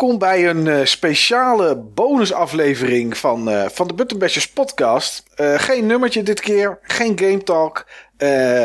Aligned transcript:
welkom 0.00 0.18
bij 0.18 0.48
een 0.48 0.66
uh, 0.66 0.84
speciale 0.84 1.76
bonusaflevering 1.76 3.16
van, 3.16 3.48
uh, 3.48 3.68
van 3.68 3.88
de 3.88 3.94
Buttonbashers 3.94 4.50
podcast. 4.50 5.22
Uh, 5.36 5.58
geen 5.58 5.86
nummertje 5.86 6.22
dit 6.22 6.40
keer, 6.40 6.78
geen 6.82 7.18
Game 7.18 7.42
Talk. 7.42 7.86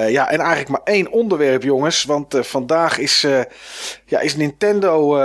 ja, 0.08 0.30
en 0.30 0.40
eigenlijk 0.40 0.70
maar 0.70 0.82
één 0.84 1.12
onderwerp, 1.12 1.64
jongens. 1.64 2.04
Want 2.04 2.36
vandaag 2.40 2.98
is, 2.98 3.22
ja, 4.06 4.20
is 4.20 4.36
Nintendo 4.36 5.20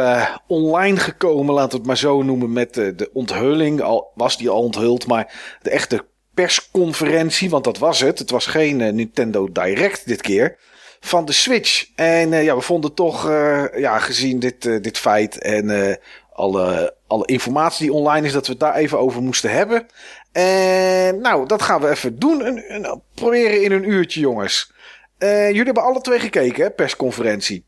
online 0.47 0.97
gekomen, 0.97 1.55
laten 1.55 1.71
we 1.71 1.77
het 1.77 1.87
maar 1.87 1.97
zo 1.97 2.23
noemen, 2.23 2.53
met 2.53 2.75
de 2.75 3.11
onthulling. 3.13 3.81
Al 3.81 4.13
was 4.15 4.39
die 4.39 4.49
al 4.49 4.63
onthuld, 4.63 5.07
maar 5.07 5.33
de 5.63 5.71
echte 5.71 6.05
persconferentie, 6.35 7.51
want 7.51 7.65
dat 7.65 7.79
was 7.79 8.01
het. 8.01 8.19
Het 8.19 8.31
was 8.31 8.47
geen 8.47 8.77
Nintendo 8.77 9.53
Direct 9.53 10.07
dit 10.07 10.21
keer 10.21 10.59
van 11.01 11.25
de 11.25 11.33
Switch. 11.33 11.91
En 11.95 12.33
uh, 12.33 12.45
ja, 12.45 12.57
we 12.57 12.61
vonden 12.61 12.95
toch, 12.95 13.29
uh, 13.29 13.65
ja, 13.77 13.99
gezien 13.99 14.39
dit, 14.39 14.65
uh, 14.65 14.83
dit 14.83 14.99
feit 14.99 15.39
en 15.39 15.99
alle, 16.33 16.95
alle 17.07 17.27
informatie 17.27 17.87
die 17.87 17.95
online 17.95 18.27
is, 18.27 18.33
dat 18.33 18.47
we 18.47 18.53
het 18.53 18.61
daar 18.61 18.75
even 18.75 18.99
over 18.99 19.23
moesten 19.23 19.51
hebben. 19.51 19.87
En 20.33 21.21
nou, 21.21 21.47
dat 21.47 21.63
gaan 21.63 21.81
we 21.81 21.89
even 21.89 22.19
doen. 22.19 22.47
Een, 22.47 22.75
een, 22.75 23.03
proberen 23.15 23.63
in 23.63 23.73
een 23.73 23.91
uurtje, 23.91 24.21
jongens. 24.21 24.73
jullie 25.19 25.65
hebben 25.65 25.83
alle 25.83 26.01
twee 26.01 26.19
gekeken, 26.19 26.65
hè, 26.65 26.71
persconferentie. 26.71 27.65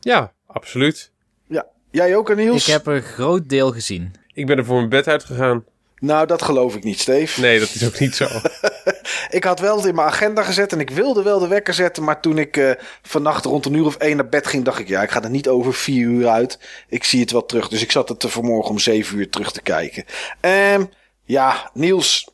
Ja, 0.00 0.32
absoluut. 0.46 1.12
Ja, 1.48 1.66
jij 1.90 2.16
ook, 2.16 2.34
Niels? 2.34 2.66
Ik 2.66 2.72
heb 2.72 2.86
een 2.86 3.02
groot 3.02 3.48
deel 3.48 3.72
gezien. 3.72 4.14
Ik 4.32 4.46
ben 4.46 4.58
er 4.58 4.64
voor 4.64 4.76
mijn 4.76 4.88
bed 4.88 5.08
uitgegaan. 5.08 5.64
Nou, 6.04 6.26
dat 6.26 6.42
geloof 6.42 6.74
ik 6.76 6.84
niet, 6.84 7.00
Steve. 7.00 7.40
Nee, 7.40 7.58
dat 7.58 7.74
is 7.74 7.86
ook 7.86 7.98
niet 7.98 8.16
zo. 8.16 8.28
ik 9.38 9.44
had 9.44 9.60
wel 9.60 9.76
het 9.76 9.86
in 9.86 9.94
mijn 9.94 10.06
agenda 10.06 10.42
gezet 10.42 10.72
en 10.72 10.80
ik 10.80 10.90
wilde 10.90 11.22
wel 11.22 11.38
de 11.38 11.48
wekker 11.48 11.74
zetten. 11.74 12.04
Maar 12.04 12.20
toen 12.20 12.38
ik 12.38 12.56
uh, 12.56 12.70
vannacht 13.02 13.44
rond 13.44 13.66
een 13.66 13.74
uur 13.74 13.84
of 13.84 13.96
één 13.96 14.16
naar 14.16 14.28
bed 14.28 14.46
ging, 14.46 14.64
dacht 14.64 14.78
ik... 14.78 14.88
ja, 14.88 15.02
ik 15.02 15.10
ga 15.10 15.22
er 15.22 15.30
niet 15.30 15.48
over 15.48 15.74
vier 15.74 16.06
uur 16.06 16.28
uit. 16.28 16.58
Ik 16.88 17.04
zie 17.04 17.20
het 17.20 17.30
wel 17.30 17.46
terug. 17.46 17.68
Dus 17.68 17.82
ik 17.82 17.90
zat 17.90 18.08
het 18.08 18.22
er 18.22 18.28
vanmorgen 18.28 18.70
om 18.70 18.78
zeven 18.78 19.18
uur 19.18 19.30
terug 19.30 19.52
te 19.52 19.62
kijken. 19.62 20.04
Um, 20.40 20.90
ja, 21.22 21.70
Niels, 21.74 22.28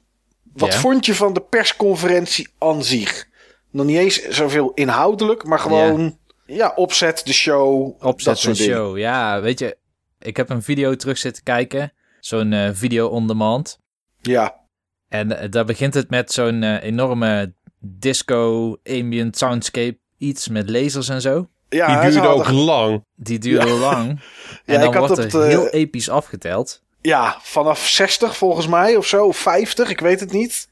wat 0.52 0.74
vond 0.74 1.06
je 1.06 1.14
van 1.14 1.32
de 1.32 1.40
persconferentie 1.40 2.48
aan 2.58 2.84
zich? 2.84 3.28
Nog 3.70 3.86
niet 3.86 3.98
eens 3.98 4.28
zoveel 4.28 4.72
inhoudelijk, 4.74 5.44
maar 5.44 5.58
gewoon... 5.58 6.18
Ja, 6.46 6.72
opzet 6.74 7.22
de 7.24 7.32
show. 7.32 8.02
Opzet 8.04 8.40
de 8.40 8.54
show, 8.54 8.98
ja. 8.98 9.40
Weet 9.40 9.58
je, 9.58 9.76
ik 10.18 10.36
heb 10.36 10.50
een 10.50 10.62
video 10.62 10.96
terug 10.96 11.18
zitten 11.18 11.42
kijken... 11.42 11.92
Zo'n 12.20 12.52
uh, 12.52 12.70
video 12.72 13.08
on 13.08 13.26
demand. 13.26 13.78
Ja. 14.20 14.60
En 15.08 15.30
uh, 15.30 15.38
daar 15.50 15.64
begint 15.64 15.94
het 15.94 16.10
met 16.10 16.32
zo'n 16.32 16.62
uh, 16.62 16.82
enorme 16.82 17.54
disco 17.78 18.76
ambient 18.84 19.36
soundscape. 19.36 19.98
Iets 20.18 20.48
met 20.48 20.70
lasers 20.70 21.08
en 21.08 21.20
zo. 21.20 21.48
Ja, 21.68 22.00
die 22.00 22.10
duurde 22.10 22.28
ook 22.28 22.50
lang. 22.50 23.04
Die 23.14 23.38
duurde 23.38 23.68
ja. 23.68 23.74
lang. 23.74 24.08
En 24.64 24.74
ja, 24.74 24.80
dan 24.80 24.98
wordt 24.98 25.18
er 25.18 25.24
het, 25.24 25.32
heel 25.32 25.68
episch 25.68 26.08
afgeteld. 26.08 26.82
Ja, 27.00 27.38
vanaf 27.42 27.88
60 27.88 28.36
volgens 28.36 28.66
mij 28.66 28.96
of 28.96 29.06
zo. 29.06 29.32
50, 29.32 29.90
ik 29.90 30.00
weet 30.00 30.20
het 30.20 30.32
niet. 30.32 30.68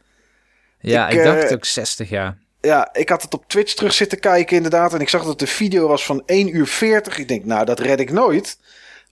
Ja, 0.81 1.09
ik, 1.09 1.19
ik 1.19 1.25
dacht 1.25 1.53
ook 1.53 1.65
60, 1.65 2.09
ja. 2.09 2.37
Ja, 2.61 2.89
ik 2.93 3.09
had 3.09 3.23
het 3.23 3.35
op 3.35 3.49
Twitch 3.49 3.75
terug 3.75 3.93
zitten 3.93 4.21
kijken 4.21 4.57
inderdaad. 4.57 4.95
En 4.95 5.01
ik 5.01 5.09
zag 5.09 5.25
dat 5.25 5.39
de 5.39 5.47
video 5.47 5.89
was 5.89 6.05
van 6.05 6.23
1 6.27 6.57
uur 6.57 6.67
40. 6.67 7.19
Ik 7.19 7.29
denk, 7.29 7.45
nou, 7.45 7.65
dat 7.65 7.81
red 7.81 8.01
ik 8.01 8.11
nooit. 8.11 8.59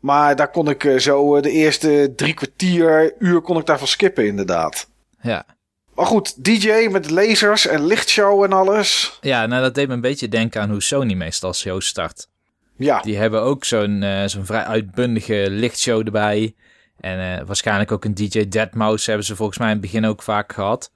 Maar 0.06 0.36
daar 0.36 0.50
kon 0.50 0.68
ik 0.68 0.84
eh, 0.84 0.98
zo 0.98 1.36
eh, 1.36 1.42
de 1.42 1.50
eerste 1.50 2.12
drie 2.16 2.34
kwartier, 2.34 3.14
uur 3.18 3.40
kon 3.40 3.58
ik 3.58 3.66
daarvan 3.66 3.86
skippen 3.86 4.26
inderdaad. 4.26 4.88
Ja. 5.20 5.46
Maar 5.94 6.06
goed, 6.06 6.44
DJ 6.44 6.88
met 6.90 7.10
lasers 7.10 7.66
en 7.66 7.86
lichtshow 7.86 8.44
en 8.44 8.52
alles. 8.52 9.18
Ja, 9.20 9.46
nou 9.46 9.62
dat 9.62 9.74
deed 9.74 9.88
me 9.88 9.94
een 9.94 10.00
beetje 10.00 10.28
denken 10.28 10.60
aan 10.60 10.70
hoe 10.70 10.82
Sony 10.82 11.14
meestal 11.14 11.54
shows 11.54 11.86
start. 11.86 12.28
Ja. 12.76 13.00
Die 13.00 13.16
hebben 13.16 13.42
ook 13.42 13.64
zo'n 13.64 14.02
uh, 14.02 14.24
zo'n 14.24 14.46
vrij 14.46 14.64
uitbundige 14.64 15.46
lichtshow 15.50 16.06
erbij. 16.06 16.54
En 17.00 17.18
uh, 17.18 17.46
waarschijnlijk 17.46 17.92
ook 17.92 18.04
een 18.04 18.14
DJ 18.14 18.44
Deadmau5 18.44 19.04
hebben 19.04 19.24
ze 19.24 19.36
volgens 19.36 19.58
mij 19.58 19.66
in 19.66 19.72
het 19.72 19.82
begin 19.82 20.04
ook 20.04 20.22
vaak 20.22 20.52
gehad. 20.52 20.90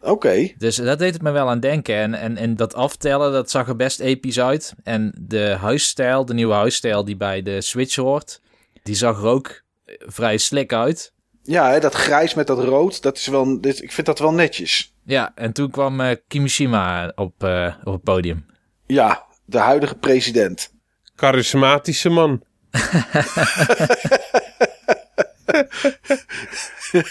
Oké. 0.00 0.52
Dus 0.58 0.76
dat 0.76 0.98
deed 0.98 1.12
het 1.12 1.22
me 1.22 1.30
wel 1.30 1.48
aan 1.48 1.60
denken. 1.60 1.94
En, 1.94 2.14
en, 2.14 2.36
en 2.36 2.56
dat 2.56 2.74
aftellen, 2.74 3.32
dat 3.32 3.50
zag 3.50 3.68
er 3.68 3.76
best 3.76 4.00
episch 4.00 4.40
uit. 4.40 4.74
En 4.82 5.14
de 5.20 5.56
huisstijl, 5.60 6.24
de 6.24 6.34
nieuwe 6.34 6.54
huisstijl 6.54 7.04
die 7.04 7.16
bij 7.16 7.42
de 7.42 7.60
Switch 7.60 7.96
hoort, 7.96 8.40
die 8.86 8.94
zag 8.94 9.18
er 9.18 9.26
ook 9.26 9.62
vrij 9.98 10.36
slik 10.36 10.72
uit. 10.72 11.12
Ja, 11.42 11.70
hè, 11.70 11.80
dat 11.80 11.94
grijs 11.94 12.34
met 12.34 12.46
dat 12.46 12.64
rood, 12.64 13.02
dat 13.02 13.16
is 13.16 13.26
wel, 13.26 13.60
dit, 13.60 13.82
ik 13.82 13.92
vind 13.92 14.06
dat 14.06 14.18
wel 14.18 14.32
netjes. 14.32 14.94
Ja, 15.04 15.32
en 15.34 15.52
toen 15.52 15.70
kwam 15.70 16.00
uh, 16.00 16.10
Kimishima 16.28 17.12
op, 17.14 17.44
uh, 17.44 17.74
op 17.84 17.92
het 17.92 18.02
podium. 18.02 18.46
Ja, 18.86 19.24
de 19.44 19.58
huidige 19.58 19.94
president. 19.94 20.72
Charismatische 21.16 22.08
man. 22.08 22.42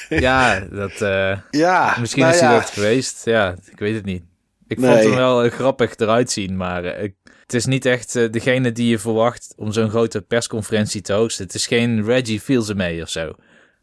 ja, 0.10 0.60
dat, 0.60 1.02
uh, 1.02 1.38
ja, 1.52 1.96
misschien 2.00 2.22
nou 2.22 2.34
is 2.34 2.40
hij 2.40 2.54
dat 2.54 2.70
geweest. 2.70 3.26
Ja, 3.26 3.56
ik 3.72 3.80
weet 3.80 3.96
het 3.96 4.06
niet. 4.06 4.24
Ik 4.68 4.80
vond 4.80 4.94
hem 4.94 5.16
wel 5.16 5.50
grappig 5.50 5.96
eruit 5.96 6.32
zien, 6.32 6.58
maar 6.58 6.84
het 6.84 7.54
is 7.54 7.66
niet 7.66 7.86
echt 7.86 8.16
uh, 8.16 8.32
degene 8.32 8.72
die 8.72 8.88
je 8.88 9.00
verwacht 9.00 9.54
om 9.58 9.72
zo'n 9.72 9.90
grote 9.90 10.22
persconferentie 10.22 11.02
te 11.02 11.14
hosten. 11.14 11.46
Het 11.46 11.56
is 11.56 11.68
geen 11.68 12.04
Reggie 12.04 12.40
Fils-Aimé 12.40 13.02
of 13.02 13.10
zo. 13.10 13.34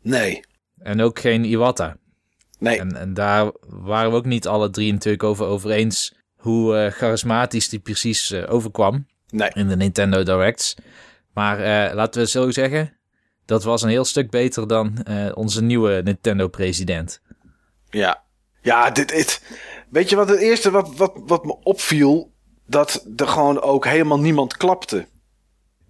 Nee. 0.00 0.40
En 0.78 1.00
ook 1.00 1.18
geen 1.18 1.44
Iwata. 1.44 1.96
Nee. 2.58 2.78
En, 2.78 2.96
en 2.96 3.14
daar 3.14 3.50
waren 3.62 4.10
we 4.10 4.16
ook 4.16 4.24
niet 4.24 4.46
alle 4.46 4.70
drie 4.70 4.92
natuurlijk 4.92 5.22
over, 5.22 5.46
over 5.46 5.70
eens 5.70 6.14
hoe 6.36 6.74
uh, 6.74 6.90
charismatisch 6.90 7.68
die 7.68 7.80
precies 7.80 8.30
uh, 8.30 8.52
overkwam. 8.52 9.06
Nee. 9.28 9.50
In 9.54 9.68
de 9.68 9.76
Nintendo 9.76 10.22
Directs. 10.22 10.74
Maar 11.32 11.58
laten 11.94 12.20
we 12.20 12.28
zo 12.28 12.50
zeggen, 12.50 12.96
dat 13.44 13.64
was 13.64 13.82
een 13.82 13.88
heel 13.88 14.04
stuk 14.04 14.30
beter 14.30 14.68
dan 14.68 15.06
onze 15.34 15.62
nieuwe 15.62 16.00
Nintendo-president. 16.04 17.22
Ja. 17.90 18.24
Ja, 18.62 18.90
dit, 18.90 19.08
dit. 19.08 19.42
Weet 19.88 20.08
je 20.08 20.16
wat 20.16 20.28
het 20.28 20.40
eerste 20.40 20.70
wat, 20.70 20.96
wat, 20.96 21.12
wat 21.26 21.44
me 21.44 21.56
opviel? 21.62 22.32
dat 22.72 23.04
er 23.16 23.28
gewoon 23.28 23.60
ook 23.60 23.86
helemaal 23.86 24.20
niemand 24.20 24.56
klapte. 24.56 25.06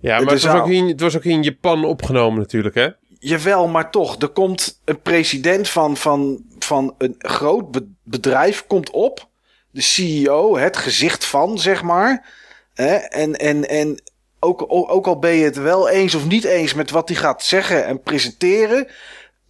Ja, 0.00 0.20
maar 0.20 0.32
het 0.32 0.42
was, 0.42 0.54
ook 0.54 0.68
in, 0.68 0.88
het 0.88 1.00
was 1.00 1.16
ook 1.16 1.24
in 1.24 1.42
Japan 1.42 1.84
opgenomen 1.84 2.38
natuurlijk, 2.38 2.74
hè? 2.74 2.88
Jawel, 3.18 3.68
maar 3.68 3.90
toch. 3.90 4.20
Er 4.20 4.28
komt 4.28 4.80
een 4.84 5.00
president 5.00 5.68
van, 5.68 5.96
van, 5.96 6.44
van 6.58 6.94
een 6.98 7.14
groot 7.18 7.80
bedrijf 8.02 8.66
komt 8.66 8.90
op. 8.90 9.30
De 9.70 9.80
CEO, 9.80 10.56
het 10.56 10.76
gezicht 10.76 11.24
van, 11.24 11.58
zeg 11.58 11.82
maar. 11.82 12.32
Hè? 12.74 12.94
En, 12.94 13.36
en, 13.36 13.68
en 13.68 14.02
ook, 14.40 14.64
ook 14.68 15.06
al 15.06 15.18
ben 15.18 15.32
je 15.32 15.44
het 15.44 15.56
wel 15.56 15.88
eens 15.88 16.14
of 16.14 16.26
niet 16.26 16.44
eens 16.44 16.74
met 16.74 16.90
wat 16.90 17.08
hij 17.08 17.18
gaat 17.18 17.42
zeggen 17.42 17.86
en 17.86 18.02
presenteren 18.02 18.88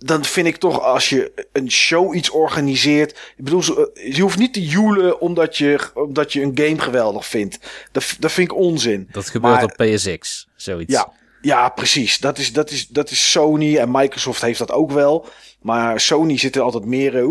dan 0.04 0.24
vind 0.24 0.46
ik 0.46 0.56
toch 0.56 0.80
als 0.80 1.08
je 1.08 1.46
een 1.52 1.70
show 1.70 2.14
iets 2.14 2.30
organiseert. 2.30 3.10
Ik 3.36 3.44
bedoel, 3.44 3.62
je 3.94 4.20
hoeft 4.20 4.38
niet 4.38 4.52
te 4.52 4.66
joelen 4.66 5.20
omdat 5.20 5.56
je, 5.56 5.90
omdat 5.94 6.32
je 6.32 6.42
een 6.42 6.52
game 6.54 6.78
geweldig 6.78 7.26
vindt. 7.26 7.58
Dat, 7.92 8.16
dat 8.18 8.32
vind 8.32 8.50
ik 8.50 8.56
onzin. 8.56 9.08
Dat 9.12 9.28
gebeurt 9.28 9.62
op 9.62 9.74
PSX, 9.76 10.48
zoiets. 10.56 10.92
Ja, 10.92 11.12
ja 11.40 11.68
precies. 11.68 12.18
Dat 12.18 12.38
is, 12.38 12.52
dat, 12.52 12.70
is, 12.70 12.88
dat 12.88 13.10
is 13.10 13.30
Sony 13.30 13.76
en 13.76 13.90
Microsoft 13.90 14.40
heeft 14.40 14.58
dat 14.58 14.70
ook 14.70 14.90
wel. 14.90 15.26
Maar 15.60 16.00
Sony 16.00 16.38
zit 16.38 16.56
er 16.56 16.62
altijd 16.62 16.84
meer 16.84 17.14
uh, 17.14 17.22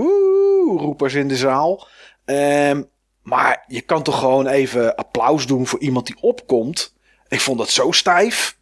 roepers 0.78 1.14
in 1.14 1.28
de 1.28 1.38
zaal. 1.38 1.88
Um, 2.26 2.90
maar 3.22 3.64
je 3.68 3.82
kan 3.82 4.04
toch 4.04 4.20
gewoon 4.20 4.48
even 4.48 4.96
applaus 4.96 5.48
doen 5.48 5.68
voor 5.68 5.80
iemand 5.80 6.06
die 6.06 6.22
opkomt. 6.22 6.94
Ik 7.28 7.40
vond 7.40 7.58
dat 7.58 7.70
zo 7.70 7.92
stijf. 7.92 8.58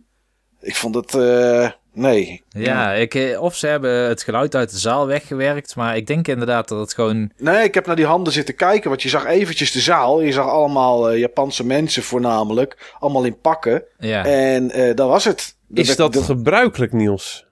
Ik 0.61 0.75
vond 0.75 0.95
het. 0.95 1.13
Uh, 1.13 1.69
Nee. 1.99 2.43
Ja, 2.49 2.93
ik, 2.93 3.15
eh, 3.15 3.41
of 3.41 3.55
ze 3.55 3.67
hebben 3.67 4.07
het 4.07 4.23
geluid 4.23 4.55
uit 4.55 4.69
de 4.69 4.77
zaal 4.77 5.07
weggewerkt, 5.07 5.75
maar 5.75 5.97
ik 5.97 6.07
denk 6.07 6.27
inderdaad 6.27 6.67
dat 6.67 6.79
het 6.79 6.93
gewoon... 6.93 7.31
Nee, 7.37 7.63
ik 7.63 7.73
heb 7.73 7.85
naar 7.85 7.95
die 7.95 8.05
handen 8.05 8.33
zitten 8.33 8.55
kijken, 8.55 8.89
want 8.89 9.01
je 9.01 9.09
zag 9.09 9.25
eventjes 9.25 9.71
de 9.71 9.79
zaal. 9.79 10.21
Je 10.21 10.31
zag 10.31 10.47
allemaal 10.49 11.11
uh, 11.11 11.19
Japanse 11.19 11.65
mensen 11.65 12.03
voornamelijk, 12.03 12.93
allemaal 12.99 13.23
in 13.23 13.39
pakken. 13.39 13.83
Ja. 13.99 14.25
En 14.25 14.79
uh, 14.79 14.95
dat 14.95 15.09
was 15.09 15.23
het. 15.23 15.55
Is 15.73 15.95
dat, 15.95 16.17
gebruikelijk, 16.17 16.93
Niels? 16.93 17.45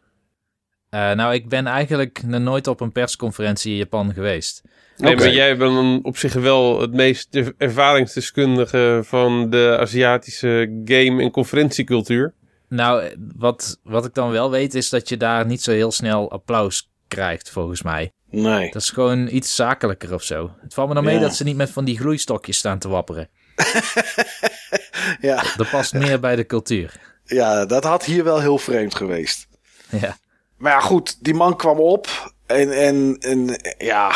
Uh, 0.92 1.12
nou, 1.12 1.34
ik 1.34 1.50
ben 1.50 1.68
eigenlijk 1.68 2.22
nog 2.26 2.42
nooit 2.42 2.68
op 2.68 2.80
een 2.80 2.92
persconferentie 2.92 3.72
in 3.72 3.78
Japan 3.78 4.14
geweest. 4.14 4.62
Nee, 4.98 5.16
maar 5.16 5.32
jij 5.32 5.58
bent 5.58 6.06
op 6.06 6.18
zich 6.18 6.34
wel 6.34 6.82
het 6.82 6.94
meest 6.94 7.54
ervaringsdeskundige 7.58 9.00
van 9.04 9.50
de 9.50 9.78
Aziatische 9.80 10.82
game- 10.86 11.22
en 11.22 11.32
conferentiecultuur. 11.32 12.34
Nou, 12.70 13.16
wat, 13.36 13.80
wat 13.84 14.06
ik 14.06 14.14
dan 14.14 14.32
wel 14.32 14.52
weet 14.52 14.74
is 14.76 14.90
dat 14.90 15.10
je 15.10 15.18
daar 15.18 15.46
niet 15.46 15.62
zo 15.62 15.72
heel 15.72 15.92
snel 15.92 16.32
applaus 16.32 16.92
krijgt, 17.08 17.50
volgens 17.50 17.82
mij. 17.82 18.12
Nee. 18.30 18.72
Dat 18.72 18.82
is 18.82 18.90
gewoon 18.90 19.28
iets 19.28 19.56
zakelijker 19.56 20.14
of 20.14 20.24
zo. 20.24 20.52
Het 20.62 20.74
valt 20.74 20.88
me 20.88 20.94
dan 20.94 21.04
mee 21.04 21.20
dat 21.20 21.36
ze 21.36 21.44
niet 21.44 21.56
met 21.56 21.70
van 21.70 21.86
die 21.86 21.98
gloeistokjes 21.98 22.58
staan 22.58 22.80
te 22.80 22.88
wapperen. 22.88 23.30
ja. 25.22 25.44
Dat 25.56 25.70
past 25.70 25.94
meer 25.94 26.20
bij 26.20 26.36
de 26.36 26.46
cultuur. 26.46 26.94
Ja, 27.24 27.66
dat 27.66 27.84
had 27.84 28.06
hier 28.06 28.24
wel 28.24 28.40
heel 28.40 28.58
vreemd 28.58 28.96
geweest. 28.96 29.48
Ja. 29.90 30.18
Maar 30.58 30.72
ja, 30.72 30.80
goed, 30.80 31.24
die 31.24 31.34
man 31.34 31.56
kwam 31.56 31.80
op 31.80 32.32
en, 32.46 32.72
en, 32.72 33.18
en 33.20 33.62
ja, 33.78 34.12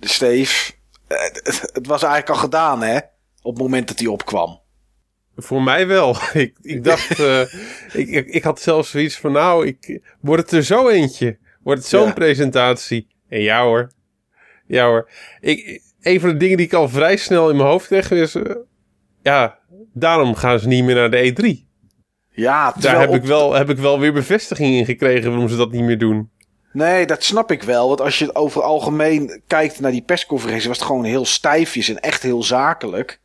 Steve, 0.00 0.72
het, 1.08 1.60
het 1.72 1.86
was 1.86 2.02
eigenlijk 2.02 2.32
al 2.32 2.42
gedaan, 2.44 2.82
hè? 2.82 2.96
Op 3.42 3.52
het 3.54 3.62
moment 3.62 3.88
dat 3.88 3.98
hij 3.98 4.08
opkwam. 4.08 4.60
Voor 5.36 5.62
mij 5.62 5.86
wel. 5.86 6.16
ik, 6.32 6.54
ik 6.62 6.84
dacht, 6.90 7.18
uh, 7.18 7.40
ik, 7.92 8.08
ik, 8.08 8.26
ik, 8.26 8.42
had 8.42 8.60
zelfs 8.60 8.90
zoiets 8.90 9.18
van, 9.18 9.32
nou, 9.32 9.66
ik, 9.66 10.00
wordt 10.20 10.42
het 10.42 10.52
er 10.52 10.64
zo 10.64 10.88
eentje? 10.88 11.38
Wordt 11.62 11.80
het 11.80 11.88
zo'n 11.88 12.12
presentatie? 12.12 13.06
En 13.28 13.40
ja 13.40 13.62
hoor. 13.62 13.90
Ja 14.66 14.86
hoor. 14.86 15.10
Ik, 15.40 15.82
een 16.02 16.20
van 16.20 16.28
de 16.28 16.36
dingen 16.36 16.56
die 16.56 16.66
ik 16.66 16.72
al 16.72 16.88
vrij 16.88 17.16
snel 17.16 17.50
in 17.50 17.56
mijn 17.56 17.68
hoofd 17.68 17.86
kreeg 17.86 18.10
is, 18.10 18.34
uh, 18.34 18.54
ja, 19.22 19.58
daarom 19.92 20.34
gaan 20.34 20.58
ze 20.58 20.68
niet 20.68 20.84
meer 20.84 20.94
naar 20.94 21.10
de 21.10 21.32
E3. 21.32 21.70
Ja, 22.34 22.74
daar 22.78 23.00
heb, 23.00 23.14
ik 23.14 23.24
wel, 23.24 23.52
heb 23.52 23.70
ik 23.70 23.78
wel 23.78 23.98
weer 23.98 24.12
bevestiging 24.12 24.74
in 24.74 24.84
gekregen 24.84 25.30
waarom 25.30 25.48
ze 25.48 25.56
dat 25.56 25.70
niet 25.70 25.82
meer 25.82 25.98
doen. 25.98 26.30
Nee, 26.72 27.06
dat 27.06 27.22
snap 27.22 27.50
ik 27.50 27.62
wel. 27.62 27.88
Want 27.88 28.00
als 28.00 28.18
je 28.18 28.34
over 28.34 28.60
het 28.60 28.70
algemeen 28.70 29.42
kijkt 29.46 29.80
naar 29.80 29.90
die 29.90 30.02
persconferentie, 30.02 30.68
was 30.68 30.78
het 30.78 30.86
gewoon 30.86 31.04
heel 31.04 31.24
stijfjes 31.24 31.88
en 31.88 32.00
echt 32.00 32.22
heel 32.22 32.42
zakelijk. 32.42 33.20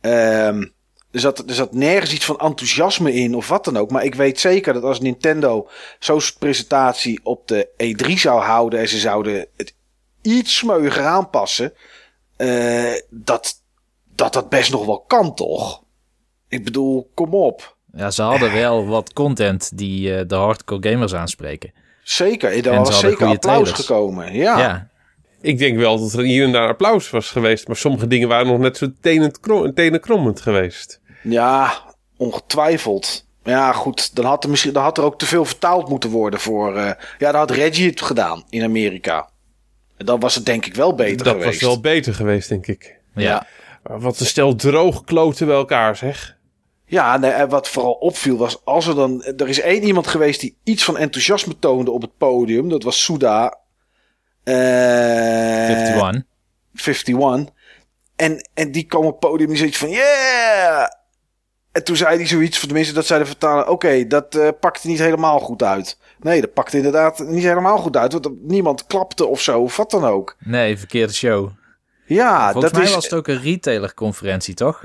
Um, 0.00 0.72
er, 1.10 1.20
zat, 1.20 1.38
er 1.48 1.54
zat 1.54 1.72
nergens 1.72 2.12
iets 2.12 2.24
van 2.24 2.38
enthousiasme 2.38 3.14
in 3.14 3.34
of 3.34 3.48
wat 3.48 3.64
dan 3.64 3.76
ook. 3.76 3.90
Maar 3.90 4.04
ik 4.04 4.14
weet 4.14 4.40
zeker 4.40 4.72
dat 4.72 4.82
als 4.82 5.00
Nintendo 5.00 5.68
zo'n 5.98 6.20
presentatie 6.38 7.20
op 7.22 7.48
de 7.48 7.68
E3 7.82 8.12
zou 8.12 8.40
houden 8.40 8.80
en 8.80 8.88
ze 8.88 8.98
zouden 8.98 9.46
het 9.56 9.74
iets 10.22 10.56
smeuiger 10.56 11.04
aanpassen, 11.04 11.72
uh, 12.36 12.92
dat, 13.10 13.62
dat 14.14 14.32
dat 14.32 14.48
best 14.48 14.70
nog 14.70 14.84
wel 14.84 15.00
kan, 15.00 15.34
toch? 15.34 15.82
Ik 16.48 16.64
bedoel, 16.64 17.10
kom 17.14 17.34
op. 17.34 17.76
Ja, 17.92 18.10
ze 18.10 18.22
hadden 18.22 18.52
wel 18.52 18.86
wat 18.86 19.12
content 19.12 19.78
die 19.78 20.10
uh, 20.10 20.20
de 20.26 20.34
hardcore 20.34 20.90
gamers 20.90 21.14
aanspreken. 21.14 21.72
Zeker, 22.02 22.66
er 22.66 22.78
was 22.78 23.00
zeker 23.00 23.26
applaus 23.26 23.70
gekomen. 23.70 24.34
Ja. 24.34 24.58
ja. 24.58 24.88
Ik 25.40 25.58
denk 25.58 25.78
wel 25.78 26.00
dat 26.00 26.12
er 26.12 26.22
hier 26.22 26.44
en 26.44 26.52
daar 26.52 26.68
applaus 26.68 27.10
was 27.10 27.30
geweest. 27.30 27.66
Maar 27.66 27.76
sommige 27.76 28.06
dingen 28.06 28.28
waren 28.28 28.46
nog 28.46 28.58
net 28.58 28.76
zo 28.76 28.86
tenenkrommend 29.74 30.40
geweest. 30.40 30.99
Ja, 31.22 31.82
ongetwijfeld. 32.16 33.28
Ja, 33.44 33.72
goed. 33.72 34.14
Dan 34.14 34.24
had, 34.24 34.44
er 34.44 34.50
misschien, 34.50 34.72
dan 34.72 34.82
had 34.82 34.98
er 34.98 35.04
ook 35.04 35.18
te 35.18 35.26
veel 35.26 35.44
vertaald 35.44 35.88
moeten 35.88 36.10
worden 36.10 36.40
voor... 36.40 36.76
Uh, 36.76 36.84
ja, 37.18 37.30
dan 37.30 37.34
had 37.34 37.50
Reggie 37.50 37.90
het 37.90 38.00
gedaan 38.00 38.44
in 38.48 38.62
Amerika. 38.62 39.28
En 39.96 40.06
dan 40.06 40.20
was 40.20 40.34
het 40.34 40.46
denk 40.46 40.66
ik 40.66 40.74
wel 40.74 40.94
beter 40.94 41.16
dat 41.16 41.26
geweest. 41.26 41.44
Dat 41.44 41.60
was 41.60 41.70
wel 41.70 41.80
beter 41.80 42.14
geweest, 42.14 42.48
denk 42.48 42.66
ik. 42.66 42.98
Ja. 43.14 43.46
Wat 43.82 44.20
een 44.20 44.26
stel 44.26 44.54
droog 44.54 45.04
kloten 45.04 45.46
bij 45.46 45.56
elkaar, 45.56 45.96
zeg. 45.96 46.36
Ja, 46.84 47.16
nee, 47.16 47.30
en 47.30 47.48
wat 47.48 47.68
vooral 47.68 47.92
opviel 47.92 48.36
was, 48.36 48.64
als 48.64 48.86
er 48.86 48.94
dan... 48.94 49.22
Er 49.22 49.48
is 49.48 49.60
één 49.60 49.82
iemand 49.82 50.06
geweest 50.06 50.40
die 50.40 50.56
iets 50.64 50.84
van 50.84 50.98
enthousiasme 50.98 51.58
toonde 51.58 51.90
op 51.90 52.02
het 52.02 52.16
podium. 52.18 52.68
Dat 52.68 52.82
was 52.82 53.04
Suda. 53.04 53.58
Uh, 54.44 55.68
51. 55.68 56.24
51. 56.74 57.54
En, 58.16 58.48
en 58.54 58.72
die 58.72 58.84
kwam 58.84 59.04
op 59.04 59.10
het 59.10 59.30
podium 59.30 59.50
en 59.50 59.56
zoiets 59.56 59.78
van... 59.78 59.90
Yeah! 59.90 60.98
En 61.72 61.84
toen 61.84 61.96
zei 61.96 62.16
hij 62.16 62.26
zoiets, 62.26 62.58
voor 62.58 62.66
tenminste 62.66 62.94
dat 62.94 63.06
zei 63.06 63.20
de 63.20 63.26
vertaler... 63.26 63.68
Oké, 63.68 64.06
dat 64.06 64.34
uh, 64.34 64.48
pakte 64.60 64.88
niet 64.88 64.98
helemaal 64.98 65.38
goed 65.38 65.62
uit. 65.62 65.98
Nee, 66.20 66.40
dat 66.40 66.52
pakte 66.52 66.76
inderdaad 66.76 67.18
niet 67.18 67.42
helemaal 67.42 67.78
goed 67.78 67.96
uit. 67.96 68.12
Want 68.12 68.28
niemand 68.42 68.86
klapte 68.86 69.26
of 69.26 69.40
zo, 69.40 69.60
of 69.60 69.76
wat 69.76 69.90
dan 69.90 70.04
ook. 70.04 70.36
Nee, 70.38 70.78
verkeerde 70.78 71.12
show. 71.12 71.50
Ja, 72.06 72.52
Volgens 72.52 72.72
dat 72.72 72.80
mij 72.80 72.88
is... 72.88 72.94
was 72.94 73.04
het 73.04 73.14
ook 73.14 73.28
een 73.28 73.42
retailerconferentie, 73.42 74.54
toch? 74.54 74.84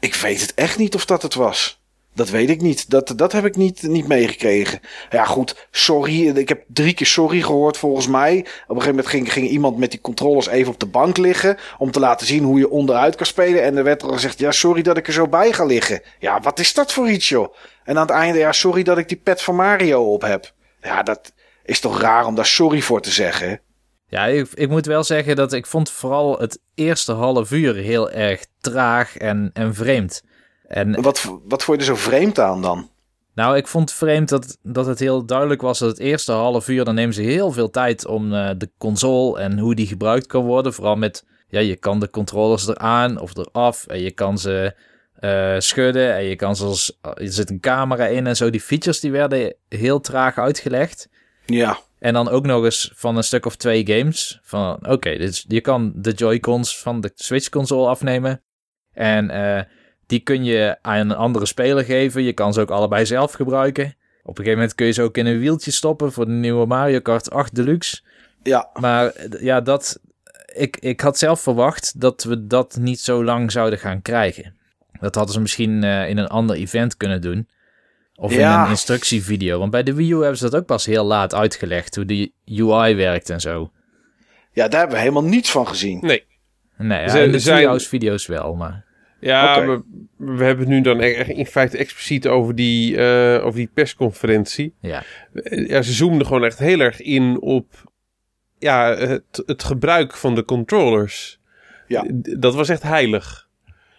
Ik 0.00 0.14
weet 0.14 0.40
het 0.40 0.54
echt 0.54 0.78
niet 0.78 0.94
of 0.94 1.04
dat 1.04 1.22
het 1.22 1.34
was. 1.34 1.77
Dat 2.18 2.28
weet 2.28 2.50
ik 2.50 2.60
niet. 2.60 2.90
Dat, 2.90 3.12
dat 3.16 3.32
heb 3.32 3.44
ik 3.44 3.56
niet, 3.56 3.82
niet 3.82 4.08
meegekregen. 4.08 4.80
Ja, 5.10 5.24
goed. 5.24 5.66
Sorry. 5.70 6.28
Ik 6.36 6.48
heb 6.48 6.64
drie 6.66 6.94
keer 6.94 7.06
sorry 7.06 7.42
gehoord 7.42 7.76
volgens 7.76 8.06
mij. 8.06 8.38
Op 8.38 8.44
een 8.44 8.50
gegeven 8.68 8.88
moment 8.88 9.06
ging, 9.06 9.32
ging 9.32 9.48
iemand 9.48 9.76
met 9.76 9.90
die 9.90 10.00
controllers 10.00 10.46
even 10.48 10.72
op 10.72 10.80
de 10.80 10.86
bank 10.86 11.16
liggen. 11.16 11.56
Om 11.78 11.90
te 11.90 12.00
laten 12.00 12.26
zien 12.26 12.44
hoe 12.44 12.58
je 12.58 12.70
onderuit 12.70 13.16
kan 13.16 13.26
spelen. 13.26 13.62
En 13.62 13.76
er 13.76 13.84
werd 13.84 14.02
er 14.02 14.12
gezegd: 14.12 14.38
Ja, 14.38 14.50
sorry 14.50 14.82
dat 14.82 14.96
ik 14.96 15.06
er 15.06 15.12
zo 15.12 15.28
bij 15.28 15.52
ga 15.52 15.64
liggen. 15.64 16.02
Ja, 16.18 16.40
wat 16.40 16.58
is 16.58 16.74
dat 16.74 16.92
voor 16.92 17.10
iets, 17.10 17.28
joh? 17.28 17.54
En 17.84 17.96
aan 17.96 18.06
het 18.06 18.10
einde: 18.10 18.38
Ja, 18.38 18.52
sorry 18.52 18.82
dat 18.82 18.98
ik 18.98 19.08
die 19.08 19.20
pet 19.22 19.42
van 19.42 19.56
Mario 19.56 20.12
op 20.12 20.22
heb. 20.22 20.52
Ja, 20.80 21.02
dat 21.02 21.32
is 21.64 21.80
toch 21.80 22.00
raar 22.00 22.26
om 22.26 22.34
daar 22.34 22.46
sorry 22.46 22.80
voor 22.80 23.00
te 23.00 23.10
zeggen. 23.10 23.60
Ja, 24.08 24.26
ik, 24.26 24.48
ik 24.54 24.68
moet 24.68 24.86
wel 24.86 25.04
zeggen 25.04 25.36
dat 25.36 25.52
ik 25.52 25.66
vond 25.66 25.90
vooral 25.90 26.38
het 26.38 26.58
eerste 26.74 27.12
half 27.12 27.50
uur 27.50 27.74
heel 27.74 28.10
erg 28.10 28.46
traag 28.60 29.16
en, 29.16 29.50
en 29.52 29.74
vreemd. 29.74 30.22
En, 30.68 31.02
wat, 31.02 31.38
wat 31.44 31.64
vond 31.64 31.82
je 31.82 31.90
er 31.90 31.96
zo 31.96 32.02
vreemd 32.02 32.38
aan 32.38 32.62
dan? 32.62 32.90
Nou, 33.34 33.56
ik 33.56 33.66
vond 33.66 33.88
het 33.88 33.98
vreemd 33.98 34.28
dat, 34.28 34.58
dat 34.62 34.86
het 34.86 34.98
heel 34.98 35.24
duidelijk 35.24 35.60
was 35.60 35.78
dat 35.78 35.88
het 35.88 35.98
eerste 35.98 36.32
half 36.32 36.68
uur... 36.68 36.84
dan 36.84 36.94
nemen 36.94 37.14
ze 37.14 37.22
heel 37.22 37.52
veel 37.52 37.70
tijd 37.70 38.06
om 38.06 38.32
uh, 38.32 38.50
de 38.56 38.70
console 38.78 39.40
en 39.40 39.58
hoe 39.58 39.74
die 39.74 39.86
gebruikt 39.86 40.26
kan 40.26 40.44
worden. 40.44 40.74
Vooral 40.74 40.96
met, 40.96 41.24
ja, 41.48 41.60
je 41.60 41.76
kan 41.76 42.00
de 42.00 42.10
controllers 42.10 42.68
eraan 42.68 43.20
of 43.20 43.36
eraf 43.36 43.86
en 43.86 44.00
je 44.00 44.10
kan 44.10 44.38
ze 44.38 44.74
uh, 45.20 45.54
schudden... 45.58 46.14
en 46.14 46.24
je 46.24 46.36
kan 46.36 46.56
ze, 46.56 46.94
er 47.00 47.32
zit 47.32 47.50
een 47.50 47.60
camera 47.60 48.06
in 48.06 48.26
en 48.26 48.36
zo. 48.36 48.50
Die 48.50 48.60
features 48.60 49.00
die 49.00 49.10
werden 49.10 49.54
heel 49.68 50.00
traag 50.00 50.38
uitgelegd. 50.38 51.08
Ja. 51.46 51.78
En 51.98 52.12
dan 52.12 52.28
ook 52.28 52.46
nog 52.46 52.64
eens 52.64 52.92
van 52.94 53.16
een 53.16 53.24
stuk 53.24 53.46
of 53.46 53.56
twee 53.56 53.86
games. 53.86 54.38
Van 54.42 54.74
oké, 54.74 54.90
okay, 54.90 55.16
dus 55.16 55.44
je 55.48 55.60
kan 55.60 55.92
de 55.94 56.12
Joy-Cons 56.12 56.78
van 56.78 57.00
de 57.00 57.10
Switch-console 57.14 57.88
afnemen. 57.88 58.42
En 58.92 59.30
uh, 59.30 59.60
die 60.08 60.20
kun 60.20 60.44
je 60.44 60.76
aan 60.82 61.10
een 61.10 61.16
andere 61.16 61.46
speler 61.46 61.84
geven. 61.84 62.22
Je 62.22 62.32
kan 62.32 62.52
ze 62.52 62.60
ook 62.60 62.70
allebei 62.70 63.06
zelf 63.06 63.32
gebruiken. 63.32 63.84
Op 64.22 64.38
een 64.38 64.44
gegeven 64.44 64.58
moment 64.58 64.74
kun 64.74 64.86
je 64.86 64.92
ze 64.92 65.02
ook 65.02 65.16
in 65.16 65.26
een 65.26 65.38
wieltje 65.38 65.70
stoppen 65.70 66.12
voor 66.12 66.24
de 66.24 66.32
nieuwe 66.32 66.66
Mario 66.66 67.00
Kart 67.00 67.30
8 67.30 67.54
Deluxe. 67.54 68.00
Ja. 68.42 68.70
Maar 68.74 69.12
ja, 69.40 69.60
dat. 69.60 70.00
Ik, 70.54 70.76
ik 70.76 71.00
had 71.00 71.18
zelf 71.18 71.40
verwacht 71.40 72.00
dat 72.00 72.22
we 72.22 72.46
dat 72.46 72.76
niet 72.80 73.00
zo 73.00 73.24
lang 73.24 73.52
zouden 73.52 73.78
gaan 73.78 74.02
krijgen. 74.02 74.54
Dat 75.00 75.14
hadden 75.14 75.34
ze 75.34 75.40
misschien 75.40 75.82
uh, 75.82 76.08
in 76.08 76.18
een 76.18 76.26
ander 76.26 76.56
event 76.56 76.96
kunnen 76.96 77.20
doen. 77.20 77.48
Of 78.14 78.34
ja. 78.34 78.54
in 78.58 78.64
een 78.64 78.70
instructievideo. 78.70 79.58
Want 79.58 79.70
bij 79.70 79.82
de 79.82 79.94
Wii 79.94 80.12
U 80.12 80.20
hebben 80.20 80.36
ze 80.36 80.50
dat 80.50 80.60
ook 80.60 80.66
pas 80.66 80.86
heel 80.86 81.04
laat 81.04 81.34
uitgelegd. 81.34 81.94
Hoe 81.94 82.04
de 82.04 82.32
UI 82.44 82.94
werkt 82.94 83.30
en 83.30 83.40
zo. 83.40 83.70
Ja, 84.52 84.68
daar 84.68 84.78
hebben 84.80 84.96
we 84.96 85.02
helemaal 85.02 85.30
niets 85.30 85.50
van 85.50 85.66
gezien. 85.66 85.98
Nee. 86.00 86.26
Nee, 86.76 87.06
ja, 87.06 87.14
in 87.14 87.32
de 87.32 87.38
zijn... 87.38 87.80
video's 87.80 88.26
wel, 88.26 88.54
maar... 88.54 88.87
Ja, 89.20 89.56
okay. 89.56 89.66
we, 89.66 89.82
we, 90.16 90.44
hebben 90.44 90.64
het 90.64 90.74
nu 90.74 90.80
dan 90.80 91.00
echt 91.00 91.28
in 91.28 91.46
feite 91.46 91.78
expliciet 91.78 92.26
over 92.26 92.54
die, 92.54 92.96
uh, 92.96 93.44
over 93.44 93.58
die 93.58 93.70
persconferentie. 93.74 94.74
Ja. 94.80 95.02
ja. 95.42 95.82
Ze 95.82 95.92
zoomden 95.92 96.26
gewoon 96.26 96.44
echt 96.44 96.58
heel 96.58 96.80
erg 96.80 97.00
in 97.00 97.40
op 97.40 97.66
ja, 98.58 98.96
het, 98.96 99.42
het 99.46 99.64
gebruik 99.64 100.16
van 100.16 100.34
de 100.34 100.44
controllers. 100.44 101.40
Ja. 101.86 102.04
Dat 102.38 102.54
was 102.54 102.68
echt 102.68 102.82
heilig. 102.82 103.48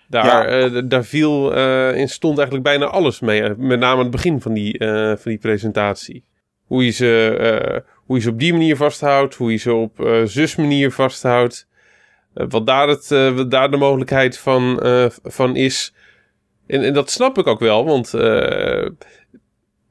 Daar, 0.07 0.25
ja. 0.25 0.69
uh, 0.69 0.81
daar 0.85 1.05
viel 1.05 1.57
uh, 1.57 1.97
in 1.97 2.09
stond 2.09 2.37
eigenlijk 2.37 2.67
bijna 2.67 2.85
alles 2.85 3.19
mee. 3.19 3.55
Met 3.57 3.79
name 3.79 4.01
het 4.01 4.11
begin 4.11 4.41
van 4.41 4.53
die, 4.53 4.83
van 5.17 5.31
die 5.31 5.37
presentatie. 5.37 6.23
Hoe 6.65 6.85
je, 6.85 6.91
ze, 6.91 7.83
hoe 8.05 8.15
je 8.15 8.21
ze 8.21 8.29
op 8.29 8.39
die 8.39 8.51
manier 8.51 8.75
vasthoudt. 8.75 9.35
Hoe 9.35 9.51
je 9.51 9.57
ze 9.57 9.73
op 9.73 10.21
zus 10.25 10.55
manier 10.55 10.91
vasthoudt. 10.91 11.67
Eh, 12.39 12.45
wat, 12.49 12.65
daar 12.65 12.87
het, 12.87 13.07
wat 13.09 13.51
daar 13.51 13.71
de 13.71 13.77
mogelijkheid 13.77 14.37
van, 14.37 14.79
uh, 14.83 15.05
van 15.23 15.55
is. 15.55 15.93
En, 16.67 16.83
en, 16.83 16.93
dat 16.93 17.11
snap 17.11 17.37
ik 17.37 17.47
ook 17.47 17.59
wel, 17.59 17.85
want 17.85 18.11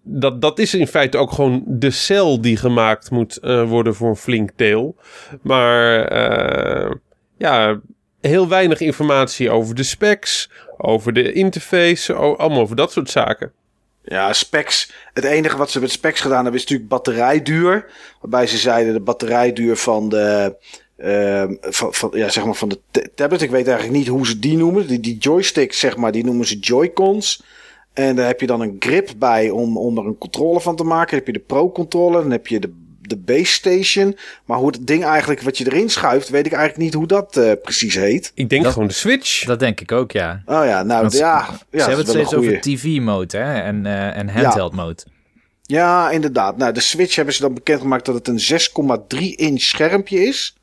dat, 0.02 0.40
dat 0.40 0.58
is 0.58 0.74
in 0.74 0.86
feite 0.86 1.18
ook 1.18 1.32
gewoon 1.32 1.62
de 1.66 1.90
cel 1.90 2.40
die 2.40 2.56
gemaakt 2.56 3.10
moet 3.10 3.38
worden 3.66 3.94
voor 3.94 4.08
een 4.08 4.16
flink 4.16 4.50
deel. 4.56 4.96
Maar 5.42 6.12
ja, 7.38 7.80
heel 8.20 8.48
weinig 8.48 8.80
informatie 8.80 9.50
over 9.50 9.74
de 9.74 9.82
specs, 9.82 10.50
over 10.76 11.12
de 11.12 11.32
interface, 11.32 12.14
allemaal 12.14 12.60
over 12.60 12.76
dat 12.76 12.92
soort 12.92 13.10
zaken. 13.10 13.52
Ja, 14.08 14.32
specs. 14.32 14.92
Het 15.12 15.24
enige 15.24 15.56
wat 15.56 15.70
ze 15.70 15.80
met 15.80 15.90
specs 15.90 16.20
gedaan 16.20 16.42
hebben 16.42 16.54
is 16.54 16.60
natuurlijk 16.60 16.88
batterijduur. 16.88 17.90
Waarbij 18.20 18.46
ze 18.46 18.56
zeiden 18.56 18.92
de 18.92 19.00
batterijduur 19.00 19.76
van 19.76 20.08
de 20.08 20.56
Uh, 20.98 21.44
van, 21.60 21.94
van, 21.94 22.10
ja, 22.14 22.28
zeg 22.28 22.44
maar 22.44 22.54
van 22.54 22.68
de 22.68 23.10
tablet. 23.14 23.42
Ik 23.42 23.50
weet 23.50 23.66
eigenlijk 23.66 23.98
niet 23.98 24.06
hoe 24.06 24.26
ze 24.26 24.38
die 24.38 24.56
noemen. 24.56 24.86
Die, 24.86 25.00
die 25.00 25.18
joysticks, 25.18 25.78
zeg 25.78 25.96
maar, 25.96 26.12
die 26.12 26.24
noemen 26.24 26.46
ze 26.46 26.58
Joy-Cons. 26.58 27.42
En 27.92 28.16
daar 28.16 28.26
heb 28.26 28.40
je 28.40 28.46
dan 28.46 28.60
een 28.60 28.76
grip 28.78 29.10
bij 29.16 29.50
om, 29.50 29.76
om 29.76 29.98
er 29.98 30.06
een 30.06 30.18
controle 30.18 30.60
van 30.60 30.76
te 30.76 30.84
maken. 30.84 31.08
Dan 31.08 31.18
heb 31.18 31.26
je 31.26 31.32
de 31.32 31.46
Pro-controller, 31.46 32.22
dan 32.22 32.30
heb 32.30 32.46
je 32.46 32.58
de, 32.60 32.72
de 33.00 33.16
Base 33.16 33.52
Station. 33.52 34.16
Maar 34.44 34.58
hoe 34.58 34.66
het 34.66 34.86
ding 34.86 35.04
eigenlijk, 35.04 35.42
wat 35.42 35.58
je 35.58 35.66
erin 35.66 35.90
schuift, 35.90 36.28
weet 36.28 36.46
ik 36.46 36.52
eigenlijk 36.52 36.82
niet 36.82 36.94
hoe 36.94 37.06
dat 37.06 37.36
uh, 37.36 37.52
precies 37.62 37.94
heet. 37.94 38.32
Ik 38.34 38.48
denk 38.48 38.62
dat, 38.62 38.72
gewoon 38.72 38.88
de 38.88 38.94
Switch. 38.94 39.44
Dat 39.44 39.58
denk 39.58 39.80
ik 39.80 39.92
ook, 39.92 40.12
ja. 40.12 40.42
Oh 40.46 40.64
ja, 40.64 40.82
nou 40.82 41.00
Want, 41.00 41.12
ja. 41.12 41.48
ja. 41.70 41.78
Ze 41.78 41.78
hebben 41.78 41.96
het 41.96 42.08
steeds 42.08 42.34
over 42.34 42.60
TV-mode 42.60 43.36
hè? 43.36 43.60
en, 43.60 43.84
uh, 43.84 44.16
en 44.16 44.28
handheld-mode. 44.28 45.02
Ja. 45.04 45.12
Ja, 45.62 46.10
inderdaad. 46.10 46.56
Nou, 46.56 46.72
de 46.72 46.80
Switch 46.80 47.16
hebben 47.16 47.34
ze 47.34 47.40
dan 47.40 47.54
bekendgemaakt 47.54 48.04
dat 48.04 48.14
het 48.14 48.28
een 48.28 48.60
6,3 49.18 49.18
inch 49.18 49.60
schermpje 49.60 50.26
is. 50.26 50.57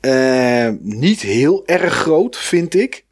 Uh, 0.00 0.68
niet 0.80 1.20
heel 1.20 1.66
erg 1.66 1.94
groot, 1.94 2.36
vind 2.36 2.74
ik. 2.74 3.04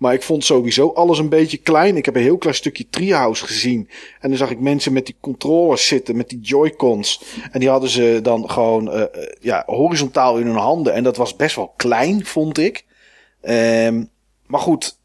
Maar 0.00 0.14
ik 0.14 0.22
vond 0.22 0.44
sowieso 0.44 0.88
alles 0.88 1.18
een 1.18 1.28
beetje 1.28 1.56
klein. 1.56 1.96
Ik 1.96 2.04
heb 2.04 2.16
een 2.16 2.22
heel 2.22 2.38
klein 2.38 2.56
stukje 2.56 2.88
Treehouse 2.90 3.46
gezien. 3.46 3.88
En 4.20 4.28
dan 4.28 4.38
zag 4.38 4.50
ik 4.50 4.60
mensen 4.60 4.92
met 4.92 5.06
die 5.06 5.16
controllers 5.20 5.86
zitten, 5.86 6.16
met 6.16 6.28
die 6.28 6.40
Joy-Cons. 6.40 7.22
En 7.52 7.60
die 7.60 7.68
hadden 7.68 7.90
ze 7.90 8.18
dan 8.22 8.50
gewoon 8.50 8.96
uh, 8.96 9.04
ja, 9.40 9.62
horizontaal 9.66 10.38
in 10.38 10.46
hun 10.46 10.56
handen. 10.56 10.94
En 10.94 11.02
dat 11.02 11.16
was 11.16 11.36
best 11.36 11.56
wel 11.56 11.72
klein, 11.76 12.26
vond 12.26 12.58
ik. 12.58 12.84
Um, 13.42 14.10
maar 14.46 14.60
goed, 14.60 14.98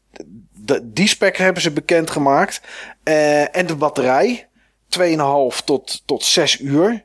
de, 0.52 0.92
die 0.92 1.08
spec 1.08 1.36
hebben 1.36 1.62
ze 1.62 1.70
bekendgemaakt. 1.70 2.60
Uh, 3.04 3.56
en 3.56 3.66
de 3.66 3.76
batterij. 3.76 4.48
2,5 4.98 5.64
tot, 5.64 6.02
tot 6.06 6.24
6 6.24 6.60
uur. 6.60 7.04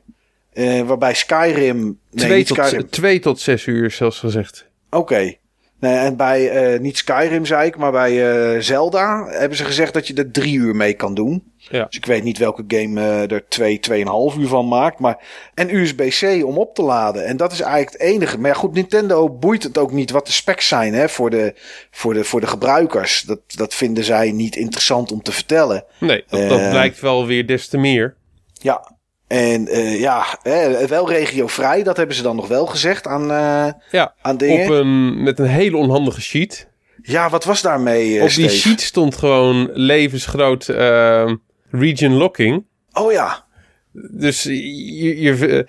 Uh, 0.54 0.80
waarbij 0.80 1.14
Skyrim... 1.14 1.98
Nee, 2.10 2.26
2 2.26 2.44
tot, 2.44 2.56
Skyrim. 2.56 2.90
2 2.90 3.18
tot 3.18 3.40
6 3.40 3.66
uur 3.66 3.90
zelfs 3.90 4.18
gezegd. 4.18 4.66
Oké. 4.90 4.96
Okay. 4.96 5.40
Nee, 5.82 5.96
en 5.96 6.16
bij, 6.16 6.72
uh, 6.72 6.80
niet 6.80 6.96
Skyrim 6.96 7.46
zei 7.46 7.66
ik, 7.66 7.76
maar 7.76 7.92
bij 7.92 8.12
uh, 8.54 8.60
Zelda 8.60 9.26
hebben 9.28 9.56
ze 9.56 9.64
gezegd 9.64 9.94
dat 9.94 10.06
je 10.06 10.14
er 10.14 10.30
drie 10.30 10.56
uur 10.56 10.76
mee 10.76 10.94
kan 10.94 11.14
doen. 11.14 11.52
Ja. 11.56 11.84
Dus 11.84 11.96
ik 11.96 12.06
weet 12.06 12.22
niet 12.22 12.38
welke 12.38 12.64
game 12.68 13.00
uh, 13.00 13.30
er 13.30 13.48
twee, 13.48 13.80
tweeënhalf 13.80 14.36
uur 14.36 14.46
van 14.48 14.68
maakt. 14.68 14.98
Maar, 14.98 15.18
en 15.54 15.74
USB-C 15.74 16.44
om 16.44 16.58
op 16.58 16.74
te 16.74 16.82
laden. 16.82 17.26
En 17.26 17.36
dat 17.36 17.52
is 17.52 17.60
eigenlijk 17.60 17.92
het 17.92 18.00
enige. 18.00 18.38
Maar 18.38 18.50
ja, 18.50 18.56
goed, 18.56 18.74
Nintendo 18.74 19.30
boeit 19.30 19.62
het 19.62 19.78
ook 19.78 19.92
niet 19.92 20.10
wat 20.10 20.26
de 20.26 20.32
specs 20.32 20.68
zijn 20.68 20.94
hè, 20.94 21.08
voor, 21.08 21.30
de, 21.30 21.54
voor, 21.90 22.14
de, 22.14 22.24
voor 22.24 22.40
de 22.40 22.46
gebruikers. 22.46 23.22
Dat, 23.22 23.40
dat 23.46 23.74
vinden 23.74 24.04
zij 24.04 24.32
niet 24.32 24.56
interessant 24.56 25.12
om 25.12 25.22
te 25.22 25.32
vertellen. 25.32 25.84
Nee, 25.98 26.24
dat, 26.28 26.48
dat 26.48 26.70
blijkt 26.70 27.00
wel 27.00 27.26
weer 27.26 27.46
des 27.46 27.68
te 27.68 27.78
meer. 27.78 28.14
Ja, 28.52 28.91
en 29.32 29.68
uh, 29.68 30.00
ja, 30.00 30.38
hè, 30.42 30.86
wel 30.86 31.08
regiovrij, 31.08 31.82
dat 31.82 31.96
hebben 31.96 32.16
ze 32.16 32.22
dan 32.22 32.36
nog 32.36 32.48
wel 32.48 32.66
gezegd 32.66 33.06
aan, 33.06 33.22
uh, 33.22 33.72
ja, 33.90 34.14
aan 34.22 34.36
dingen. 34.36 34.64
Op 34.64 34.70
een, 34.70 35.22
met 35.22 35.38
een 35.38 35.46
hele 35.46 35.76
onhandige 35.76 36.20
sheet. 36.20 36.68
Ja, 37.02 37.30
wat 37.30 37.44
was 37.44 37.62
daarmee? 37.62 38.14
Uh, 38.14 38.22
op 38.22 38.28
die 38.28 38.48
sheet 38.48 38.80
stond 38.80 39.16
gewoon 39.16 39.70
levensgroot 39.72 40.68
ehm, 40.68 41.36
region 41.70 42.12
locking. 42.12 42.64
Oh 42.92 43.12
ja. 43.12 43.44
Dus 43.92 44.42
je, 44.42 45.20
je 45.20 45.66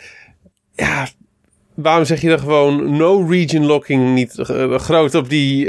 ja, 0.75 1.07
waarom 1.73 2.05
zeg 2.05 2.21
je 2.21 2.29
dan 2.29 2.39
gewoon 2.39 2.97
no 2.97 3.25
region 3.25 3.65
locking 3.65 4.13
niet 4.13 4.33
groot 4.71 5.15
op 5.15 5.29
die, 5.29 5.65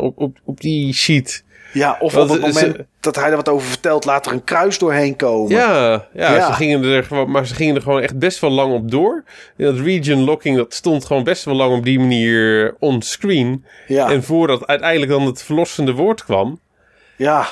op, 0.00 0.18
op, 0.18 0.38
op 0.44 0.60
die 0.60 0.92
sheet? 0.92 1.44
Ja, 1.72 1.96
of 2.00 2.16
op 2.16 2.28
het 2.28 2.40
moment 2.40 2.76
dat 3.00 3.16
hij 3.16 3.30
er 3.30 3.36
wat 3.36 3.48
over 3.48 3.68
vertelt, 3.68 4.04
laat 4.04 4.26
er 4.26 4.32
een 4.32 4.44
kruis 4.44 4.78
doorheen 4.78 5.16
komen. 5.16 5.50
Ja, 5.50 6.06
ja, 6.12 6.46
Ze 6.46 6.52
gingen 6.52 6.84
er 6.84 7.04
gewoon, 7.04 7.30
maar 7.30 7.46
ze 7.46 7.54
gingen 7.54 7.74
er 7.74 7.82
gewoon 7.82 8.00
echt 8.00 8.18
best 8.18 8.38
wel 8.38 8.50
lang 8.50 8.72
op 8.72 8.90
door. 8.90 9.24
dat 9.56 9.78
region 9.78 10.24
locking, 10.24 10.56
dat 10.56 10.74
stond 10.74 11.04
gewoon 11.04 11.24
best 11.24 11.44
wel 11.44 11.54
lang 11.54 11.76
op 11.76 11.84
die 11.84 11.98
manier 11.98 12.76
on 12.78 13.02
screen. 13.02 13.64
Ja. 13.86 14.10
En 14.10 14.22
voordat 14.22 14.66
uiteindelijk 14.66 15.10
dan 15.10 15.26
het 15.26 15.42
verlossende 15.42 15.92
woord 15.92 16.24
kwam. 16.24 16.60
Ja, 17.16 17.46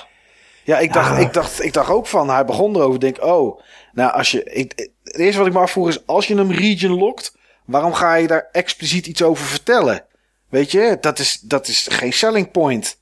ja, 0.65 0.79
ik, 0.79 0.93
Dacht, 0.93 1.21
ik, 1.21 1.33
dacht, 1.33 1.65
ik 1.65 1.73
dacht 1.73 1.91
ook 1.91 2.07
van, 2.07 2.31
hij 2.31 2.45
begon 2.45 2.77
erover, 2.77 3.01
denk, 3.01 3.25
oh, 3.25 3.61
nou 3.93 4.13
als 4.13 4.31
je, 4.31 4.45
ik, 4.45 4.91
het 5.05 5.17
eerste 5.17 5.39
wat 5.39 5.47
ik 5.47 5.53
me 5.53 5.59
afvroeg 5.59 5.89
is, 5.89 6.07
als 6.07 6.27
je 6.27 6.37
hem 6.37 6.53
region 6.53 6.99
lokt, 6.99 7.37
waarom 7.65 7.93
ga 7.93 8.15
je 8.15 8.27
daar 8.27 8.49
expliciet 8.53 9.07
iets 9.07 9.23
over 9.23 9.45
vertellen? 9.45 10.05
Weet 10.49 10.71
je, 10.71 10.97
dat 11.01 11.19
is, 11.19 11.41
dat 11.41 11.69
is 11.69 11.87
geen 11.91 12.13
selling 12.13 12.51
point. 12.51 12.99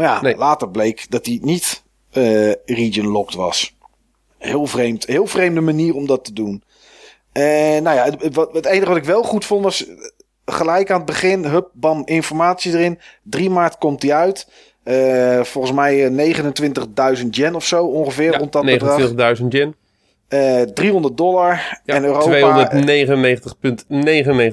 Maar 0.00 0.30
ja, 0.30 0.36
later 0.36 0.70
bleek 0.70 1.06
dat 1.10 1.26
hij 1.26 1.38
niet 1.42 1.82
uh, 2.12 2.52
region 2.64 3.06
locked 3.06 3.34
was. 3.34 3.76
Heel 4.38 4.66
vreemd. 4.66 5.06
Heel 5.06 5.26
vreemde 5.26 5.60
manier 5.60 5.94
om 5.94 6.06
dat 6.06 6.24
te 6.24 6.32
doen. 6.32 6.62
En 7.32 7.82
nou 7.82 7.96
ja, 7.96 8.04
het, 8.04 8.34
wat, 8.34 8.52
het 8.52 8.66
enige 8.66 8.88
wat 8.88 8.96
ik 8.96 9.04
wel 9.04 9.22
goed 9.22 9.44
vond 9.44 9.64
was 9.64 9.86
gelijk 10.44 10.90
aan 10.90 10.96
het 10.96 11.06
begin, 11.06 11.44
hup, 11.44 11.70
bam, 11.72 12.02
informatie 12.04 12.72
erin. 12.72 12.98
3 13.22 13.50
maart 13.50 13.78
komt 13.78 14.02
hij 14.02 14.14
uit. 14.14 14.48
Uh, 14.84 15.42
volgens 15.42 15.74
mij 15.74 16.10
29.000 17.22 17.26
yen 17.30 17.54
of 17.54 17.64
zo 17.64 17.84
ongeveer 17.84 18.32
ja, 18.32 18.38
rond 18.38 18.52
dat 18.52 19.38
29.000 19.40 19.46
yen. 19.48 19.74
Uh, 20.28 20.62
300 20.62 21.16
dollar. 21.16 21.80
Ja, 21.84 21.94
en 21.94 22.04
Europa... 22.04 22.70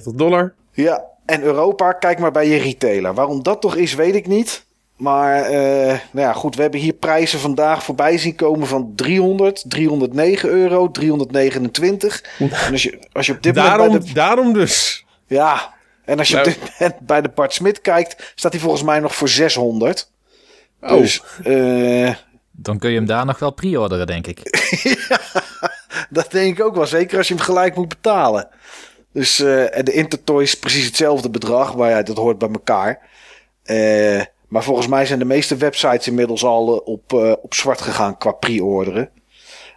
299,99 0.09 0.15
dollar. 0.15 0.53
Ja, 0.71 1.03
en 1.25 1.43
Europa, 1.43 1.91
kijk 1.91 2.19
maar 2.19 2.31
bij 2.31 2.47
je 2.47 2.57
retailer. 2.57 3.13
Waarom 3.13 3.43
dat 3.43 3.61
toch 3.61 3.75
is, 3.75 3.95
weet 3.95 4.15
ik 4.15 4.27
niet. 4.27 4.65
Maar 4.97 5.51
uh, 5.51 5.87
nou 5.87 5.99
ja, 6.27 6.33
goed, 6.33 6.55
we 6.55 6.61
hebben 6.61 6.79
hier 6.79 6.93
prijzen 6.93 7.39
vandaag 7.39 7.83
voorbij 7.83 8.17
zien 8.17 8.35
komen 8.35 8.67
van 8.67 8.91
300, 8.95 9.63
309 9.67 10.49
euro, 10.49 10.91
329. 10.91 12.23
En 12.39 12.71
als 12.71 12.83
je, 12.83 12.99
als 13.11 13.25
je 13.25 13.33
op 13.33 13.43
dit 13.43 13.55
daarom, 13.55 13.85
moment 13.85 14.03
bij 14.03 14.13
de, 14.13 14.19
daarom 14.19 14.53
dus. 14.53 15.05
Ja, 15.27 15.73
en 16.05 16.17
als 16.17 16.27
je 16.27 16.35
nou. 16.35 16.47
op 16.47 16.53
dit 16.53 16.71
moment 16.79 16.99
bij 16.99 17.21
de 17.21 17.29
Bart 17.29 17.53
Smit 17.53 17.81
kijkt, 17.81 18.31
staat 18.35 18.51
hij 18.51 18.61
volgens 18.61 18.83
mij 18.83 18.99
nog 18.99 19.15
voor 19.15 19.29
600. 19.29 20.11
Oh. 20.81 20.89
Dus, 20.89 21.23
uh, 21.43 22.13
Dan 22.51 22.79
kun 22.79 22.89
je 22.89 22.95
hem 22.95 23.05
daar 23.05 23.25
nog 23.25 23.39
wel 23.39 23.53
pre-orderen, 23.53 24.07
denk 24.07 24.27
ik. 24.27 24.39
ja, 25.09 25.19
dat 26.09 26.31
denk 26.31 26.57
ik 26.57 26.65
ook 26.65 26.75
wel. 26.75 26.85
Zeker 26.85 27.17
als 27.17 27.27
je 27.27 27.33
hem 27.33 27.43
gelijk 27.43 27.75
moet 27.75 27.87
betalen. 27.89 28.47
Dus, 29.13 29.39
uh, 29.39 29.77
en 29.77 29.85
de 29.85 29.93
Intertoy 29.93 30.41
is 30.41 30.59
precies 30.59 30.85
hetzelfde 30.85 31.29
bedrag, 31.29 31.75
maar 31.75 31.89
ja, 31.89 32.01
dat 32.01 32.17
hoort 32.17 32.37
bij 32.37 32.49
elkaar. 32.49 32.99
Eh 33.63 34.21
maar 34.47 34.63
volgens 34.63 34.87
mij 34.87 35.05
zijn 35.05 35.19
de 35.19 35.25
meeste 35.25 35.55
websites 35.55 36.07
inmiddels 36.07 36.43
al 36.43 36.73
uh, 36.73 36.87
op, 36.87 37.13
uh, 37.13 37.33
op 37.41 37.53
zwart 37.53 37.81
gegaan 37.81 38.17
qua 38.17 38.31
pre-orderen. 38.31 39.09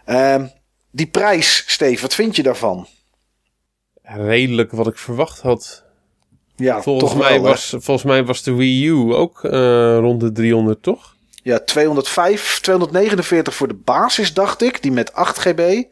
Uh, 0.05 0.43
die 0.91 1.07
prijs, 1.07 1.63
Steve, 1.67 2.01
wat 2.01 2.13
vind 2.13 2.35
je 2.35 2.43
daarvan? 2.43 2.87
Redelijk 4.03 4.71
wat 4.71 4.87
ik 4.87 4.97
verwacht 4.97 5.41
had. 5.41 5.83
Ja, 6.55 6.81
volgens, 6.81 7.13
mij, 7.13 7.41
wel, 7.41 7.41
was, 7.41 7.69
volgens 7.69 8.03
mij 8.03 8.23
was 8.23 8.43
de 8.43 8.53
Wii 8.53 8.87
U 8.87 9.13
ook 9.13 9.43
uh, 9.43 9.97
rond 9.97 10.19
de 10.19 10.31
300, 10.31 10.83
toch? 10.83 11.15
Ja, 11.43 11.59
205, 11.59 12.59
249 12.59 13.55
voor 13.55 13.67
de 13.67 13.73
basis, 13.73 14.33
dacht 14.33 14.61
ik. 14.61 14.81
Die 14.81 14.91
met 14.91 15.13
8 15.13 15.37
GB. 15.37 15.83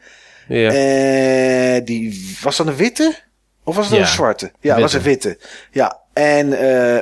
Ja. 0.47 1.79
die, 1.79 2.37
was 2.41 2.57
dat 2.57 2.67
een 2.67 2.75
witte? 2.75 3.15
Of 3.63 3.75
was 3.75 3.89
dat 3.89 3.97
ja, 3.97 4.03
een 4.03 4.11
zwarte? 4.11 4.45
Ja, 4.45 4.51
witte. 4.61 4.81
was 4.81 4.93
een 4.93 5.01
witte. 5.01 5.37
Ja, 5.71 5.99
en 6.13 6.53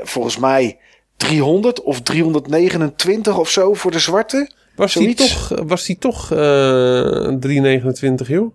volgens 0.03 0.38
mij 0.38 0.79
300 1.18 1.82
of 1.82 2.02
329 2.02 3.38
of 3.38 3.50
zo 3.50 3.74
voor 3.74 3.92
de 3.92 4.00
zwarte. 4.00 4.50
Was 4.76 4.94
die 4.94 5.16
toch, 5.16 5.52
was 5.66 5.86
die 5.86 5.98
toch 5.98 6.32
uh, 6.32 6.38
329, 6.38 8.28
joh? 8.28 8.52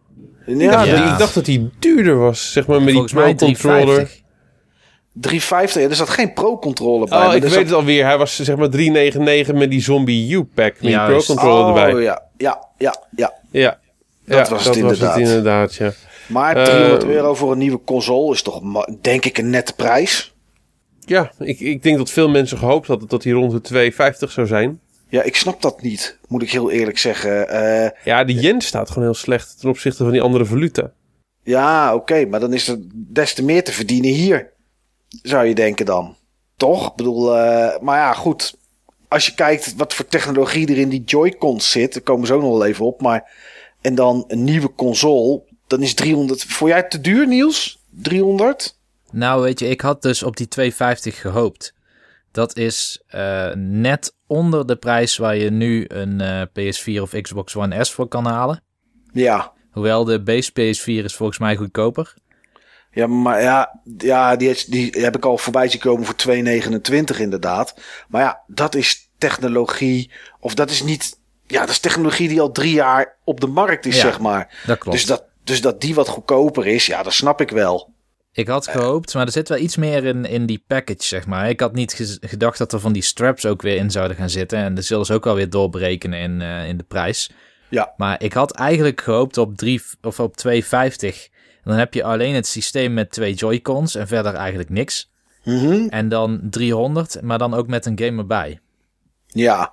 Ja, 0.46 0.82
ja. 0.82 1.12
ik 1.12 1.18
dacht 1.18 1.34
dat 1.34 1.44
die 1.44 1.70
duurder 1.78 2.18
was, 2.18 2.52
zeg 2.52 2.66
maar, 2.66 2.82
met 2.82 2.92
Volgens 2.92 3.12
die 3.12 3.22
Pro-controller. 3.22 4.10
350, 5.12 5.82
ja, 5.82 5.88
er 5.88 5.94
zat 5.94 6.08
geen 6.08 6.32
Pro-controller 6.32 7.08
bij. 7.08 7.26
Oh, 7.26 7.34
ik 7.34 7.42
weet 7.42 7.54
het 7.54 7.72
alweer. 7.72 8.04
Hij 8.04 8.18
was 8.18 8.36
zeg 8.36 8.56
maar 8.56 8.70
399 8.70 9.54
met 9.54 9.70
die 9.70 9.80
Zombie 9.80 10.32
U-pack 10.32 10.72
met 10.72 10.80
die 10.80 11.04
Pro-controller 11.04 11.72
oh, 11.72 11.80
erbij. 11.80 12.02
ja, 12.02 12.22
ja, 12.36 12.68
ja, 12.78 12.96
ja. 13.16 13.32
Ja, 13.50 13.78
dat 14.24 14.48
ja, 14.48 14.54
was, 14.54 14.64
het, 14.64 14.74
dat 14.74 14.76
inderdaad. 14.76 15.08
was 15.08 15.18
het 15.18 15.28
inderdaad. 15.28 15.74
ja. 15.74 15.92
Maar 16.26 16.64
300 16.64 17.04
uh, 17.04 17.10
euro 17.10 17.34
voor 17.34 17.52
een 17.52 17.58
nieuwe 17.58 17.80
console 17.84 18.34
is 18.34 18.42
toch, 18.42 18.60
denk 19.00 19.24
ik, 19.24 19.38
een 19.38 19.50
nette 19.50 19.74
prijs. 19.74 20.31
Ja, 21.04 21.32
ik, 21.38 21.60
ik 21.60 21.82
denk 21.82 21.96
dat 21.96 22.10
veel 22.10 22.28
mensen 22.28 22.58
gehoopt 22.58 22.86
hadden 22.86 23.08
dat 23.08 23.24
hij 23.24 23.32
rond 23.32 23.68
de 23.68 23.92
2,50 23.92 24.32
zou 24.32 24.46
zijn. 24.46 24.80
Ja, 25.08 25.22
ik 25.22 25.36
snap 25.36 25.62
dat 25.62 25.82
niet, 25.82 26.18
moet 26.28 26.42
ik 26.42 26.50
heel 26.50 26.70
eerlijk 26.70 26.98
zeggen. 26.98 27.54
Uh, 27.54 27.90
ja, 28.04 28.24
de 28.24 28.34
yen 28.34 28.60
staat 28.60 28.88
gewoon 28.88 29.04
heel 29.04 29.14
slecht 29.14 29.60
ten 29.60 29.68
opzichte 29.68 30.02
van 30.02 30.12
die 30.12 30.22
andere 30.22 30.44
valuta. 30.44 30.92
Ja, 31.42 31.94
oké, 31.94 32.02
okay, 32.02 32.24
maar 32.24 32.40
dan 32.40 32.52
is 32.52 32.68
er 32.68 32.78
des 32.92 33.34
te 33.34 33.44
meer 33.44 33.64
te 33.64 33.72
verdienen 33.72 34.10
hier. 34.10 34.52
Zou 35.22 35.46
je 35.46 35.54
denken 35.54 35.86
dan. 35.86 36.16
Toch? 36.56 36.90
Ik 36.90 36.94
bedoel, 36.96 37.36
uh, 37.36 37.78
maar 37.80 37.98
ja, 37.98 38.12
goed. 38.12 38.56
Als 39.08 39.26
je 39.26 39.34
kijkt 39.34 39.76
wat 39.76 39.94
voor 39.94 40.06
technologie 40.06 40.68
er 40.68 40.78
in 40.78 40.88
die 40.88 41.04
Joy-Cons 41.04 41.70
zit, 41.70 41.92
daar 41.92 42.02
komen 42.02 42.20
we 42.20 42.26
zo 42.26 42.40
nog 42.40 42.50
wel 42.50 42.64
even 42.64 42.86
op. 42.86 43.00
Maar, 43.00 43.30
en 43.80 43.94
dan 43.94 44.24
een 44.28 44.44
nieuwe 44.44 44.74
console, 44.74 45.42
dan 45.66 45.82
is 45.82 45.94
300. 45.94 46.44
Vond 46.44 46.70
jij 46.70 46.80
het 46.80 46.90
te 46.90 47.00
duur, 47.00 47.26
Niels? 47.26 47.80
300? 47.90 48.78
Nou, 49.12 49.42
weet 49.42 49.58
je, 49.58 49.68
ik 49.68 49.80
had 49.80 50.02
dus 50.02 50.22
op 50.22 50.36
die 50.36 50.48
250 50.48 51.20
gehoopt. 51.20 51.74
Dat 52.30 52.56
is 52.56 53.02
uh, 53.14 53.52
net 53.54 54.14
onder 54.26 54.66
de 54.66 54.76
prijs 54.76 55.16
waar 55.16 55.36
je 55.36 55.50
nu 55.50 55.84
een 55.88 56.20
uh, 56.20 56.42
PS4 56.42 57.02
of 57.02 57.20
Xbox 57.20 57.56
One 57.56 57.84
S 57.84 57.92
voor 57.92 58.08
kan 58.08 58.26
halen. 58.26 58.62
Ja. 59.12 59.52
Hoewel 59.70 60.04
de 60.04 60.22
base 60.22 60.50
PS4 60.50 61.04
is 61.04 61.16
volgens 61.16 61.38
mij 61.38 61.56
goedkoper. 61.56 62.14
Ja, 62.90 63.06
maar 63.06 63.42
ja, 63.42 63.80
ja 63.98 64.36
die, 64.36 64.64
die 64.66 64.90
heb 64.90 65.16
ik 65.16 65.24
al 65.24 65.38
voorbij 65.38 65.68
zien 65.68 65.80
komen 65.80 66.06
voor 66.06 66.14
2,29 67.14 67.20
inderdaad. 67.20 67.74
Maar 68.08 68.22
ja, 68.22 68.42
dat 68.46 68.74
is 68.74 69.10
technologie. 69.18 70.10
Of 70.40 70.54
dat 70.54 70.70
is 70.70 70.82
niet. 70.82 71.18
Ja, 71.46 71.60
dat 71.60 71.68
is 71.68 71.78
technologie 71.78 72.28
die 72.28 72.40
al 72.40 72.52
drie 72.52 72.74
jaar 72.74 73.16
op 73.24 73.40
de 73.40 73.46
markt 73.46 73.86
is, 73.86 73.94
ja, 73.94 74.00
zeg 74.00 74.20
maar. 74.20 74.62
Dat 74.66 74.78
klopt. 74.78 74.96
Dus 74.96 75.06
dat, 75.06 75.24
dus 75.44 75.60
dat 75.60 75.80
die 75.80 75.94
wat 75.94 76.08
goedkoper 76.08 76.66
is, 76.66 76.86
ja, 76.86 77.02
dat 77.02 77.12
snap 77.12 77.40
ik 77.40 77.50
wel. 77.50 77.92
Ik 78.34 78.48
had 78.48 78.68
gehoopt, 78.68 79.14
maar 79.14 79.26
er 79.26 79.32
zit 79.32 79.48
wel 79.48 79.58
iets 79.58 79.76
meer 79.76 80.04
in, 80.04 80.24
in 80.24 80.46
die 80.46 80.64
package, 80.66 81.04
zeg 81.04 81.26
maar. 81.26 81.48
Ik 81.48 81.60
had 81.60 81.74
niet 81.74 82.18
gedacht 82.20 82.58
dat 82.58 82.72
er 82.72 82.80
van 82.80 82.92
die 82.92 83.02
straps 83.02 83.46
ook 83.46 83.62
weer 83.62 83.76
in 83.76 83.90
zouden 83.90 84.16
gaan 84.16 84.30
zitten. 84.30 84.58
En 84.58 84.74
dat 84.74 84.84
zullen 84.84 85.06
ze 85.06 85.14
ook 85.14 85.24
wel 85.24 85.34
weer 85.34 85.50
doorberekenen 85.50 86.18
in, 86.18 86.40
uh, 86.40 86.68
in 86.68 86.76
de 86.76 86.84
prijs. 86.84 87.30
Ja. 87.68 87.92
Maar 87.96 88.22
ik 88.22 88.32
had 88.32 88.50
eigenlijk 88.50 89.00
gehoopt 89.00 89.38
op, 89.38 89.56
drie, 89.56 89.82
of 90.02 90.20
op 90.20 90.34
2,50. 90.46 91.30
Dan 91.64 91.76
heb 91.76 91.94
je 91.94 92.04
alleen 92.04 92.34
het 92.34 92.46
systeem 92.46 92.94
met 92.94 93.10
twee 93.10 93.34
Joy-Cons 93.34 93.94
en 93.94 94.06
verder 94.06 94.34
eigenlijk 94.34 94.70
niks. 94.70 95.10
Mm 95.44 95.58
-hmm. 95.58 95.88
En 95.88 96.08
dan 96.08 96.40
300, 96.50 97.22
maar 97.22 97.38
dan 97.38 97.54
ook 97.54 97.66
met 97.66 97.86
een 97.86 97.98
game 97.98 98.18
erbij. 98.18 98.60
Ja. 99.26 99.72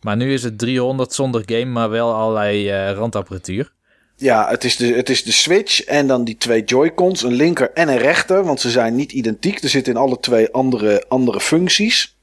Maar 0.00 0.16
nu 0.16 0.32
is 0.32 0.42
het 0.42 0.58
300 0.58 1.12
zonder 1.12 1.42
game, 1.46 1.64
maar 1.64 1.90
wel 1.90 2.14
allerlei 2.14 2.68
uh, 2.68 2.92
randapparatuur. 2.92 3.72
Ja, 4.20 4.48
het 4.48 4.64
is, 4.64 4.76
de, 4.76 4.86
het 4.86 5.08
is 5.08 5.22
de 5.22 5.32
Switch 5.32 5.84
en 5.84 6.06
dan 6.06 6.24
die 6.24 6.36
twee 6.36 6.64
Joy-Cons, 6.64 7.22
een 7.22 7.32
linker 7.32 7.70
en 7.72 7.88
een 7.88 7.98
rechter, 7.98 8.44
want 8.44 8.60
ze 8.60 8.70
zijn 8.70 8.94
niet 8.94 9.12
identiek. 9.12 9.62
Er 9.62 9.68
zitten 9.68 9.92
in 9.92 9.98
alle 9.98 10.20
twee 10.20 10.50
andere, 10.50 11.04
andere 11.08 11.40
functies. 11.40 12.16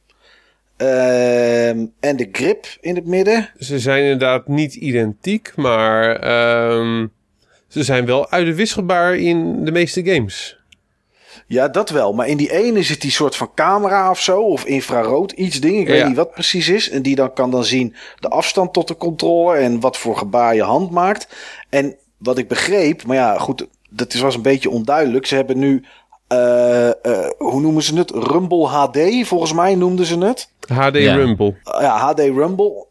Ehm, 0.78 1.86
en 2.00 2.16
de 2.16 2.30
grip 2.32 2.66
in 2.82 2.96
het 2.96 3.06
midden. 3.06 3.50
Ze 3.60 3.80
zijn 3.80 4.04
inderdaad 4.04 4.48
niet 4.48 4.76
identiek, 4.76 5.56
maar 5.56 6.16
ehm, 6.16 7.08
ze 7.68 7.84
zijn 7.84 8.06
wel 8.06 8.32
uitwisselbaar 8.32 9.16
in 9.16 9.66
de 9.66 9.72
meeste 9.72 10.06
games. 10.06 10.60
Ja, 11.48 11.68
dat 11.68 11.90
wel. 11.90 12.14
Maar 12.14 12.28
in 12.28 12.38
die 12.38 12.52
ene 12.52 12.84
zit 12.84 13.02
die 13.02 13.12
soort 13.12 13.36
van 13.36 13.52
camera 13.56 14.10
of 14.10 14.22
zo. 14.22 14.42
Of 14.42 14.66
infrarood 14.66 15.32
iets 15.32 15.60
ding. 15.60 15.80
Ik 15.80 15.88
weet 15.88 16.08
niet 16.08 16.16
wat 16.16 16.32
precies 16.32 16.70
is. 16.70 16.90
En 16.90 17.02
die 17.02 17.16
dan 17.16 17.34
kan 17.34 17.52
dan 17.52 17.64
zien 17.64 17.96
de 18.20 18.30
afstand 18.30 18.74
tot 18.74 18.88
de 18.88 18.98
controller. 18.98 19.62
En 19.62 19.80
wat 19.80 19.98
voor 19.98 20.18
gebaar 20.18 20.56
je 20.56 20.64
hand 20.64 20.92
maakt. 20.92 21.28
En 21.70 21.96
wat 22.18 22.38
ik 22.38 22.48
begreep. 22.48 23.04
Maar 23.04 23.16
ja, 23.16 23.38
goed. 23.38 23.68
Dat 23.90 24.14
is, 24.14 24.20
was 24.20 24.36
een 24.36 24.42
beetje 24.42 24.70
onduidelijk. 24.70 25.26
Ze 25.26 25.36
hebben 25.36 25.60
nu 25.60 25.84
uh, 26.34 26.90
uh, 27.04 27.30
hoe 27.38 27.62
noemen 27.62 27.84
ze 27.84 27.98
het? 27.98 28.12
Rumble 28.12 28.68
HD, 28.68 29.28
volgens 29.28 29.54
mij 29.54 29.76
noemden 29.76 30.06
ze 30.06 30.18
het. 30.18 30.50
HD 30.68 30.96
Rumble. 30.96 31.56
Uh, 31.66 31.82
ja, 31.82 31.98
HD 31.98 32.20
Rumble. 32.20 32.86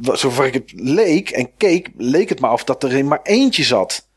Zover 0.00 0.46
ik 0.46 0.54
het 0.54 0.72
leek 0.74 1.30
en 1.30 1.50
keek, 1.56 1.90
leek 1.96 2.28
het 2.28 2.40
maar 2.40 2.52
of 2.52 2.64
dat 2.64 2.82
er 2.82 2.92
in 2.92 3.08
maar 3.08 3.20
eentje 3.22 3.62
zat. 3.62 4.07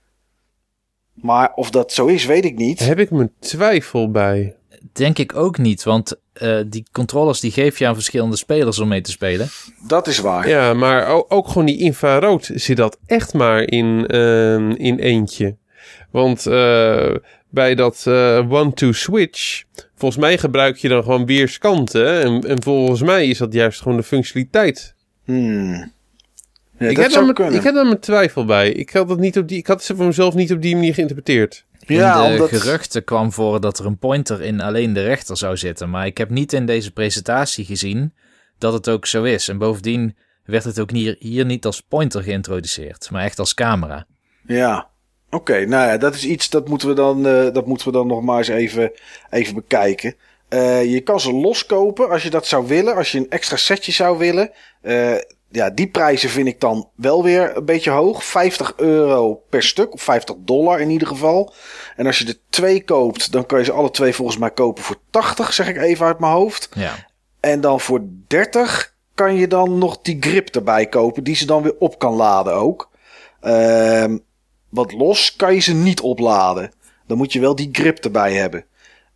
Maar 1.14 1.52
of 1.56 1.70
dat 1.70 1.92
zo 1.94 2.06
is, 2.06 2.26
weet 2.26 2.46
ik 2.46 2.58
niet. 2.58 2.80
heb 2.80 3.00
ik 3.00 3.12
mijn 3.12 3.32
twijfel 3.40 4.12
bij. 4.12 4.56
Denk 4.94 5.18
ik 5.18 5.36
ook 5.36 5.58
niet, 5.58 5.84
want 5.84 6.16
uh, 6.42 6.60
die 6.68 6.86
controllers 6.92 7.40
die 7.40 7.52
geef 7.52 7.80
je 7.80 7.88
aan 7.88 7.94
verschillende 7.94 8.38
spelers 8.38 8.80
om 8.80 8.88
mee 8.88 9.02
te 9.02 9.12
spelen. 9.12 9.48
Dat 9.88 10.08
is 10.08 10.20
waar. 10.20 10.48
Ja, 10.48 10.74
maar 10.74 11.08
ook, 11.08 11.26
ook 11.28 11.48
gewoon 11.48 11.66
die 11.66 11.78
infrarood 11.78 12.50
zit 12.54 12.78
dat 12.78 12.98
echt 13.06 13.34
maar 13.34 13.62
in, 13.62 14.16
uh, 14.16 14.70
in 14.70 15.00
eentje. 15.00 15.56
Want 16.12 16.48
uh, 16.48 17.16
bij 17.50 17.76
dat 17.76 18.06
uh, 18.08 18.52
one-two 18.52 18.92
switch, 18.92 19.64
volgens 19.96 20.22
mij 20.22 20.38
gebruik 20.38 20.78
je 20.78 20.88
dan 20.88 21.04
gewoon 21.04 21.26
weerskanten. 21.26 22.22
En, 22.22 22.48
en 22.48 22.64
volgens 22.64 23.02
mij 23.02 23.28
is 23.28 23.38
dat 23.38 23.54
juist 23.54 23.82
gewoon 23.82 23.98
de 23.98 24.04
functionaliteit. 24.04 24.96
Hmm. 25.26 25.92
Ja, 26.82 26.90
ik, 26.90 26.98
heb 26.98 27.12
mijn, 27.12 27.54
ik 27.54 27.64
heb 27.64 27.74
daar 27.74 27.86
mijn 27.86 28.00
twijfel 28.00 28.46
bij. 28.46 28.72
Ik 28.72 28.90
had, 28.90 29.08
dat 29.08 29.20
niet 29.20 29.38
op 29.38 29.48
die, 29.48 29.58
ik 29.58 29.68
had 29.68 29.84
ze 29.84 29.96
voor 29.96 30.06
mezelf 30.06 30.34
niet 30.34 30.52
op 30.52 30.62
die 30.62 30.76
manier 30.76 30.94
geïnterpreteerd. 30.94 31.66
Ja, 31.80 32.24
in 32.24 32.36
de 32.36 32.44
omdat... 32.44 32.50
geruchten 32.62 33.04
kwam 33.04 33.32
voor 33.32 33.62
dat 33.62 33.80
er 33.80 33.86
een 33.86 33.98
pointer 33.98 34.42
in 34.42 34.62
alleen 34.62 34.94
de 34.94 35.04
rechter 35.04 35.38
zou 35.38 35.58
zitten. 35.58 35.90
Maar 35.90 36.06
ik 36.06 36.18
heb 36.18 36.30
niet 36.30 36.54
in 36.54 36.66
deze 36.66 36.92
presentatie 36.92 37.66
gezien 37.66 38.14
dat 38.58 38.74
het 38.74 38.90
ook 38.90 39.06
zo 39.06 39.24
is. 39.24 39.48
En 39.48 39.58
bovendien 39.58 40.18
werd 40.46 40.64
het 40.64 40.80
ook 40.80 40.92
hier, 40.92 41.16
hier 41.20 41.46
niet 41.46 41.66
als 41.66 41.82
pointer 41.82 42.24
geïntroduceerd, 42.24 43.10
maar 43.12 43.24
echt 43.24 43.40
als 43.40 43.54
camera. 43.54 44.06
Ja, 44.48 44.90
oké. 45.30 45.66
nou 45.66 45.88
ja, 45.90 45.98
dat 45.98 46.16
is 46.16 46.26
iets 46.26 46.50
dat 46.50 46.68
moeten 46.68 46.88
we 46.88 46.94
dan, 46.94 47.28
uh, 47.28 47.54
dat 47.54 47.66
moeten 47.66 47.88
we 47.88 47.94
dan 47.94 48.08
nog 48.08 48.22
maar 48.22 48.38
eens 48.38 48.48
even, 48.48 48.92
even 49.30 49.56
bekijken. 49.56 50.16
Uh, 50.50 50.92
je 50.92 51.02
kan 51.02 51.20
ze 51.20 51.34
loskopen 51.34 52.10
als 52.10 52.24
je 52.24 52.30
dat 52.30 52.46
zou 52.46 52.68
willen. 52.68 52.96
Als 52.96 53.12
je 53.12 53.18
een 53.18 53.30
extra 53.30 53.58
setje 53.58 53.92
zou 53.92 54.18
willen. 54.18 54.52
Uh, 54.84 55.16
ja, 55.52 55.70
die 55.70 55.88
prijzen 55.88 56.30
vind 56.30 56.48
ik 56.48 56.60
dan 56.60 56.90
wel 56.96 57.24
weer 57.24 57.58
een 57.58 57.66
beetje 57.66 57.92
hoog. 57.92 58.24
50 58.24 58.74
euro 58.78 59.34
per 59.50 59.64
stuk, 59.64 59.94
of 59.94 60.02
50 60.02 60.36
dollar 60.40 60.80
in 60.82 60.90
ieder 60.90 61.08
geval. 61.08 61.54
En 61.96 62.06
als 62.06 62.20
je 62.20 62.28
er 62.28 62.38
twee 62.50 62.84
koopt, 62.84 63.32
dan 63.32 63.46
kan 63.46 63.60
je 63.60 63.66
ze 63.66 63.72
alle 63.72 63.92
twee 63.92 64.14
volgens 64.14 64.38
mij 64.38 64.52
kopen 64.52 64.84
voor 64.84 65.00
80, 65.10 65.54
zeg 65.54 65.68
ik 65.68 65.78
even 65.78 66.06
uit 66.06 66.20
mijn 66.20 66.34
hoofd. 66.34 66.70
Ja. 66.74 66.94
En 67.40 67.62
dan 67.62 67.80
voor 67.80 68.02
30 68.28 68.96
kan 69.16 69.36
je 69.36 69.48
dan 69.48 69.78
nog 69.78 70.02
die 70.02 70.18
grip 70.20 70.56
erbij 70.56 70.86
kopen, 70.86 71.24
die 71.24 71.36
ze 71.36 71.46
dan 71.46 71.64
weer 71.64 71.76
op 71.80 72.00
kan 72.00 72.14
laden 72.14 72.54
ook. 72.54 72.90
Uh, 73.44 74.06
want 74.70 74.92
los 74.92 75.36
kan 75.36 75.54
je 75.54 75.60
ze 75.60 75.74
niet 75.74 76.02
opladen. 76.02 76.72
Dan 77.08 77.18
moet 77.18 77.34
je 77.34 77.40
wel 77.40 77.56
die 77.56 77.70
grip 77.72 77.98
erbij 77.98 78.34
hebben. 78.34 78.66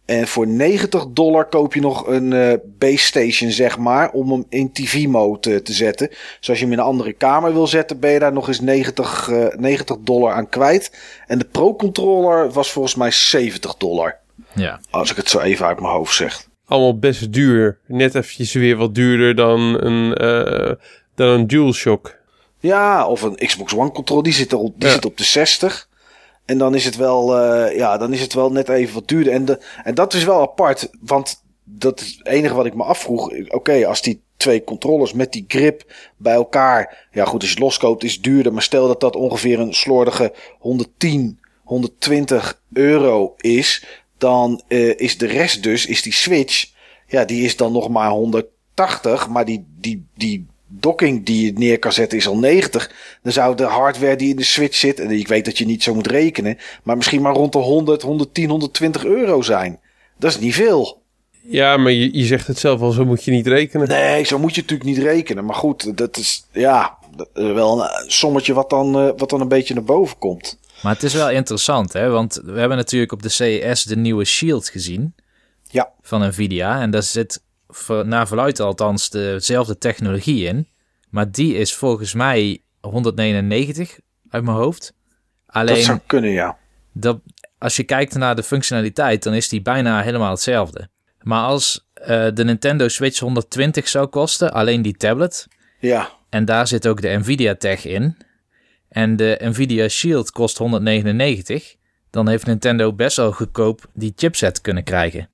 En 0.05 0.27
voor 0.27 0.47
90 0.47 1.05
dollar 1.07 1.45
koop 1.45 1.73
je 1.73 1.81
nog 1.81 2.07
een 2.07 2.31
uh, 2.31 2.53
base 2.77 2.97
station, 2.97 3.51
zeg 3.51 3.77
maar, 3.77 4.11
om 4.11 4.31
hem 4.31 4.45
in 4.49 4.71
TV-mode 4.71 5.61
te 5.61 5.73
zetten. 5.73 6.07
Dus 6.39 6.49
als 6.49 6.57
je 6.57 6.63
hem 6.63 6.73
in 6.73 6.79
een 6.79 6.85
andere 6.85 7.13
kamer 7.13 7.53
wil 7.53 7.67
zetten, 7.67 7.99
ben 7.99 8.11
je 8.11 8.19
daar 8.19 8.33
nog 8.33 8.47
eens 8.47 8.59
90, 8.59 9.27
uh, 9.27 9.47
90 9.55 9.97
dollar 9.99 10.33
aan 10.33 10.49
kwijt. 10.49 10.91
En 11.27 11.37
de 11.37 11.45
Pro-controller 11.45 12.51
was 12.51 12.71
volgens 12.71 12.95
mij 12.95 13.11
70 13.11 13.75
dollar. 13.75 14.17
Ja. 14.53 14.79
Als 14.89 15.11
ik 15.11 15.17
het 15.17 15.29
zo 15.29 15.39
even 15.39 15.65
uit 15.65 15.79
mijn 15.79 15.93
hoofd 15.93 16.15
zeg. 16.15 16.47
Allemaal 16.65 16.99
best 16.99 17.33
duur. 17.33 17.77
Net 17.87 18.15
eventjes 18.15 18.53
weer 18.53 18.75
wat 18.75 18.95
duurder 18.95 19.35
dan 19.35 19.59
een, 19.59 20.23
uh, 20.23 20.71
dan 21.15 21.27
een 21.27 21.47
DualShock. 21.47 22.15
Ja, 22.59 23.07
of 23.07 23.21
een 23.21 23.35
Xbox 23.35 23.75
One 23.75 23.91
controller, 23.91 24.23
die 24.23 24.33
zit, 24.33 24.51
er 24.51 24.57
op, 24.57 24.73
die 24.77 24.87
ja. 24.87 24.93
zit 24.93 25.05
op 25.05 25.17
de 25.17 25.23
60. 25.23 25.87
En 26.45 26.58
dan 26.58 26.75
is 26.75 26.86
het 26.86 26.95
wel, 26.95 27.39
uh, 27.39 27.75
ja, 27.75 27.97
dan 27.97 28.13
is 28.13 28.21
het 28.21 28.34
wel 28.34 28.51
net 28.51 28.69
even 28.69 28.93
wat 28.93 29.08
duurder. 29.08 29.34
En, 29.34 29.45
de, 29.45 29.60
en 29.84 29.95
dat 29.95 30.13
is 30.13 30.23
wel 30.23 30.41
apart, 30.41 30.89
want 31.01 31.43
dat 31.63 31.99
is 31.99 32.15
het 32.17 32.27
enige 32.27 32.53
wat 32.53 32.65
ik 32.65 32.75
me 32.75 32.84
afvroeg. 32.84 33.31
Oké, 33.47 33.88
als 33.88 34.01
die 34.01 34.23
twee 34.38 34.63
controllers 34.63 35.13
met 35.13 35.31
die 35.31 35.45
grip 35.47 35.93
bij 36.17 36.34
elkaar. 36.34 37.08
Ja, 37.12 37.25
goed, 37.25 37.39
als 37.39 37.49
je 37.49 37.55
het 37.55 37.63
loskoopt 37.63 38.03
is 38.03 38.13
het 38.13 38.23
duurder. 38.23 38.53
Maar 38.53 38.62
stel 38.62 38.88
dat 38.88 38.99
dat 38.99 39.15
ongeveer 39.15 39.60
een 39.60 39.73
slordige 39.73 40.34
110, 40.60 41.39
120 41.63 42.62
euro 42.73 43.34
is. 43.38 43.86
Dan 44.17 44.62
uh, 44.67 44.99
is 44.99 45.17
de 45.17 45.27
rest 45.27 45.63
dus, 45.63 45.86
is 45.86 46.01
die 46.01 46.13
Switch. 46.13 46.71
Ja, 47.08 47.25
die 47.25 47.43
is 47.43 47.55
dan 47.55 47.71
nog 47.71 47.89
maar 47.89 48.10
180. 48.10 49.27
Maar 49.29 49.45
die, 49.45 49.65
die, 49.79 50.05
die 50.15 50.47
docking 50.67 51.25
die 51.25 51.45
je 51.45 51.54
neer 51.54 51.80
kan 51.80 51.93
zetten 51.93 52.17
is 52.17 52.28
al 52.28 52.38
90. 52.38 52.91
Dan 53.21 53.32
zou 53.32 53.56
de 53.56 53.63
hardware 53.63 54.15
die 54.15 54.30
in 54.30 54.36
de 54.36 54.43
Switch 54.43 54.75
zit, 54.75 54.99
en 54.99 55.12
ik 55.12 55.28
weet 55.28 55.45
dat 55.45 55.58
je 55.58 55.65
niet 55.65 55.84
zo 55.84 55.93
moet 55.93 56.08
rekenen, 56.08 56.58
maar 56.84 56.95
misschien 56.97 57.21
maar 57.21 57.34
rond 57.34 57.51
de 57.51 57.58
100, 57.58 58.01
110, 58.01 58.49
120 58.49 59.06
euro 59.06 59.41
zijn. 59.41 59.80
Dat 60.17 60.32
is 60.32 60.39
niet 60.39 60.54
veel. 60.54 61.04
Ja, 61.47 61.78
maar 61.78 61.91
je, 61.91 62.17
je 62.17 62.25
zegt 62.25 62.47
het 62.47 62.58
zelf 62.58 62.82
al, 62.82 62.91
zo 62.91 63.06
moet 63.06 63.23
je 63.23 63.32
niet 63.32 63.47
rekenen. 63.47 63.88
Nee, 63.88 64.23
zo 64.23 64.39
moet 64.39 64.56
je 64.56 64.62
natuurlijk 64.62 64.89
niet 64.89 64.97
rekenen. 64.97 65.45
Maar 65.45 65.56
goed, 65.56 65.97
dat 65.97 66.17
is 66.17 66.45
ja, 66.51 66.97
wel 67.34 67.82
een 67.82 68.12
sommetje 68.12 68.54
wat 68.54 68.69
dan, 68.69 69.06
uh, 69.06 69.12
wat 69.17 69.30
dan 69.30 69.41
een 69.41 69.47
beetje 69.47 69.73
naar 69.73 69.84
boven 69.84 70.17
komt. 70.17 70.58
Maar 70.82 70.93
het 70.93 71.04
is 71.04 71.13
wel 71.13 71.30
interessant, 71.30 71.93
hè? 71.93 72.10
Want 72.10 72.41
we 72.43 72.60
hebben 72.60 72.78
natuurlijk 72.78 73.12
op 73.12 73.21
de 73.21 73.30
CES 73.30 73.84
de 73.84 73.95
nieuwe 73.95 74.25
Shield 74.25 74.69
gezien. 74.69 75.15
Ja. 75.69 75.91
Van 76.01 76.28
Nvidia. 76.28 76.82
En 76.82 76.91
daar 76.91 77.04
zit 77.04 77.41
naar 78.03 78.27
verluidt 78.27 78.59
althans 78.59 79.09
dezelfde 79.09 79.77
technologie 79.77 80.45
in. 80.45 80.67
Maar 81.09 81.31
die 81.31 81.55
is 81.55 81.75
volgens 81.75 82.13
mij 82.13 82.61
199 82.81 83.99
uit 84.29 84.43
mijn 84.43 84.57
hoofd. 84.57 84.93
Alleen, 85.45 85.75
dat 85.75 85.83
zou 85.83 85.99
kunnen, 86.05 86.31
ja. 86.31 86.57
Dat, 86.91 87.19
als 87.57 87.75
je 87.75 87.83
kijkt 87.83 88.15
naar 88.15 88.35
de 88.35 88.43
functionaliteit, 88.43 89.23
dan 89.23 89.33
is 89.33 89.49
die 89.49 89.61
bijna 89.61 90.01
helemaal 90.01 90.31
hetzelfde. 90.31 90.89
Maar 91.21 91.43
als 91.43 91.88
uh, 91.99 92.05
de 92.33 92.43
Nintendo 92.43 92.88
Switch 92.88 93.19
120 93.19 93.88
zou 93.88 94.07
kosten, 94.07 94.53
alleen 94.53 94.81
die 94.81 94.97
tablet. 94.97 95.47
Ja. 95.79 96.09
En 96.29 96.45
daar 96.45 96.67
zit 96.67 96.88
ook 96.88 97.01
de 97.01 97.17
Nvidia 97.17 97.55
Tech 97.55 97.85
in. 97.85 98.17
En 98.89 99.15
de 99.15 99.38
Nvidia 99.41 99.88
Shield 99.88 100.31
kost 100.31 100.57
199. 100.57 101.75
Dan 102.09 102.27
heeft 102.27 102.45
Nintendo 102.45 102.93
best 102.93 103.17
wel 103.17 103.31
goedkoop 103.31 103.85
die 103.93 104.13
chipset 104.15 104.61
kunnen 104.61 104.83
krijgen. 104.83 105.29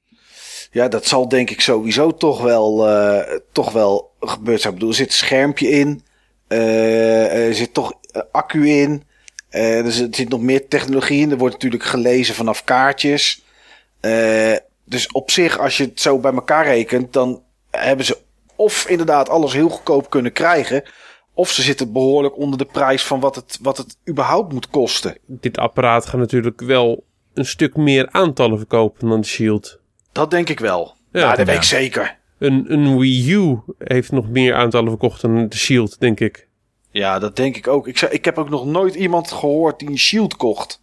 Ja, 0.71 0.88
dat 0.88 1.05
zal 1.05 1.27
denk 1.27 1.49
ik 1.49 1.62
sowieso 1.62 2.12
toch 2.12 2.41
wel, 2.41 2.89
uh, 2.89 3.19
toch 3.51 3.71
wel 3.71 4.12
gebeurd 4.19 4.62
zijn. 4.62 4.73
Bedoel, 4.73 4.89
er 4.89 4.95
zit 4.95 5.07
een 5.07 5.13
schermpje 5.13 5.69
in. 5.69 6.03
Uh, 6.47 7.47
er 7.47 7.55
zit 7.55 7.73
toch 7.73 7.93
accu 8.31 8.69
in. 8.69 9.03
Uh, 9.51 9.86
er 9.86 9.91
zit 9.91 10.29
nog 10.29 10.41
meer 10.41 10.67
technologie 10.67 11.21
in. 11.21 11.31
Er 11.31 11.38
wordt 11.38 11.53
natuurlijk 11.53 11.84
gelezen 11.84 12.36
vanaf 12.36 12.63
kaartjes. 12.63 13.43
dus 14.84 15.12
op 15.12 15.31
zich, 15.31 15.60
als 15.60 15.77
je 15.77 15.84
het 15.84 16.01
zo 16.01 16.19
bij 16.19 16.34
elkaar 16.34 16.65
rekent, 16.65 17.13
dan 17.13 17.43
hebben 17.69 18.05
ze 18.05 18.17
of 18.55 18.88
inderdaad 18.88 19.29
alles 19.29 19.53
heel 19.53 19.69
goedkoop 19.69 20.10
kunnen 20.10 20.31
krijgen. 20.31 20.84
Of 21.34 21.51
ze 21.51 21.62
zitten 21.62 21.91
behoorlijk 21.91 22.38
onder 22.38 22.57
de 22.57 22.65
prijs 22.65 23.03
van 23.03 23.19
wat 23.19 23.36
het, 23.36 23.60
wat 23.62 23.77
het 23.77 23.97
überhaupt 24.10 24.53
moet 24.53 24.69
kosten. 24.69 25.17
Dit 25.25 25.57
apparaat 25.57 26.05
gaat 26.05 26.19
natuurlijk 26.19 26.62
wel 26.62 27.03
een 27.34 27.45
stuk 27.45 27.75
meer 27.75 28.10
aantallen 28.12 28.57
verkopen 28.57 29.10
dan 29.10 29.21
de 29.21 29.27
Shield. 29.27 29.81
Dat 30.12 30.32
denk 30.32 30.50
ik 30.50 30.60
wel. 30.60 30.95
Ja, 31.12 31.36
dat 31.36 31.45
weet 31.45 31.56
ik 31.56 31.63
zeker. 31.63 32.19
Een, 32.38 32.65
een 32.67 32.97
Wii 32.97 33.32
U 33.32 33.60
heeft 33.78 34.12
nog 34.12 34.30
meer 34.30 34.56
aantallen 34.56 34.89
verkocht 34.89 35.21
dan 35.21 35.47
de 35.47 35.58
Shield, 35.58 36.00
denk 36.00 36.19
ik. 36.19 36.47
Ja, 36.91 37.19
dat 37.19 37.36
denk 37.36 37.56
ik 37.56 37.67
ook. 37.67 37.88
Ik, 37.88 37.97
zou, 37.97 38.12
ik 38.12 38.26
heb 38.26 38.38
ook 38.38 38.50
nog 38.50 38.65
nooit 38.65 38.95
iemand 38.95 39.32
gehoord 39.32 39.80
die 39.80 39.89
een 39.89 39.97
Shield 39.97 40.36
kocht. 40.36 40.82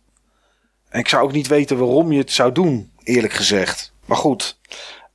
En 0.88 1.01
ik 1.01 1.09
zou 1.09 1.23
ook 1.23 1.33
niet 1.33 1.47
weten 1.47 1.79
waarom 1.79 2.12
je 2.12 2.19
het 2.19 2.33
zou 2.33 2.53
doen, 2.53 2.93
eerlijk 3.03 3.33
gezegd. 3.33 3.93
Maar 4.07 4.17
goed. 4.17 4.59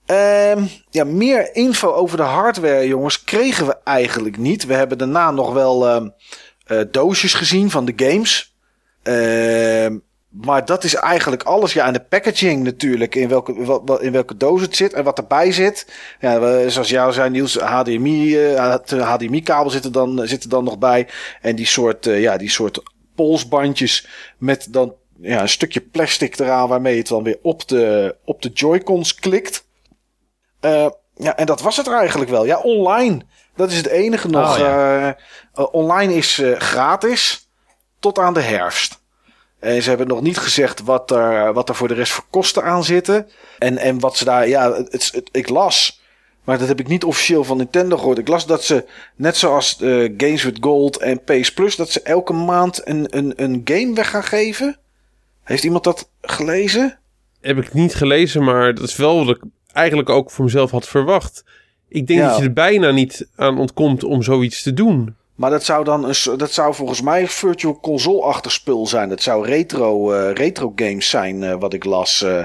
Um, 0.05 0.69
ja, 0.89 1.03
meer 1.03 1.55
info 1.55 1.93
over 1.93 2.17
de 2.17 2.23
hardware, 2.23 2.87
jongens, 2.87 3.23
kregen 3.23 3.65
we 3.65 3.77
eigenlijk 3.83 4.37
niet. 4.37 4.65
We 4.65 4.73
hebben 4.73 4.97
daarna 4.97 5.31
nog 5.31 5.53
wel 5.53 5.87
uh, 5.87 6.09
uh, 6.67 6.81
doosjes 6.91 7.33
gezien 7.33 7.71
van 7.71 7.85
de 7.85 7.93
games. 7.95 8.55
Uh, 9.03 9.99
maar 10.41 10.65
dat 10.65 10.83
is 10.83 10.95
eigenlijk 10.95 11.43
alles. 11.43 11.73
Ja, 11.73 11.85
en 11.85 11.93
de 11.93 11.99
packaging 11.99 12.63
natuurlijk. 12.63 13.15
In 13.15 13.27
welke, 13.27 13.53
in 13.99 14.11
welke 14.11 14.37
doos 14.37 14.61
het 14.61 14.75
zit 14.75 14.93
en 14.93 15.03
wat 15.03 15.17
erbij 15.17 15.51
zit. 15.51 15.93
Ja, 16.19 16.69
zoals 16.69 16.89
jou 16.89 17.13
zei, 17.13 17.29
Niels, 17.29 17.55
HDMI, 17.55 18.37
HDMI-kabel 18.87 19.71
zit 19.71 19.85
er, 19.85 19.91
dan, 19.91 20.21
zit 20.23 20.43
er 20.43 20.49
dan 20.49 20.63
nog 20.63 20.77
bij. 20.77 21.07
En 21.41 21.55
die 21.55 21.65
soort, 21.65 22.05
uh, 22.05 22.21
ja, 22.21 22.37
die 22.37 22.49
soort 22.49 22.81
polsbandjes 23.15 24.07
met 24.37 24.67
dan 24.69 24.93
ja, 25.21 25.41
een 25.41 25.49
stukje 25.49 25.81
plastic 25.81 26.39
eraan 26.39 26.67
waarmee 26.67 26.97
het 26.97 27.07
dan 27.07 27.23
weer 27.23 27.37
op 27.41 27.67
de, 27.67 28.15
op 28.25 28.41
de 28.41 28.49
Joy-Cons 28.49 29.15
klikt. 29.15 29.65
Uh, 30.61 30.87
ja, 31.15 31.35
en 31.35 31.45
dat 31.45 31.61
was 31.61 31.77
het 31.77 31.87
eigenlijk 31.87 32.31
wel. 32.31 32.45
Ja, 32.45 32.59
online. 32.59 33.21
Dat 33.55 33.71
is 33.71 33.77
het 33.77 33.87
enige 33.87 34.27
nog. 34.27 34.51
Oh, 34.53 34.57
ja. 34.57 34.97
Eh, 34.97 35.07
eh, 35.53 35.73
online 35.73 36.13
is 36.13 36.39
eh, 36.39 36.59
gratis 36.59 37.49
tot 37.99 38.19
aan 38.19 38.33
de 38.33 38.41
herfst. 38.41 39.01
En 39.63 39.81
ze 39.81 39.89
hebben 39.89 40.07
nog 40.07 40.21
niet 40.21 40.37
gezegd 40.37 40.81
wat 40.83 41.11
er, 41.11 41.53
wat 41.53 41.69
er 41.69 41.75
voor 41.75 41.87
de 41.87 41.93
rest 41.93 42.11
voor 42.11 42.23
kosten 42.29 42.63
aan 42.63 42.83
zitten. 42.83 43.27
En, 43.59 43.77
en 43.77 43.99
wat 43.99 44.17
ze 44.17 44.25
daar. 44.25 44.47
Ja, 44.47 44.73
het, 44.73 44.91
het- 45.13 45.29
ik 45.31 45.49
las. 45.49 46.01
Maar 46.43 46.57
dat 46.59 46.67
heb 46.67 46.79
ik 46.79 46.87
niet 46.87 47.03
officieel 47.03 47.43
van 47.43 47.57
Nintendo 47.57 47.97
gehoord. 47.97 48.17
Ik 48.17 48.27
las 48.27 48.45
dat 48.45 48.63
ze, 48.63 48.85
net 49.15 49.37
zoals 49.37 49.77
eh, 49.81 49.89
Games 50.17 50.43
with 50.43 50.57
Gold 50.59 50.97
en 50.97 51.23
PS 51.23 51.53
Plus, 51.53 51.75
dat 51.75 51.89
ze 51.91 52.01
elke 52.01 52.33
maand 52.33 52.81
een, 52.87 53.07
een, 53.17 53.33
een 53.35 53.61
game 53.63 53.93
weg 53.93 54.09
gaan 54.09 54.23
geven. 54.23 54.77
Heeft 55.43 55.63
iemand 55.63 55.83
dat 55.83 56.09
gelezen? 56.21 56.99
Heb 57.41 57.57
ik 57.57 57.73
niet 57.73 57.95
gelezen, 57.95 58.43
maar 58.43 58.73
dat 58.75 58.83
is 58.83 58.95
wel 58.95 59.25
wat 59.25 59.35
ik 59.35 59.43
eigenlijk 59.73 60.09
ook 60.09 60.31
voor 60.31 60.45
mezelf 60.45 60.71
had 60.71 60.87
verwacht. 60.87 61.43
Ik 61.89 62.07
denk 62.07 62.19
Ja. 62.19 62.27
dat 62.29 62.37
je 62.37 62.43
er 62.43 62.53
bijna 62.53 62.91
niet 62.91 63.27
aan 63.35 63.57
ontkomt 63.59 64.03
om 64.03 64.23
zoiets 64.23 64.63
te 64.63 64.73
doen. 64.73 65.15
Maar 65.35 65.49
dat 65.49 65.63
zou 65.63 65.83
dan 65.83 66.03
een, 66.03 66.37
dat 66.37 66.51
zou 66.51 66.73
volgens 66.73 67.01
mij 67.01 67.27
virtual 67.27 67.79
console-achtig 67.79 68.51
spul 68.51 68.87
zijn. 68.87 69.09
Dat 69.09 69.21
zou 69.21 69.45
retro, 69.45 70.11
eh, 70.13 70.33
retro 70.33 70.71
games 70.75 71.09
zijn, 71.09 71.43
eh, 71.43 71.55
wat 71.59 71.73
ik 71.73 71.83
las. 71.83 72.21
eh. 72.21 72.43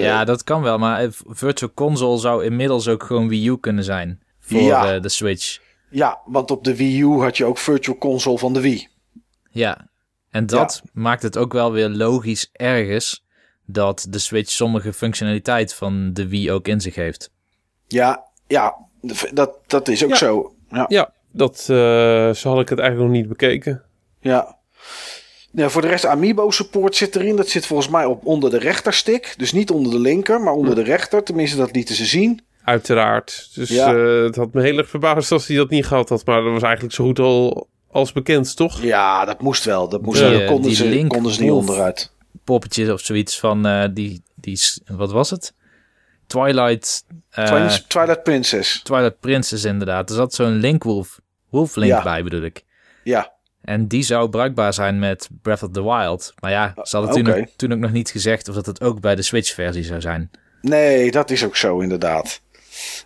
Ja, 0.00 0.24
dat 0.24 0.44
kan 0.44 0.62
wel. 0.62 0.78
Maar 0.78 1.06
Virtual 1.26 1.70
Console 1.74 2.18
zou 2.18 2.44
inmiddels 2.44 2.88
ook 2.88 3.02
gewoon 3.02 3.28
Wii 3.28 3.48
U 3.48 3.58
kunnen 3.58 3.84
zijn. 3.84 4.20
Voor 4.40 4.60
Ja. 4.60 4.94
eh, 4.94 5.02
de 5.02 5.08
Switch. 5.08 5.58
ja, 5.90 6.18
want 6.26 6.50
op 6.50 6.64
de 6.64 6.76
Wii 6.76 7.00
U 7.00 7.06
had 7.20 7.36
je 7.36 7.44
ook 7.44 7.58
virtual 7.58 7.98
console 7.98 8.38
van 8.38 8.52
de 8.52 8.60
Wii. 8.60 8.88
Ja. 9.50 9.88
En 10.30 10.46
dat 10.46 10.82
maakt 10.92 11.22
het 11.22 11.36
ook 11.36 11.52
wel 11.52 11.72
weer 11.72 11.88
logisch 11.88 12.48
ergens 12.52 13.24
dat 13.66 14.06
de 14.10 14.18
Switch 14.18 14.50
sommige 14.50 14.92
functionaliteit 14.92 15.74
van 15.74 16.12
de 16.12 16.28
Wii 16.28 16.52
ook 16.52 16.68
in 16.68 16.80
zich 16.80 16.94
heeft. 16.94 17.30
Ja, 17.86 18.24
ja, 18.46 18.74
dat, 19.32 19.58
dat 19.66 19.88
is 19.88 20.04
ook 20.04 20.10
Ja. 20.10 20.16
zo. 20.16 20.54
Ja, 20.70 20.84
Ja, 20.88 21.12
dat, 21.32 21.58
eh, 21.70 22.30
zo 22.32 22.48
had 22.50 22.60
ik 22.60 22.68
het 22.68 22.78
eigenlijk 22.78 23.10
nog 23.10 23.18
niet 23.20 23.28
bekeken. 23.28 23.82
ja. 24.20 24.56
Ja, 25.52 25.68
voor 25.68 25.82
de 25.82 25.88
rest, 25.88 26.06
Amiibo 26.06 26.50
support 26.50 26.96
zit 26.96 27.16
erin. 27.16 27.36
Dat 27.36 27.48
zit 27.48 27.66
volgens 27.66 27.88
mij 27.88 28.04
op 28.04 28.26
onder 28.26 28.50
de 28.50 28.58
rechterstick. 28.58 29.34
Dus 29.36 29.52
niet 29.52 29.70
onder 29.70 29.92
de 29.92 29.98
linker, 29.98 30.40
maar 30.40 30.52
onder 30.52 30.74
de 30.74 30.82
rechter. 30.82 31.22
Tenminste, 31.24 31.56
dat 31.56 31.74
lieten 31.74 31.94
ze 31.94 32.04
zien. 32.04 32.40
Uiteraard. 32.64 33.50
Dus 33.54 33.68
Ja. 33.68 33.94
eh, 33.94 34.22
het 34.22 34.36
had 34.36 34.52
me 34.52 34.62
heel 34.62 34.78
erg 34.78 34.88
verbaasd 34.88 35.32
als 35.32 35.46
hij 35.46 35.56
dat 35.56 35.70
niet 35.70 35.86
gehad 35.86 36.08
had. 36.08 36.26
Maar 36.26 36.42
dat 36.42 36.52
was 36.52 36.62
eigenlijk 36.62 36.94
zo 36.94 37.04
goed 37.04 37.18
al 37.18 37.68
als 37.90 38.12
bekend, 38.12 38.56
toch? 38.56 38.82
Ja, 38.82 39.24
dat 39.24 39.40
moest 39.42 39.64
wel. 39.64 39.88
Dat 39.88 40.02
moest 40.02 40.20
Die, 40.20 40.40
eh, 40.40 40.46
konden, 40.46 40.66
die 40.66 40.74
ze, 40.74 41.04
konden 41.08 41.32
ze 41.32 41.42
niet 41.42 41.50
onderuit. 41.50 42.12
Poppetje 42.44 42.92
of 42.92 43.00
zoiets 43.00 43.38
van 43.38 43.66
eh, 43.66 43.84
die, 43.92 44.22
die, 44.34 44.58
wat 44.86 45.12
was 45.12 45.30
het? 45.30 45.54
Twilight, 46.28 47.04
eh, 47.30 47.44
Twilight, 47.88 48.22
Princess. 48.22 48.82
Twilight 48.82 49.20
Princess 49.20 49.64
inderdaad. 49.64 50.10
Er 50.10 50.16
zat 50.16 50.34
zo'n 50.34 50.52
Linkwolf, 50.52 51.20
Wolf 51.50 51.76
Link 51.76 51.92
Ja. 51.92 52.02
bij 52.02 52.22
bedoel 52.22 52.42
ik. 52.42 52.64
Ja, 53.04 53.32
En 53.62 53.86
die 53.86 54.02
zou 54.02 54.28
bruikbaar 54.28 54.72
zijn 54.74 54.98
met 54.98 55.28
Breath 55.42 55.62
of 55.62 55.70
the 55.70 55.82
Wild. 55.82 56.32
Maar 56.40 56.50
ja, 56.50 56.74
ze 56.82 56.96
hadden 56.96 57.14
toen, 57.24 57.34
ook, 57.34 57.46
toen 57.56 57.72
ook 57.72 57.78
nog 57.78 57.92
niet 57.92 58.10
gezegd 58.10 58.48
of 58.48 58.54
dat 58.54 58.66
het 58.66 58.80
ook 58.80 59.00
bij 59.00 59.14
de 59.14 59.22
Switch-versie 59.22 59.84
zou 59.84 60.00
zijn. 60.00 60.30
Nee, 60.60 61.10
dat 61.10 61.30
is 61.30 61.44
ook 61.44 61.56
zo 61.56 61.78
inderdaad. 61.80 62.40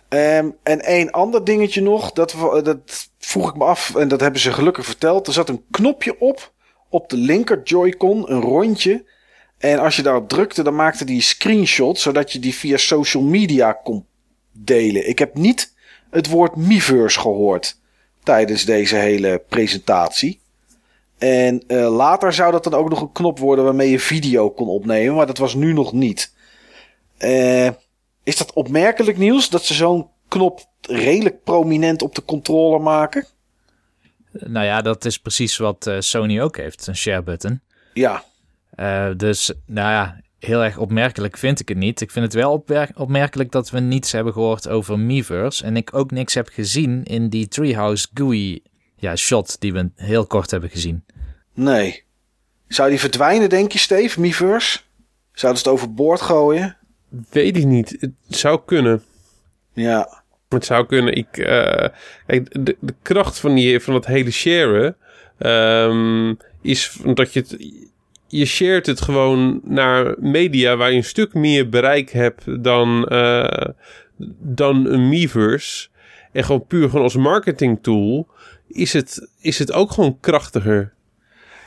Ehm, 0.09 0.49
en 0.63 0.79
één 0.81 1.11
ander 1.11 1.43
dingetje 1.43 1.81
nog, 1.81 2.11
dat, 2.11 2.35
dat 2.63 3.09
vroeg 3.19 3.49
ik 3.49 3.55
me 3.55 3.63
af 3.63 3.95
en 3.95 4.07
dat 4.07 4.19
hebben 4.19 4.39
ze 4.41 4.53
gelukkig 4.53 4.85
verteld. 4.85 5.27
Er 5.27 5.33
zat 5.33 5.49
een 5.49 5.63
knopje 5.71 6.19
op, 6.19 6.51
op 6.89 7.09
de 7.09 7.17
linker 7.17 7.61
Joy-Con, 7.63 8.31
een 8.31 8.41
rondje. 8.41 9.05
En 9.63 9.79
als 9.79 9.95
je 9.95 10.01
daarop 10.01 10.29
drukte, 10.29 10.63
dan 10.63 10.75
maakte 10.75 11.05
die 11.05 11.21
screenshot, 11.21 11.99
zodat 11.99 12.31
je 12.31 12.39
die 12.39 12.53
via 12.53 12.77
social 12.77 13.23
media 13.23 13.73
kon 13.73 14.05
delen. 14.51 15.07
Ik 15.07 15.19
heb 15.19 15.35
niet 15.35 15.73
het 16.09 16.27
woord 16.27 16.55
Miiverse 16.55 17.19
gehoord 17.19 17.79
tijdens 18.23 18.65
deze 18.65 18.95
hele 18.95 19.43
presentatie. 19.49 20.39
En 21.17 21.63
eh, 21.67 21.95
later 21.95 22.33
zou 22.33 22.51
dat 22.51 22.63
dan 22.63 22.73
ook 22.73 22.89
nog 22.89 23.01
een 23.01 23.11
knop 23.11 23.39
worden 23.39 23.63
waarmee 23.63 23.89
je 23.89 23.99
video 23.99 24.49
kon 24.49 24.67
opnemen, 24.67 25.15
maar 25.15 25.27
dat 25.27 25.37
was 25.37 25.53
nu 25.53 25.73
nog 25.73 25.93
niet. 25.93 26.33
Eh, 27.17 27.69
is 28.23 28.37
dat 28.37 28.53
opmerkelijk 28.53 29.17
nieuws 29.17 29.49
dat 29.49 29.63
ze 29.63 29.73
zo'n 29.73 30.07
knop 30.27 30.65
redelijk 30.81 31.43
prominent 31.43 32.01
op 32.01 32.15
de 32.15 32.25
controller 32.25 32.81
maken? 32.81 33.25
Nou 34.31 34.65
ja, 34.65 34.81
dat 34.81 35.05
is 35.05 35.19
precies 35.19 35.57
wat 35.57 35.87
eh, 35.87 35.99
Sony 35.99 36.41
ook 36.41 36.57
heeft, 36.57 36.87
een 36.87 36.95
share 36.95 37.23
button. 37.23 37.61
Ja, 37.93 38.23
Eh, 38.75 39.09
dus, 39.17 39.53
nou 39.65 39.91
ja, 39.91 40.21
heel 40.39 40.63
erg 40.63 40.77
opmerkelijk 40.77 41.37
vind 41.37 41.59
ik 41.59 41.67
het 41.69 41.77
niet. 41.77 42.01
Ik 42.01 42.11
vind 42.11 42.25
het 42.25 42.33
wel 42.33 42.63
opmerkelijk 42.95 43.51
dat 43.51 43.69
we 43.69 43.79
niets 43.79 44.11
hebben 44.11 44.33
gehoord 44.33 44.69
over 44.69 44.99
Miiverse. 44.99 45.63
En 45.63 45.77
ik 45.77 45.93
ook 45.95 46.11
niks 46.11 46.33
heb 46.33 46.47
gezien 46.47 47.03
in 47.03 47.29
die 47.29 47.47
Treehouse 47.47 48.07
GUI 48.13 48.61
ja, 48.95 49.15
shot 49.15 49.59
die 49.59 49.73
we 49.73 49.89
heel 49.95 50.27
kort 50.27 50.51
hebben 50.51 50.69
gezien. 50.69 51.05
nee. 51.53 52.03
Zou 52.67 52.89
die 52.89 52.99
verdwijnen, 52.99 53.49
denk 53.49 53.71
je, 53.71 53.79
Steve? 53.79 54.19
Miiverse? 54.19 54.79
Zouden 55.31 55.61
ze 55.61 55.69
het 55.69 55.77
overboord 55.77 56.21
gooien? 56.21 56.77
Weet 57.29 57.57
ik 57.57 57.65
niet. 57.65 57.97
Het 57.99 58.11
zou 58.27 58.61
kunnen. 58.65 59.03
Ja, 59.73 60.23
Het 60.49 60.65
zou 60.65 60.85
kunnen. 60.85 61.13
Ik, 61.15 61.37
eh, 61.37 61.89
kijk, 62.27 62.65
de, 62.65 62.77
de 62.79 62.93
kracht 63.01 63.39
van, 63.39 63.55
die, 63.55 63.79
van 63.79 63.93
dat 63.93 64.05
hele 64.05 64.31
sharen 64.31 64.97
ehm, 65.37 66.33
is 66.61 66.97
dat 67.13 67.33
je 67.33 67.39
het. 67.39 67.57
Je 68.33 68.45
shared 68.45 68.85
het 68.85 69.01
gewoon 69.01 69.61
naar 69.63 70.15
media 70.19 70.75
waar 70.75 70.91
je 70.91 70.97
een 70.97 71.03
stuk 71.03 71.33
meer 71.33 71.69
bereik 71.69 72.11
hebt 72.11 72.63
dan, 72.63 73.05
eh, 73.05 73.67
dan 74.39 74.85
een 74.85 75.09
Miiverse. 75.09 75.87
En 76.31 76.43
gewoon 76.43 76.65
puur 76.65 76.89
gewoon 76.89 77.03
als 77.03 77.15
marketing 77.15 77.79
tool 77.81 78.27
is 78.67 78.93
het, 78.93 79.27
is 79.39 79.59
het 79.59 79.71
ook 79.71 79.91
gewoon 79.91 80.17
krachtiger. 80.19 80.93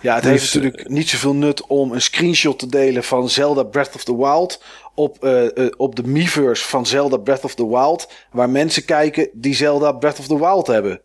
ja 0.03 0.15
het 0.15 0.23
Dus, 0.23 0.33
heeft 0.33 0.55
natuurlijk 0.55 0.89
niet 0.89 1.09
zoveel 1.09 1.35
nut 1.35 1.67
om 1.67 1.93
een 1.93 2.03
screenshot 2.03 2.59
te 2.59 2.69
delen 2.69 3.05
van 3.05 3.29
Zelda 3.29 3.63
Breath 3.63 3.95
of 3.95 4.05
the 4.05 4.17
Wild 4.17 4.63
op, 4.95 5.25
eh, 5.25 5.59
eh, 5.59 5.73
op 5.77 5.97
de 5.97 6.03
Miiverse 6.03 6.65
van 6.65 6.87
Zelda 6.87 7.17
Breath 7.17 7.45
of 7.45 7.55
the 7.55 7.69
Wild, 7.69 8.13
waar 8.31 8.51
mensen 8.51 8.85
kijken 8.85 9.29
die 9.33 9.55
Zelda 9.55 9.93
Breath 9.93 10.19
of 10.19 10.27
the 10.27 10.39
Wild 10.39 10.67
hebben. 10.67 11.01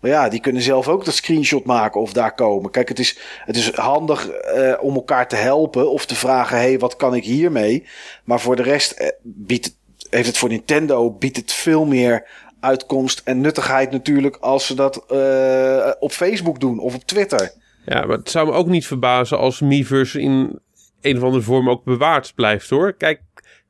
Maar 0.00 0.10
ja, 0.10 0.28
die 0.28 0.40
kunnen 0.40 0.62
zelf 0.62 0.88
ook 0.88 1.04
dat 1.04 1.14
screenshot 1.14 1.64
maken 1.64 2.00
of 2.00 2.12
daar 2.12 2.34
komen. 2.34 2.70
Kijk, 2.70 2.88
het 2.88 2.98
is, 2.98 3.18
het 3.44 3.56
is 3.56 3.70
handig 3.70 4.28
eh, 4.28 4.72
om 4.80 4.94
elkaar 4.94 5.28
te 5.28 5.36
helpen 5.36 5.90
of 5.90 6.06
te 6.06 6.14
vragen: 6.14 6.56
hé, 6.56 6.62
hey, 6.62 6.78
wat 6.78 6.96
kan 6.96 7.14
ik 7.14 7.24
hiermee? 7.24 7.86
Maar 8.24 8.40
voor 8.40 8.56
de 8.56 8.62
rest 8.62 8.92
eh, 8.92 9.08
biedt 9.22 9.78
heeft 10.10 10.26
het 10.26 10.38
voor 10.38 10.48
Nintendo 10.48 11.10
biedt 11.10 11.36
het 11.36 11.52
veel 11.52 11.84
meer 11.84 12.28
uitkomst 12.60 13.20
en 13.24 13.40
nuttigheid 13.40 13.90
natuurlijk 13.90 14.36
als 14.36 14.66
ze 14.66 14.74
dat 14.74 15.04
eh, 15.08 15.90
op 15.98 16.12
Facebook 16.12 16.60
doen 16.60 16.78
of 16.78 16.94
op 16.94 17.04
Twitter. 17.04 17.52
Ja, 17.86 18.06
maar 18.06 18.16
het 18.16 18.30
zou 18.30 18.46
me 18.46 18.52
ook 18.52 18.66
niet 18.66 18.86
verbazen 18.86 19.38
als 19.38 19.60
Miiverse 19.60 20.20
in 20.20 20.58
een 21.00 21.16
of 21.16 21.22
andere 21.22 21.42
vorm 21.42 21.70
ook 21.70 21.84
bewaard 21.84 22.32
blijft 22.34 22.70
hoor. 22.70 22.92
Kijk, 22.92 23.20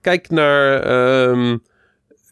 kijk, 0.01 0.31
naar, 0.31 0.83
ehm, 0.83 1.57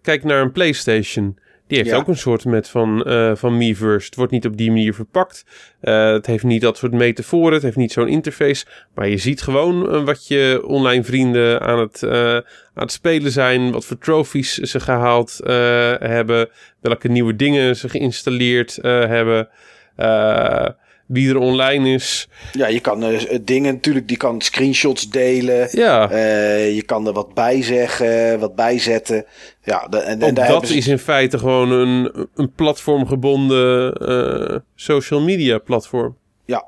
kijk 0.03 0.25
naar 0.25 0.41
een 0.41 0.53
PlayStation. 0.53 1.39
Die 1.69 1.79
heeft 1.79 1.91
Ja. 1.91 1.97
ook 1.97 2.09
een 2.09 2.17
soort 2.17 2.45
met 2.45 2.69
van, 2.69 3.05
eh 3.05 3.33
van 3.35 3.57
Miiverse. 3.57 4.07
Het 4.07 4.17
wordt 4.17 4.33
niet 4.33 4.47
op 4.47 4.57
die 4.57 4.71
manier 4.71 4.95
verpakt. 4.95 5.45
Eh, 5.81 6.13
het 6.13 6.27
heeft 6.27 6.45
niet 6.45 6.61
dat 6.61 6.77
soort 6.77 6.93
metaforen. 6.93 7.53
Het 7.53 7.63
heeft 7.63 7.77
niet 7.77 7.93
zo'n 7.93 8.09
interface. 8.09 8.67
Maar 8.95 9.09
je 9.09 9.17
ziet 9.17 9.43
gewoon 9.43 9.91
eh, 9.93 10.05
wat 10.05 10.27
je 10.29 10.63
online 10.67 11.05
vrienden 11.05 11.61
aan 11.61 11.79
het, 11.79 12.03
aan 12.05 12.43
het 12.75 12.93
spelen 12.93 13.33
zijn. 13.33 13.71
Wat 13.71 13.85
voor 13.85 13.99
trophies 13.99 14.55
ze 14.55 14.81
gehaald 14.81 15.41
eh, 15.41 15.55
hebben. 15.99 16.49
Welke 16.81 17.09
nieuwe 17.09 17.37
dingen 17.37 17.77
ze 17.77 17.89
geïnstalleerd 17.89 18.79
hebben. 18.83 19.49
Wie 21.09 21.29
er 21.29 21.38
online 21.38 21.94
is. 21.94 22.29
Ja, 22.53 22.66
je 22.66 22.81
kan 22.81 23.03
eh, 23.05 23.38
dingen 23.42 23.75
natuurlijk, 23.75 24.09
die 24.09 24.16
kan 24.16 24.40
screenshots 24.40 25.09
delen. 25.11 25.68
Ja, 25.73 26.11
Eh, 26.11 26.75
je 26.75 26.83
kan 26.83 27.07
er 27.07 27.12
wat 27.12 27.35
bij 27.35 27.62
zeggen, 27.62 28.38
wat 28.40 28.55
bijzetten. 28.55 29.25
Ja, 29.62 29.87
de- 29.88 29.99
en, 29.99 30.21
en 30.23 30.35
daar 30.35 30.49
dat 30.49 30.66
ze- 30.66 30.77
is 30.77 30.87
in 30.87 30.99
feite 30.99 31.38
gewoon 31.38 31.71
een, 31.71 32.27
een 32.35 32.53
platformgebonden 32.53 33.92
eh, 33.92 34.57
social 34.75 35.21
media 35.21 35.59
platform. 35.59 36.16
Ja. 36.44 36.64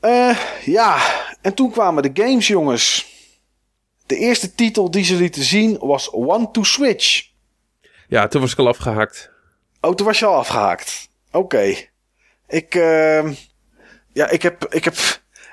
Eh, 0.00 0.38
ja, 0.64 0.98
en 1.42 1.54
toen 1.54 1.70
kwamen 1.70 2.02
de 2.02 2.22
games, 2.22 2.46
jongens. 2.46 3.12
De 4.06 4.16
eerste 4.16 4.54
titel 4.54 4.90
die 4.90 5.04
ze 5.04 5.14
lieten 5.14 5.42
zien 5.42 5.76
was 5.80 6.10
One 6.12 6.50
to 6.50 6.62
Switch. 6.62 7.22
Ja, 8.08 8.28
toen 8.28 8.40
was 8.40 8.52
ik 8.52 8.58
al 8.58 8.68
afgehaakt. 8.68 9.30
Oh, 9.80 9.94
toen 9.94 10.06
was 10.06 10.18
je 10.18 10.26
al 10.26 10.34
afgehaakt. 10.36 11.08
Oké. 11.32 11.74
Ik, 12.48 12.74
ehm, 12.74 13.32
ja, 14.12 14.28
ik 14.28 14.42
heb, 14.42 14.66
ik 14.74 14.84
heb, 14.84 14.94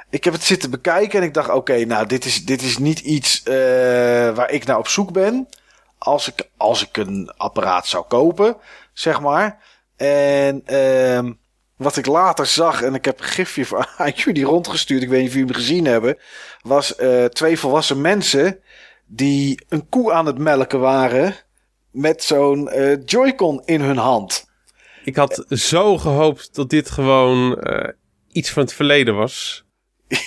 ik 0.09 0.23
heb 0.23 0.33
het 0.33 0.43
zitten 0.43 0.69
bekijken 0.69 1.19
en 1.19 1.25
ik 1.25 1.33
dacht, 1.33 1.49
oké, 1.49 1.85
nou, 1.85 2.05
dit 2.07 2.25
is, 2.25 2.45
dit 2.45 2.61
is 2.61 2.77
niet 2.77 2.99
iets 2.99 3.43
eh, 3.43 3.53
waar 4.35 4.51
ik 4.51 4.65
naar 4.65 4.77
op 4.77 4.87
zoek 4.87 5.11
ben. 5.11 5.47
Als 5.97 6.27
ik, 6.27 6.49
als 6.57 6.87
ik 6.87 6.97
een 6.97 7.33
apparaat 7.37 7.87
zou 7.87 8.05
kopen, 8.07 8.57
zeg 8.93 9.21
maar. 9.21 9.63
En 9.97 10.61
ehm, 10.65 11.31
wat 11.75 11.97
ik 11.97 12.05
later 12.05 12.45
zag, 12.45 12.81
en 12.81 12.93
ik 12.93 13.05
heb 13.05 13.19
een 13.19 13.25
gifje 13.25 13.65
voor, 13.65 13.93
aan 13.97 14.11
jullie 14.11 14.43
rondgestuurd, 14.43 15.01
ik 15.01 15.09
weet 15.09 15.19
niet 15.19 15.29
of 15.29 15.35
jullie 15.35 15.51
hem 15.51 15.61
gezien 15.61 15.85
hebben, 15.85 16.17
was 16.61 16.95
eh, 16.95 17.25
twee 17.25 17.59
volwassen 17.59 18.01
mensen 18.01 18.59
die 19.05 19.65
een 19.69 19.89
koe 19.89 20.11
aan 20.11 20.25
het 20.25 20.37
melken 20.37 20.79
waren 20.79 21.35
met 21.91 22.23
zo'n 22.23 22.69
uh, 22.73 22.97
Joy-Con 23.05 23.61
in 23.65 23.81
hun 23.81 23.97
hand. 23.97 24.50
Ik 25.03 25.15
had 25.15 25.45
zo 25.49 25.97
gehoopt 25.97 26.55
dat 26.55 26.69
dit 26.69 26.89
gewoon 26.89 27.59
uh, 27.63 27.87
iets 28.31 28.49
van 28.49 28.63
het 28.63 28.73
verleden 28.73 29.15
was. 29.15 29.65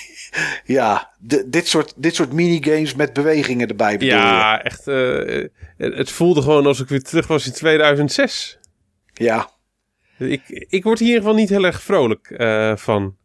ja, 0.77 1.11
dit, 1.45 1.67
soort, 1.67 1.93
dit 1.95 2.15
soort 2.15 2.33
minigames 2.33 2.95
met 2.95 3.13
bewegingen 3.13 3.67
erbij 3.67 3.97
bedoel 3.97 4.15
Ja, 4.15 4.63
echt. 4.63 4.87
Uh, 4.87 5.45
het 5.77 6.11
voelde 6.11 6.41
gewoon 6.41 6.65
alsof 6.65 6.83
ik 6.83 6.89
weer 6.89 7.03
terug 7.03 7.27
was 7.27 7.45
in 7.45 7.53
2006. 7.53 8.59
Ja. 9.13 9.53
Ik, 10.17 10.41
ik 10.69 10.83
word 10.83 10.99
hier 10.99 11.07
in 11.07 11.13
ieder 11.13 11.21
geval 11.21 11.35
niet 11.35 11.49
heel 11.49 11.65
erg 11.65 11.81
vrolijk 11.81 12.29
uh, 12.37 12.75
van. 12.75 13.15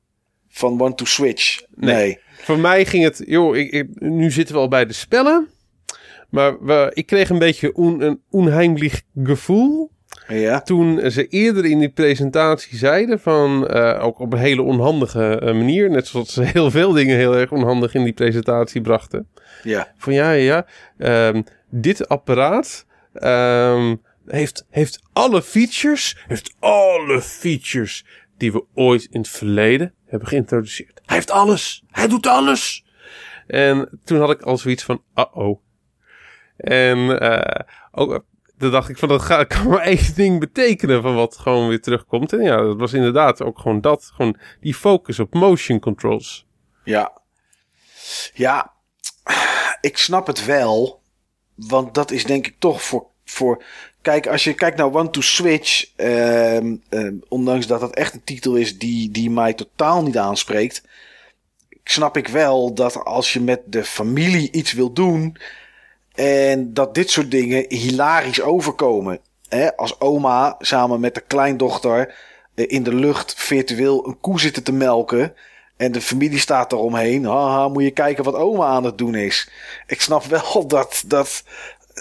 Van 0.48 0.80
One 0.80 0.94
to 0.94 1.04
Switch? 1.04 1.62
Nee. 1.74 1.94
nee. 1.94 2.18
Voor 2.40 2.58
mij 2.58 2.84
ging 2.84 3.04
het... 3.04 3.22
Joh, 3.26 3.56
ik, 3.56 3.86
nu 4.00 4.30
zitten 4.30 4.54
we 4.54 4.60
al 4.60 4.68
bij 4.68 4.86
de 4.86 4.92
spellen. 4.92 5.48
Maar 6.30 6.64
we, 6.64 6.90
ik 6.94 7.06
kreeg 7.06 7.30
een 7.30 7.38
beetje 7.38 7.72
een 7.76 8.22
onheimlich 8.30 9.02
gevoel. 9.24 9.90
Ja. 10.32 10.60
Toen 10.60 11.10
ze 11.10 11.26
eerder 11.26 11.64
in 11.64 11.78
die 11.78 11.88
presentatie 11.88 12.78
zeiden 12.78 13.20
van, 13.20 13.76
uh, 13.76 14.04
ook 14.04 14.18
op 14.18 14.32
een 14.32 14.38
hele 14.38 14.62
onhandige 14.62 15.40
uh, 15.42 15.52
manier, 15.52 15.90
net 15.90 16.06
zoals 16.06 16.32
ze 16.32 16.42
heel 16.42 16.70
veel 16.70 16.92
dingen 16.92 17.16
heel 17.16 17.36
erg 17.36 17.52
onhandig 17.52 17.94
in 17.94 18.04
die 18.04 18.12
presentatie 18.12 18.80
brachten. 18.80 19.28
Ja. 19.62 19.92
Van 19.96 20.12
ja, 20.12 20.32
ja, 20.32 20.66
ja. 20.98 21.28
Um, 21.28 21.44
dit 21.70 22.08
apparaat 22.08 22.86
um, 23.14 24.02
heeft, 24.26 24.66
heeft 24.70 25.02
alle 25.12 25.42
features, 25.42 26.16
heeft 26.26 26.54
alle 26.58 27.20
features 27.20 28.04
die 28.36 28.52
we 28.52 28.64
ooit 28.74 29.08
in 29.10 29.20
het 29.20 29.28
verleden 29.28 29.94
hebben 30.06 30.28
geïntroduceerd. 30.28 31.00
Hij 31.04 31.16
heeft 31.16 31.30
alles. 31.30 31.84
Hij 31.90 32.08
doet 32.08 32.26
alles. 32.26 32.84
En 33.46 34.00
toen 34.04 34.18
had 34.18 34.30
ik 34.30 34.42
al 34.42 34.58
zoiets 34.58 34.82
van, 34.82 35.02
uh-oh. 35.14 35.60
En 36.56 36.98
uh, 36.98 37.40
ook, 37.90 38.24
toen 38.60 38.70
dacht 38.70 38.88
ik 38.88 38.98
van, 38.98 39.08
dat 39.08 39.26
kan 39.46 39.68
maar 39.68 39.82
één 39.82 40.14
ding 40.14 40.40
betekenen 40.40 41.02
van 41.02 41.14
wat 41.14 41.36
gewoon 41.36 41.68
weer 41.68 41.80
terugkomt. 41.80 42.32
En 42.32 42.42
ja, 42.42 42.56
dat 42.56 42.78
was 42.78 42.92
inderdaad 42.92 43.42
ook 43.42 43.58
gewoon 43.58 43.80
dat. 43.80 44.10
Gewoon 44.14 44.36
die 44.60 44.74
focus 44.74 45.18
op 45.18 45.34
motion 45.34 45.80
controls. 45.80 46.46
Ja. 46.84 47.18
Ja, 48.34 48.72
ik 49.80 49.98
snap 49.98 50.26
het 50.26 50.44
wel. 50.44 51.02
Want 51.54 51.94
dat 51.94 52.10
is 52.10 52.24
denk 52.24 52.46
ik 52.46 52.54
toch 52.58 52.82
voor, 52.82 53.06
voor 53.24 53.62
Kijk, 54.02 54.26
als 54.26 54.44
je 54.44 54.54
kijkt 54.54 54.76
naar 54.76 54.94
One 54.94 55.10
to 55.10 55.20
Switch, 55.20 55.90
uh, 55.96 56.56
uh, 56.56 57.12
ondanks 57.28 57.66
dat 57.66 57.80
dat 57.80 57.94
echt 57.94 58.14
een 58.14 58.24
titel 58.24 58.54
is 58.54 58.78
die, 58.78 59.10
die 59.10 59.30
mij 59.30 59.54
totaal 59.54 60.02
niet 60.02 60.18
aanspreekt, 60.18 60.82
snap 61.84 62.16
ik 62.16 62.28
wel 62.28 62.74
dat 62.74 63.04
als 63.04 63.32
je 63.32 63.40
met 63.40 63.60
de 63.66 63.84
familie 63.84 64.52
iets 64.52 64.72
wil 64.72 64.92
doen 64.92 65.36
en 66.14 66.74
dat 66.74 66.94
dit 66.94 67.10
soort 67.10 67.30
dingen 67.30 67.64
hilarisch 67.68 68.40
overkomen. 68.40 69.20
Als 69.76 70.00
oma 70.00 70.56
samen 70.58 71.00
met 71.00 71.14
de 71.14 71.20
kleindochter 71.20 72.14
uh, 72.54 72.64
in 72.68 72.82
de 72.82 72.94
lucht 72.94 73.34
virtueel 73.34 74.06
een 74.06 74.20
koe 74.20 74.40
zitten 74.40 74.62
te 74.62 74.72
melken. 74.72 75.34
En 75.76 75.92
de 75.92 76.00
familie 76.00 76.38
staat 76.38 76.72
eromheen. 76.72 77.24
Haha, 77.24 77.68
moet 77.68 77.82
je 77.82 77.90
kijken 77.90 78.24
wat 78.24 78.34
oma 78.34 78.66
aan 78.66 78.84
het 78.84 78.98
doen 78.98 79.14
is. 79.14 79.50
Ik 79.86 80.00
snap 80.00 80.24
wel 80.24 80.66
dat, 80.66 81.04
dat, 81.06 81.42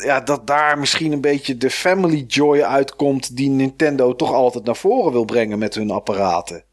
ja, 0.03 0.21
dat 0.21 0.47
daar 0.47 0.79
misschien 0.79 1.11
een 1.11 1.21
beetje 1.21 1.57
de 1.57 1.69
family 1.69 2.23
joy 2.27 2.61
uitkomt 2.61 3.35
die 3.35 3.49
Nintendo 3.49 4.15
toch 4.15 4.33
altijd 4.33 4.63
naar 4.63 4.75
voren 4.75 5.11
wil 5.11 5.25
brengen 5.25 5.59
met 5.59 5.75
hun 5.75 5.91
apparaten. 5.91 6.63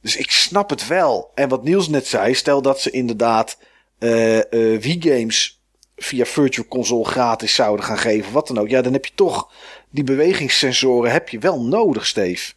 Dus 0.00 0.16
ik 0.16 0.30
snap 0.30 0.70
het 0.70 0.86
wel. 0.86 1.30
En 1.34 1.48
wat 1.48 1.64
Niels 1.64 1.88
net 1.88 2.06
zei, 2.06 2.34
stel 2.34 2.62
dat 2.62 2.80
ze 2.80 2.90
inderdaad 2.90 3.58
uh, 3.98 4.36
uh, 4.36 4.42
Wii-games 4.80 5.57
via 5.98 6.24
Virtual 6.24 6.66
Console 6.68 7.04
gratis 7.04 7.54
zouden 7.54 7.84
gaan 7.84 7.98
geven, 7.98 8.32
wat 8.32 8.46
dan 8.46 8.58
ook. 8.58 8.68
Ja, 8.68 8.82
dan 8.82 8.92
heb 8.92 9.06
je 9.06 9.12
toch 9.14 9.52
die 9.90 10.04
bewegingssensoren 10.04 11.12
heb 11.12 11.28
je 11.28 11.38
wel 11.38 11.62
nodig, 11.62 12.06
Steve. 12.06 12.52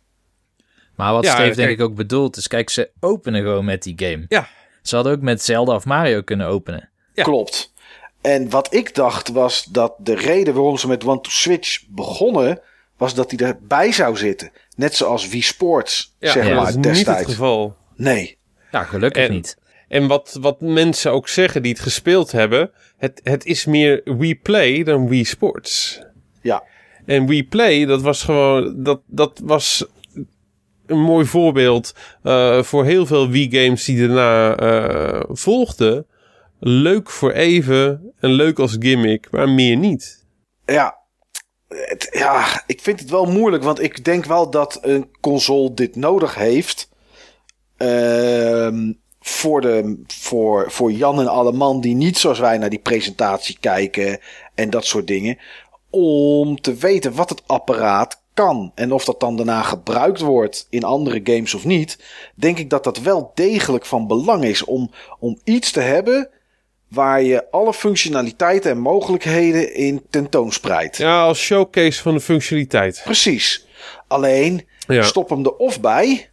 Maar 0.96 1.14
wat 1.14 1.24
ja, 1.24 1.34
Steve 1.34 1.56
denk 1.56 1.70
ik 1.70 1.82
ook 1.82 1.96
bedoelt 1.96 2.38
is, 2.38 2.48
kijk, 2.48 2.70
ze 2.70 2.90
openen 3.00 3.42
gewoon 3.42 3.66
met 3.66 3.84
die 3.84 3.94
game. 3.96 4.26
Ja. 4.28 4.48
Ze 4.82 4.96
hadden 4.96 5.14
ook 5.14 5.22
met 5.22 5.44
Zelda 5.44 5.76
of 5.76 5.86
Mario 5.86 6.22
kunnen 6.22 6.48
openen. 6.48 6.90
Ja. 7.14 7.24
Klopt. 7.24 7.74
En 8.22 8.50
wat 8.50 8.74
ik 8.74 8.96
dacht 8.96 9.30
was 9.30 9.64
dat 9.64 9.94
de 9.98 10.16
reden 10.16 10.54
waarom 10.54 10.78
ze 10.78 10.88
met 10.88 11.04
One 11.06 11.22
to 11.22 11.30
Switch 11.30 11.84
begonnen, 11.88 12.62
was 12.98 13.14
dat 13.14 13.32
hij 13.32 13.48
erbij 13.48 13.92
zou 13.92 14.18
zitten. 14.18 14.52
Net 14.76 14.96
zoals 14.96 15.28
Wii 15.28 15.42
Sports, 15.42 16.16
ja, 16.20 16.32
zeg 16.32 16.48
ja, 16.48 16.56
maar, 16.56 16.66
dat 16.66 16.76
is 16.76 16.82
destijds. 16.82 17.08
niet 17.08 17.18
het 17.18 17.36
geval. 17.36 17.76
Nee. 17.96 18.38
Ja, 18.72 18.84
gelukkig 18.84 19.30
niet. 19.30 19.58
En 19.92 20.08
wat, 20.08 20.38
wat 20.42 20.62
mensen 20.62 21.12
ook 21.12 21.28
zeggen 21.28 21.62
die 21.62 21.72
het 21.72 21.82
gespeeld 21.82 22.32
hebben, 22.32 22.72
het, 22.98 23.22
het 23.24 23.46
is 23.46 23.66
meer 23.66 24.02
Wii 24.04 24.40
Play 24.40 24.84
dan 24.84 25.08
Wii 25.08 25.24
Sports. 25.24 26.02
Ja. 26.42 26.64
En 27.06 27.28
Wii 27.28 27.48
Play, 27.48 27.86
dat 27.86 28.02
was 28.02 28.24
gewoon, 28.24 28.84
dat, 28.84 29.02
dat 29.06 29.42
was 29.44 29.86
een 30.86 31.00
mooi 31.02 31.26
voorbeeld 31.26 31.96
uh, 32.24 32.64
voor 32.64 32.86
heel 32.86 33.06
veel 33.06 33.30
Wii-games 33.30 33.86
die 33.86 34.08
daarna 34.08 34.60
uh, 34.62 35.24
volgden 35.30 36.06
leuk 36.60 37.10
voor 37.10 37.32
even 37.32 38.14
en 38.20 38.32
leuk 38.32 38.60
als 38.60 38.76
gimmick, 38.80 39.28
maar 39.32 39.50
meer 39.50 39.78
niet. 39.78 40.26
Ja, 40.66 40.98
het, 41.68 42.10
ja, 42.12 42.64
ik 42.66 42.82
vind 42.82 43.00
het 43.00 43.10
wel 43.10 43.26
moeilijk, 43.26 43.64
want 43.64 43.82
ik 43.82 44.04
denk 44.04 44.26
wel 44.26 44.50
dat 44.50 44.80
een 44.82 45.10
console 45.22 45.74
dit 45.74 45.96
nodig 45.96 46.36
heeft. 46.36 46.90
Uh, 47.78 48.92
voor, 49.22 49.62
de, 49.62 50.04
voor, 50.08 50.72
voor 50.72 50.92
Jan 50.92 51.20
en 51.20 51.28
alle 51.28 51.52
man 51.52 51.82
die 51.82 51.96
niet 51.96 52.18
zoals 52.18 52.40
wij 52.40 52.58
naar 52.58 52.70
die 52.70 52.80
presentatie 52.80 53.58
kijken 53.60 54.20
en 54.56 54.70
dat 54.70 54.86
soort 54.86 55.08
dingen. 55.08 55.38
Om 55.90 56.62
te 56.62 56.74
weten 56.74 57.16
wat 57.16 57.30
het 57.30 57.44
apparaat 57.46 58.22
kan. 58.34 58.72
En 58.76 58.92
of 58.92 59.06
dat 59.06 59.20
dan 59.20 59.36
daarna 59.36 59.62
gebruikt 59.62 60.20
wordt 60.20 60.68
in 60.70 60.84
andere 60.84 61.22
games 61.24 61.54
of 61.54 61.66
niet. 61.66 61.98
Denk 62.36 62.58
ik 62.58 62.70
dat 62.70 62.84
dat 62.84 63.00
wel 63.00 63.32
degelijk 63.36 63.86
van 63.86 64.08
belang 64.08 64.44
is 64.44 64.64
om, 64.64 64.92
om 65.20 65.40
iets 65.44 65.72
te 65.72 65.80
hebben 65.80 66.30
waar 66.88 67.24
je 67.24 67.52
alle 67.52 67.74
functionaliteiten 67.74 68.72
en 68.72 68.78
mogelijkheden 68.78 69.76
in 69.76 70.02
tentoonspreidt. 70.10 70.98
Ja, 70.98 71.24
als 71.24 71.40
showcase 71.40 72.02
van 72.02 72.14
de 72.14 72.20
functionaliteit. 72.20 73.02
Precies. 73.04 73.68
Alleen 74.08 74.68
ja. 74.88 75.04
stop 75.04 75.30
hem 75.30 75.46
er 75.46 75.56
of 75.56 75.82
bij, 75.82 76.31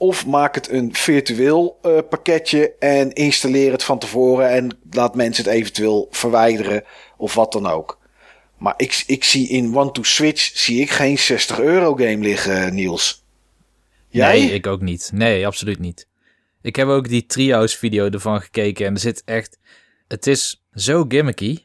of 0.00 0.26
maak 0.26 0.54
het 0.54 0.70
een 0.70 0.94
virtueel 0.94 1.78
uh, 1.82 1.98
pakketje 2.08 2.74
en 2.78 3.12
installeer 3.12 3.72
het 3.72 3.84
van 3.84 3.98
tevoren 3.98 4.48
en 4.48 4.78
laat 4.90 5.14
mensen 5.14 5.44
het 5.44 5.52
eventueel 5.52 6.08
verwijderen 6.10 6.84
of 7.16 7.34
wat 7.34 7.52
dan 7.52 7.66
ook. 7.66 7.98
Maar 8.58 8.74
ik, 8.76 9.04
ik 9.06 9.24
zie 9.24 9.48
in 9.48 9.76
One 9.76 9.90
to 9.90 10.02
Switch 10.02 10.50
zie 10.54 10.80
ik 10.80 10.90
geen 10.90 11.18
60 11.18 11.60
euro 11.60 11.94
game 11.94 12.18
liggen, 12.18 12.74
Niels. 12.74 13.24
Jij? 14.08 14.38
Nee, 14.40 14.52
ik 14.52 14.66
ook 14.66 14.80
niet. 14.80 15.10
Nee, 15.12 15.46
absoluut 15.46 15.78
niet. 15.78 16.08
Ik 16.62 16.76
heb 16.76 16.88
ook 16.88 17.08
die 17.08 17.26
trio's 17.26 17.76
video 17.76 18.10
ervan 18.10 18.40
gekeken 18.40 18.86
en 18.86 18.94
er 18.94 19.00
zit 19.00 19.22
echt 19.24 19.58
het 20.08 20.26
is 20.26 20.62
zo 20.74 21.04
gimmicky. 21.08 21.58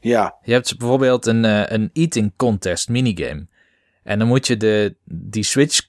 Ja. 0.00 0.36
Je 0.42 0.52
hebt 0.52 0.78
bijvoorbeeld 0.78 1.26
een, 1.26 1.44
uh, 1.44 1.62
een 1.66 1.90
eating 1.92 2.32
contest 2.36 2.88
minigame. 2.88 3.46
En 4.02 4.18
dan 4.18 4.28
moet 4.28 4.46
je 4.46 4.56
de, 4.56 4.94
die 5.04 5.42
Switch, 5.42 5.80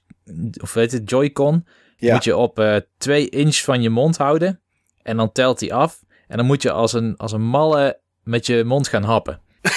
of 0.60 0.72
weet 0.72 0.92
het, 0.92 1.10
Joy-Con, 1.10 1.66
ja. 1.96 2.12
moet 2.12 2.24
je 2.24 2.36
op 2.36 2.58
uh, 2.58 2.76
twee 2.98 3.28
inch 3.28 3.56
van 3.56 3.82
je 3.82 3.90
mond 3.90 4.16
houden. 4.16 4.60
En 5.02 5.16
dan 5.16 5.32
telt 5.32 5.60
hij 5.60 5.72
af. 5.72 6.02
En 6.28 6.36
dan 6.36 6.46
moet 6.46 6.62
je 6.62 6.70
als 6.70 6.92
een, 6.92 7.16
als 7.16 7.32
een 7.32 7.46
malle 7.46 8.00
met 8.22 8.46
je 8.46 8.64
mond 8.64 8.88
gaan 8.88 9.02
happen. 9.02 9.40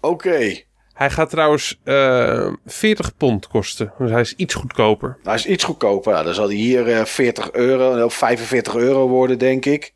Oké. 0.00 0.64
Hij 0.92 1.10
gaat 1.10 1.30
trouwens 1.30 1.80
uh, 1.84 2.46
eh, 2.46 2.52
40 2.66 3.16
pond 3.16 3.48
kosten. 3.48 3.92
Dus 3.98 4.10
hij 4.10 4.20
is 4.20 4.34
iets 4.34 4.54
goedkoper. 4.54 5.18
Hij 5.22 5.34
is 5.34 5.46
iets 5.46 5.64
goedkoper. 5.64 6.12
Ja, 6.12 6.22
dan 6.22 6.34
zal 6.34 6.46
hij 6.46 6.56
hier 6.56 6.88
uh, 6.88 7.04
40 7.04 7.52
euro 7.52 8.04
of 8.04 8.14
45 8.14 8.74
euro 8.74 9.08
worden, 9.08 9.38
denk 9.38 9.64
ik. 9.64 9.94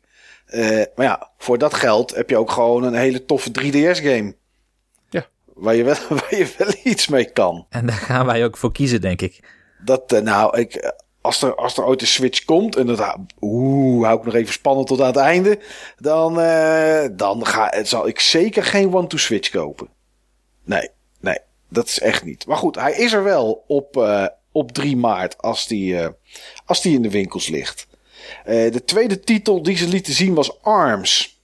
Uh, 0.53 0.83
maar 0.95 1.05
ja, 1.05 1.31
voor 1.37 1.57
dat 1.57 1.73
geld 1.73 2.15
heb 2.15 2.29
je 2.29 2.37
ook 2.37 2.51
gewoon 2.51 2.83
een 2.83 2.93
hele 2.93 3.25
toffe 3.25 3.49
3DS-game. 3.49 4.35
Waar 5.61 5.75
je, 5.75 5.83
wel, 5.83 5.95
waar 6.09 6.35
je 6.35 6.53
wel 6.57 6.73
iets 6.83 7.07
mee 7.07 7.31
kan. 7.31 7.65
En 7.69 7.85
daar 7.85 7.95
gaan 7.95 8.25
wij 8.25 8.45
ook 8.45 8.57
voor 8.57 8.71
kiezen, 8.71 9.01
denk 9.01 9.21
ik. 9.21 9.39
Dat, 9.83 10.13
uh, 10.13 10.19
nou, 10.19 10.59
ik, 10.59 10.93
als, 11.21 11.41
er, 11.41 11.55
als 11.55 11.77
er 11.77 11.85
ooit 11.85 12.01
een 12.01 12.07
Switch 12.07 12.45
komt, 12.45 12.75
en 12.75 12.85
dat 12.85 13.15
oeh, 13.41 14.05
hou 14.05 14.19
ik 14.19 14.25
nog 14.25 14.33
even 14.33 14.53
spannend 14.53 14.87
tot 14.87 14.99
aan 14.99 15.07
het 15.07 15.15
einde, 15.15 15.59
dan, 15.97 16.33
dan 17.17 17.45
ga, 17.45 17.83
zal 17.83 18.07
ik 18.07 18.19
zeker 18.19 18.63
geen 18.63 18.93
One-to-Switch 18.93 19.49
kopen. 19.49 19.87
Nee, 20.63 20.89
nee, 21.19 21.37
dat 21.69 21.87
is 21.87 21.99
echt 21.99 22.23
niet. 22.23 22.45
Maar 22.45 22.57
goed, 22.57 22.75
hij 22.75 22.93
is 22.93 23.13
er 23.13 23.23
wel 23.23 23.63
op, 23.67 23.97
uh, 23.97 24.27
op 24.51 24.71
3 24.71 24.97
maart 24.97 25.37
als 25.37 25.67
die, 25.67 25.93
uh, 25.93 26.07
als 26.65 26.81
die 26.81 26.95
in 26.95 27.01
de 27.01 27.09
winkels 27.09 27.47
ligt. 27.47 27.87
De 28.45 28.81
tweede 28.85 29.19
titel 29.19 29.63
die 29.63 29.77
ze 29.77 29.87
lieten 29.87 30.13
zien 30.13 30.33
was 30.33 30.61
Arms. 30.61 31.41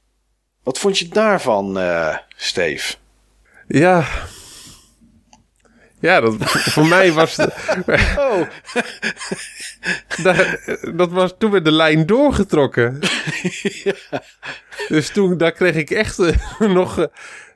Wat 0.64 0.78
vond 0.78 1.00
je 1.00 1.08
daarvan, 1.08 1.80
Steve? 2.36 2.96
Ja, 3.68 4.06
Ja, 6.00 6.22
dat, 6.22 6.36
voor 6.50 6.88
mij 6.98 7.12
was... 7.12 7.36
De, 7.36 7.52
Oh, 8.18 8.42
daar, 10.24 10.60
dat 10.96 11.12
was 11.12 11.36
toen 11.38 11.52
werd 11.52 11.66
de 11.66 11.72
lijn 11.72 12.06
doorgetrokken. 12.06 13.00
Dus 14.88 15.10
toen, 15.10 15.38
daar 15.38 15.52
kreeg 15.52 15.76
ik 15.76 15.90
echt 15.90 16.20
eh, 16.20 16.36
nog... 16.60 17.00
eh 17.00 17.06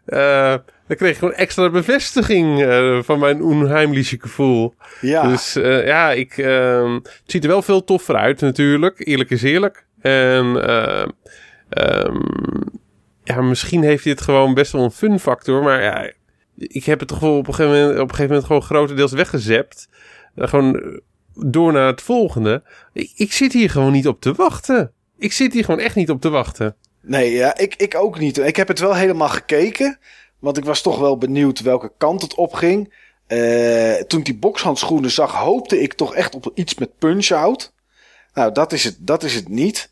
eh, 0.05 0.55
daar 0.87 0.97
kreeg 0.97 1.11
ik 1.11 1.17
gewoon 1.17 1.33
extra 1.33 1.69
bevestiging 1.69 2.65
van 3.05 3.19
mijn 3.19 3.43
onheimliche 3.43 4.17
gevoel. 4.19 4.75
ja. 5.01 5.27
Dus 5.27 5.55
eh, 5.55 5.85
ja, 5.85 6.11
ik, 6.11 6.37
ehm, 6.37 6.93
het 6.93 7.21
ziet 7.25 7.43
er 7.43 7.49
wel 7.49 7.61
veel 7.61 7.83
toffer 7.83 8.15
uit 8.15 8.41
natuurlijk. 8.41 9.07
Eerlijk 9.07 9.29
is 9.29 9.41
eerlijk. 9.43 9.85
En 10.01 10.63
ehm, 11.69 12.19
ja, 13.33 13.41
misschien 13.41 13.83
heeft 13.83 14.03
het 14.03 14.21
gewoon 14.21 14.53
best 14.53 14.71
wel 14.71 14.83
een 14.83 14.91
fun 14.91 15.19
factor. 15.19 15.63
Maar 15.63 15.81
ja, 15.81 16.11
ik 16.55 16.83
heb 16.83 16.99
het 16.99 17.07
toch 17.07 17.19
wel 17.19 17.37
op 17.37 17.47
een 17.47 17.53
gegeven 17.53 17.79
moment, 17.79 17.93
op 17.93 18.01
een 18.01 18.09
gegeven 18.09 18.27
moment 18.27 18.45
gewoon 18.45 18.61
grotendeels 18.61 19.11
weggezept. 19.11 19.89
Eh, 20.35 20.47
gewoon 20.47 20.79
eh, 20.79 20.97
door 21.33 21.71
naar 21.73 21.87
het 21.87 22.01
volgende. 22.01 22.63
Ik, 22.93 23.11
ik 23.15 23.31
zit 23.31 23.53
hier 23.53 23.69
gewoon 23.69 23.91
niet 23.91 24.07
op 24.07 24.21
te 24.21 24.33
wachten. 24.33 24.91
Ik 25.17 25.33
zit 25.33 25.53
hier 25.53 25.63
gewoon 25.63 25.79
echt 25.79 25.95
niet 25.95 26.09
op 26.09 26.21
te 26.21 26.29
wachten. 26.29 26.75
Nee, 27.01 27.31
ja, 27.31 27.57
ik, 27.57 27.75
ik 27.75 27.95
ook 27.95 28.19
niet. 28.19 28.37
Ik 28.37 28.55
heb 28.55 28.67
het 28.67 28.79
wel 28.79 28.95
helemaal 28.95 29.29
gekeken. 29.29 29.99
Want 30.39 30.57
ik 30.57 30.65
was 30.65 30.81
toch 30.81 30.99
wel 30.99 31.17
benieuwd 31.17 31.61
welke 31.61 31.91
kant 31.97 32.21
het 32.21 32.35
op 32.35 32.53
ging. 32.53 32.93
Eh, 33.27 33.93
toen 33.93 34.21
die 34.21 34.37
bokshandschoenen 34.37 35.11
zag, 35.11 35.33
hoopte 35.35 35.81
ik 35.81 35.93
toch 35.93 36.15
echt 36.15 36.35
op 36.35 36.51
iets 36.53 36.75
met 36.75 36.97
punch-out. 36.97 37.73
Nou, 38.33 38.51
dat 38.51 38.73
is 38.73 38.83
het, 38.83 38.97
dat 38.99 39.23
is 39.23 39.35
het 39.35 39.49
niet. 39.49 39.91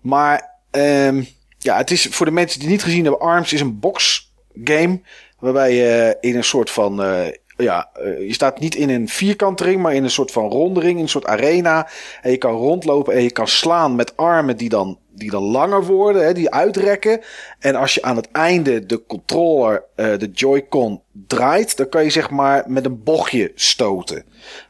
Maar 0.00 0.50
ehm, 0.70 1.22
ja, 1.64 1.76
het 1.76 1.90
is 1.90 2.06
voor 2.06 2.26
de 2.26 2.32
mensen 2.32 2.60
die 2.60 2.68
niet 2.68 2.82
gezien 2.82 3.02
hebben, 3.02 3.20
ARMS 3.20 3.52
is 3.52 3.60
een 3.60 3.78
boxgame. 3.78 5.00
Waarbij 5.38 5.74
je 5.74 6.16
in 6.20 6.36
een 6.36 6.44
soort 6.44 6.70
van. 6.70 7.02
eh, 7.02 7.26
ja, 7.56 7.90
eh, 7.94 8.26
je 8.26 8.32
staat 8.32 8.60
niet 8.60 8.74
in 8.74 8.90
een 8.90 9.08
vierkante 9.08 9.64
ring, 9.64 9.82
maar 9.82 9.94
in 9.94 10.04
een 10.04 10.10
soort 10.10 10.30
van 10.30 10.48
rondering, 10.48 10.96
in 10.96 11.02
een 11.02 11.08
soort 11.08 11.26
arena. 11.26 11.88
En 12.22 12.30
je 12.30 12.36
kan 12.36 12.52
rondlopen 12.52 13.14
en 13.14 13.22
je 13.22 13.30
kan 13.30 13.48
slaan 13.48 13.94
met 13.94 14.16
armen 14.16 14.56
die 14.56 14.68
dan, 14.68 14.98
die 15.10 15.30
dan 15.30 15.42
langer 15.42 15.84
worden, 15.84 16.24
hè, 16.24 16.32
die 16.32 16.50
uitrekken. 16.50 17.20
En 17.58 17.74
als 17.74 17.94
je 17.94 18.02
aan 18.02 18.16
het 18.16 18.30
einde 18.30 18.86
de 18.86 19.06
controller, 19.06 19.84
eh, 19.94 20.18
de 20.18 20.30
Joy-Con 20.32 21.02
draait, 21.26 21.76
dan 21.76 21.88
kan 21.88 22.04
je 22.04 22.10
zeg 22.10 22.30
maar 22.30 22.64
met 22.66 22.84
een 22.84 23.02
bochtje 23.02 23.52
stoten. 23.54 24.24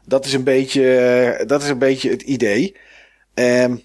Dat 0.05 0.25
is 0.25 0.33
een 0.33 0.43
beetje, 0.43 1.43
dat 1.47 1.63
is 1.63 1.69
een 1.69 1.77
beetje 1.77 2.09
het 2.09 2.21
idee. 2.21 2.75
Ehm, 3.33 3.75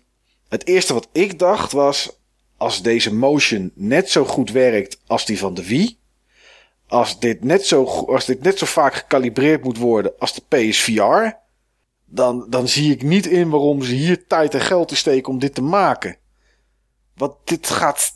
het 0.49 0.67
eerste 0.67 0.95
wat 0.95 1.09
ik 1.13 1.39
dacht 1.39 1.73
was, 1.73 2.20
als 2.61 2.83
deze 2.83 3.15
motion 3.15 3.73
net 3.75 4.11
zo 4.11 4.25
goed 4.25 4.51
werkt 4.51 5.01
als 5.07 5.27
die 5.27 5.39
van 5.39 5.55
de 5.55 5.67
Wii, 5.67 5.99
als 6.87 7.21
dit 7.21 7.45
net 7.45 7.67
zo, 7.67 7.85
als 7.85 8.25
dit 8.25 8.43
net 8.43 8.59
zo 8.59 8.67
vaak 8.67 8.95
gekalibreerd 8.95 9.65
moet 9.65 9.79
worden 9.79 10.13
als 10.19 10.35
de 10.35 10.43
PSVR, 10.49 11.37
dan, 12.05 12.47
dan 12.49 12.69
zie 12.69 12.93
ik 12.93 13.03
niet 13.03 13.27
in 13.27 13.51
waarom 13.51 13.83
ze 13.83 13.93
hier 13.93 14.27
tijd 14.27 14.55
en 14.55 14.61
geld 14.61 14.89
te 14.89 14.97
steken 14.97 15.33
om 15.33 15.39
dit 15.39 15.55
te 15.55 15.63
maken. 15.63 16.17
Want 17.15 17.35
dit 17.45 17.67
gaat, 17.67 18.15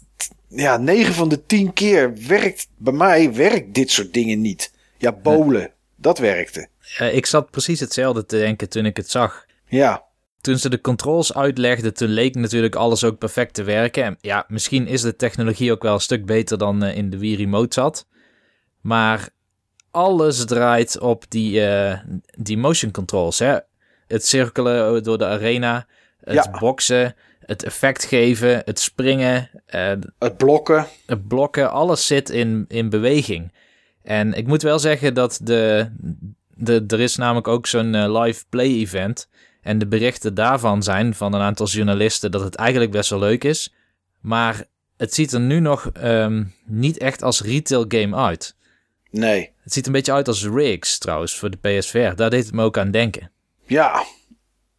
ja, 0.49 0.77
9 0.77 1.15
van 1.15 1.29
de 1.29 1.47
10 1.47 1.73
keer 1.73 2.15
werkt, 2.27 2.69
bij 2.77 2.93
mij 2.93 3.33
werkt 3.35 3.75
dit 3.75 3.91
soort 3.91 4.13
dingen 4.13 4.41
niet. 4.41 4.73
Ja, 4.99 5.13
bolen, 5.13 5.73
dat 5.97 6.19
werkte. 6.19 6.69
Eh, 6.99 7.17
ik 7.17 7.27
zat 7.27 7.51
precies 7.51 7.81
hetzelfde 7.81 8.27
te 8.27 8.37
denken 8.39 8.69
toen 8.69 8.87
ik 8.87 8.97
het 8.97 9.11
zag. 9.11 9.47
Ja, 9.67 10.05
Toen 10.45 10.59
ze 10.59 10.69
de 10.69 10.81
controls 10.81 11.35
uitlegden, 11.35 11.95
toen 11.95 12.09
leek 12.09 12.35
natuurlijk 12.35 12.75
alles 12.75 13.05
ook 13.05 13.19
perfect 13.19 13.55
te 13.55 13.63
werken. 13.63 14.05
En 14.05 14.17
ja, 14.21 14.45
misschien 14.49 14.87
is 14.87 15.01
de 15.03 15.17
technologie 15.17 15.73
ook 15.73 15.83
wel 15.83 15.95
een 15.95 16.01
stuk 16.01 16.27
beter 16.27 16.59
dan 16.59 16.83
eh, 16.83 16.97
in 16.97 17.11
de 17.11 17.19
Wii 17.19 17.37
Remote 17.37 17.75
zat. 17.75 18.07
Maar 18.81 19.29
alles 19.91 20.45
draait 20.45 20.99
op 20.99 21.25
die, 21.29 21.67
eh, 21.67 21.99
die 22.39 22.59
motion 22.59 22.91
controls. 22.91 23.39
Hè? 23.39 23.57
Het 24.07 24.27
cirkelen 24.27 25.03
door 25.03 25.19
de 25.19 25.27
arena, 25.27 25.87
het 26.21 26.35
Ja. 26.35 26.59
boksen, 26.59 27.15
het 27.41 27.63
effect 27.63 28.05
geven, 28.05 28.63
het 28.65 28.81
springen, 28.81 29.51
eh, 29.67 29.93
het 30.19 30.37
blokken. 30.37 30.87
het 31.07 31.29
blokken, 31.29 31.71
alles 31.71 32.07
zit 32.07 32.31
in, 32.31 32.65
in 32.69 32.89
beweging. 32.91 33.53
En 34.03 34.33
ik 34.33 34.47
moet 34.47 34.63
wel 34.63 34.79
zeggen 34.79 35.15
dat 35.15 35.41
de, 35.43 35.91
de, 36.55 36.85
er 36.87 37.01
is 37.01 37.17
namelijk 37.17 37.49
ook 37.49 37.67
zo'n 37.67 37.95
eh, 37.95 38.21
live 38.23 38.45
play 38.49 38.67
event. 38.67 39.29
En 39.65 39.79
de 39.79 39.87
berichten 39.87 40.35
daarvan 40.35 40.83
zijn 40.83 41.15
van 41.15 41.33
een 41.35 41.41
aantal 41.41 41.67
journalisten 41.67 42.31
dat 42.31 42.41
het 42.41 42.55
eigenlijk 42.55 42.91
best 42.91 43.11
wel 43.11 43.19
leuk 43.19 43.45
is. 43.45 43.75
Maar 44.21 44.65
het 44.97 45.15
ziet 45.15 45.33
er 45.33 45.41
nu 45.41 45.61
nog 45.61 45.91
ehm, 45.93 46.45
niet 46.67 46.99
echt 46.99 47.23
als 47.23 47.41
retail 47.43 47.85
game 47.89 48.17
uit. 48.17 48.57
Nee. 49.11 49.53
Het 49.63 49.73
ziet 49.73 49.87
een 49.87 49.93
beetje 49.93 50.13
uit 50.13 50.29
als 50.29 50.47
Rigs 50.47 50.99
trouwens 50.99 51.39
voor 51.39 51.51
de 51.51 51.57
PSVR. 51.79 52.15
Daar 52.15 52.31
deed 52.31 52.45
het 52.45 52.55
me 52.55 52.63
ook 52.63 52.79
aan 52.79 52.91
denken. 52.91 53.31
Ja, 53.67 54.05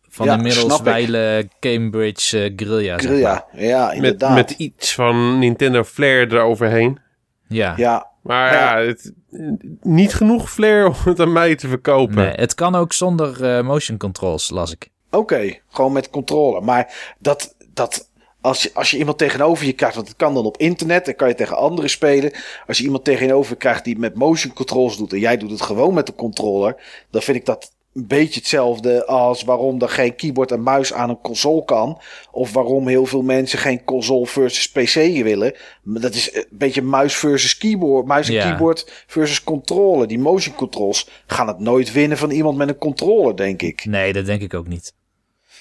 Van 0.10 0.26
Ja, 0.26 0.36
inmiddels 0.36 0.82
wijle 0.82 1.50
Cambridge 1.60 2.44
eh, 2.44 2.54
Guerrilla. 2.56 3.00
zeg 3.00 3.12
maar. 3.12 3.20
ja, 3.20 3.46
ja, 3.54 3.86
Met, 3.86 3.96
inderdaad. 3.96 4.36
met 4.36 4.52
iets 4.52 4.94
van 4.94 5.40
Nintendo 5.40 5.84
Flair 5.84 6.34
eroverheen. 6.34 7.00
Ja. 7.48 7.74
Ja, 7.78 8.08
Maar 8.26 8.54
Ja. 8.54 8.78
ja, 8.80 8.86
het, 8.86 9.14
niet 9.82 10.14
genoeg 10.14 10.52
flair 10.52 10.86
om 10.88 10.94
het 11.06 11.20
aan 11.20 11.32
mij 11.32 11.56
te 11.56 11.68
verkopen. 11.68 12.16
Nee, 12.16 12.34
het 12.34 12.54
kan 12.54 12.76
ook 12.76 12.94
zonder 12.94 13.58
eh, 13.58 13.64
motion 13.64 13.98
controls, 13.98 14.50
las 14.50 14.72
ik. 14.72 14.90
Oké, 15.12 15.60
gewoon 15.70 15.92
met 15.94 16.10
controle. 16.10 16.62
Maar 16.62 17.14
dat, 17.20 17.56
dat 17.74 18.10
als, 18.42 18.64
je, 18.64 18.72
als 18.74 18.92
je 18.92 18.98
iemand 18.98 19.18
tegenover 19.18 19.66
je 19.66 19.74
krijgt, 19.74 19.96
want 19.96 20.08
het 20.08 20.18
kan 20.18 20.34
dan 20.34 20.46
op 20.46 20.58
internet, 20.58 21.06
dan 21.06 21.16
kan 21.16 21.28
je 21.28 21.36
tegen 21.36 21.58
anderen 21.58 21.90
spelen. 21.90 22.32
Als 22.68 22.78
je 22.78 22.84
iemand 22.84 23.04
tegenover 23.04 23.52
je 23.52 23.58
krijgt 23.58 23.84
die 23.84 24.00
met 24.00 24.16
motion 24.16 24.54
controls 24.54 24.98
doet 24.98 25.14
en 25.14 25.20
jij 25.20 25.38
doet 25.38 25.52
het 25.52 25.62
gewoon 25.62 25.94
met 25.94 26.06
de 26.06 26.16
controller, 26.16 26.76
dan 27.10 27.22
vind 27.22 27.38
ik 27.38 27.46
dat 27.46 27.75
een 27.96 28.08
beetje 28.08 28.40
hetzelfde 28.40 29.06
als 29.06 29.44
waarom 29.44 29.82
er 29.82 29.90
geen 29.90 30.16
keyboard 30.16 30.52
en 30.52 30.64
muis 30.64 30.94
aan 30.94 31.10
een 31.10 31.22
console 31.22 31.66
kan. 31.66 32.02
Of 32.32 32.54
waarom 32.54 32.88
heel 32.88 33.06
veel 33.06 33.22
mensen 33.22 33.60
geen 33.60 33.84
console 33.84 34.26
versus 34.26 34.72
PC 34.72 34.94
willen. 35.24 35.56
Maar 35.84 36.02
Dat 36.02 36.14
is 36.14 36.36
een 36.36 36.46
beetje 36.50 36.82
muis 36.82 37.16
versus 37.16 37.58
keyboard. 37.58 38.06
Muis 38.06 38.28
en 38.28 38.34
Ja. 38.34 38.44
keyboard 38.48 39.04
versus 39.08 39.44
controller. 39.44 40.08
Die 40.08 40.20
motion 40.20 40.56
controls 40.56 41.10
gaan 41.28 41.48
het 41.48 41.60
nooit 41.60 41.92
winnen 41.92 42.18
van 42.18 42.32
iemand 42.32 42.58
met 42.58 42.68
een 42.70 42.78
controller, 42.78 43.36
denk 43.36 43.62
ik. 43.62 43.86
Nee, 43.86 44.14
dat 44.14 44.26
denk 44.26 44.42
ik 44.42 44.54
ook 44.54 44.68
niet. 44.68 44.94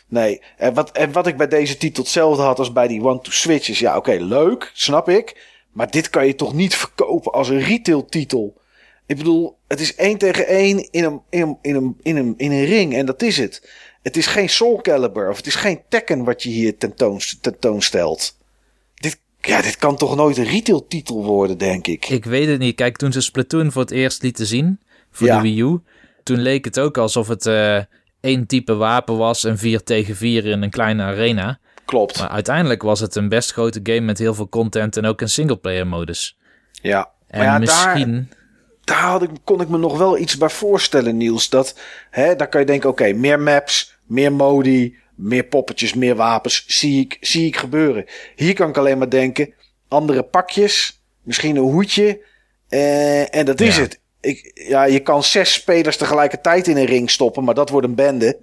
Nee, 0.09 0.41
en 0.57 0.75
wat, 0.75 0.91
en 0.91 1.13
wat 1.13 1.27
ik 1.27 1.37
bij 1.37 1.49
deze 1.49 1.77
titel 1.77 2.03
hetzelfde 2.03 2.43
had 2.43 2.59
als 2.59 2.73
bij 2.73 2.89
die 2.89 3.03
One-to-Switch 3.03 3.69
is... 3.69 3.79
Ja, 3.79 3.97
oké, 3.97 4.13
leuk, 4.21 4.71
snap 4.75 5.09
ik. 5.09 5.53
Maar 5.73 5.91
dit 5.91 6.11
kan 6.11 6.27
je 6.27 6.35
toch 6.35 6.55
niet 6.55 6.75
verkopen 6.75 7.33
als 7.33 7.49
een 7.49 7.61
retail-titel? 7.61 8.55
Ik 9.07 9.17
bedoel, 9.17 9.57
het 9.75 9.83
is 9.83 9.95
één 9.95 10.19
tegen 10.19 10.47
één 10.47 10.89
in 10.91 11.05
een, 11.05 11.21
in, 11.31 11.43
een, 11.43 11.59
in, 11.63 11.75
een, 11.75 11.97
in, 12.03 12.17
een, 12.17 12.35
in 12.37 12.51
een 12.53 12.65
ring 12.65 12.95
en 12.95 13.07
dat 13.07 13.23
is 13.23 13.37
het. 13.37 13.71
Het 14.03 14.17
is 14.17 14.27
geen 14.27 14.49
Soul 14.49 14.81
Calibur 14.83 15.31
of 15.31 15.37
het 15.37 15.47
is 15.47 15.55
geen 15.55 15.81
Tekken 15.89 16.25
wat 16.25 16.43
je 16.43 16.49
hier 16.49 16.79
tentoon, 16.79 17.21
tentoonstelt. 17.41 18.37
Dit, 18.95 19.19
ja, 19.41 19.63
dit 19.63 19.77
kan 19.77 19.97
toch 19.97 20.17
nooit 20.17 20.37
een 20.37 20.45
retail-titel 20.45 21.25
worden, 21.25 21.59
denk 21.59 21.87
ik. 21.87 22.09
Ik 22.09 22.25
weet 22.25 22.49
het 22.49 22.59
niet. 22.59 22.75
Kijk, 22.77 22.97
toen 22.97 23.13
ze 23.13 23.21
Splatoon 23.21 23.73
voor 23.73 23.83
het 23.83 23.91
eerst 23.91 24.23
lieten 24.23 24.47
zien 24.47 24.81
voor 25.11 25.27
Ja. 25.27 25.37
de 25.37 25.43
Wii 25.43 25.61
U, 25.61 25.81
toen 26.23 26.39
leek 26.41 26.65
het 26.65 26.81
ook 26.81 26.99
alsof 26.99 27.29
het 27.29 27.47
eh, 27.47 27.79
één 28.21 28.47
type 28.47 28.75
wapen 28.75 29.17
was 29.17 29.45
en 29.45 29.59
vier 29.59 29.83
tegen 29.83 30.17
vier 30.17 30.47
in 30.47 30.63
een 30.63 30.71
kleine 30.71 31.03
arena. 31.03 31.59
Klopt, 31.85 32.19
Maar 32.19 32.29
uiteindelijk 32.29 32.83
was 32.83 33.01
het 33.01 33.15
een 33.15 33.29
best 33.29 33.53
grote 33.53 33.81
game 33.83 34.01
met 34.01 34.19
heel 34.19 34.35
veel 34.35 34.49
content 34.49 34.97
en 34.97 35.05
ook 35.07 35.21
een 35.21 35.29
singleplayer 35.29 35.87
modus. 35.87 36.37
ja. 36.73 37.13
En 37.27 37.39
maar 37.39 37.49
ja, 37.49 37.59
misschien, 37.59 38.13
daar 38.31 38.39
had 38.85 39.23
ik, 39.23 39.31
kon 39.45 39.61
ik 39.61 39.69
me 39.69 39.79
nog 39.79 39.99
wel 39.99 40.19
iets 40.19 40.37
bij 40.39 40.49
voorstellen, 40.51 41.17
Niels. 41.17 41.49
Dat, 41.49 41.75
hè, 42.11 42.37
daar 42.37 42.49
kan 42.49 42.61
je 42.61 42.67
denken, 42.67 42.89
oké, 42.89 43.13
meer 43.13 43.41
maps, 43.41 43.97
meer 44.07 44.33
modi, 44.33 44.97
meer 45.15 45.45
poppetjes, 45.45 45.95
meer 45.95 46.15
wapens. 46.17 46.65
Zie 46.67 47.01
ik, 47.01 47.17
zie 47.21 47.47
ik 47.47 47.57
gebeuren. 47.57 48.05
Hier 48.37 48.55
kan 48.55 48.69
ik 48.69 48.77
alleen 48.77 48.99
maar 48.99 49.11
denken, 49.11 49.55
andere 49.89 50.23
pakjes, 50.23 51.03
misschien 51.23 51.57
een 51.57 51.63
hoedje. 51.63 52.21
eh, 52.69 53.35
en 53.35 53.45
dat 53.45 53.61
is 53.61 53.77
Ja. 53.77 53.83
het. 53.83 54.01
Ik, 54.21 54.51
ja, 54.69 54.85
je 54.85 55.01
kan 55.01 55.23
zes 55.23 55.53
spelers 55.53 55.97
tegelijkertijd 55.97 56.67
in 56.69 56.77
een 56.77 56.85
ring 56.85 57.11
stoppen, 57.11 57.45
maar 57.45 57.55
dat 57.55 57.71
wordt 57.71 57.87
een 57.87 57.95
bende. 57.95 58.39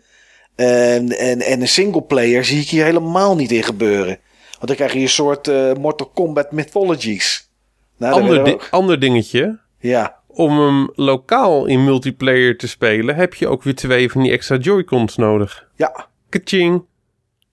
En, 0.55 1.18
en, 1.18 1.41
en 1.41 1.61
een 1.61 1.68
singleplayer 1.68 2.45
zie 2.45 2.61
ik 2.61 2.70
hier 2.70 2.84
helemaal 2.84 3.36
niet 3.36 3.51
in 3.51 3.63
gebeuren. 3.63 4.20
Want 4.51 4.68
dan 4.68 4.76
krijg 4.76 4.93
je 4.93 4.99
een 4.99 5.09
soort 5.09 5.47
eh, 5.47 5.74
Mortal 5.74 6.07
Kombat 6.13 6.51
Mythologies. 6.51 7.49
Nou, 7.97 8.13
ander, 8.22 8.43
di- 8.43 8.57
ander 8.70 8.99
dingetje. 8.99 9.59
Ja, 9.80 10.20
Om 10.34 10.59
hem 10.59 10.89
lokaal 10.95 11.65
in 11.65 11.84
multiplayer 11.84 12.57
te 12.57 12.67
spelen, 12.67 13.15
heb 13.15 13.34
je 13.34 13.47
ook 13.47 13.63
weer 13.63 13.75
twee 13.75 14.11
van 14.11 14.21
die 14.21 14.32
extra 14.32 14.57
Joy-Cons 14.57 15.15
nodig. 15.17 15.67
ja, 15.75 16.07
Kaching. 16.29 16.86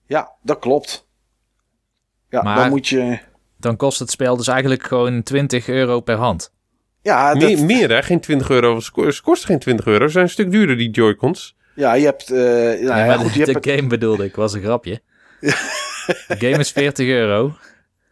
Ja, 0.05 0.31
dat 0.43 0.59
klopt. 0.59 1.07
Ja, 2.29 2.41
Maar- 2.41 2.55
dan 2.55 2.69
moet 2.69 2.87
je. 2.87 3.19
dan 3.57 3.75
kost 3.75 3.99
het 3.99 4.11
spel 4.11 4.37
dus 4.37 4.47
eigenlijk 4.47 4.83
gewoon 4.83 5.23
20 5.23 5.67
euro 5.67 5.99
per 5.99 6.15
hand. 6.15 6.53
Ja, 7.01 7.33
dat, 7.33 7.41
Meer, 7.43 7.65
meer 7.65 7.89
hè? 7.89 8.01
Geen 8.03 8.19
20 8.19 8.49
euro. 8.49 8.79
Ze 8.79 8.91
ko- 8.91 9.11
ze 9.11 9.21
kosten 9.21 9.47
geen 9.47 9.59
20 9.59 9.85
euro. 9.85 10.05
Ze 10.05 10.11
zijn 10.11 10.23
een 10.23 10.29
stuk 10.29 10.51
duurder, 10.51 10.77
die 10.77 10.89
Joy-Cons. 10.89 11.55
ja 11.75 11.93
je 11.93 12.05
hebt. 12.05 12.29
eh 12.31 12.37
nou 12.37 12.85
ja, 12.85 13.13
goed, 13.17 13.33
de, 13.33 13.39
je 13.39 13.45
de 13.45 13.51
hebt 13.51 13.65
het- 13.65 13.75
game 13.75 13.87
bedoelde 13.87 14.25
ik, 14.25 14.35
was 14.35 14.53
een 14.53 14.61
grapje. 14.61 15.01
De 16.27 16.35
game 16.39 16.57
is 16.57 16.71
40 16.71 17.07
euro. 17.07 17.53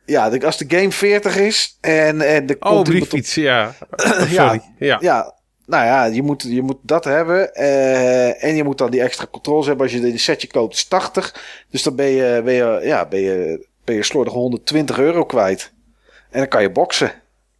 Ja, 0.07 0.29
als 0.29 0.57
de 0.57 0.65
game 0.67 0.91
40 0.91 1.37
is 1.37 1.77
en, 1.81 2.21
en 2.21 2.45
de 2.45 2.55
Oh, 2.59 2.81
brieffiets, 2.81 3.35
ja. 3.35 3.73
Oh, 4.21 4.31
Ja. 4.31 4.61
Ja. 4.77 4.97
Ja, 5.01 5.33
nou 5.65 5.85
ja, 5.85 6.05
je 6.05 6.23
moet, 6.23 6.43
je 6.47 6.61
moet 6.61 6.77
dat 6.81 7.03
hebben. 7.03 7.49
Uh, 7.53 8.43
en 8.43 8.55
je 8.55 8.63
moet 8.63 8.77
dan 8.77 8.91
die 8.91 9.01
extra 9.01 9.25
controls 9.31 9.65
hebben. 9.65 9.85
Als 9.85 9.95
je 9.95 10.11
een 10.11 10.19
setje 10.19 10.47
koopt, 10.47 10.73
is 10.73 10.85
80. 10.85 11.65
Dus 11.69 11.83
dan 11.83 11.95
ben 11.95 12.05
je, 12.05 12.41
ben 12.43 12.53
je, 12.53 12.79
ja, 12.83 13.05
ben 13.05 13.19
je, 13.19 13.67
ben 13.83 13.95
je 13.95 14.03
slordig 14.03 14.33
120 14.33 14.99
euro 14.99 15.25
kwijt. 15.25 15.71
En 16.29 16.39
dan 16.39 16.47
kan 16.47 16.61
je 16.61 16.71
boksen. 16.71 17.11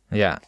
Ja. 0.09 0.41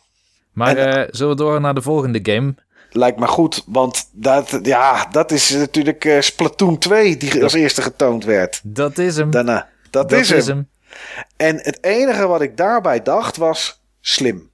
Maar 0.53 0.77
en, 0.77 0.99
uh, 0.99 1.07
zullen 1.11 1.35
we 1.35 1.43
door 1.43 1.61
naar 1.61 1.73
de 1.73 1.81
volgende 1.81 2.19
game? 2.23 2.55
Lijkt 2.91 3.19
me 3.19 3.27
goed, 3.27 3.63
want 3.65 4.09
dat, 4.11 4.59
ja, 4.63 5.07
dat 5.11 5.31
is 5.31 5.49
natuurlijk 5.49 6.05
uh, 6.05 6.21
Splatoon 6.21 6.77
2 6.77 7.17
die 7.17 7.43
als 7.43 7.53
eerste 7.53 7.81
getoond 7.81 8.25
werd. 8.25 8.61
Dat 8.63 8.97
is 8.97 9.15
hem. 9.15 9.31
Daarna. 9.31 9.69
Dat, 9.89 10.09
dat 10.09 10.19
is, 10.19 10.31
is 10.31 10.47
hem. 10.47 10.55
hem. 10.55 10.67
En 11.37 11.55
het 11.55 11.83
enige 11.83 12.27
wat 12.27 12.41
ik 12.41 12.57
daarbij 12.57 13.01
dacht 13.03 13.37
was 13.37 13.81
slim. 14.01 14.51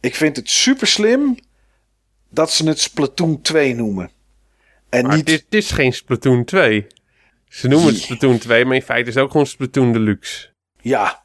Ik 0.00 0.14
vind 0.14 0.36
het 0.36 0.50
super 0.50 0.86
slim 0.86 1.36
dat 2.28 2.50
ze 2.50 2.68
het 2.68 2.80
Splatoon 2.80 3.40
2 3.40 3.74
noemen. 3.74 4.10
En 4.88 5.06
maar 5.06 5.16
niet... 5.16 5.26
dit 5.26 5.44
is 5.48 5.70
geen 5.70 5.92
Splatoon 5.92 6.44
2. 6.44 6.86
Ze 7.48 7.68
noemen 7.68 7.92
het 7.92 8.02
Splatoon 8.02 8.38
2, 8.38 8.64
maar 8.64 8.74
in 8.74 8.82
feite 8.82 9.08
is 9.08 9.14
het 9.14 9.24
ook 9.24 9.30
gewoon 9.30 9.46
Splatoon 9.46 9.92
Deluxe. 9.92 10.48
Ja, 10.80 11.22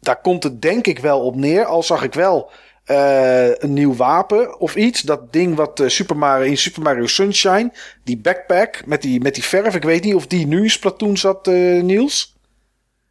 daar 0.00 0.20
komt 0.20 0.42
het 0.42 0.62
denk 0.62 0.86
ik 0.86 0.98
wel 0.98 1.20
op 1.20 1.36
neer. 1.36 1.64
Al 1.64 1.82
zag 1.82 2.02
ik 2.02 2.14
wel 2.14 2.50
uh, 2.86 3.54
een 3.54 3.72
nieuw 3.72 3.94
wapen 3.94 4.58
of 4.60 4.76
iets. 4.76 5.00
Dat 5.00 5.32
ding 5.32 5.54
wat 5.54 5.80
uh, 5.80 5.88
Super 5.88 6.16
Mario, 6.16 6.46
in 6.46 6.58
Super 6.58 6.82
Mario 6.82 7.06
Sunshine, 7.06 7.72
die 8.04 8.18
backpack 8.18 8.86
met 8.86 9.02
die, 9.02 9.20
met 9.20 9.34
die 9.34 9.44
verf. 9.44 9.74
Ik 9.74 9.82
weet 9.82 10.04
niet 10.04 10.14
of 10.14 10.26
die 10.26 10.46
nu 10.46 10.62
in 10.62 10.70
Splatoon 10.70 11.16
zat, 11.16 11.48
uh, 11.48 11.82
Niels. 11.82 12.36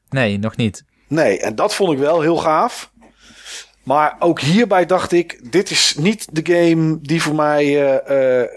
Nee, 0.10 0.38
nog 0.38 0.55
niet. 0.55 0.84
Nee, 1.08 1.39
en 1.39 1.55
dat 1.55 1.76
vond 1.76 1.91
ik 1.91 1.97
wel 1.97 2.22
heel 2.22 2.38
gaaf. 2.38 2.91
Maar 3.84 4.16
ook 4.20 4.39
hierbij 4.39 4.86
dacht 4.86 5.12
ik, 5.12 5.51
dit 5.51 5.70
is 5.70 5.95
niet 5.97 6.28
de 6.32 6.53
game 6.53 6.99
die 7.01 7.22
voor 7.22 7.36
mij 7.36 7.66
uh, 7.66 8.41
uh, 8.41 8.47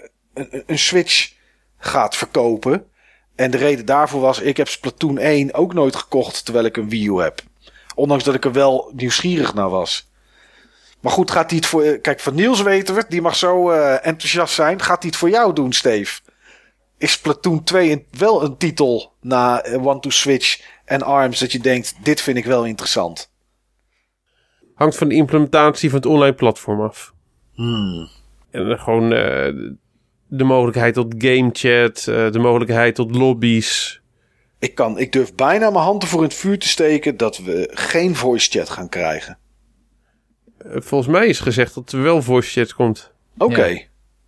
een, 0.65 0.79
Switch 0.79 1.31
gaat 1.77 2.15
verkopen. 2.15 2.85
En 3.35 3.51
de 3.51 3.57
reden 3.57 3.85
daarvoor 3.85 4.21
was, 4.21 4.39
ik 4.39 4.57
heb 4.57 4.67
Splatoon 4.67 5.17
1 5.17 5.53
ook 5.53 5.73
nooit 5.73 5.95
gekocht 5.95 6.45
terwijl 6.45 6.65
ik 6.65 6.77
een 6.77 6.89
Wii 6.89 7.07
U 7.07 7.21
heb. 7.21 7.41
Ondanks 7.95 8.23
dat 8.23 8.35
ik 8.35 8.45
er 8.45 8.51
wel 8.51 8.91
nieuwsgierig 8.95 9.53
naar 9.53 9.69
was. 9.69 10.09
Maar 10.99 11.11
goed, 11.11 11.31
gaat 11.31 11.49
hij 11.49 11.59
het 11.59 11.67
voor... 11.67 11.97
Kijk, 11.97 12.19
van 12.19 12.35
Niels 12.35 12.61
weten 12.61 12.95
we 12.95 13.05
Die 13.09 13.21
mag 13.21 13.35
zo 13.35 13.71
uh, 13.71 14.05
enthousiast 14.05 14.53
zijn. 14.53 14.81
Gaat 14.81 15.01
hij 15.01 15.09
het 15.09 15.19
voor 15.19 15.29
jou 15.29 15.53
doen, 15.53 15.73
Steve? 15.73 16.21
Is 16.97 17.11
Splatoon 17.11 17.63
2 17.63 17.91
een, 17.91 18.05
wel 18.11 18.43
een 18.43 18.57
titel 18.57 19.13
na 19.21 19.63
One 19.63 19.99
to 19.99 20.09
Switch 20.09 20.61
en 20.91 21.01
ARMS 21.01 21.39
dat 21.39 21.51
je 21.51 21.59
denkt, 21.59 21.95
dit 22.03 22.21
vind 22.21 22.37
ik 22.37 22.45
wel 22.45 22.65
interessant? 22.65 23.31
hangt 24.81 24.97
van 24.97 25.07
de 25.07 25.15
implementatie 25.15 25.89
van 25.89 25.99
het 25.99 26.07
online 26.07 26.35
platform 26.35 26.81
af. 26.81 27.13
Hmm. 27.53 28.09
En 28.51 28.79
gewoon 28.79 29.03
uh, 29.03 29.71
de 30.27 30.43
mogelijkheid 30.43 30.93
tot 30.93 31.13
game 31.17 31.49
chat, 31.53 32.05
uh, 32.09 32.31
de 32.31 32.39
mogelijkheid 32.39 32.95
tot 32.95 33.15
lobby's. 33.15 34.01
Ik, 34.59 34.75
kan, 34.75 34.99
ik 34.99 35.11
durf 35.11 35.35
bijna 35.35 35.69
mijn 35.69 35.83
hand 35.83 36.03
ervoor 36.03 36.21
in 36.21 36.27
het 36.27 36.37
vuur 36.37 36.59
te 36.59 36.67
steken 36.67 37.17
dat 37.17 37.37
we 37.37 37.69
geen 37.73 38.15
voice 38.15 38.49
chat 38.49 38.69
gaan 38.69 38.89
krijgen. 38.89 39.37
Uh, 40.65 40.71
volgens 40.81 41.11
mij 41.11 41.27
is 41.27 41.39
gezegd 41.39 41.73
dat 41.73 41.91
er 41.91 42.01
wel 42.01 42.21
voice 42.21 42.59
chat 42.59 42.73
komt. 42.73 43.11
Oké. 43.37 43.51
Okay. 43.51 43.73
Ja. 43.73 43.81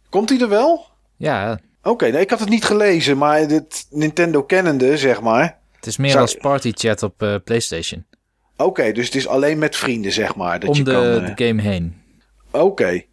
Komt 0.10 0.28
die 0.28 0.42
er 0.42 0.50
wel? 0.50 0.86
Ja. 1.18 1.60
Oké, 1.80 1.90
okay, 1.90 2.10
nee, 2.10 2.22
ik 2.22 2.30
had 2.30 2.40
het 2.40 2.50
niet 2.50 2.66
gelezen, 2.66 3.18
maar 3.18 3.48
dit 3.48 3.88
Nintendo 3.90 4.44
kennende, 4.44 4.98
zeg 4.98 5.22
maar. 5.22 5.62
Het 5.84 5.92
is 5.92 5.98
meer 5.98 6.10
Zou... 6.10 6.22
als 6.22 6.36
party 6.36 6.72
chat 6.76 7.04
op 7.04 7.42
PlayStation. 7.44 8.06
Oké, 8.58 8.92
dus 8.92 9.06
het 9.06 9.16
is 9.16 9.28
alleen 9.28 9.58
met 9.58 9.76
vrienden, 9.76 10.12
zeg 10.12 10.36
maar. 10.36 10.60
Dat 10.60 10.70
Om 10.70 10.76
je 10.76 10.84
de, 10.84 10.92
kan, 10.92 11.36
de 11.36 11.46
game 11.46 11.62
heen. 11.62 11.96
Oké. 12.52 13.04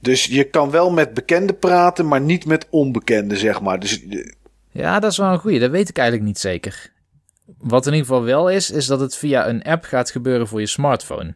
Dus 0.00 0.24
je 0.24 0.44
kan 0.44 0.70
wel 0.70 0.90
met 0.90 1.14
bekenden 1.14 1.58
praten, 1.58 2.08
maar 2.08 2.20
niet 2.20 2.46
met 2.46 2.66
onbekenden, 2.70 3.38
zeg 3.38 3.60
maar. 3.60 3.80
Dus... 3.80 4.04
Ja, 4.70 5.00
dat 5.00 5.10
is 5.10 5.18
wel 5.18 5.32
een 5.32 5.38
goeie. 5.38 5.58
Dat 5.58 5.70
weet 5.70 5.88
ik 5.88 5.96
eigenlijk 5.96 6.28
niet 6.28 6.38
zeker. 6.38 6.92
Wat 7.58 7.86
in 7.86 7.92
ieder 7.92 8.06
geval 8.06 8.24
wel 8.24 8.50
is, 8.50 8.70
is 8.70 8.86
dat 8.86 9.00
het 9.00 9.16
via 9.16 9.48
een 9.48 9.62
app 9.62 9.84
gaat 9.84 10.10
gebeuren 10.10 10.48
voor 10.48 10.60
je 10.60 10.66
smartphone. 10.66 11.34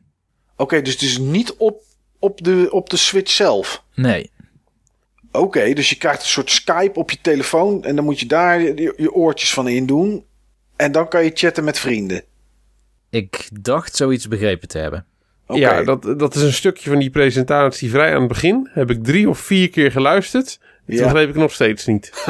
Oké, 0.56 0.82
dus 0.82 0.92
het 0.92 1.02
is 1.02 1.18
niet 1.18 1.54
op, 1.56 1.82
op, 2.18 2.44
de, 2.44 2.68
op 2.70 2.90
de 2.90 2.96
Switch 2.96 3.30
zelf? 3.30 3.84
Nee. 3.94 4.30
Oké, 5.32 5.72
dus 5.72 5.90
je 5.90 5.96
krijgt 5.96 6.22
een 6.22 6.28
soort 6.28 6.50
Skype 6.50 6.98
op 6.98 7.10
je 7.10 7.18
telefoon 7.20 7.84
en 7.84 7.96
dan 7.96 8.04
moet 8.04 8.20
je 8.20 8.26
daar 8.26 8.60
je, 8.60 8.94
je 8.96 9.12
oortjes 9.12 9.52
van 9.52 9.68
in 9.68 9.86
doen. 9.86 10.24
En 10.82 10.92
dan 10.92 11.08
kan 11.08 11.24
je 11.24 11.30
chatten 11.34 11.64
met 11.64 11.78
vrienden. 11.78 12.24
Ik 13.10 13.48
dacht 13.62 13.96
zoiets 13.96 14.28
begrepen 14.28 14.68
te 14.68 14.78
hebben. 14.78 15.06
Okay. 15.46 15.60
Ja, 15.60 15.82
dat, 15.82 16.18
dat 16.18 16.34
is 16.34 16.42
een 16.42 16.52
stukje 16.52 16.90
van 16.90 16.98
die 16.98 17.10
presentatie 17.10 17.90
vrij 17.90 18.14
aan 18.14 18.18
het 18.18 18.28
begin. 18.28 18.68
Heb 18.72 18.90
ik 18.90 19.04
drie 19.04 19.28
of 19.28 19.38
vier 19.38 19.70
keer 19.70 19.90
geluisterd. 19.90 20.60
Ja. 20.86 20.96
Toen 20.96 21.04
begreep 21.04 21.28
ik 21.28 21.34
nog 21.34 21.52
steeds 21.52 21.86
niet. 21.86 22.12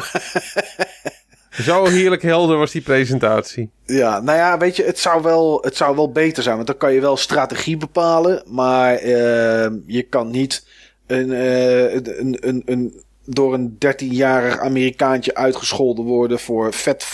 Zo 1.50 1.86
heerlijk 1.86 2.22
helder 2.22 2.56
was 2.56 2.70
die 2.70 2.82
presentatie. 2.82 3.70
Ja, 3.84 4.20
nou 4.20 4.38
ja, 4.38 4.58
weet 4.58 4.76
je, 4.76 4.84
het 4.84 4.98
zou 4.98 5.22
wel, 5.22 5.58
het 5.62 5.76
zou 5.76 5.96
wel 5.96 6.12
beter 6.12 6.42
zijn. 6.42 6.54
Want 6.54 6.66
dan 6.66 6.76
kan 6.76 6.92
je 6.92 7.00
wel 7.00 7.16
strategie 7.16 7.76
bepalen. 7.76 8.42
Maar 8.46 9.02
uh, 9.02 9.08
je 9.86 10.06
kan 10.08 10.30
niet 10.30 10.66
een, 11.06 11.30
uh, 11.30 11.94
een, 11.94 12.36
een, 12.48 12.62
een, 12.64 13.02
door 13.24 13.54
een 13.54 13.78
13-jarig 13.86 14.58
Amerikaantje 14.58 15.34
uitgescholden 15.34 16.04
worden 16.04 16.38
voor 16.38 16.72
vet 16.72 17.04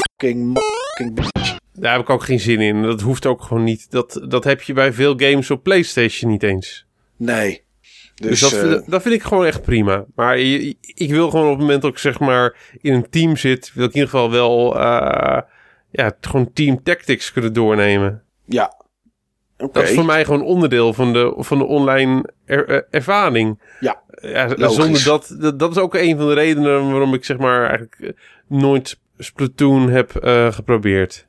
fucking 0.98 1.14
bitch. 1.14 1.56
Daar 1.72 1.92
heb 1.92 2.00
ik 2.00 2.10
ook 2.10 2.22
geen 2.22 2.40
zin 2.40 2.60
in. 2.60 2.82
Dat 2.82 3.00
hoeft 3.00 3.26
ook 3.26 3.42
gewoon 3.42 3.64
niet. 3.64 3.90
Dat, 3.90 4.20
dat 4.28 4.44
heb 4.44 4.62
je 4.62 4.72
bij 4.72 4.92
veel 4.92 5.14
games 5.16 5.50
op 5.50 5.62
PlayStation 5.62 6.30
niet 6.30 6.42
eens. 6.42 6.86
Nee. 7.16 7.66
Dus, 8.14 8.40
dus 8.40 8.50
dat, 8.50 8.64
uh... 8.64 8.80
dat, 8.86 9.02
vind 9.02 9.14
ik 9.14 9.22
gewoon 9.22 9.46
echt 9.46 9.62
prima. 9.62 10.04
Maar 10.14 10.38
ik 10.38 11.10
wil 11.10 11.30
gewoon 11.30 11.44
op 11.44 11.52
het 11.52 11.60
moment 11.60 11.82
dat 11.82 11.90
ik 11.90 11.98
zeg 11.98 12.18
maar 12.18 12.56
in 12.80 12.92
een 12.92 13.10
team 13.10 13.36
zit, 13.36 13.70
wil 13.74 13.84
ik 13.84 13.94
in 13.94 14.00
ieder 14.00 14.10
geval 14.10 14.30
wel 14.30 14.76
uh, 14.76 15.40
ja, 15.90 16.16
gewoon 16.20 16.52
team 16.52 16.82
tactics 16.82 17.32
kunnen 17.32 17.52
doornemen. 17.52 18.22
Ja. 18.44 18.76
Okay. 19.56 19.82
Dat 19.82 19.90
is 19.90 19.94
voor 19.94 20.04
mij 20.04 20.24
gewoon 20.24 20.42
onderdeel 20.42 20.92
van 20.92 21.12
de, 21.12 21.34
van 21.36 21.58
de 21.58 21.64
online 21.64 22.32
er, 22.44 22.70
uh, 22.70 22.80
ervaring. 22.90 23.60
Ja. 23.80 24.02
ja 24.20 24.68
zonder 24.68 25.04
dat, 25.04 25.36
dat, 25.38 25.58
dat 25.58 25.70
is 25.70 25.78
ook 25.78 25.94
een 25.94 26.16
van 26.16 26.28
de 26.28 26.34
redenen 26.34 26.90
waarom 26.90 27.14
ik 27.14 27.24
zeg 27.24 27.38
maar 27.38 27.68
eigenlijk 27.68 28.14
nooit 28.46 28.98
Splatoon 29.18 29.90
heb 29.90 30.10
geprobeerd. 30.50 31.26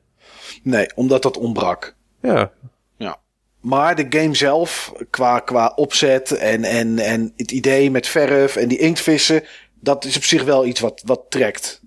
Nee, 0.62 0.94
omdat 0.94 1.22
dat 1.22 1.36
ontbrak. 1.38 1.94
Ja. 2.22 2.52
Ja. 2.96 3.16
Maar 3.60 3.96
de 3.96 4.06
game 4.18 4.34
zelf, 4.34 4.92
qua, 5.10 5.38
qua 5.38 5.72
opzet 5.76 6.30
en, 6.30 6.64
en, 6.64 6.98
en 6.98 7.32
het 7.36 7.50
idee 7.50 7.90
met 7.90 8.06
verf 8.06 8.56
en 8.56 8.68
die 8.68 8.78
inktvissen, 8.78 9.44
dat 9.80 10.04
is 10.04 10.16
op 10.16 10.24
zich 10.24 10.44
wel 10.44 10.66
iets 10.66 10.80
wat, 10.80 11.02
wat 11.04 11.20
trekt. 11.28 11.82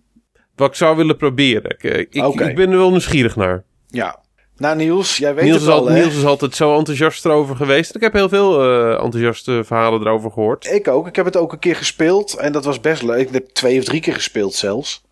Wat 0.55 0.69
ik 0.69 0.75
zou 0.75 0.97
willen 0.97 1.17
proberen. 1.17 1.71
Ik, 1.71 1.83
eh, 1.83 1.99
ik, 1.99 2.25
okay. 2.25 2.49
ik 2.49 2.55
ben 2.55 2.71
er 2.71 2.77
wel 2.77 2.89
nieuwsgierig 2.89 3.35
naar. 3.35 3.63
Ja. 3.87 4.21
Nou 4.57 4.75
Niels, 4.75 5.17
jij 5.17 5.35
weet 5.35 5.43
Niels 5.43 5.61
het 5.61 5.69
al, 5.69 5.87
Niels 5.87 6.15
is 6.15 6.25
altijd 6.25 6.55
zo 6.55 6.77
enthousiast 6.77 7.25
erover 7.25 7.55
geweest. 7.55 7.95
Ik 7.95 8.01
heb 8.01 8.13
heel 8.13 8.29
veel 8.29 8.63
uh, 8.63 8.91
enthousiaste 8.91 9.63
verhalen 9.63 10.01
erover 10.01 10.31
gehoord. 10.31 10.65
Ik 10.65 10.87
ook. 10.87 11.07
Ik 11.07 11.15
heb 11.15 11.25
het 11.25 11.37
ook 11.37 11.51
een 11.51 11.59
keer 11.59 11.75
gespeeld 11.75 12.35
en 12.35 12.51
dat 12.51 12.65
was 12.65 12.79
best 12.79 13.01
leuk. 13.01 13.27
Ik 13.27 13.33
heb 13.33 13.47
twee 13.47 13.79
of 13.79 13.83
drie 13.83 14.01
keer 14.01 14.13
gespeeld 14.13 14.53
zelfs. 14.53 15.03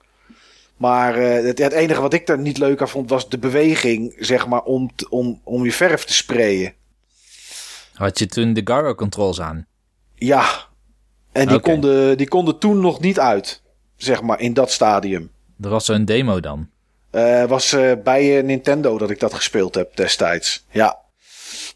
Maar 0.81 1.17
uh, 1.19 1.45
het, 1.45 1.57
het, 1.57 1.73
enige 1.73 2.01
wat 2.01 2.13
ik 2.13 2.27
daar 2.27 2.39
niet 2.39 2.57
leuk 2.57 2.81
aan 2.81 2.89
vond 2.89 3.09
was 3.09 3.29
de 3.29 3.37
beweging, 3.37 4.15
zeg 4.19 4.47
maar, 4.47 4.61
om, 4.61 4.89
om, 5.09 5.41
om 5.43 5.63
je 5.63 5.71
verf 5.71 6.03
te 6.03 6.13
sprayen. 6.13 6.73
Had 7.93 8.19
je 8.19 8.25
toen 8.25 8.53
de 8.53 8.61
Garo 8.63 8.95
controls 8.95 9.41
aan? 9.41 9.67
Ja. 10.15 10.49
En 11.31 11.47
die, 11.47 11.57
okay. 11.57 11.73
konden, 11.73 12.17
die 12.17 12.27
konden 12.27 12.57
toen 12.57 12.79
nog 12.79 12.99
niet 12.99 13.19
uit, 13.19 13.61
zeg 13.95 14.21
maar, 14.21 14.39
in 14.39 14.53
dat 14.53 14.71
stadium. 14.71 15.31
Er 15.61 15.69
was 15.69 15.85
zo'n 15.85 16.05
demo 16.05 16.39
dan? 16.39 16.69
Uh, 17.11 17.45
was 17.45 17.73
uh, 17.73 17.91
bij 18.03 18.41
Nintendo 18.41 18.97
dat 18.97 19.09
ik 19.09 19.19
dat 19.19 19.33
gespeeld 19.33 19.75
heb 19.75 19.95
destijds. 19.95 20.65
Ja. 20.71 20.97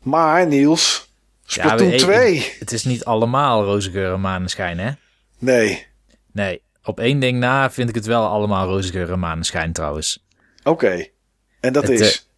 Maar 0.02 0.48
Niels, 0.48 1.10
Splatoon 1.46 1.90
ja, 1.90 1.98
2. 1.98 2.54
Het 2.60 2.72
is 2.72 2.84
niet 2.84 3.06
allemaal 3.06 3.64
roze 3.64 3.92
geur 3.92 4.14
en 4.14 4.22
maneschijn, 4.22 4.80
hè? 4.80 4.92
Nee. 5.40 5.86
Nee. 6.32 6.62
Op 6.86 7.00
één 7.00 7.20
ding 7.20 7.40
na 7.40 7.72
vind 7.72 7.90
ik 7.90 7.96
het 7.96 8.06
wel 8.06 8.28
allemaal 8.28 8.68
roze 8.68 9.06
en 9.06 9.20
maneschijn 9.20 9.74
trouwens. 9.74 10.26
Oké. 10.60 10.70
Okay. 10.70 11.12
En 11.60 11.74
dat 11.74 11.88
het, 11.88 12.00
is? 12.00 12.16
Uh, 12.16 12.32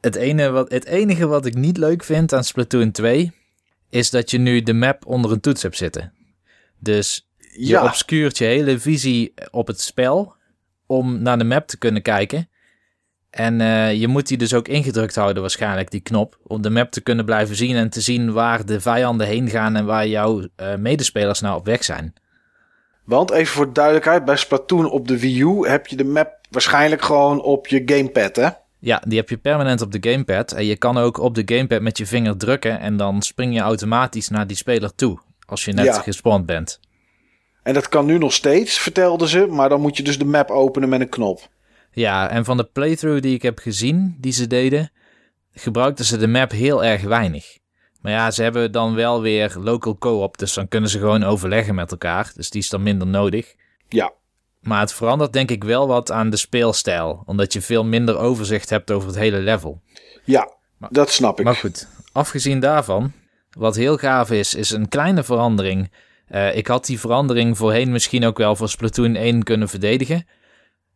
het, 0.00 0.14
ene 0.14 0.50
wat, 0.50 0.70
het 0.70 0.84
enige 0.84 1.26
wat 1.26 1.46
ik 1.46 1.54
niet 1.54 1.76
leuk 1.76 2.04
vind 2.04 2.32
aan 2.32 2.44
Splatoon 2.44 2.90
2... 2.90 3.32
is 3.90 4.10
dat 4.10 4.30
je 4.30 4.38
nu 4.38 4.62
de 4.62 4.72
map 4.72 5.06
onder 5.06 5.32
een 5.32 5.40
toets 5.40 5.62
hebt 5.62 5.76
zitten. 5.76 6.12
Dus 6.78 7.28
je 7.38 7.66
ja. 7.66 7.84
obscuurt 7.84 8.38
je 8.38 8.44
hele 8.44 8.78
visie 8.78 9.34
op 9.50 9.66
het 9.66 9.80
spel... 9.80 10.34
om 10.86 11.22
naar 11.22 11.38
de 11.38 11.44
map 11.44 11.66
te 11.66 11.78
kunnen 11.78 12.02
kijken... 12.02 12.48
En 13.34 13.60
uh, 13.60 13.94
je 13.94 14.08
moet 14.08 14.28
die 14.28 14.36
dus 14.38 14.54
ook 14.54 14.68
ingedrukt 14.68 15.14
houden 15.14 15.42
waarschijnlijk, 15.42 15.90
die 15.90 16.00
knop. 16.00 16.38
Om 16.42 16.62
de 16.62 16.70
map 16.70 16.90
te 16.90 17.00
kunnen 17.00 17.24
blijven 17.24 17.56
zien 17.56 17.76
en 17.76 17.90
te 17.90 18.00
zien 18.00 18.32
waar 18.32 18.66
de 18.66 18.80
vijanden 18.80 19.26
heen 19.26 19.48
gaan 19.48 19.76
en 19.76 19.84
waar 19.84 20.06
jouw 20.06 20.40
uh, 20.40 20.74
medespelers 20.74 21.40
nou 21.40 21.58
op 21.58 21.64
weg 21.64 21.84
zijn. 21.84 22.14
Want 23.04 23.30
even 23.30 23.54
voor 23.54 23.66
de 23.66 23.72
duidelijkheid, 23.72 24.24
bij 24.24 24.36
Splatoon 24.36 24.90
op 24.90 25.08
de 25.08 25.18
Wii 25.18 25.40
U 25.42 25.68
heb 25.68 25.86
je 25.86 25.96
de 25.96 26.04
map 26.04 26.38
waarschijnlijk 26.50 27.02
gewoon 27.02 27.42
op 27.42 27.66
je 27.66 27.82
gamepad, 27.86 28.36
hè? 28.36 28.48
Ja, 28.78 29.02
die 29.06 29.18
heb 29.18 29.28
je 29.28 29.36
permanent 29.36 29.80
op 29.80 29.92
de 29.92 30.10
gamepad. 30.10 30.52
En 30.52 30.64
je 30.64 30.76
kan 30.76 30.98
ook 30.98 31.18
op 31.18 31.34
de 31.34 31.42
gamepad 31.54 31.80
met 31.80 31.98
je 31.98 32.06
vinger 32.06 32.36
drukken 32.36 32.80
en 32.80 32.96
dan 32.96 33.22
spring 33.22 33.54
je 33.54 33.60
automatisch 33.60 34.28
naar 34.28 34.46
die 34.46 34.56
speler 34.56 34.94
toe. 34.94 35.18
als 35.46 35.64
je 35.64 35.72
net 35.72 35.84
Ja. 35.84 36.00
gespawnd 36.00 36.46
bent. 36.46 36.80
En 37.62 37.74
dat 37.74 37.88
kan 37.88 38.06
nu 38.06 38.18
nog 38.18 38.32
steeds, 38.32 38.78
vertelden 38.78 39.28
ze. 39.28 39.46
Maar 39.46 39.68
dan 39.68 39.80
moet 39.80 39.96
je 39.96 40.02
dus 40.02 40.18
de 40.18 40.24
map 40.24 40.50
openen 40.50 40.88
met 40.88 41.00
een 41.00 41.08
knop. 41.08 41.48
Ja, 41.92 42.30
en 42.30 42.44
van 42.44 42.56
de 42.56 42.64
playthrough 42.64 43.22
die 43.22 43.34
ik 43.34 43.42
heb 43.42 43.58
gezien, 43.58 44.16
die 44.20 44.32
ze 44.32 44.46
deden, 44.46 44.90
gebruikten 45.52 46.04
ze 46.04 46.16
de 46.16 46.26
map 46.26 46.50
heel 46.50 46.84
erg 46.84 47.02
weinig. 47.02 47.58
Maar 48.04 48.12
ja, 48.12 48.30
ze 48.30 48.42
hebben 48.42 48.72
dan 48.72 48.94
wel 48.94 49.20
weer 49.20 49.56
local 49.58 49.98
co-op, 49.98 50.38
dus 50.38 50.54
dan 50.54 50.68
kunnen 50.68 50.90
ze 50.90 50.98
gewoon 50.98 51.22
overleggen 51.22 51.74
met 51.74 51.90
elkaar. 51.90 52.32
Dus 52.34 52.50
die 52.50 52.60
is 52.60 52.68
dan 52.68 52.82
minder 52.82 53.06
nodig. 53.06 53.54
Ja, 53.88 54.12
Maar 54.60 54.80
het 54.80 54.92
verandert 54.92 55.32
denk 55.32 55.50
ik 55.50 55.64
wel 55.64 55.86
wat 55.86 56.10
aan 56.10 56.30
de 56.30 56.36
speelstijl, 56.36 57.22
omdat 57.26 57.52
je 57.52 57.60
veel 57.60 57.84
minder 57.84 58.18
overzicht 58.18 58.70
hebt 58.70 58.90
over 58.90 59.08
het 59.08 59.18
hele 59.18 59.38
level. 59.38 59.80
ja 60.24 60.52
dat 60.90 61.10
snap 61.10 61.38
ik. 61.38 61.44
Maar 61.44 61.54
goed, 61.56 61.88
afgezien 62.12 62.60
daarvan, 62.60 63.12
wat 63.50 63.76
heel 63.76 63.96
gaaf 63.96 64.30
is, 64.30 64.54
is 64.54 64.70
een 64.70 64.88
kleine 64.88 65.22
verandering. 65.22 65.92
Eh, 66.26 66.56
ik 66.56 66.66
had 66.66 66.86
die 66.86 67.00
verandering 67.00 67.56
voorheen 67.56 67.92
misschien 67.92 68.24
ook 68.24 68.38
wel 68.38 68.56
voor 68.56 68.68
Splatoon 68.68 69.14
1 69.14 69.42
kunnen 69.42 69.68
verdedigen. 69.68 70.26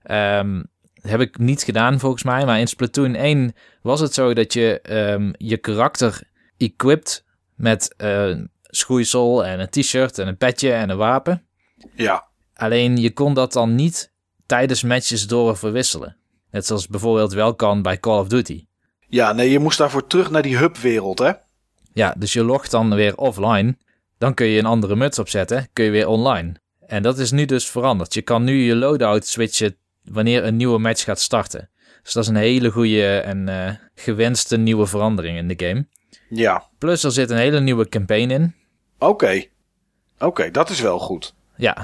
Ehm, 0.03 0.63
heb 1.01 1.21
ik 1.21 1.39
niet 1.39 1.63
gedaan 1.63 1.99
volgens 1.99 2.23
mij, 2.23 2.45
maar 2.45 2.61
in 2.61 2.67
Splatoon 2.67 3.15
1 3.15 3.55
was 3.83 4.01
het 4.01 4.15
zo 4.15 4.35
dat 4.35 4.53
je 4.53 4.81
ehm, 4.81 5.33
je 5.37 5.57
karakter 5.57 6.27
equipt 6.59 7.25
met 7.55 7.95
eh, 7.97 8.37
schoeisel 8.63 9.45
en 9.45 9.61
een 9.61 9.69
t-shirt 9.69 10.19
en 10.19 10.29
een 10.29 10.37
petje 10.37 10.73
en 10.73 10.91
een 10.91 10.97
wapen. 10.97 11.47
Ja, 11.95 12.27
Alleen 12.55 12.97
je 12.97 13.13
kon 13.13 13.35
dat 13.35 13.53
dan 13.53 13.75
niet 13.75 14.13
tijdens 14.47 14.83
matches 14.83 15.27
door 15.27 15.57
verwisselen. 15.57 16.17
Net 16.51 16.67
zoals 16.67 16.87
bijvoorbeeld 16.89 17.33
wel 17.33 17.55
kan 17.55 17.83
bij 17.83 18.01
Call 18.01 18.19
of 18.19 18.29
Duty. 18.29 18.67
ja 19.09 19.33
nee, 19.33 19.51
je 19.51 19.59
moest 19.59 19.79
daarvoor 19.79 20.07
terug 20.07 20.31
naar 20.31 20.43
die 20.43 20.57
hubwereld, 20.57 21.19
hè? 21.19 21.33
Ja, 21.93 22.15
dus 22.19 22.33
je 22.33 22.45
logt 22.45 22.71
dan 22.71 22.95
weer 22.95 23.17
offline. 23.17 23.77
Dan 24.19 24.35
kun 24.35 24.47
je 24.47 24.59
een 24.59 24.67
andere 24.67 24.97
muts 24.97 25.19
opzetten, 25.19 25.69
kun 25.73 25.85
je 25.85 25.91
weer 25.91 26.09
online. 26.09 26.55
En 26.87 27.03
dat 27.03 27.19
is 27.19 27.31
nu 27.31 27.45
dus 27.45 27.71
veranderd. 27.71 28.15
Je 28.15 28.23
kan 28.23 28.45
nu 28.45 28.63
je 28.63 28.77
loadout 28.77 29.27
switchen 29.27 29.77
wanneer 30.05 30.45
een 30.45 30.57
nieuwe 30.57 30.79
match 30.79 31.05
gaat 31.05 31.21
starten. 31.21 31.71
Dus 32.03 32.13
dat 32.13 32.23
is 32.23 32.29
een 32.29 32.37
hele 32.37 32.71
goede 32.71 33.19
en 33.19 33.49
eh, 33.49 33.75
gewenste 33.95 34.57
nieuwe 34.57 34.87
verandering 34.87 35.39
in 35.39 35.49
de 35.49 35.67
game. 35.67 35.87
Ja, 36.29 36.67
Plus 36.79 37.05
er 37.05 37.13
zit 37.13 37.31
een 37.31 37.37
hele 37.37 37.61
nieuwe 37.61 37.89
campaign 37.89 38.31
in. 38.31 38.55
oké. 38.99 39.45
Oké, 40.19 40.51
dat 40.51 40.71
is 40.71 40.81
wel 40.81 40.99
goed. 40.99 41.35
Ja, 41.57 41.75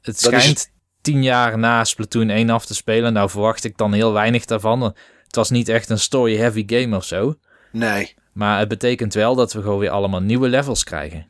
het 0.00 0.22
Dat 0.22 0.32
is- 0.32 0.40
schijnt 0.40 0.70
tien 1.00 1.22
jaar 1.22 1.58
na 1.58 1.84
Splatoon 1.84 2.28
1 2.28 2.50
af 2.50 2.66
te 2.66 2.74
spelen. 2.74 3.12
Nou 3.12 3.30
verwacht 3.30 3.64
ik 3.64 3.76
dan 3.76 3.92
heel 3.92 4.12
weinig 4.12 4.44
daarvan. 4.44 4.82
Het 4.82 5.36
was 5.36 5.50
niet 5.50 5.68
echt 5.68 5.88
een 5.90 5.98
story-heavy 5.98 6.64
game 6.66 6.96
of 6.96 7.04
zo. 7.04 7.34
Nee. 7.72 8.14
Maar 8.32 8.58
het 8.58 8.68
betekent 8.68 9.14
wel 9.14 9.34
dat 9.34 9.52
we 9.52 9.62
gewoon 9.62 9.78
weer 9.78 9.90
allemaal 9.90 10.20
nieuwe 10.20 10.48
levels 10.48 10.84
krijgen. 10.84 11.26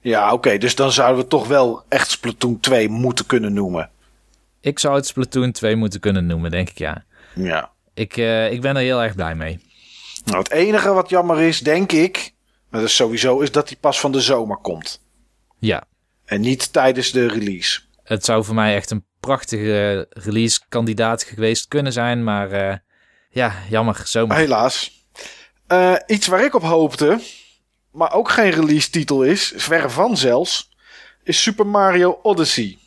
Ja, 0.00 0.32
oké, 0.32 0.58
dus 0.58 0.74
dan 0.74 0.92
zouden 0.92 1.22
we 1.22 1.28
toch 1.28 1.46
wel 1.48 1.82
echt 1.88 2.10
Splatoon 2.10 2.60
2 2.60 2.88
moeten 2.88 3.26
kunnen 3.26 3.52
noemen. 3.52 3.90
Ik 4.60 4.78
zou 4.78 4.94
het 4.94 5.06
Splatoon 5.06 5.52
2 5.52 5.76
moeten 5.76 6.00
kunnen 6.00 6.26
noemen, 6.26 6.50
denk 6.50 6.68
ik 6.70 6.78
ja. 6.78 7.04
Ja. 7.34 7.70
Ik, 7.94 8.16
eh, 8.16 8.52
ik 8.52 8.60
ben 8.60 8.76
er 8.76 8.82
heel 8.82 9.02
erg 9.02 9.14
blij 9.14 9.34
mee. 9.34 9.60
Nou, 10.24 10.38
het 10.38 10.50
enige 10.50 10.92
wat 10.92 11.08
jammer 11.08 11.40
is, 11.40 11.60
denk 11.60 11.92
ik, 11.92 12.32
maar 12.68 12.80
dat 12.80 12.88
is 12.88 12.96
sowieso, 12.96 13.40
is 13.40 13.52
dat 13.52 13.68
die 13.68 13.76
pas 13.80 14.00
van 14.00 14.12
de 14.12 14.20
zomer 14.20 14.56
komt. 14.56 15.00
Ja, 15.58 15.84
En 16.24 16.40
niet 16.40 16.72
tijdens 16.72 17.10
de 17.12 17.28
release. 17.28 17.80
het 18.04 18.24
zou 18.24 18.44
voor 18.44 18.54
mij 18.54 18.74
echt 18.74 18.90
een 18.90 19.04
prachtige 19.20 20.06
release-kandidaat 20.10 21.22
geweest 21.22 21.68
kunnen 21.68 21.92
zijn. 21.92 22.24
Maar 22.24 22.50
eh, 22.50 22.76
ja, 23.30 23.52
jammer, 23.68 24.00
zomaar. 24.04 24.36
Helaas. 24.38 25.00
Eh, 25.66 25.94
iets 26.06 26.26
waar 26.26 26.44
ik 26.44 26.54
op 26.54 26.62
hoopte, 26.62 27.20
maar 27.90 28.12
ook 28.12 28.30
geen 28.30 28.50
release 28.50 28.90
titel 28.90 29.22
is, 29.22 29.52
verre 29.56 29.90
van 29.90 30.16
zelfs, 30.16 30.70
is 31.24 31.42
Super 31.42 31.66
Mario 31.66 32.18
Odyssey. 32.22 32.78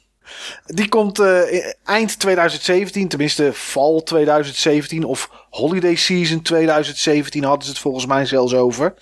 Die 0.66 0.90
komt 0.90 1.20
eh, 1.20 1.54
in- 1.54 1.76
eind 1.84 2.20
2017, 2.20 3.08
tenminste 3.08 3.54
val 3.54 4.04
2017 4.04 5.04
of 5.04 5.30
holiday 5.50 5.96
season 5.96 6.42
2017 6.42 7.44
hadden 7.44 7.64
ze 7.66 7.70
het 7.70 7.80
volgens 7.80 8.06
mij 8.06 8.26
zelfs 8.26 8.54
over. 8.54 8.94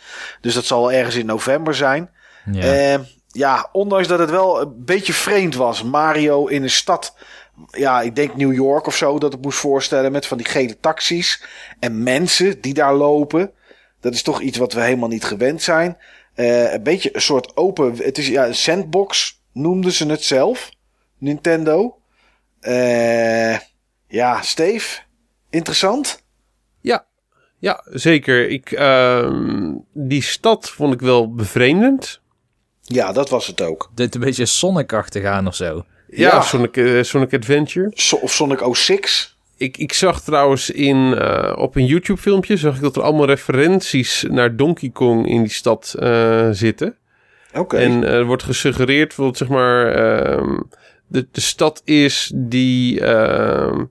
Dus 0.41 0.53
dat 0.53 0.65
zal 0.65 0.91
ergens 0.91 1.15
in 1.15 1.25
november 1.25 1.75
zijn. 1.75 2.09
Ja. 2.51 2.93
Eh, 2.93 2.99
ja, 3.31 3.69
ondanks 3.71 4.07
dat 4.07 4.19
het 4.19 4.29
wel 4.29 4.61
een 4.61 4.73
beetje 4.85 5.13
vreemd 5.13 5.55
was. 5.55 5.83
Mario 5.83 6.45
in 6.47 6.63
een 6.63 6.69
stad, 6.69 7.15
ja, 7.71 8.01
ik 8.01 8.15
denk 8.15 8.35
New 8.35 8.53
York 8.53 8.87
of 8.87 8.95
zo, 8.95 9.19
dat 9.19 9.33
ik 9.33 9.41
moest 9.41 9.57
voorstellen 9.59 10.11
met 10.11 10.25
van 10.25 10.37
die 10.37 10.45
gele 10.47 10.79
taxis. 10.79 11.43
En 11.79 12.03
mensen 12.03 12.61
die 12.61 12.73
daar 12.73 12.93
lopen. 12.95 13.51
Dat 14.01 14.13
is 14.13 14.21
toch 14.21 14.41
iets 14.41 14.57
wat 14.57 14.73
we 14.73 14.81
helemaal 14.81 15.09
niet 15.09 15.23
gewend 15.23 15.61
zijn. 15.61 15.97
Eh, 16.33 16.73
een 16.73 16.83
beetje 16.83 17.09
een 17.15 17.21
soort 17.21 17.57
open, 17.57 17.95
het 17.97 18.17
is 18.17 18.27
ja, 18.27 18.45
een 18.47 18.55
sandbox 18.55 19.41
noemden 19.51 19.91
ze 19.91 20.05
het 20.05 20.23
zelf. 20.23 20.69
Nintendo. 21.23 21.97
Eh, 22.59 23.57
ja, 24.07 24.41
Steve, 24.41 24.99
interessant. 25.49 26.23
Ja, 26.81 27.05
ja 27.59 27.83
zeker. 27.89 28.49
Ik, 28.49 28.71
ehm, 28.71 29.71
die 29.93 30.21
stad 30.21 30.69
vond 30.69 30.93
ik 30.93 31.01
wel 31.01 31.33
bevreemdend. 31.33 32.21
Ja, 32.81 33.11
dat 33.11 33.29
was 33.29 33.47
het 33.47 33.61
ook. 33.61 33.91
Dit 33.95 34.15
een 34.15 34.21
beetje 34.21 34.45
Sonic-achtig 34.45 35.25
aan 35.25 35.47
of 35.47 35.55
zo. 35.55 35.85
Ja, 36.07 36.29
Ja. 36.29 36.41
Sonic, 36.41 36.77
eh, 36.77 37.03
Sonic 37.03 37.33
Adventure. 37.33 37.91
So- 37.93 38.17
of 38.17 38.31
Sonic 38.31 38.61
06. 38.75 39.37
Ik, 39.57 39.77
ik 39.77 39.93
zag 39.93 40.21
trouwens 40.21 40.69
in, 40.69 41.13
eh, 41.17 41.53
op 41.57 41.75
een 41.75 41.85
YouTube 41.85 42.21
filmpje 42.21 42.57
zag 42.57 42.75
ik 42.75 42.81
dat 42.81 42.95
er 42.95 43.01
allemaal 43.01 43.25
referenties 43.25 44.25
naar 44.29 44.55
Donkey 44.55 44.89
Kong 44.89 45.27
in 45.27 45.41
die 45.41 45.51
stad 45.51 45.95
eh, 45.99 46.47
zitten. 46.51 46.97
Oké. 47.53 47.77
En 47.77 48.03
er 48.03 48.25
wordt 48.25 48.43
gesuggereerd 48.43 49.15
dat 49.15 49.37
zeg 49.37 49.47
maar 49.47 49.87
ehm, 49.95 50.59
de, 51.13 51.27
de 51.31 51.41
stad 51.41 51.81
is 51.85 52.31
die 52.35 53.01
ehm, 53.01 53.83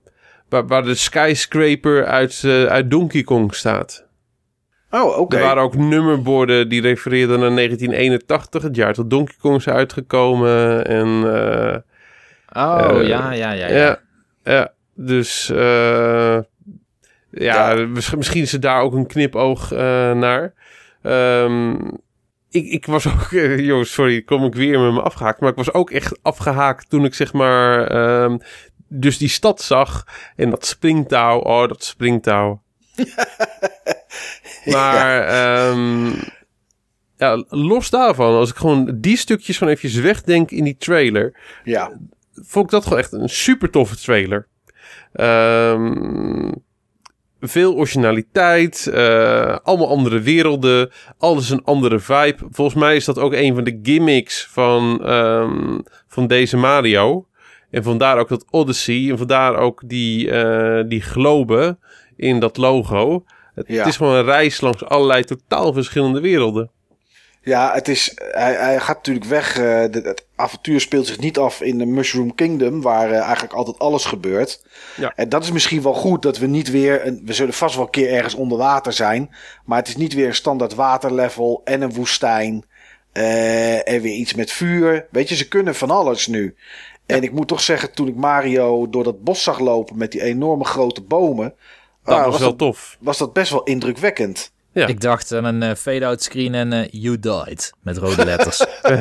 waar, 0.48 0.66
waar 0.66 0.82
de 0.82 0.94
skyscraper 0.94 2.06
uit, 2.06 2.42
eh, 2.44 2.64
uit 2.64 2.90
Donkey 2.90 3.22
Kong 3.22 3.54
staat. 3.54 4.06
Oh, 4.90 5.18
oké. 5.18 5.36
Er 5.36 5.42
waren 5.42 5.62
ook 5.62 5.76
nummerborden 5.76 6.68
die 6.68 6.80
refereerden 6.80 7.38
naar 7.40 7.54
1981, 7.54 8.62
het 8.62 8.76
jaar 8.76 8.94
dat 8.94 9.10
Donkey 9.10 9.34
Kong 9.40 9.56
is 9.56 9.68
uitgekomen. 9.68 10.86
En 10.86 11.08
eh, 11.08 11.76
Oh, 12.54 13.00
Eh, 13.00 13.06
ja, 13.08 13.32
ja, 13.32 13.52
ja. 13.52 13.66
ja. 13.68 13.76
ja, 13.76 13.98
ja, 14.44 14.72
dus 14.94 15.46
ja, 17.30 17.74
mis- 17.74 18.14
misschien 18.14 18.42
is 18.42 18.52
er 18.52 18.60
daar 18.60 18.80
ook 18.82 18.92
een 18.94 19.06
knipoog 19.06 19.70
naar. 20.14 20.52
Ehm, 21.02 21.74
ik, 22.52 22.66
ik 22.66 22.86
was 22.86 23.06
ook, 23.06 23.32
eh, 23.42 23.58
joh, 23.58 23.84
sorry, 23.84 24.22
kom 24.22 24.44
ik 24.44 24.54
weer 24.54 24.80
met 24.80 24.92
me 24.92 25.02
afgehaakt, 25.02 25.40
maar 25.40 25.50
ik 25.50 25.56
was 25.56 25.72
ook 25.72 25.90
echt 25.90 26.18
afgehaakt 26.22 26.90
toen 26.90 27.04
ik 27.04 27.14
zeg 27.14 27.32
maar, 27.32 27.86
ehm, 27.86 28.38
dus 28.88 29.18
die 29.18 29.28
stad 29.28 29.60
zag 29.62 30.06
en 30.36 30.50
dat 30.50 30.66
springtouw, 30.66 31.38
oh, 31.38 31.68
dat 31.68 31.84
springtouw. 31.84 32.62
maar 34.74 35.20
ehm, 35.26 36.06
ja, 37.16 37.44
los 37.48 37.90
daarvan, 37.90 38.34
als 38.34 38.50
ik 38.50 38.56
gewoon 38.56 38.90
die 39.00 39.16
stukjes 39.16 39.58
van 39.58 39.68
eventjes 39.68 40.02
wegdenk 40.02 40.50
in 40.50 40.64
die 40.64 40.76
trailer, 40.76 41.38
Ja. 41.64 41.98
vond 42.32 42.64
ik 42.64 42.70
dat 42.70 42.82
gewoon 42.84 42.98
echt 42.98 43.12
een 43.12 43.28
super 43.28 43.70
toffe 43.70 43.96
trailer. 43.96 44.48
Ehm, 45.12 46.52
veel 47.44 47.74
originaliteit, 47.74 48.86
eh, 48.86 49.56
allemaal 49.62 49.88
andere 49.88 50.20
werelden, 50.20 50.90
alles 51.18 51.50
een 51.50 51.64
andere 51.64 51.98
vibe. 51.98 52.36
Volgens 52.50 52.76
mij 52.76 52.96
is 52.96 53.04
dat 53.04 53.18
ook 53.18 53.32
een 53.32 53.54
van 53.54 53.64
de 53.64 53.78
gimmicks 53.82 54.46
van, 54.50 55.04
ehm, 55.04 55.78
van 56.08 56.26
deze 56.26 56.56
Mario. 56.56 57.26
En 57.70 57.82
vandaar 57.82 58.18
ook 58.18 58.28
dat 58.28 58.44
Odyssey 58.50 59.10
en 59.10 59.18
vandaar 59.18 59.56
ook 59.56 59.82
die, 59.86 60.30
eh, 60.30 60.84
die 60.88 61.00
globe 61.02 61.78
in 62.16 62.40
dat 62.40 62.56
logo. 62.56 63.24
Het, 63.54 63.68
Ja. 63.68 63.78
het 63.78 63.86
is 63.86 63.96
gewoon 63.96 64.14
een 64.14 64.24
reis 64.24 64.60
langs 64.60 64.84
allerlei 64.84 65.24
totaal 65.24 65.72
verschillende 65.72 66.20
werelden. 66.20 66.70
Ja, 67.44 67.72
het 67.74 67.88
is, 67.88 68.12
hij, 68.16 68.54
hij 68.54 68.80
gaat 68.80 68.96
natuurlijk 68.96 69.26
weg. 69.26 69.48
eh, 69.58 69.62
de- 69.90 70.00
het 70.04 70.26
avontuur 70.36 70.80
speelt 70.80 71.06
zich 71.06 71.18
niet 71.18 71.38
af 71.38 71.60
in 71.60 71.78
de 71.78 71.86
Mushroom 71.86 72.34
Kingdom, 72.34 72.82
waar 72.82 73.10
eh, 73.10 73.20
eigenlijk 73.20 73.52
altijd 73.52 73.78
alles 73.78 74.04
gebeurt. 74.04 74.62
Ja. 74.96 75.12
En 75.16 75.28
dat 75.28 75.42
is 75.42 75.52
misschien 75.52 75.82
wel 75.82 75.94
goed 75.94 76.22
dat 76.22 76.38
we 76.38 76.46
niet 76.46 76.70
weer, 76.70 77.06
een, 77.06 77.22
we 77.24 77.32
zullen 77.32 77.54
vast 77.54 77.74
wel 77.74 77.84
een 77.84 77.90
keer 77.90 78.12
ergens 78.12 78.34
onder 78.34 78.58
water 78.58 78.92
zijn, 78.92 79.30
maar 79.64 79.78
het 79.78 79.88
is 79.88 79.96
niet 79.96 80.14
weer 80.14 80.26
een 80.26 80.34
standaard 80.34 80.74
waterlevel 80.74 81.60
en 81.64 81.82
een 81.82 81.92
woestijn 81.92 82.64
eh, 83.12 83.88
en 83.88 84.00
weer 84.00 84.14
iets 84.14 84.34
met 84.34 84.52
vuur. 84.52 85.06
Weet 85.10 85.28
je, 85.28 85.34
ze 85.36 85.48
kunnen 85.48 85.74
van 85.74 85.90
alles 85.90 86.26
nu. 86.26 86.54
En 87.06 87.22
ik 87.22 87.32
moet 87.32 87.48
toch 87.48 87.60
zeggen, 87.60 87.92
toen 87.94 88.08
ik 88.08 88.16
Mario 88.16 88.90
door 88.90 89.04
dat 89.04 89.22
bos 89.24 89.42
zag 89.42 89.58
lopen 89.58 89.98
met 89.98 90.12
die 90.12 90.22
enorme 90.22 90.64
grote 90.64 91.00
bomen, 91.02 91.54
Dat 92.04 92.18
ah, 92.18 92.24
was 92.24 92.38
wel 92.38 92.48
dat, 92.48 92.58
tof. 92.58 92.96
was 93.00 93.18
dat 93.18 93.32
best 93.32 93.50
wel 93.50 93.62
indrukwekkend. 93.62 94.51
Ja. 94.72 94.86
Ik 94.86 95.00
dacht 95.00 95.32
aan 95.32 95.44
een 95.44 95.62
eh, 95.62 95.74
fade-out 95.74 96.22
screen 96.22 96.54
en 96.54 96.72
eh, 96.72 96.88
you 96.90 97.18
died 97.18 97.72
met 97.82 97.96
rode 97.96 98.24
letters. 98.24 98.64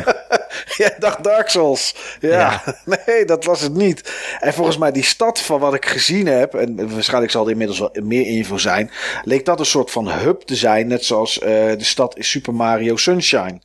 Ja, 0.78 0.92
dag 1.00 1.16
Dark 1.16 1.50
Souls. 1.50 1.96
Ja, 2.20 2.64
nee, 3.06 3.26
dat 3.26 3.46
was 3.46 3.62
het 3.62 3.74
niet. 3.74 4.14
En 4.40 4.54
volgens 4.54 4.78
mij 4.78 4.92
die 4.92 5.04
stad 5.04 5.42
van 5.42 5.60
wat 5.60 5.74
ik 5.74 5.86
gezien 5.86 6.28
heb, 6.28 6.54
en 6.54 6.94
waarschijnlijk 6.94 7.32
zal 7.32 7.46
er 7.46 7.52
inmiddels 7.52 7.80
wel 7.80 7.92
meer 8.04 8.26
info 8.26 8.58
zijn, 8.58 8.92
leek 9.24 9.46
dat 9.46 9.60
een 9.60 9.66
soort 9.66 9.92
van 9.92 10.12
hub 10.12 10.42
te 10.42 10.56
zijn, 10.56 10.88
net 10.88 11.06
zoals 11.06 11.40
eh, 11.40 11.50
de 11.50 11.84
stad 11.84 12.18
in 12.18 12.24
Super 12.24 12.54
Mario 12.54 12.96
Sunshine. 12.96 13.62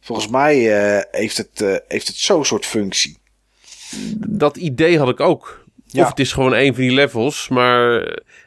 Volgens 0.00 0.28
mij 0.28 0.56
uh, 0.96 1.02
heeft, 1.10 1.36
het, 1.36 1.60
uh, 1.60 1.76
heeft 1.88 2.06
het 2.06 2.16
zo'n 2.16 2.44
soort 2.44 2.66
functie. 2.66 3.18
Dat 4.16 4.56
idee 4.56 4.98
had 4.98 5.08
ik 5.08 5.20
ook. 5.20 5.64
Ja. 5.86 6.02
Of 6.02 6.08
het 6.08 6.18
is 6.18 6.32
gewoon 6.32 6.54
een 6.54 6.74
van 6.74 6.82
die 6.82 6.92
levels, 6.92 7.48
maar 7.48 7.90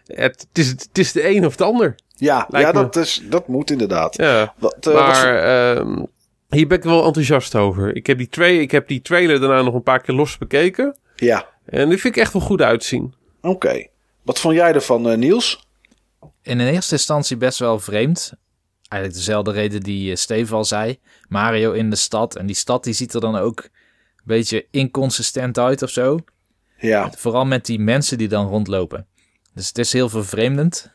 het, 0.06 0.46
het, 0.48 0.48
is, 0.54 0.70
het 0.70 0.98
is 0.98 1.12
de 1.12 1.28
een 1.28 1.46
of 1.46 1.56
de 1.56 1.64
ander. 1.64 1.96
Ja, 2.20 2.48
ja 2.50 2.72
dat, 2.72 2.96
is, 2.96 3.22
dat 3.24 3.48
moet 3.48 3.72
inderdaad. 3.72 4.16
Ja, 4.16 4.54
Wat, 4.58 4.88
uh, 4.88 4.94
maar 4.94 5.78
uh, 5.78 6.04
hier 6.50 6.68
ben 6.68 6.78
ik 6.78 6.84
wel 6.84 7.06
enthousiast 7.06 7.56
over. 7.56 7.96
Ik 7.96 8.08
heb, 8.08 8.18
die 8.18 8.28
twee, 8.28 8.62
ik 8.62 8.72
heb 8.72 8.88
die 8.88 9.02
trailer 9.02 9.40
daarna 9.40 9.62
nog 9.62 9.74
een 9.74 9.84
paar 9.84 10.02
keer 10.02 10.16
los 10.16 10.38
bekeken. 10.38 10.98
Ja. 11.16 11.48
En 11.66 11.90
die 11.90 11.98
vind 11.98 12.16
ik 12.16 12.22
echt 12.22 12.34
wel 12.34 12.42
goed 12.42 12.62
uitzien. 12.62 13.14
Oké. 13.42 13.88
Wat 14.24 14.40
vond 14.40 14.56
jij 14.56 14.74
ervan, 14.74 15.12
uh, 15.12 15.18
Niels? 15.18 15.68
In 16.42 16.60
eerste 16.60 16.94
instantie 16.94 17.38
best 17.38 17.60
wel 17.60 17.80
vreemd. 17.80 18.34
Eigenlijk 18.88 19.24
dezelfde 19.24 19.52
reden 19.52 19.82
die 19.82 20.16
Steve 20.16 20.56
al 20.56 20.66
zei. 20.66 21.00
Mario 21.28 21.72
in 21.72 21.90
de 21.90 21.96
stad. 21.96 22.36
En 22.36 22.46
die 22.46 22.56
stad 22.56 22.84
die 22.84 22.94
ziet 22.94 23.14
er 23.14 23.22
dan 23.22 23.36
ook 23.36 23.60
een 23.60 24.24
beetje 24.24 24.66
inconsistent 24.72 25.58
uit 25.58 25.82
of 25.82 25.90
zo. 25.90 26.20
Ja. 26.78 27.12
Vooral 27.18 27.46
met 27.46 27.66
die 27.66 27.80
mensen 27.80 28.18
die 28.18 28.28
dan 28.28 28.48
rondlopen. 28.48 29.08
Dus 29.54 29.68
het 29.68 29.78
is 29.78 29.94
heel 29.94 30.10
vervreemdend. 30.10 30.92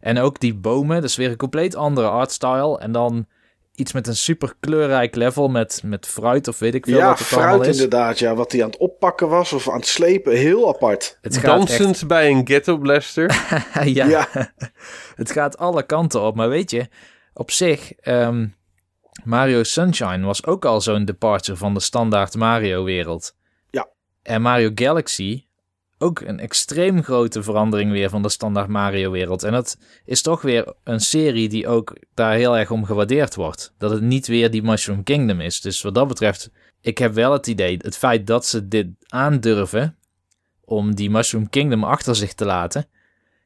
En 0.00 0.18
ook 0.18 0.40
die 0.40 0.54
bomen, 0.54 1.00
dat 1.00 1.10
is 1.10 1.16
weer 1.16 1.30
een 1.30 1.36
compleet 1.36 1.74
andere 1.74 2.08
artstyle. 2.08 2.78
En 2.78 2.92
dan 2.92 3.26
iets 3.78 3.92
met 3.92 4.06
een 4.06 4.16
super 4.16 4.54
kleurrijk 4.60 5.14
level 5.14 5.48
met, 5.48 5.80
met 5.84 6.06
fruit 6.06 6.48
of 6.48 6.58
weet 6.58 6.74
ik 6.74 6.84
veel 6.84 6.96
ja, 6.96 7.06
wat 7.06 7.18
het 7.18 7.26
fruit 7.26 7.66
is. 7.66 7.74
inderdaad. 7.74 8.18
Ja, 8.18 8.34
wat 8.34 8.52
hij 8.52 8.62
aan 8.62 8.70
het 8.70 8.78
oppakken 8.78 9.28
was 9.28 9.52
of 9.52 9.68
aan 9.68 9.76
het 9.76 9.86
slepen. 9.86 10.36
Heel 10.36 10.68
apart. 10.68 11.18
Het 11.20 11.42
Dansend 11.42 11.94
echt... 11.94 12.06
bij 12.06 12.30
een 12.30 12.46
ghetto 12.46 12.78
blaster. 12.78 13.30
ja, 13.84 14.06
ja. 14.06 14.28
het 15.14 15.30
gaat 15.30 15.58
alle 15.58 15.82
kanten 15.82 16.22
op. 16.22 16.36
Maar 16.36 16.48
weet 16.48 16.70
je, 16.70 16.88
op 17.34 17.50
zich, 17.50 17.92
ehm, 17.92 18.46
Mario 19.24 19.62
Sunshine 19.62 20.26
was 20.26 20.46
ook 20.46 20.64
al 20.64 20.80
zo'n 20.80 21.04
departure 21.04 21.56
van 21.56 21.74
de 21.74 21.80
standaard 21.80 22.34
Mario 22.34 22.84
wereld. 22.84 23.34
Ja. 23.70 23.88
En 24.22 24.42
Mario 24.42 24.70
Galaxy 24.74 25.46
ook 25.98 26.20
een 26.20 26.40
extreem 26.40 27.02
grote 27.02 27.42
verandering 27.42 27.90
weer 27.90 28.10
van 28.10 28.22
de 28.22 28.28
standaard 28.28 28.68
Mario-wereld. 28.68 29.42
En 29.42 29.52
dat 29.52 29.78
is 30.04 30.22
toch 30.22 30.42
weer 30.42 30.74
een 30.84 31.00
serie 31.00 31.48
die 31.48 31.68
ook 31.68 31.96
daar 32.14 32.34
heel 32.34 32.56
erg 32.56 32.70
om 32.70 32.84
gewaardeerd 32.84 33.34
wordt. 33.34 33.74
Dat 33.78 33.90
het 33.90 34.02
niet 34.02 34.26
weer 34.26 34.50
die 34.50 34.62
Mushroom 34.62 35.02
Kingdom 35.02 35.40
is. 35.40 35.60
Dus 35.60 35.82
wat 35.82 35.94
dat 35.94 36.08
betreft, 36.08 36.50
ik 36.80 36.98
heb 36.98 37.14
wel 37.14 37.32
het 37.32 37.46
idee, 37.46 37.76
het 37.82 37.96
feit 37.96 38.26
dat 38.26 38.46
ze 38.46 38.68
dit 38.68 38.86
aandurven 39.08 39.96
om 40.64 40.94
die 40.94 41.10
Mushroom 41.10 41.50
Kingdom 41.50 41.84
achter 41.84 42.16
zich 42.16 42.34
te 42.34 42.44
laten. 42.44 42.86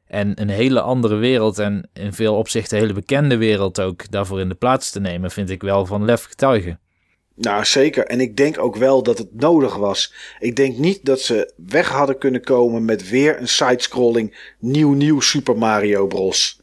En 0.05 0.41
een 0.41 0.49
hele 0.49 0.81
andere 0.81 1.15
wereld 1.15 1.59
en 1.59 1.89
in 1.93 2.13
veel 2.13 2.35
opzichten 2.35 2.77
een 2.77 2.83
hele 2.83 2.95
bekende 2.95 3.37
wereld 3.37 3.81
ook 3.81 4.11
daarvoor 4.11 4.39
in 4.39 4.49
de 4.49 4.55
plaats 4.55 4.91
te 4.91 4.99
nemen, 4.99 5.31
vind 5.31 5.49
ik 5.49 5.61
wel 5.61 5.85
van 5.85 6.05
lef 6.05 6.23
getuigen. 6.23 6.79
Nou, 7.35 7.65
zeker. 7.65 8.05
En 8.05 8.19
ik 8.19 8.37
denk 8.37 8.59
ook 8.59 8.75
wel 8.75 9.03
dat 9.03 9.17
het 9.17 9.39
nodig 9.39 9.75
was. 9.75 10.13
Ik 10.39 10.55
denk 10.55 10.77
niet 10.77 11.05
dat 11.05 11.21
ze 11.21 11.53
weg 11.67 11.89
hadden 11.89 12.17
kunnen 12.17 12.41
komen 12.41 12.85
met 12.85 13.09
weer 13.09 13.39
een 13.39 13.47
sidescrolling 13.47 14.53
nieuw 14.59 14.93
nieuw 14.93 15.19
Super 15.19 15.57
Mario 15.57 16.07
Bros. 16.07 16.61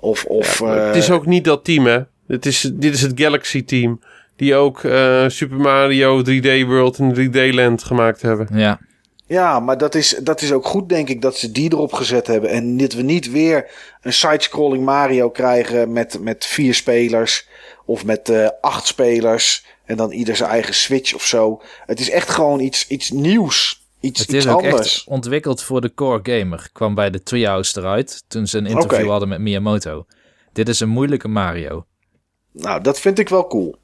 Of, 0.00 0.24
of, 0.24 0.58
ja, 0.58 0.66
Het 0.66 0.96
is 0.96 1.10
ook 1.10 1.26
niet 1.26 1.44
dat 1.44 1.64
team, 1.64 1.86
hè? 1.86 2.00
Het 2.26 2.46
is, 2.46 2.70
dit 2.74 2.94
is 2.94 3.02
het 3.02 3.20
Galaxy 3.20 3.64
team. 3.64 4.00
Die 4.36 4.54
ook 4.54 4.82
uh, 4.82 5.28
Super 5.28 5.56
Mario 5.56 6.22
3D 6.22 6.66
World 6.66 6.98
en 6.98 7.14
3D 7.14 7.54
Land 7.54 7.82
gemaakt 7.82 8.22
hebben. 8.22 8.48
Ja. 8.52 8.80
Ja, 9.26 9.60
maar 9.60 9.78
dat 9.78 9.94
is, 9.94 10.18
dat 10.22 10.40
is 10.40 10.52
ook 10.52 10.66
goed, 10.66 10.88
denk 10.88 11.08
ik, 11.08 11.22
dat 11.22 11.36
ze 11.36 11.52
die 11.52 11.72
erop 11.72 11.92
gezet 11.92 12.26
hebben. 12.26 12.50
En 12.50 12.76
dat 12.76 12.92
we 12.92 13.02
niet 13.02 13.30
weer 13.30 13.70
een 14.02 14.12
sidescrolling 14.12 14.84
Mario 14.84 15.30
krijgen 15.30 15.92
met, 15.92 16.18
met 16.20 16.46
vier 16.46 16.74
spelers. 16.74 17.48
Of 17.84 18.04
met 18.04 18.28
uh, 18.28 18.48
acht 18.60 18.86
spelers. 18.86 19.64
En 19.88 19.96
dan 19.96 20.10
ieder 20.10 20.36
zijn 20.36 20.50
eigen 20.50 20.74
Switch 20.74 21.14
of 21.14 21.26
zo. 21.26 21.62
Het 21.86 22.00
is 22.00 22.10
echt 22.10 22.30
gewoon 22.30 22.60
iets, 22.60 22.88
iets 22.88 23.10
nieuws. 23.10 23.86
Iets, 24.00 24.20
het 24.20 24.32
is 24.32 24.48
ook 24.48 24.62
anders. 24.62 24.96
echt 24.96 25.04
ontwikkeld 25.06 25.62
voor 25.62 25.80
de 25.80 25.94
core 25.94 26.20
gamer. 26.22 26.68
Kwam 26.72 26.94
bij 26.94 27.10
de 27.10 27.22
Treehouse 27.22 27.78
eruit 27.80 28.24
toen 28.26 28.46
ze 28.46 28.58
een 28.58 28.66
interview 28.66 29.08
hadden 29.08 29.28
met 29.28 29.40
Miyamoto. 29.40 30.06
Dit 30.52 30.68
is 30.68 30.80
een 30.80 30.88
moeilijke 30.88 31.28
Mario. 31.28 31.86
Nou, 32.52 32.80
dat 32.82 33.00
vind 33.00 33.18
ik 33.18 33.28
wel 33.28 33.46
cool. 33.46 33.76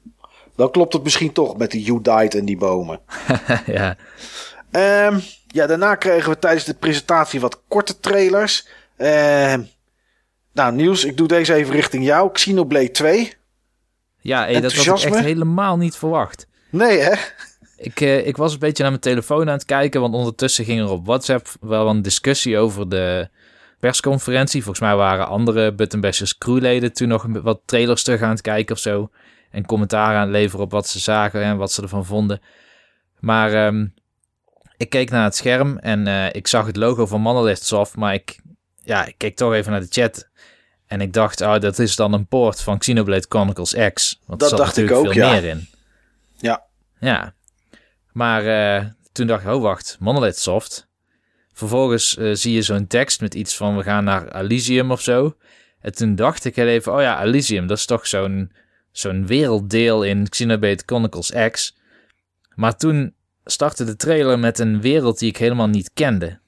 Dan 0.55 0.71
klopt 0.71 0.93
het 0.93 1.03
misschien 1.03 1.31
toch 1.31 1.57
met 1.57 1.71
die 1.71 1.83
You 1.83 2.01
Died 2.01 2.35
en 2.35 2.45
die 2.45 2.57
bomen. 2.57 2.99
ja. 3.65 3.97
Ehm, 4.71 5.19
ja, 5.47 5.67
daarna 5.67 5.95
kregen 5.95 6.29
we 6.29 6.39
tijdens 6.39 6.65
de 6.65 6.73
presentatie 6.73 7.39
wat 7.39 7.61
korte 7.67 7.99
trailers. 7.99 8.67
Ehm, 8.97 9.61
nou, 10.53 10.73
Niels, 10.73 11.05
ik 11.05 11.17
doe 11.17 11.27
deze 11.27 11.53
even 11.53 11.73
richting 11.73 12.05
jou. 12.05 12.31
Xenoblade 12.31 12.91
2. 12.91 13.33
Ja, 14.25 14.43
hey, 14.43 14.61
dat 14.61 14.73
had 14.73 15.03
ik 15.03 15.11
echt 15.11 15.23
helemaal 15.23 15.77
niet 15.77 15.95
verwacht. 15.95 16.47
Nee, 16.69 16.99
hè? 16.99 17.13
Ik, 17.77 18.01
eh, 18.01 18.27
ik 18.27 18.37
was 18.37 18.53
een 18.53 18.59
beetje 18.59 18.81
naar 18.81 18.91
mijn 18.91 19.03
telefoon 19.03 19.47
aan 19.47 19.53
het 19.53 19.65
kijken, 19.65 20.01
want 20.01 20.13
ondertussen 20.13 20.65
ging 20.65 20.79
er 20.79 20.89
op 20.89 21.05
WhatsApp 21.05 21.47
wel 21.61 21.87
een 21.87 22.01
discussie 22.01 22.57
over 22.57 22.89
de 22.89 23.29
persconferentie. 23.79 24.63
Volgens 24.63 24.85
mij 24.85 24.95
waren 24.95 25.27
andere 25.27 25.73
Button 25.73 26.01
Bashers 26.01 26.37
crewleden 26.37 26.93
toen 26.93 27.07
nog 27.07 27.25
wat 27.29 27.61
trailers 27.65 28.03
terug 28.03 28.21
aan 28.21 28.29
het 28.29 28.41
kijken 28.41 28.75
of 28.75 28.81
zo. 28.81 29.09
En 29.51 29.65
commentaar 29.65 30.15
aan 30.15 30.21
het 30.21 30.31
leveren 30.31 30.65
op 30.65 30.71
wat 30.71 30.87
ze 30.87 30.99
zagen 30.99 31.41
en 31.41 31.57
wat 31.57 31.71
ze 31.71 31.81
ervan 31.81 32.05
vonden. 32.05 32.41
Maar 33.19 33.53
ehm, 33.53 33.87
ik 34.77 34.89
keek 34.89 35.09
naar 35.09 35.23
het 35.23 35.35
scherm 35.35 35.77
en 35.77 36.07
eh, 36.07 36.25
ik 36.31 36.47
zag 36.47 36.65
het 36.65 36.75
logo 36.75 37.05
van 37.05 37.21
Monolith 37.21 37.63
Soft, 37.63 37.95
maar 37.95 38.13
ik, 38.13 38.39
ja, 38.83 39.05
ik 39.05 39.15
keek 39.17 39.35
toch 39.35 39.53
even 39.53 39.71
naar 39.71 39.81
de 39.81 39.87
chat. 39.89 40.29
En 40.87 41.01
ik 41.01 41.13
dacht, 41.13 41.41
oh, 41.41 41.59
dat 41.59 41.79
is 41.79 41.95
dan 41.95 42.13
een 42.13 42.27
poort 42.27 42.61
van 42.61 42.77
Xenoblade 42.77 43.25
Chronicles 43.29 43.75
X. 43.93 44.19
Want 44.25 44.39
Dat 44.39 44.51
er 44.51 44.57
zat 44.57 44.65
dacht 44.65 44.77
ik 44.77 44.91
ook, 44.91 45.03
veel 45.03 45.13
ja. 45.13 45.31
meer 45.31 45.43
in. 45.43 45.67
Ja. 46.37 46.63
Ja. 46.99 47.33
Maar 48.11 48.45
eh, 48.45 48.85
toen 49.11 49.27
dacht 49.27 49.43
ik, 49.43 49.49
oh 49.49 49.61
wacht, 49.61 49.97
Monolith 49.99 50.37
Soft. 50.37 50.87
Vervolgens 51.53 52.17
eh, 52.17 52.29
zie 52.33 52.53
je 52.53 52.61
zo'n 52.61 52.87
tekst 52.87 53.21
met 53.21 53.33
iets 53.33 53.57
van 53.57 53.77
we 53.77 53.83
gaan 53.83 54.03
naar 54.03 54.35
Elysium 54.35 54.91
of 54.91 55.01
zo. 55.01 55.37
En 55.81 55.95
toen 55.95 56.15
dacht 56.15 56.45
ik 56.45 56.55
heel 56.55 56.67
even, 56.67 56.93
oh 56.93 57.01
ja, 57.01 57.23
Elysium, 57.23 57.67
dat 57.67 57.77
is 57.77 57.85
toch 57.85 58.07
zo'n 58.07 58.51
zo'n 58.91 59.27
werelddeel 59.27 60.03
in 60.03 60.29
Xenoblade 60.29 60.83
Chronicles 60.85 61.31
X. 61.51 61.77
Maar 62.55 62.77
toen 62.77 63.15
startte 63.45 63.83
de 63.83 63.95
trailer 63.95 64.39
met 64.39 64.59
een 64.59 64.81
wereld 64.81 65.19
die 65.19 65.29
ik 65.29 65.37
helemaal 65.37 65.67
niet 65.67 65.91
kende. 65.93 66.39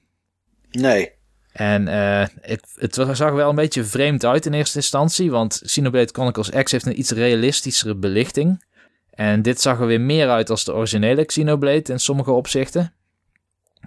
Nee. 0.70 1.17
En 1.58 1.88
eh, 1.88 2.26
het, 2.40 2.68
het 2.74 2.94
zag 3.12 3.30
wel 3.30 3.48
een 3.48 3.54
beetje 3.54 3.84
vreemd 3.84 4.24
uit 4.24 4.46
in 4.46 4.52
eerste 4.52 4.76
instantie, 4.76 5.30
want 5.30 5.60
Xenoblade 5.64 6.08
Chronicles 6.12 6.50
X 6.62 6.72
heeft 6.72 6.86
een 6.86 6.98
iets 6.98 7.10
realistischere 7.10 7.96
belichting. 7.96 8.64
En 9.10 9.42
dit 9.42 9.60
zag 9.60 9.80
er 9.80 9.86
weer 9.86 10.00
meer 10.00 10.28
uit 10.28 10.50
als 10.50 10.64
de 10.64 10.74
originele 10.74 11.24
Xenoblade 11.24 11.92
in 11.92 12.00
sommige 12.00 12.30
opzichten. 12.30 12.92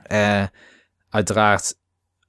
Eh, 0.04 0.44
uiteraard 1.10 1.76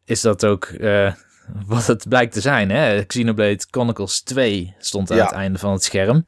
is 0.05 0.20
dat 0.20 0.45
ook 0.45 0.64
eh, 0.64 1.12
wat 1.66 1.86
het 1.86 2.09
blijkt 2.09 2.32
te 2.32 2.40
zijn. 2.40 2.70
Hè? 2.70 3.05
Xenoblade 3.05 3.64
Chronicles 3.70 4.20
2 4.22 4.74
stond 4.78 5.11
aan 5.11 5.16
Ja. 5.16 5.24
het 5.24 5.32
einde 5.34 5.59
van 5.59 5.72
het 5.72 5.84
scherm. 5.84 6.26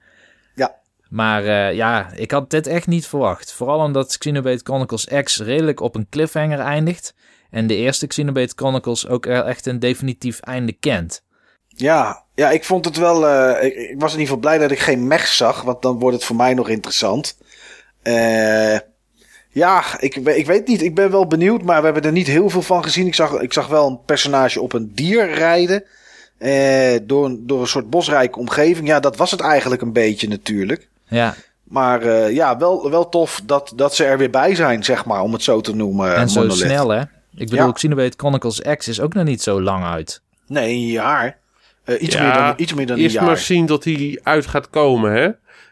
Ja. 0.55 0.75
Maar 1.09 1.75
ja, 1.75 2.11
ik 2.12 2.31
had 2.31 2.51
dit 2.51 2.67
echt 2.67 2.87
niet 2.87 3.07
verwacht. 3.07 3.53
Vooral 3.53 3.79
omdat 3.79 4.19
Xenoblade 4.19 4.61
Chronicles 4.62 5.05
X 5.23 5.39
redelijk 5.41 5.81
op 5.81 5.95
een 5.95 6.09
cliffhanger 6.11 6.59
eindigt. 6.59 7.15
En 7.55 7.66
de 7.66 7.76
eerste 7.76 8.07
Xenoblade 8.07 8.52
Chronicles 8.57 9.09
ook 9.09 9.26
er 9.26 9.44
echt 9.44 9.66
een 9.66 9.78
definitief 9.78 10.40
einde 10.40 10.72
kent. 10.72 11.22
Ja, 11.68 12.22
ja, 12.34 12.50
ik 12.50 12.64
vond 12.64 12.84
het 12.84 12.96
wel. 12.96 13.28
eh, 13.28 13.64
ik, 13.66 13.74
ik 13.74 14.00
was 14.00 14.12
in 14.12 14.18
ieder 14.18 14.34
geval 14.34 14.36
blij 14.36 14.59
dat 14.59 14.70
ik 14.70 14.78
geen 14.78 15.07
mech 15.07 15.26
zag, 15.26 15.62
want 15.62 15.82
dan 15.82 15.98
wordt 15.98 16.16
het 16.16 16.24
voor 16.24 16.36
mij 16.36 16.55
nog 16.55 16.68
interessant. 16.68 17.38
Eh, 18.02 18.78
ja, 19.48 19.84
ik, 20.00 20.14
ik 20.16 20.46
weet 20.46 20.66
niet. 20.66 20.82
Ik 20.82 20.94
ben 20.94 21.11
wel 21.11 21.26
benieuwd, 21.26 21.62
maar 21.62 21.78
we 21.78 21.84
hebben 21.84 22.02
er 22.05 22.12
niet 22.12 22.26
heel 22.26 22.50
veel 22.50 22.62
van 22.62 22.82
gezien. 22.82 23.07
Ik 23.07 23.14
zag, 23.14 23.40
ik 23.40 23.52
zag 23.52 23.66
wel 23.66 23.86
een 23.86 24.00
personage 24.05 24.61
op 24.61 24.72
een 24.72 24.90
dier 24.94 25.34
rijden. 25.34 25.84
eh, 26.38 26.98
door, 27.02 27.24
een- 27.24 27.46
door 27.46 27.61
een 27.61 27.66
soort 27.66 27.90
bosrijke 27.90 28.38
omgeving. 28.38 28.86
Ja, 28.88 29.00
dat 29.00 29.16
was 29.16 29.30
het 29.30 29.40
eigenlijk 29.40 29.82
een 29.82 29.92
beetje 29.92 30.28
natuurlijk. 30.28 30.88
Ja, 31.09 31.34
Maar 31.64 32.30
ja, 32.32 32.57
wel, 32.57 32.90
wel 32.90 33.09
tof 33.09 33.40
dat, 33.44 33.72
dat 33.76 33.94
ze 33.94 34.05
er 34.05 34.18
weer 34.18 34.30
bij 34.30 34.55
zijn, 34.55 34.84
zeg 34.84 35.05
maar, 35.05 35.20
om 35.22 35.32
het 35.32 35.42
zo 35.42 35.61
te 35.61 35.74
noemen. 35.74 36.14
en 36.16 36.28
zo 36.28 36.40
Monolith. 36.40 36.59
snel 36.66 36.88
hè. 36.88 37.02
Ik 37.37 37.49
bedoel, 37.51 37.66
Ja. 37.66 37.72
Xenoblade 37.72 38.12
Chronicles 38.16 38.61
X 38.76 38.89
is 38.89 39.01
ook 39.01 39.14
nog 39.14 39.24
niet 39.24 39.43
zo 39.43 39.62
lang 39.62 39.85
uit. 39.85 40.22
Nee, 40.47 40.72
een 40.74 40.87
jaar. 40.87 41.39
Eh, 41.85 42.03
iets, 42.03 42.14
Ja, 42.14 42.22
meer 42.22 42.32
dan, 42.35 42.55
iets 42.57 42.74
meer 42.74 42.87
dan 42.87 42.97
een 42.97 43.03
Eerst 43.03 43.14
jaar. 43.14 43.24
maar 43.24 43.37
zien 43.37 43.66
dat 43.66 43.85
hij 43.85 44.20
uit 44.22 44.47
gaat 44.47 44.70
komen, 44.70 45.12
hè? 45.12 45.28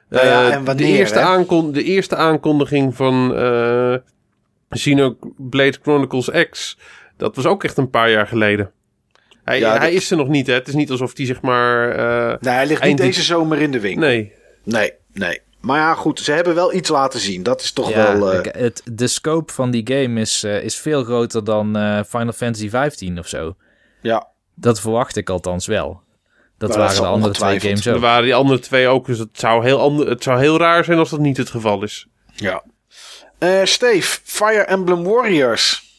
Nou 0.08 0.26
ja, 0.26 0.46
Eh, 0.48 0.54
en 0.54 0.64
wanneer, 0.64 0.86
de, 0.86 0.92
eerste 0.92 1.20
aankon- 1.20 1.72
de 1.72 1.82
eerste 1.84 2.16
aankondiging 2.16 2.96
van 2.96 3.34
eh 3.36 3.94
Xenoblade 4.68 5.78
Chronicles 5.82 6.30
X, 6.50 6.78
dat 7.16 7.36
was 7.36 7.46
ook 7.46 7.64
echt 7.64 7.76
een 7.76 7.90
paar 7.90 8.10
jaar 8.10 8.26
geleden. 8.26 8.70
Hij, 9.44 9.58
Ja, 9.58 9.70
hij 9.70 9.78
dat- 9.90 9.90
is 10.00 10.10
er 10.10 10.16
nog 10.16 10.28
niet, 10.28 10.46
hè? 10.46 10.52
Het 10.52 10.68
is 10.68 10.74
niet 10.74 10.90
alsof 10.90 11.16
hij 11.16 11.26
zeg 11.26 11.40
maar... 11.40 11.90
eh, 11.90 12.36
Nee, 12.40 12.54
hij 12.54 12.66
ligt 12.66 12.80
eind 12.82 12.98
niet 12.98 13.06
deze 13.06 13.22
zomer 13.22 13.60
in 13.60 13.70
de 13.70 13.80
winkel. 13.80 14.02
nee, 14.06 14.32
Nee, 14.64 14.92
nee. 15.12 15.40
Maar 15.62 15.78
ja, 15.78 15.94
goed, 15.94 16.20
ze 16.20 16.32
hebben 16.32 16.54
wel 16.54 16.74
iets 16.74 16.88
laten 16.88 17.20
zien. 17.20 17.42
Dat 17.42 17.60
is 17.60 17.72
toch 17.72 17.88
Ja, 17.90 18.18
wel... 18.18 18.32
eh, 18.32 18.38
ik- 18.38 18.54
het, 18.54 18.82
de 18.92 19.06
scope 19.06 19.52
van 19.52 19.70
die 19.70 19.86
game 19.94 20.20
is, 20.20 20.42
eh, 20.44 20.62
is 20.62 20.76
veel 20.76 21.04
groter 21.04 21.44
dan 21.44 21.76
eh, 21.76 22.00
Final 22.08 22.32
Fantasy 22.32 22.68
15 22.70 23.18
of 23.18 23.28
zo. 23.28 23.56
ja, 24.00 24.26
Dat 24.54 24.80
verwacht 24.80 25.16
ik 25.16 25.30
althans 25.30 25.66
wel. 25.66 26.00
Dat 26.58 26.68
Maar 26.68 26.78
waren 26.78 26.94
dat 26.96 27.04
de 27.04 27.10
andere 27.10 27.32
twee 27.32 27.60
games 27.60 27.86
Er 27.86 27.94
ook. 27.94 28.00
waren 28.00 28.24
die 28.24 28.34
andere 28.34 28.58
twee 28.58 28.88
ook, 28.88 29.06
dus 29.06 29.18
het 29.18 29.28
zou, 29.38 29.64
heel 29.64 29.80
ander, 29.80 30.08
het 30.08 30.22
zou 30.22 30.38
heel 30.40 30.58
raar 30.58 30.84
zijn 30.84 30.98
als 30.98 31.10
dat 31.10 31.20
niet 31.20 31.36
het 31.36 31.50
geval 31.50 31.82
is. 31.82 32.06
Ja. 32.34 32.64
Eh 33.38 33.60
Steve, 33.64 34.18
Fire 34.24 34.60
Emblem 34.62 35.04
Warriors. 35.04 35.90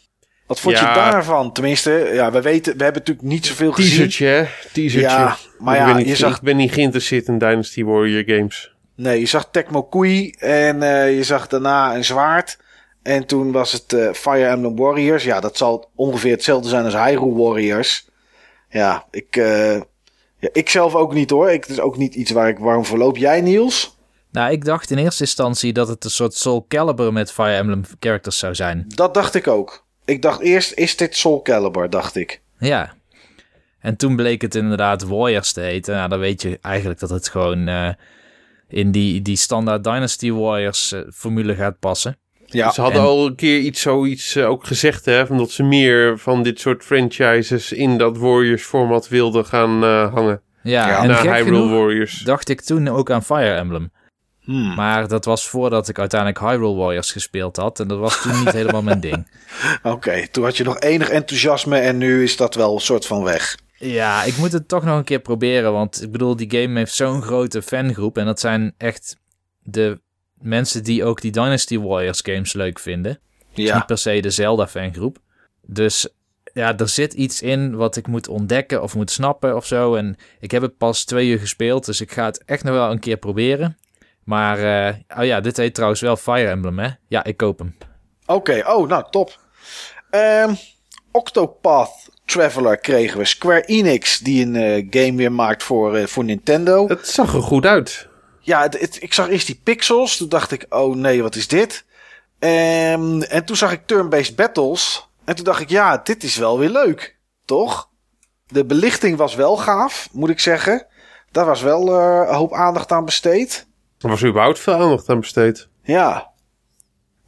Wat 0.48 0.60
vond 0.60 0.78
je 0.80 0.84
daarvan? 0.86 1.52
Tenminste, 1.52 2.10
ja, 2.14 2.32
we 2.32 2.42
weten, 2.42 2.78
we 2.78 2.84
hebben 2.84 3.02
natuurlijk 3.02 3.28
niet 3.28 3.46
zoveel 3.46 3.72
gezien. 3.72 3.90
Teasertje, 3.92 4.26
hè? 4.26 4.46
Teasertje. 4.74 5.10
Ja, 5.10 5.38
maar 5.60 5.76
ik, 5.76 5.80
ja, 5.82 5.86
ben 5.88 5.96
niet, 5.96 6.08
je 6.08 6.16
zag- 6.16 6.36
ik 6.36 6.42
ben 6.42 6.56
niet 6.58 6.72
geïnteresseerd 6.74 7.28
in 7.28 7.38
Dynasty 7.38 7.84
Warrior 7.84 8.24
games. 8.38 8.73
Nee, 8.96 9.20
je 9.20 9.26
zag 9.26 9.50
Tecmo 9.52 9.84
Koei 9.84 10.30
en 10.40 10.84
eh, 10.84 11.16
je 11.16 11.24
zag 11.24 11.48
daarna 11.48 11.96
een 11.96 12.06
zwaard. 12.06 12.58
En 13.04 13.26
toen 13.26 13.52
was 13.52 13.72
het 13.72 13.94
eh, 13.94 14.12
Fire 14.14 14.46
Emblem 14.46 14.76
Warriors. 14.76 15.24
Ja, 15.24 15.40
dat 15.40 15.58
zal 15.58 15.90
ongeveer 15.96 16.32
hetzelfde 16.32 16.70
zijn 16.70 16.86
als 16.86 16.94
Hyrule 16.94 17.36
Warriors. 17.36 18.10
Ja, 18.70 19.06
ik, 19.12 19.36
eh, 19.36 19.76
ja, 20.38 20.50
ik 20.52 20.70
zelf 20.70 20.96
ook 20.96 21.14
niet 21.14 21.30
hoor. 21.30 21.52
Ik, 21.52 21.62
het 21.62 21.70
is 21.70 21.80
ook 21.80 21.98
niet 21.98 22.16
iets 22.16 22.32
waar 22.32 22.48
ik 22.48 22.58
warm 22.58 22.86
voor 22.86 22.98
loop. 22.98 23.18
Jij 23.18 23.42
Niels? 23.42 23.98
Nou, 24.32 24.52
ik 24.52 24.66
dacht 24.66 24.92
in 24.92 24.98
eerste 24.98 25.24
instantie 25.24 25.74
dat 25.74 25.88
het 25.88 26.04
een 26.04 26.10
soort 26.10 26.34
Soul 26.34 26.66
Calibur 26.68 27.14
met 27.14 27.32
Fire 27.32 27.56
Emblem 27.56 27.82
characters 28.00 28.38
zou 28.38 28.56
zijn. 28.56 28.86
Dat 28.88 29.14
dacht 29.14 29.36
ik 29.36 29.48
ook. 29.48 29.86
Ik 30.06 30.22
dacht 30.22 30.40
eerst, 30.40 30.72
is 30.72 30.98
dit 30.98 31.16
Soul 31.16 31.42
Calibur, 31.42 31.90
dacht 31.90 32.16
ik. 32.16 32.42
Ja. 32.58 32.94
En 33.80 33.96
toen 33.96 34.16
bleek 34.16 34.42
het 34.42 34.56
inderdaad 34.56 35.04
Warriors 35.04 35.54
te 35.54 35.62
heten. 35.62 35.96
Nou, 35.96 36.10
dan 36.10 36.20
weet 36.20 36.42
je 36.42 36.60
eigenlijk 36.62 37.00
dat 37.00 37.10
het 37.10 37.30
gewoon 37.30 37.96
in 38.74 38.92
die, 38.92 39.22
die 39.22 39.36
standaard 39.38 39.84
Dynasty 39.84 40.32
Warriors 40.32 40.92
eh, 40.92 41.00
formule 41.14 41.56
gaat 41.56 41.80
passen. 41.80 42.18
Ja, 42.46 42.72
ze 42.72 42.82
hadden 42.82 43.02
en- 43.02 43.08
al 43.08 43.26
een 43.26 43.36
keer 43.36 43.60
iets 43.60 43.82
zoiets 43.82 44.36
eh, 44.36 44.50
ook 44.50 44.66
gezegd, 44.66 45.06
hè? 45.06 45.26
Van 45.28 45.38
dat 45.38 45.52
ze 45.52 45.64
meer 45.64 46.18
van 46.20 46.44
dit 46.44 46.60
soort 46.60 46.84
franchises 46.84 47.72
in 47.72 47.98
dat 47.98 48.18
Warriors 48.18 48.64
format 48.64 49.08
wilden 49.08 49.46
gaan 49.46 49.84
eh, 49.84 50.14
hangen. 50.14 50.42
Ja, 50.64 50.88
Ja, 50.88 51.02
en 51.02 51.08
naar 51.08 51.18
gek 51.18 51.30
Hyrule 51.32 51.46
genoeg 51.62 51.70
Warriors. 51.80 52.20
dacht 52.20 52.50
ik 52.50 52.62
toen 52.62 52.88
ook 52.88 53.12
aan 53.12 53.24
Fire 53.24 53.54
Emblem. 53.56 53.92
Hmm. 54.42 54.76
Maar 54.76 55.08
dat 55.08 55.26
was 55.26 55.48
voordat 55.48 55.88
ik 55.90 56.00
uiteindelijk 56.00 56.40
Hyrule 56.40 56.76
Warriors 56.76 57.12
gespeeld 57.12 57.56
had. 57.56 57.80
En 57.80 57.88
dat 57.88 58.00
was 58.00 58.22
toen 58.22 58.40
niet 58.40 58.52
helemaal 58.52 58.82
mijn 58.84 59.00
ding. 59.00 59.28
Oké, 59.84 60.28
toen 60.28 60.44
had 60.44 60.58
je 60.58 60.64
nog 60.64 60.80
enig 60.80 61.10
enthousiasme 61.10 61.78
en 61.78 61.98
nu 61.98 62.24
is 62.24 62.38
dat 62.38 62.56
wel 62.56 62.74
een 62.74 62.82
soort 62.82 63.06
van 63.06 63.24
weg. 63.24 63.58
Ja, 63.84 64.24
ik 64.24 64.38
moet 64.38 64.52
het 64.52 64.68
toch 64.68 64.84
nog 64.84 64.98
een 64.98 65.04
keer 65.04 65.20
proberen. 65.20 65.72
Want 65.72 66.02
ik 66.02 66.12
bedoel, 66.12 66.36
die 66.36 66.62
game 66.62 66.78
heeft 66.78 66.94
zo'n 66.94 67.22
grote 67.22 67.62
fangroep. 67.62 68.18
En 68.18 68.26
dat 68.26 68.40
zijn 68.40 68.74
echt 68.78 69.18
de 69.64 70.02
mensen 70.34 70.84
die 70.84 71.04
ook 71.06 71.22
die 71.22 71.32
Dynasty 71.32 71.80
Warriors 71.80 72.20
games 72.24 72.54
leuk 72.54 72.80
vinden. 72.80 73.12
Het 73.50 73.58
is 73.60 73.66
Ja, 73.66 73.76
niet 73.76 73.86
per 73.86 73.98
se 73.98 74.20
de 74.20 74.30
Zelda 74.30 74.68
fangroep. 74.68 75.18
Dus 75.66 76.08
ja, 76.54 76.78
er 76.78 76.90
zit 76.90 77.14
iets 77.14 77.42
in 77.42 77.76
wat 77.76 77.96
ik 77.96 78.08
moet 78.08 78.28
ontdekken 78.28 78.82
of 78.84 78.96
moet 78.96 79.12
snappen 79.12 79.56
of 79.56 79.66
zo. 79.66 79.96
En 79.96 80.16
ik 80.40 80.52
heb 80.52 80.62
het 80.62 80.78
pas 80.78 81.04
twee 81.04 81.28
uur 81.30 81.40
gespeeld. 81.40 81.86
Dus 81.86 82.02
ik 82.02 82.12
ga 82.12 82.26
het 82.26 82.44
echt 82.46 82.64
nog 82.64 82.74
wel 82.74 82.92
een 82.92 83.00
keer 83.00 83.18
proberen. 83.18 83.78
Maar, 84.24 84.60
eh, 84.88 84.96
oh 85.18 85.26
ja, 85.26 85.42
dit 85.42 85.58
heet 85.58 85.74
trouwens 85.74 86.02
wel 86.02 86.16
Fire 86.18 86.50
Emblem, 86.50 86.80
hè? 86.80 86.90
Ja, 87.08 87.24
ik 87.24 87.38
koop 87.38 87.60
hem. 87.60 87.78
oké. 88.26 88.64
Oh, 88.68 88.88
nou, 88.88 89.04
top. 89.10 89.40
Ehm, 90.10 90.54
Octopath 91.14 92.10
Traveler 92.26 92.78
kregen 92.78 93.18
we. 93.18 93.26
Square 93.26 93.62
Enix, 93.66 94.20
die 94.20 94.46
een 94.46 94.56
eh, 94.56 94.88
game 94.90 95.16
weer 95.18 95.32
maakt 95.32 95.64
voor, 95.64 95.96
eh, 95.96 96.08
voor 96.08 96.24
Nintendo. 96.24 96.88
Het 96.88 97.08
zag 97.08 97.34
er 97.34 97.42
goed 97.42 97.66
uit. 97.66 98.08
Ja, 98.40 98.62
het, 98.62 98.80
het- 98.80 99.02
ik 99.02 99.14
zag 99.14 99.30
eerst 99.30 99.46
die 99.48 99.60
pixels. 99.64 100.18
Toen 100.18 100.30
dacht 100.30 100.52
ik, 100.52 100.66
oh 100.70 100.96
nee, 100.96 101.22
wat 101.22 101.36
is 101.36 101.48
dit? 101.48 101.86
Ehm, 102.40 103.22
en 103.22 103.46
toen 103.46 103.56
zag 103.56 103.72
ik 103.72 103.82
turn-based 103.86 104.36
battles. 104.36 105.08
En 105.26 105.36
toen 105.36 105.46
dacht 105.46 105.62
ik, 105.62 105.70
ja, 105.70 105.98
dit 105.98 106.24
is 106.24 106.36
wel 106.36 106.60
weer 106.60 106.70
leuk. 106.70 107.18
Toch? 107.46 107.90
De 108.48 108.66
belichting 108.66 109.18
was 109.18 109.36
wel 109.36 109.58
gaaf, 109.58 110.10
moet 110.12 110.30
ik 110.30 110.40
zeggen. 110.40 110.86
Daar 111.32 111.46
was 111.46 111.62
wel 111.62 111.88
eh, 112.00 112.28
een 112.30 112.36
hoop 112.36 112.54
aandacht 112.54 112.92
aan 112.92 113.06
besteed. 113.06 113.68
Er 114.00 114.10
was 114.10 114.24
überhaupt 114.24 114.60
veel 114.60 114.74
aandacht 114.74 115.10
aan 115.10 115.20
besteed. 115.20 115.68
Ja. 115.84 116.32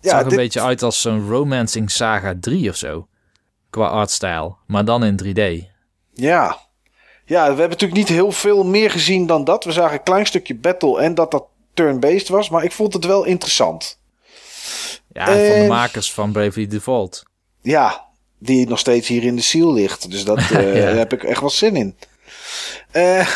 Het 0.02 0.10
zag 0.10 0.22
een 0.22 0.28
dit- 0.30 0.38
beetje 0.38 0.62
uit 0.62 0.82
als 0.84 1.04
een 1.04 1.28
Romancing 1.30 1.92
Saga 1.92 2.34
3 2.40 2.70
of 2.70 2.76
zo. 2.76 3.08
Qua 3.76 3.88
artstyle. 3.88 4.56
Maar 4.68 4.86
dan 4.86 5.04
in 5.04 5.20
3D. 5.24 5.68
Ja. 6.14 6.58
Ja, 7.26 7.42
we 7.42 7.48
hebben 7.48 7.70
natuurlijk 7.70 8.00
niet 8.00 8.10
heel 8.10 8.32
veel 8.32 8.64
meer 8.64 8.92
gezien 8.92 9.26
dan 9.28 9.44
dat. 9.44 9.64
We 9.64 9.72
zagen 9.72 9.98
een 9.98 10.04
klein 10.04 10.26
stukje 10.26 10.56
battle 10.56 11.02
en 11.02 11.16
dat 11.16 11.32
dat 11.32 11.44
turn-based 11.74 12.28
was. 12.28 12.50
Maar 12.50 12.64
ik 12.64 12.72
vond 12.72 12.94
het 12.94 13.06
wel 13.06 13.24
interessant. 13.24 14.00
Ja, 15.14 15.26
van 15.26 15.36
de 15.36 15.54
Eh, 15.54 15.68
makers 15.68 16.14
van 16.14 16.32
Bravely 16.32 16.68
Default. 16.68 17.24
Ja, 17.62 18.06
die 18.40 18.68
nog 18.68 18.80
steeds 18.80 19.08
hier 19.08 19.24
in 19.24 19.36
de 19.36 19.42
ziel 19.42 19.74
ligt. 19.74 20.12
Dus 20.12 20.24
dat, 20.24 20.38
eh, 20.52 20.74
daar 20.74 20.96
heb 20.96 21.14
ik 21.14 21.24
echt 21.24 21.40
wel 21.40 21.50
zin 21.50 21.76
in. 21.76 21.96
Eh, 22.92 23.28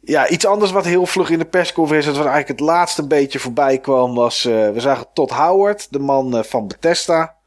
ja, 0.00 0.28
iets 0.28 0.46
anders 0.46 0.70
wat 0.70 0.84
heel 0.84 1.06
vlug 1.06 1.30
in 1.30 1.38
de 1.38 1.44
persconferentie, 1.44 2.12
dat 2.12 2.22
was 2.22 2.32
eigenlijk 2.32 2.60
het 2.60 2.68
laatste 2.68 3.06
beetje 3.06 3.38
voorbij 3.38 3.78
kwam, 3.78 4.14
was, 4.14 4.42
we 4.42 4.74
zagen 4.76 5.06
Todd 5.14 5.30
Howard, 5.30 5.86
de 5.90 5.98
man 5.98 6.44
van 6.44 6.68
Bethesda, 6.68 7.37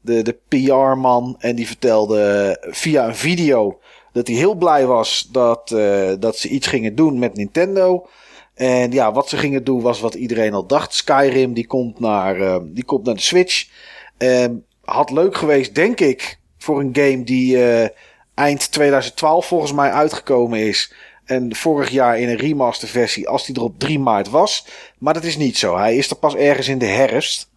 de, 0.00 0.22
de 0.22 0.38
PR-man, 0.48 1.36
en 1.38 1.56
die 1.56 1.66
vertelde 1.66 2.56
via 2.70 3.06
een 3.06 3.16
video 3.16 3.78
dat 4.12 4.26
hij 4.26 4.36
heel 4.36 4.54
blij 4.54 4.86
was 4.86 5.28
dat, 5.32 5.70
eh, 5.70 6.12
dat 6.18 6.36
ze 6.36 6.48
iets 6.48 6.66
gingen 6.66 6.94
doen 6.94 7.18
met 7.18 7.36
Nintendo. 7.36 8.06
En 8.54 8.92
ja, 8.92 9.12
wat 9.12 9.28
ze 9.28 9.36
gingen 9.36 9.64
doen 9.64 9.80
was 9.80 10.00
wat 10.00 10.14
iedereen 10.14 10.54
al 10.54 10.66
dacht. 10.66 10.94
Skyrim, 10.94 11.54
die 11.54 11.66
komt 11.66 12.00
naar, 12.00 12.40
eh, 12.40 12.56
die 12.64 12.84
komt 12.84 13.04
naar 13.04 13.14
de 13.14 13.20
Switch. 13.20 13.68
Ehm, 14.16 14.54
had 14.84 15.10
leuk 15.10 15.36
geweest, 15.36 15.74
denk 15.74 16.00
ik, 16.00 16.38
voor 16.58 16.80
een 16.80 16.90
game 16.92 17.24
die 17.24 17.64
eh, 17.64 17.88
eind 18.34 18.72
2012 18.72 19.46
volgens 19.46 19.72
mij 19.72 19.90
uitgekomen 19.90 20.58
is. 20.58 20.92
En 21.24 21.54
vorig 21.54 21.90
jaar 21.90 22.18
in 22.18 22.28
een 22.28 22.36
remaster 22.36 22.88
versie, 22.88 23.28
als 23.28 23.46
die 23.46 23.54
er 23.54 23.62
op 23.62 23.78
3 23.78 23.98
maart 23.98 24.30
was. 24.30 24.66
Maar 24.98 25.14
dat 25.14 25.24
is 25.24 25.36
niet 25.36 25.58
zo. 25.58 25.76
Hij 25.76 25.96
is 25.96 26.10
er 26.10 26.16
pas 26.16 26.34
ergens 26.34 26.68
in 26.68 26.78
de 26.78 26.86
herfst. 26.86 27.48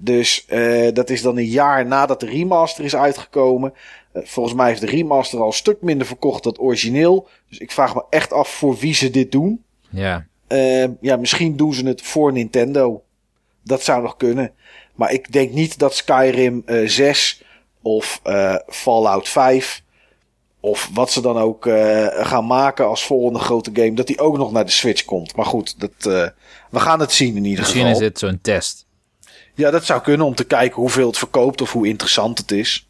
Dus 0.00 0.44
eh, 0.46 0.92
dat 0.92 1.10
is 1.10 1.22
dan 1.22 1.36
een 1.36 1.44
jaar 1.44 1.86
nadat 1.86 2.20
de 2.20 2.26
remaster 2.26 2.84
is 2.84 2.96
uitgekomen. 2.96 3.74
Eh, 4.12 4.22
volgens 4.24 4.54
mij 4.54 4.68
heeft 4.68 4.80
de 4.80 4.86
remaster 4.86 5.40
al 5.40 5.46
een 5.46 5.52
stuk 5.52 5.82
minder 5.82 6.06
verkocht 6.06 6.42
dan 6.42 6.52
het 6.52 6.60
origineel. 6.60 7.28
Dus 7.48 7.58
ik 7.58 7.70
vraag 7.70 7.94
me 7.94 8.04
echt 8.10 8.32
af 8.32 8.48
voor 8.48 8.76
wie 8.76 8.94
ze 8.94 9.10
dit 9.10 9.32
doen. 9.32 9.64
Ja. 9.90 10.26
Eh, 10.46 10.84
ja, 11.00 11.16
misschien 11.16 11.56
doen 11.56 11.74
ze 11.74 11.86
het 11.86 12.02
voor 12.02 12.32
Nintendo. 12.32 13.02
Dat 13.64 13.82
zou 13.82 14.02
nog 14.02 14.16
kunnen. 14.16 14.52
Maar 14.94 15.12
ik 15.12 15.32
denk 15.32 15.52
niet 15.52 15.78
dat 15.78 15.94
Skyrim 15.94 16.62
eh 16.66 16.88
6 16.88 17.42
of 17.82 18.20
Fallout 18.66 19.28
5 19.28 19.82
of 20.60 20.90
wat 20.94 21.10
ze 21.10 21.20
dan 21.20 21.38
ook 21.38 21.64
gaan 22.20 22.46
maken 22.46 22.86
als 22.86 23.06
volgende 23.06 23.38
grote 23.38 23.70
game, 23.72 23.94
dat 23.94 24.06
die 24.06 24.18
ook 24.18 24.36
nog 24.36 24.52
naar 24.52 24.64
de 24.64 24.70
Switch 24.70 25.04
komt. 25.04 25.36
Maar 25.36 25.46
goed, 25.46 25.80
dat, 25.80 26.32
we 26.70 26.80
gaan 26.80 27.00
het 27.00 27.12
zien 27.12 27.36
in 27.36 27.44
ieder 27.44 27.58
Misschien 27.58 27.80
geval. 27.80 28.00
is 28.00 28.06
dit 28.06 28.18
zo'n 28.18 28.38
test. 28.42 28.86
Ja, 29.54 29.70
dat 29.70 29.84
zou 29.84 30.00
kunnen 30.02 30.26
om 30.26 30.34
te 30.34 30.44
kijken 30.44 30.80
hoeveel 30.80 31.06
het 31.06 31.18
verkoopt 31.18 31.60
of 31.60 31.72
hoe 31.72 31.88
interessant 31.88 32.38
het 32.38 32.50
is. 32.50 32.88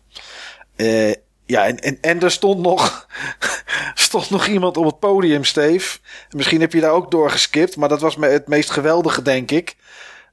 Eh, 0.77 1.11
ja, 1.47 1.67
en, 1.67 1.79
en, 1.79 1.99
en 2.01 2.21
er 2.21 2.31
stond 2.31 2.61
nog, 2.61 3.07
stond 3.95 4.31
nog 4.31 4.47
iemand 4.47 4.77
op 4.77 4.85
het 4.85 4.99
podium, 4.99 5.45
Steve. 5.45 5.99
Misschien 6.31 6.61
heb 6.61 6.73
je 6.73 6.81
daar 6.81 6.91
ook 6.91 7.11
door 7.11 7.31
geskipt, 7.31 7.77
maar 7.77 7.89
dat 7.89 8.01
was 8.01 8.17
me 8.17 8.27
het 8.27 8.49
meest 8.49 8.71
geweldige, 8.71 9.23
denk 9.23 9.51
ik. 9.51 9.77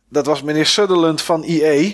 Dat 0.10 0.26
was 0.26 0.42
meneer 0.42 0.66
Sutherland 0.66 1.22
van 1.22 1.44
EA. 1.44 1.94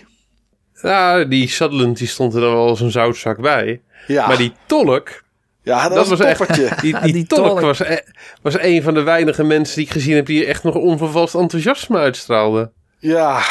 Ja, 0.81 1.23
die 1.23 1.49
Sutherland 1.49 1.97
die 1.97 2.07
stond 2.07 2.33
er 2.33 2.41
dan 2.41 2.53
wel 2.53 2.67
als 2.67 2.79
een 2.81 2.91
zoutzak 2.91 3.41
bij. 3.41 3.81
Ja, 4.07 4.27
Maar 4.27 4.37
die 4.37 4.53
tolk, 4.65 5.23
ja 5.63 5.83
dat, 5.87 5.93
dat 5.97 6.07
was 6.07 6.19
een 6.19 6.25
echt- 6.25 6.55
die, 6.81 6.95
die, 7.01 7.13
die 7.13 7.25
tolk, 7.27 7.45
tolk. 7.47 7.59
was, 7.59 7.79
e- 7.79 8.03
was 8.41 8.59
een 8.59 8.83
van 8.83 8.93
de 8.93 9.01
weinige 9.03 9.43
mensen 9.43 9.75
die 9.75 9.85
ik 9.85 9.91
gezien 9.91 10.15
heb 10.15 10.25
die 10.25 10.45
echt 10.45 10.63
nog 10.63 10.75
onvervalst 10.75 11.35
enthousiasme 11.35 11.97
uitstraalde. 11.97 12.71
Ja, 12.99 13.41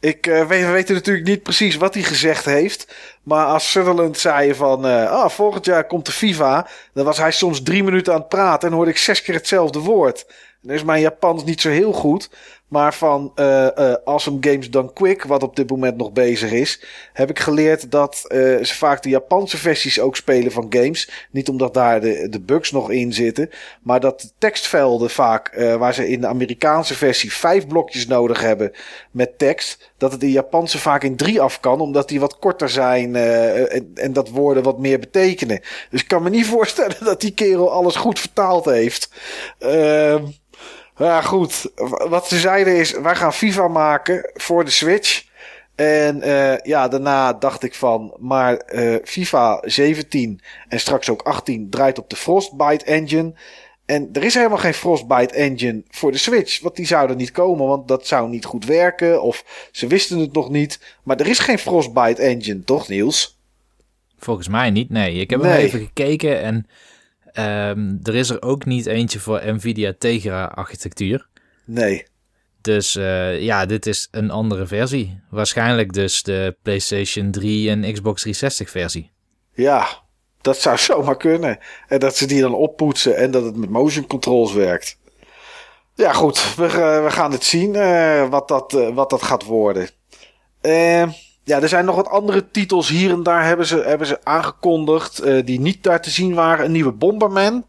ik 0.00 0.26
eh, 0.26 0.46
weet, 0.46 0.88
natuurlijk 0.88 1.26
niet 1.26 1.42
precies 1.42 1.76
wat 1.76 1.94
hij 1.94 2.02
gezegd 2.02 2.44
heeft. 2.44 2.94
Maar 3.22 3.46
als 3.46 3.70
Sutherland 3.70 4.18
zei 4.18 4.54
van, 4.54 4.86
eh, 4.86 5.10
ah, 5.10 5.30
volgend 5.30 5.64
jaar 5.64 5.86
komt 5.86 6.06
de 6.06 6.12
FIFA. 6.12 6.68
Dan 6.92 7.04
was 7.04 7.18
hij 7.18 7.32
soms 7.32 7.62
drie 7.62 7.84
minuten 7.84 8.12
aan 8.12 8.18
het 8.18 8.28
praten 8.28 8.68
en 8.68 8.74
hoorde 8.74 8.90
ik 8.90 8.96
zes 8.96 9.22
keer 9.22 9.34
hetzelfde 9.34 9.78
woord. 9.78 10.26
Dan 10.60 10.74
is 10.74 10.84
mijn 10.84 11.00
Japans 11.00 11.44
niet 11.44 11.60
zo 11.60 11.68
heel 11.68 11.92
goed. 11.92 12.30
Maar 12.68 12.94
van 12.94 13.32
eh 13.34 13.66
eh, 13.66 13.94
Awesome 14.04 14.38
Games 14.40 14.70
Done 14.70 14.92
Quick, 14.92 15.24
wat 15.24 15.42
op 15.42 15.56
dit 15.56 15.70
moment 15.70 15.96
nog 15.96 16.12
bezig 16.12 16.50
is, 16.50 16.84
heb 17.12 17.30
ik 17.30 17.38
geleerd 17.38 17.90
dat 17.90 18.24
eh, 18.28 18.38
ze 18.38 18.74
vaak 18.74 19.02
de 19.02 19.08
Japanse 19.08 19.56
versies 19.56 20.00
ook 20.00 20.16
spelen 20.16 20.52
van 20.52 20.66
games. 20.68 21.26
Niet 21.30 21.48
omdat 21.48 21.74
daar 21.74 22.00
de, 22.00 22.28
de 22.30 22.40
bugs 22.40 22.70
nog 22.70 22.90
in 22.90 23.12
zitten, 23.12 23.50
maar 23.82 24.00
dat 24.00 24.20
de 24.20 24.28
tekstvelden 24.38 25.10
vaak, 25.10 25.54
waar 25.78 25.94
ze 25.94 26.08
in 26.08 26.20
de 26.20 26.26
Amerikaanse 26.26 26.94
versie 26.94 27.32
vijf 27.32 27.66
blokjes 27.66 28.06
nodig 28.06 28.40
hebben 28.40 28.72
met 29.10 29.38
tekst, 29.38 29.92
dat 29.98 30.12
het 30.12 30.22
in 30.22 30.30
Japanse 30.30 30.78
vaak 30.78 31.02
in 31.02 31.16
drie 31.16 31.40
af 31.40 31.60
kan, 31.60 31.80
omdat 31.80 32.08
die 32.08 32.20
wat 32.20 32.38
korter 32.38 32.68
zijn 32.68 33.16
en, 33.16 33.90
en 33.94 34.12
dat 34.12 34.28
woorden 34.28 34.62
wat 34.62 34.78
meer 34.78 34.98
betekenen. 34.98 35.60
Dus 35.90 36.00
ik 36.00 36.08
kan 36.08 36.22
me 36.22 36.30
niet 36.30 36.46
voorstellen 36.56 37.04
dat 37.04 37.20
die 37.20 37.34
kerel 37.34 37.72
alles 37.72 37.96
goed 37.96 38.20
vertaald 38.20 38.64
heeft. 38.64 39.10
Ehm 39.58 40.24
ja, 40.96 41.20
goed. 41.22 41.70
Wat 42.08 42.28
ze 42.28 42.38
zeiden 42.38 42.76
is, 42.76 42.92
wij 42.92 43.16
gaan 43.16 43.32
FIFA 43.32 43.68
maken 43.68 44.30
voor 44.34 44.64
de 44.64 44.70
Switch. 44.70 45.24
En 45.74 46.22
eh, 46.22 46.58
ja, 46.58 46.88
daarna 46.88 47.32
dacht 47.32 47.62
ik 47.62 47.74
van, 47.74 48.16
maar 48.18 48.56
eh, 48.56 48.96
FIFA 49.04 49.62
17 49.64 50.40
en 50.68 50.80
straks 50.80 51.10
ook 51.10 51.22
18 51.22 51.70
draait 51.70 51.98
op 51.98 52.10
de 52.10 52.16
Frostbite 52.16 52.84
engine. 52.84 53.34
En 53.86 54.08
er 54.12 54.24
is 54.24 54.34
helemaal 54.34 54.58
geen 54.58 54.74
Frostbite 54.74 55.34
engine 55.34 55.82
voor 55.88 56.12
de 56.12 56.18
Switch. 56.18 56.60
Want 56.60 56.76
die 56.76 56.86
zou 56.86 57.08
er 57.08 57.16
niet 57.16 57.30
komen, 57.30 57.66
want 57.66 57.88
dat 57.88 58.06
zou 58.06 58.28
niet 58.28 58.44
goed 58.44 58.64
werken. 58.64 59.22
Of 59.22 59.68
ze 59.72 59.86
wisten 59.86 60.18
het 60.18 60.32
nog 60.32 60.50
niet. 60.50 60.80
Maar 61.02 61.20
er 61.20 61.26
is 61.26 61.38
geen 61.38 61.58
Frostbite 61.58 62.22
engine, 62.22 62.64
toch 62.64 62.88
Niels? 62.88 63.38
Volgens 64.18 64.48
mij 64.48 64.70
niet, 64.70 64.90
nee. 64.90 65.14
Ik 65.14 65.30
heb 65.30 65.42
nee. 65.42 65.56
even 65.56 65.80
gekeken 65.80 66.42
en 66.42 66.66
um, 67.38 68.00
er 68.02 68.14
is 68.14 68.30
er 68.30 68.42
ook 68.42 68.64
niet 68.64 68.86
eentje 68.86 69.18
voor 69.18 69.42
Nvidia 69.44 69.94
Tegra 69.98 70.44
architectuur. 70.44 71.28
Nee. 71.64 72.06
Dus 72.60 72.96
uh, 72.96 73.40
ja, 73.40 73.66
dit 73.66 73.86
is 73.86 74.08
een 74.10 74.30
andere 74.30 74.66
versie. 74.66 75.20
Waarschijnlijk 75.30 75.92
dus 75.92 76.22
de 76.22 76.56
PlayStation 76.62 77.30
3 77.30 77.70
en 77.70 77.92
Xbox 77.92 78.20
360 78.20 78.70
versie. 78.70 79.10
Ja, 79.52 79.88
dat 80.40 80.58
zou 80.60 80.78
zomaar 80.92 81.16
kunnen. 81.16 81.58
En 81.88 81.98
dat 81.98 82.16
ze 82.16 82.26
die 82.26 82.40
dan 82.40 82.54
oppoetsen 82.54 83.16
en 83.16 83.30
dat 83.30 83.44
het 83.44 83.56
met 83.56 83.70
motion 83.70 84.06
controls 84.06 84.52
werkt. 84.52 84.98
Ja, 85.94 86.12
goed. 86.12 86.54
We, 86.54 86.64
uh, 86.64 87.04
we 87.04 87.10
gaan 87.10 87.32
het 87.32 87.44
zien 87.44 87.74
uh, 87.74 88.28
wat, 88.28 88.48
dat, 88.48 88.72
uh, 88.72 88.94
wat 88.94 89.10
dat 89.10 89.22
gaat 89.22 89.44
worden. 89.44 89.88
Ja, 91.46 91.60
er 91.60 91.68
zijn 91.68 91.84
nog 91.84 91.96
wat 91.96 92.08
andere 92.08 92.50
titels 92.50 92.88
hier 92.88 93.10
en 93.10 93.22
daar 93.22 93.44
hebben 93.44 93.66
ze, 93.66 93.82
hebben 93.86 94.06
ze 94.06 94.24
aangekondigd. 94.24 95.22
die 95.46 95.60
niet 95.60 95.82
daar 95.82 96.02
te 96.02 96.10
zien 96.10 96.34
waren. 96.34 96.64
Een 96.64 96.72
nieuwe 96.72 96.92
Bomberman. 96.92 97.66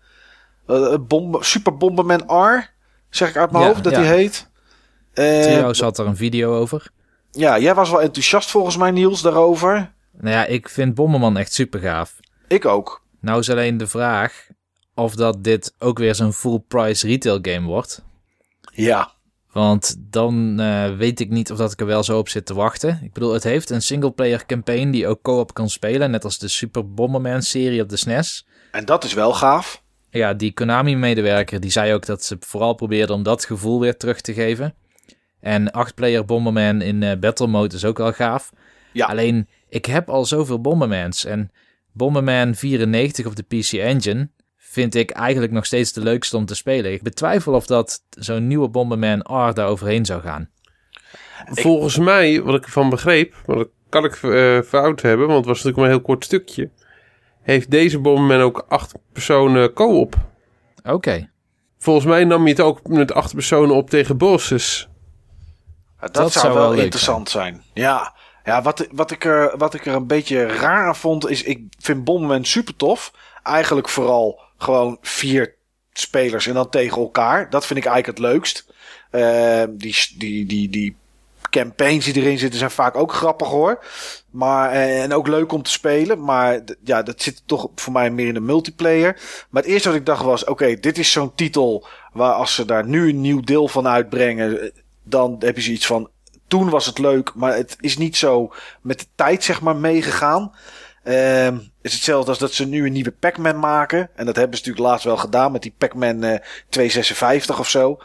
Bom 1.07 1.43
Super 1.43 1.78
Bomberman 1.78 2.51
R. 2.51 2.69
Zeg 3.09 3.30
ik 3.30 3.38
uit 3.38 3.51
mijn 3.51 3.63
ja, 3.63 3.69
hoofd 3.69 3.84
dat 3.84 3.93
ja. 3.93 3.99
die 3.99 4.09
heet. 4.09 4.49
Trouwens 5.13 5.80
had 5.80 5.97
er 5.97 6.05
een 6.05 6.15
video 6.15 6.55
over. 6.55 6.91
Ja, 7.32 7.59
jij 7.59 7.75
was 7.75 7.89
wel 7.89 8.01
enthousiast 8.01 8.51
volgens 8.51 8.78
mij, 8.78 8.91
Niels, 8.91 9.21
daarover. 9.21 9.91
Nou 10.11 10.36
ja, 10.36 10.45
ik 10.45 10.69
vind 10.69 10.93
Bomberman 10.95 11.38
echt 11.38 11.53
super 11.53 11.80
gaaf. 11.80 12.19
Ik 12.47 12.65
ook. 12.65 13.01
Nou 13.21 13.39
is 13.39 13.49
alleen 13.49 13.78
de 13.78 13.88
vraag 13.88 14.47
of 14.93 15.15
dat 15.15 15.43
dit 15.43 15.73
ook 15.80 15.97
weer 15.97 16.15
zo'n 16.15 16.34
full 16.34 16.63
price 16.67 17.07
retail 17.07 17.39
game 17.41 17.67
wordt. 17.67 18.03
Ja. 18.71 19.11
Want 19.58 19.95
dan 19.99 20.62
uh, 20.62 20.95
weet 20.95 21.20
ik 21.20 21.30
niet 21.30 21.51
of 21.51 21.58
dat 21.58 21.72
ik 21.72 21.80
er 21.80 21.86
wel 21.86 22.03
zo 22.03 22.18
op 22.18 22.30
zit 22.30 22.45
te 22.45 22.53
wachten. 22.53 22.99
Ik 23.03 23.14
bedoel, 23.14 23.34
het 23.34 23.43
heeft 23.43 23.70
een 23.70 23.82
single 23.82 24.12
player 24.12 24.45
campaign 24.45 24.89
die 24.89 25.08
ook 25.08 25.22
co-op 25.22 25.53
kan 25.53 25.70
spelen. 25.70 26.12
Net 26.12 26.24
als 26.24 26.38
de 26.38 26.47
Super 26.47 26.93
Bomberman 26.93 27.41
serie 27.41 27.82
op 27.82 27.89
de 27.89 27.97
SNES. 27.97 28.47
En 28.72 28.86
dat 28.86 29.03
is 29.03 29.14
wel 29.14 29.34
gaaf. 29.34 29.84
Ja, 30.10 30.34
die 30.34 30.53
Konami-medewerker 30.53 31.60
die 31.60 31.72
zei 31.72 31.93
ook 31.93 32.05
dat 32.05 32.24
ze 32.24 32.38
vooral 32.39 32.74
probeerden 32.74 33.16
om 33.16 33.24
dat 33.24 33.45
gevoel 33.45 33.80
weer 33.80 33.97
terug 33.97 34.22
te 34.22 34.34
geven. 34.34 34.76
En 35.39 35.72
8-player 35.89 36.26
Bomberman 36.26 36.82
in 36.82 37.01
uh, 37.01 37.12
Battle 37.20 37.47
Mode 37.47 37.76
is 37.76 37.86
ook 37.86 37.97
wel 37.97 38.14
gaaf. 38.14 38.51
Ja. 38.93 39.05
Alleen, 39.05 39.47
ik 39.70 39.86
heb 39.86 40.10
al 40.10 40.26
zoveel 40.26 40.62
Bombermans. 40.62 41.26
En 41.26 41.51
Bomberman 41.91 42.55
94 42.55 43.26
op 43.26 43.36
de 43.36 43.43
PC 43.43 43.72
Engine 43.72 44.30
vind 44.78 44.95
ik 44.95 45.09
eigenlijk 45.09 45.51
nog 45.51 45.65
steeds 45.65 45.93
de 45.93 46.01
leukste 46.01 46.38
om 46.38 46.45
te 46.45 46.55
spelen. 46.55 46.91
Ik 46.91 47.01
betwijfel 47.01 47.53
of 47.53 47.65
dat 47.65 48.01
zo'n 48.09 48.47
nieuwe 48.47 48.67
Bomberman 48.67 49.19
R 49.19 49.53
daar 49.53 49.67
overheen 49.67 50.05
zou 50.05 50.21
gaan. 50.21 50.49
Volgens 51.45 51.97
mij, 51.97 52.41
wat 52.41 52.55
ik 52.55 52.65
ervan 52.65 52.89
begreep, 52.89 53.36
maar 53.45 53.55
dat 53.55 53.69
kan 53.89 54.05
ik 54.05 54.21
uh, 54.21 54.61
fout 54.61 55.01
hebben, 55.01 55.28
want 55.28 55.38
het 55.38 55.45
was 55.45 55.55
natuurlijk 55.55 55.78
maar 55.78 55.86
een 55.86 55.91
heel 55.91 56.01
kort 56.01 56.25
stukje. 56.25 56.69
Heeft 57.41 57.71
deze 57.71 57.99
Bomberman 57.99 58.45
ook 58.45 58.65
acht 58.67 58.93
personen 59.13 59.73
co-op? 59.73 60.15
Oké. 60.84 61.30
Volgens 61.78 62.05
mij 62.05 62.23
nam 62.23 62.43
je 62.43 62.49
het 62.49 62.61
ook 62.61 62.88
met 62.88 63.13
acht 63.13 63.34
personen 63.34 63.75
op 63.75 63.89
tegen 63.89 64.17
bosses. 64.17 64.89
dat, 66.11 66.32
zou, 66.34 66.53
wel, 66.53 66.73
interessant 66.73 67.30
zijn. 67.30 67.63
Ja, 67.73 68.15
ja, 68.43 68.61
wat, 68.61 68.88
wat, 68.91 69.11
ik 69.11 69.25
er, 69.25 69.57
wat 69.57 69.73
ik 69.73 69.86
er 69.86 69.95
een 69.95 70.07
beetje 70.07 70.45
raar 70.45 70.88
aan 70.88 70.95
vond, 70.95 71.30
is 71.30 71.43
ik 71.43 71.61
vind 71.80 72.03
Bomberman 72.03 72.45
super 72.45 72.75
tof. 72.75 73.11
Eigenlijk 73.43 73.89
vooral 73.89 74.46
gewoon 74.58 74.97
vier 75.01 75.55
spelers 75.93 76.47
en 76.47 76.53
dan 76.53 76.70
tegen 76.70 77.01
elkaar. 77.01 77.49
Dat 77.49 77.66
vind 77.66 77.80
ik 77.80 77.86
eigenlijk 77.86 78.18
het 78.18 78.28
leukst. 78.28 78.66
Uh, 79.12 79.64
die, 79.70 79.95
die, 80.18 80.45
die, 80.45 80.70
die 80.70 80.95
campaigns 81.49 82.05
die 82.05 82.16
erin 82.16 82.38
zitten 82.38 82.60
zijn 82.60 82.72
vaak 82.72 82.95
ook 82.95 83.14
grappig 83.14 83.47
hoor. 83.47 83.84
Maar, 84.30 84.72
eh, 84.72 85.03
en 85.03 85.14
ook 85.14 85.28
leuk 85.28 85.51
om 85.51 85.64
te 85.64 85.72
spelen. 85.72 86.24
Maar 86.24 86.62
ja, 86.84 87.03
dat 87.03 87.22
zit 87.22 87.41
toch 87.45 87.70
voor 87.76 87.93
mij 87.93 88.10
meer 88.10 88.28
in 88.28 88.34
de 88.34 88.39
multiplayer. 88.39 89.14
Maar 89.49 89.62
het 89.62 89.72
eerste 89.72 89.89
wat 89.89 89.97
ik 89.97 90.05
dacht 90.05 90.24
was: 90.24 90.45
oké, 90.45 90.76
dit 90.80 90.97
is 90.97 91.12
zo'n 91.12 91.36
titel 91.36 91.88
waar 92.14 92.34
als 92.34 92.55
ze 92.55 92.66
daar 92.66 92.86
nu 92.86 93.10
een 93.10 93.22
nieuw 93.22 93.41
deel 93.41 93.68
van 93.68 93.88
uitbrengen, 93.88 94.62
eh, 94.62 94.70
dan 95.03 95.36
heb 95.39 95.55
je 95.55 95.62
zoiets 95.62 95.86
van: 95.86 96.10
toen 96.47 96.70
was 96.70 96.86
het 96.86 96.97
leuk, 96.97 97.32
maar 97.36 97.55
het 97.55 97.78
is 97.80 97.97
niet 97.97 98.18
zo 98.18 98.53
met 98.82 98.99
de 98.99 99.05
tijd 99.16 99.43
zeg 99.43 99.62
maar 99.62 99.76
meegegaan. 99.76 100.51
Uh, 101.08 101.47
is 101.82 101.93
hetzelfde 101.93 102.30
als 102.30 102.39
dat 102.39 102.53
ze 102.53 102.66
nu 102.66 102.86
een 102.86 102.91
nieuwe 102.91 103.12
Pac-Man 103.12 103.60
maken. 103.60 104.10
En 104.16 104.26
dat 104.26 104.36
hebben 104.36 104.58
ze 104.58 104.64
natuurlijk 104.64 104.91
laatst 104.91 105.05
wel 105.05 105.18
gedaan 105.18 105.51
met 105.51 105.62
die 105.62 105.74
Pac-Man 105.78 106.24
uh, 106.24 106.36
256 106.70 107.60
of 107.60 107.70
zo. 107.70 107.99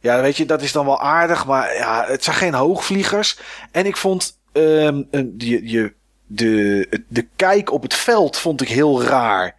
Ja, 0.00 0.20
weet 0.20 0.36
je, 0.36 0.46
dat 0.46 0.62
is 0.62 0.72
dan 0.72 0.86
wel 0.86 1.00
aardig, 1.00 1.46
maar 1.46 1.74
ja, 1.74 2.04
het 2.06 2.24
zijn 2.24 2.36
geen 2.36 2.54
hoogvliegers. 2.54 3.38
En 3.70 3.86
ik 3.86 3.96
vond 3.96 4.40
um, 4.52 5.08
je, 5.38 5.68
je, 5.70 5.92
de, 6.26 7.04
de 7.08 7.28
kijk 7.36 7.72
op 7.72 7.82
het 7.82 7.94
veld 7.94 8.36
vond 8.36 8.60
ik 8.60 8.68
heel 8.68 9.02
raar. 9.02 9.54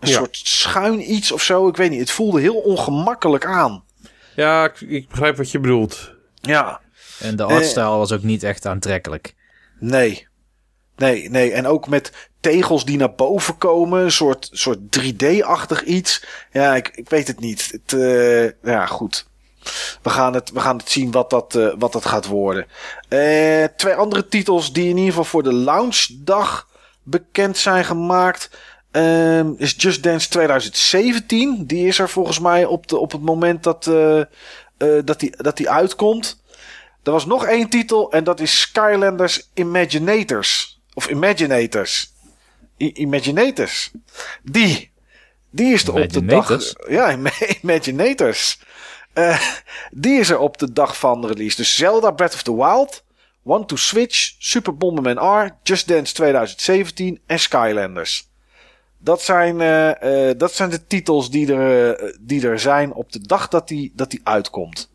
Een 0.00 0.08
ja. 0.08 0.14
soort 0.16 0.40
schuin 0.42 1.12
iets 1.12 1.32
of 1.32 1.42
zo, 1.42 1.68
ik 1.68 1.76
weet 1.76 1.90
niet. 1.90 2.00
Het 2.00 2.10
voelde 2.10 2.40
heel 2.40 2.56
ongemakkelijk 2.56 3.46
aan. 3.46 3.84
Ja, 4.34 4.64
ik, 4.64 4.80
ik 4.80 5.08
begrijp 5.08 5.36
wat 5.36 5.50
je 5.50 5.58
bedoelt. 5.58 6.14
Ja. 6.40 6.80
En 7.20 7.36
de 7.36 7.44
artstijl 7.44 7.98
was 7.98 8.12
ook 8.12 8.22
niet 8.22 8.42
echt 8.42 8.66
aantrekkelijk. 8.66 9.34
Nee. 9.78 10.26
Nee, 10.96 11.30
nee. 11.30 11.52
En 11.52 11.66
ook 11.66 11.88
met 11.88 12.30
tegels 12.42 12.84
die 12.84 12.96
naar 12.96 13.14
boven 13.14 13.58
komen. 13.58 14.02
Een 14.02 14.12
soort, 14.12 14.48
soort 14.52 14.78
3D-achtig 15.00 15.84
iets. 15.84 16.24
Ja, 16.52 16.74
ik, 16.76 16.90
ik 16.94 17.08
weet 17.08 17.26
het 17.26 17.40
niet. 17.40 17.68
Het, 17.70 17.92
uh, 17.92 18.50
ja, 18.62 18.86
goed. 18.86 19.26
We 20.02 20.10
gaan 20.10 20.34
het, 20.34 20.50
we 20.50 20.60
gaan 20.60 20.76
het 20.76 20.90
zien 20.90 21.10
wat 21.10 21.30
dat, 21.30 21.54
uh, 21.54 21.74
wat 21.78 21.92
dat 21.92 22.04
gaat 22.04 22.26
worden. 22.26 22.66
Uh, 23.08 23.64
twee 23.76 23.94
andere 23.94 24.28
titels 24.28 24.72
die 24.72 24.88
in 24.88 24.96
ieder 24.96 25.08
geval 25.08 25.24
voor 25.24 25.42
de 25.42 25.52
launchdag 25.52 26.68
bekend 27.02 27.58
zijn 27.58 27.84
gemaakt. 27.84 28.50
Uh, 28.92 29.40
is 29.56 29.74
Just 29.76 30.02
Dance 30.02 30.28
2017. 30.28 31.66
Die 31.66 31.86
is 31.86 31.98
er 31.98 32.08
volgens 32.08 32.38
mij 32.38 32.64
op, 32.64 32.86
de, 32.86 32.98
op 32.98 33.12
het 33.12 33.22
moment 33.22 33.62
dat, 33.62 33.84
dat, 35.04 35.20
die, 35.20 35.36
dat 35.36 35.56
die 35.56 35.70
uitkomt. 35.70 36.42
Er 37.02 37.12
was 37.12 37.26
nog 37.26 37.44
één 37.44 37.68
titel 37.68 38.12
en 38.12 38.24
dat 38.24 38.40
is 38.40 38.60
Skylanders 38.60 39.48
Imaginators. 39.54 40.80
Of 40.94 41.08
Imaginators. 41.08 42.11
Imaginators. 42.90 43.90
Die. 44.42 44.90
Die 45.50 45.72
is 45.72 45.84
er 45.86 45.94
op 45.94 46.12
de 46.12 46.24
dag. 46.24 46.58
Ja, 46.88 47.16
Imaginators. 47.62 48.60
Uh, 49.14 49.40
die 49.90 50.18
is 50.18 50.30
er 50.30 50.38
op 50.38 50.58
de 50.58 50.72
dag 50.72 50.98
van 50.98 51.20
de 51.20 51.26
release. 51.26 51.56
Dus 51.56 51.76
Zelda 51.76 52.10
Breath 52.10 52.34
of 52.34 52.42
the 52.42 52.56
Wild, 52.56 53.04
One 53.44 53.64
to 53.64 53.76
Switch, 53.76 54.34
Super 54.38 54.76
Bomberman 54.76 55.44
R, 55.44 55.56
Just 55.62 55.88
Dance 55.88 56.14
2017 56.14 57.20
en 57.26 57.38
Skylanders. 57.38 58.30
Dat 58.98 59.22
zijn, 59.22 59.60
uh, 59.60 60.28
uh, 60.28 60.34
dat 60.36 60.52
zijn 60.52 60.70
de 60.70 60.86
titels 60.86 61.30
die 61.30 61.54
er, 61.54 62.16
die 62.20 62.48
er 62.48 62.58
zijn 62.58 62.92
op 62.92 63.12
de 63.12 63.20
dag 63.26 63.48
dat 63.48 63.68
die, 63.68 63.92
dat 63.94 64.10
die 64.10 64.20
uitkomt. 64.24 64.90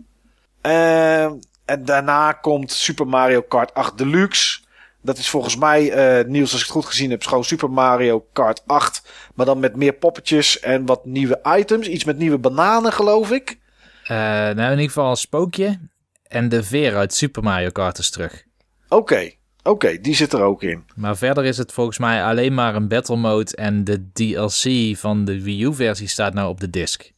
En 0.61 1.85
daarna 1.85 2.31
komt 2.31 2.71
Super 2.71 3.07
Mario 3.07 3.41
Kart 3.41 3.73
8 3.73 3.97
Deluxe. 3.97 4.59
Dat 5.01 5.17
is 5.17 5.29
volgens 5.29 5.55
mij, 5.55 6.19
uh, 6.19 6.27
Niels, 6.27 6.51
als 6.51 6.61
ik 6.61 6.67
het 6.67 6.75
goed 6.75 6.85
gezien 6.85 7.09
heb, 7.09 7.23
gewoon 7.23 7.43
Super 7.43 7.69
Mario 7.69 8.25
Kart 8.33 8.61
8. 8.65 9.01
Maar 9.35 9.45
dan 9.45 9.59
met 9.59 9.75
meer 9.75 9.93
poppetjes 9.93 10.59
en 10.59 10.85
wat 10.85 11.05
nieuwe 11.05 11.41
items. 11.57 11.87
Iets 11.87 12.03
met 12.03 12.17
nieuwe 12.17 12.37
bananen, 12.37 12.93
geloof 12.93 13.31
ik. 13.31 13.59
Uh, 14.03 14.17
nou, 14.17 14.61
in 14.61 14.69
ieder 14.69 14.85
geval 14.85 15.09
een 15.09 15.15
spookje. 15.15 15.79
En 16.27 16.49
de 16.49 16.63
veer 16.63 16.95
uit 16.95 17.13
Super 17.13 17.43
Mario 17.43 17.69
Kart 17.69 17.97
is 17.97 18.09
terug. 18.09 18.43
Oké, 18.89 18.95
okay. 18.95 19.37
oké, 19.59 19.69
okay, 19.69 20.01
die 20.01 20.15
zit 20.15 20.33
er 20.33 20.41
ook 20.41 20.63
in. 20.63 20.83
Maar 20.95 21.17
verder 21.17 21.45
is 21.45 21.57
het 21.57 21.71
volgens 21.71 21.97
mij 21.97 22.23
alleen 22.23 22.53
maar 22.53 22.75
een 22.75 22.87
battle 22.87 23.15
mode. 23.15 23.55
En 23.55 23.83
de 23.83 24.11
DLC 24.11 24.97
van 24.97 25.25
de 25.25 25.43
Wii 25.43 25.63
U-versie 25.63 26.07
staat 26.07 26.33
nou 26.33 26.49
op 26.49 26.59
de 26.59 26.69
disc. 26.69 27.11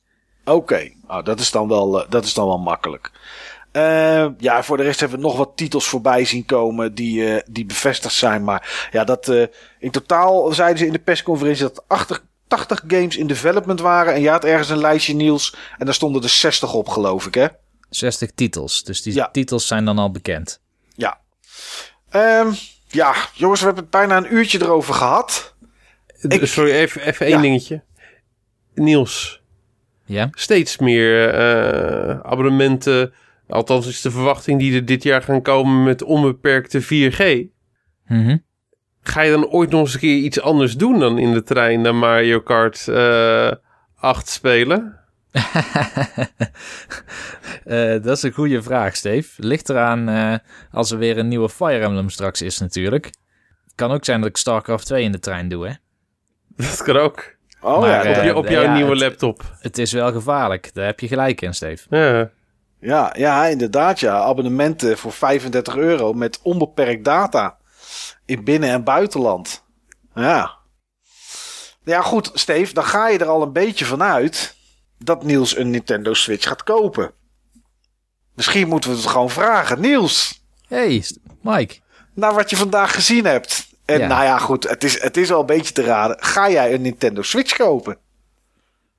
Oké, 0.44 0.58
okay. 0.58 0.96
oh, 1.08 1.24
dat, 1.24 1.40
is 1.40 1.52
dan 1.52 1.68
wel, 1.68 2.00
uh, 2.00 2.10
dat 2.10 2.24
is 2.24 2.34
dan 2.34 2.48
wel 2.48 2.60
makkelijk. 2.60 3.12
Uh, 3.74 4.28
ja, 4.38 4.64
voor 4.64 4.78
de 4.78 4.84
rest 4.84 5.00
hebben 5.00 5.20
we 5.20 5.26
nog 5.26 5.38
wat 5.38 5.52
titels 5.56 5.88
voorbij 5.88 6.26
zien 6.26 6.46
komen 6.46 6.96
die, 6.96 7.22
uh, 7.22 7.40
die 7.50 7.66
bevestigd 7.66 8.14
zijn. 8.14 8.44
Maar 8.44 8.90
ja, 8.92 9.04
dat 9.04 9.28
uh, 9.28 9.46
in 9.80 9.92
totaal 9.92 10.54
zeiden 10.54 10.78
ze 10.78 10.86
in 10.86 10.92
de 10.92 11.00
persconferentie 11.00 11.64
dat 11.64 11.84
80, 11.88 12.24
80 12.48 12.84
games 12.88 13.18
in 13.18 13.28
development 13.28 13.80
waren. 13.80 14.14
En 14.14 14.22
je 14.22 14.30
had 14.30 14.46
ergens 14.46 14.70
een 14.70 14.78
lijstje, 14.78 15.14
Niels. 15.14 15.56
En 15.78 15.86
daar 15.86 15.94
stonden 15.94 16.24
er 16.24 16.30
60 16.30 16.74
op, 16.74 16.90
geloof 16.90 17.26
ik, 17.26 17.34
hè? 17.34 17.48
60 17.90 18.32
titels. 18.36 18.84
Dus 18.84 19.02
die 19.02 19.14
ja. 19.14 19.30
titels 19.32 19.68
zijn 19.68 19.86
dan 19.86 19.98
al 19.98 20.12
bekend. 20.12 20.62
Ja. 20.96 21.20
Um, 22.12 22.56
ja, 22.88 23.16
jongens, 23.34 23.60
we 23.60 23.66
hebben 23.66 23.84
het 23.84 23.92
bijna 23.92 24.18
een 24.18 24.34
uurtje 24.34 24.62
erover 24.62 24.94
gehad. 24.94 25.54
Ik... 26.22 26.46
Sorry, 26.46 26.72
even, 26.72 27.02
even 27.02 27.26
één 27.26 27.36
ja. 27.36 27.42
dingetje. 27.42 27.82
Niels. 28.74 29.42
Ja? 30.06 30.28
Steeds 30.32 30.78
meer 30.78 31.34
abonnementen 32.24 33.14
Althans 33.50 33.88
is 33.88 34.02
de 34.02 34.12
verwachting 34.12 34.60
die 34.60 34.76
er 34.76 34.86
dit 34.86 35.04
jaar 35.04 35.22
gaan 35.22 35.42
komen 35.42 35.84
met 35.84 36.04
onbeperkte 36.04 36.84
4G. 36.84 37.48
Mm 38.08 38.48
Ga 39.02 39.22
je 39.22 39.32
dan 39.32 39.48
ooit 39.48 39.70
nog 39.70 39.82
eens 39.82 39.94
een 39.94 40.00
keer 40.00 40.18
iets 40.18 40.42
anders 40.42 40.78
doen 40.78 41.00
dan 41.00 41.18
in 41.18 41.34
de 41.34 41.44
trein 41.44 41.82
naar 41.82 41.96
Mario 41.96 42.40
Kart 42.40 42.86
uh, 42.90 43.48
eh, 43.48 43.56
8 43.96 44.30
spelen? 44.30 45.00
uh, 45.32 45.42
dat 48.04 48.18
is 48.18 48.24
een 48.24 48.32
goede 48.32 48.62
vraag, 48.62 48.96
Steve. 48.96 49.30
Ligt 49.38 49.70
eraan 49.70 50.10
uh, 50.10 50.36
als 50.72 50.92
er 50.92 50.98
weer 50.98 51.18
een 51.18 51.28
nieuwe 51.28 51.50
Fire 51.50 51.86
Emblem 51.86 52.10
straks 52.10 52.42
is 52.42 52.60
natuurlijk. 52.60 53.10
Kan 53.76 53.92
ook 53.92 54.06
zijn 54.06 54.20
dat 54.20 54.30
ik 54.30 54.38
StarCraft 54.38 54.86
2 54.86 55.04
in 55.04 55.12
de 55.12 55.20
trein 55.20 55.50
doe, 55.50 55.68
hè? 55.68 55.74
Dat 56.56 56.84
kan 56.84 56.98
ook. 56.98 57.36
Oh 57.62 57.80
maar, 57.80 58.10
ja, 58.10 58.18
op, 58.18 58.24
je, 58.24 58.36
op 58.36 58.48
jouw 58.48 58.64
ja, 58.64 58.74
nieuwe 58.74 58.92
het, 58.92 59.00
laptop. 59.00 59.56
Het 59.60 59.78
is 59.78 59.92
wel 59.92 60.12
gevaarlijk. 60.12 60.74
Daar 60.74 60.86
heb 60.86 61.00
je 61.00 61.08
gelijk 61.08 61.42
in, 61.42 61.54
Steve. 61.54 61.86
Ja. 61.90 62.30
Ja, 62.80 63.14
ja, 63.18 63.46
inderdaad. 63.46 64.00
Ja. 64.00 64.18
Abonnementen 64.20 64.98
voor 64.98 65.12
35 65.12 65.76
euro 65.76 66.14
met 66.14 66.40
onbeperkt 66.42 67.06
data 67.06 67.58
in 68.26 68.44
binnen- 68.44 68.70
en 68.70 68.84
buitenland. 68.84 69.64
Ja. 70.16 70.58
Ja, 71.84 72.02
goed, 72.02 72.32
Steve, 72.34 72.74
dan 72.74 72.84
ga 72.84 73.08
je 73.08 73.18
er 73.18 73.28
al 73.28 73.42
een 73.42 73.54
beetje 73.54 73.86
vanuit 73.86 74.56
dat 74.98 75.24
Niels 75.24 75.58
een 75.58 75.70
Nintendo 75.70 76.14
Switch 76.14 76.48
gaat 76.48 76.64
kopen. 76.64 77.12
Misschien 78.36 78.68
moeten 78.68 78.90
we 78.90 78.96
het 78.96 79.06
gewoon 79.06 79.30
vragen. 79.30 79.80
Niels. 79.82 80.44
Hey, 80.68 81.04
Mike. 81.42 81.78
Nou, 82.14 82.36
wat 82.36 82.50
je 82.50 82.56
vandaag 82.58 82.94
gezien 82.94 83.26
hebt. 83.26 83.68
En 83.86 84.08
nou 84.08 84.24
ja, 84.24 84.38
goed, 84.38 84.70
het 84.70 84.84
is, 84.84 85.02
het 85.02 85.18
is 85.18 85.32
al 85.32 85.40
een 85.40 85.46
beetje 85.46 85.74
te 85.74 85.82
raden. 85.84 86.18
Ga 86.20 86.50
jij 86.50 86.74
een 86.74 86.82
Nintendo 86.82 87.22
Switch 87.22 87.58
kopen? 87.58 87.98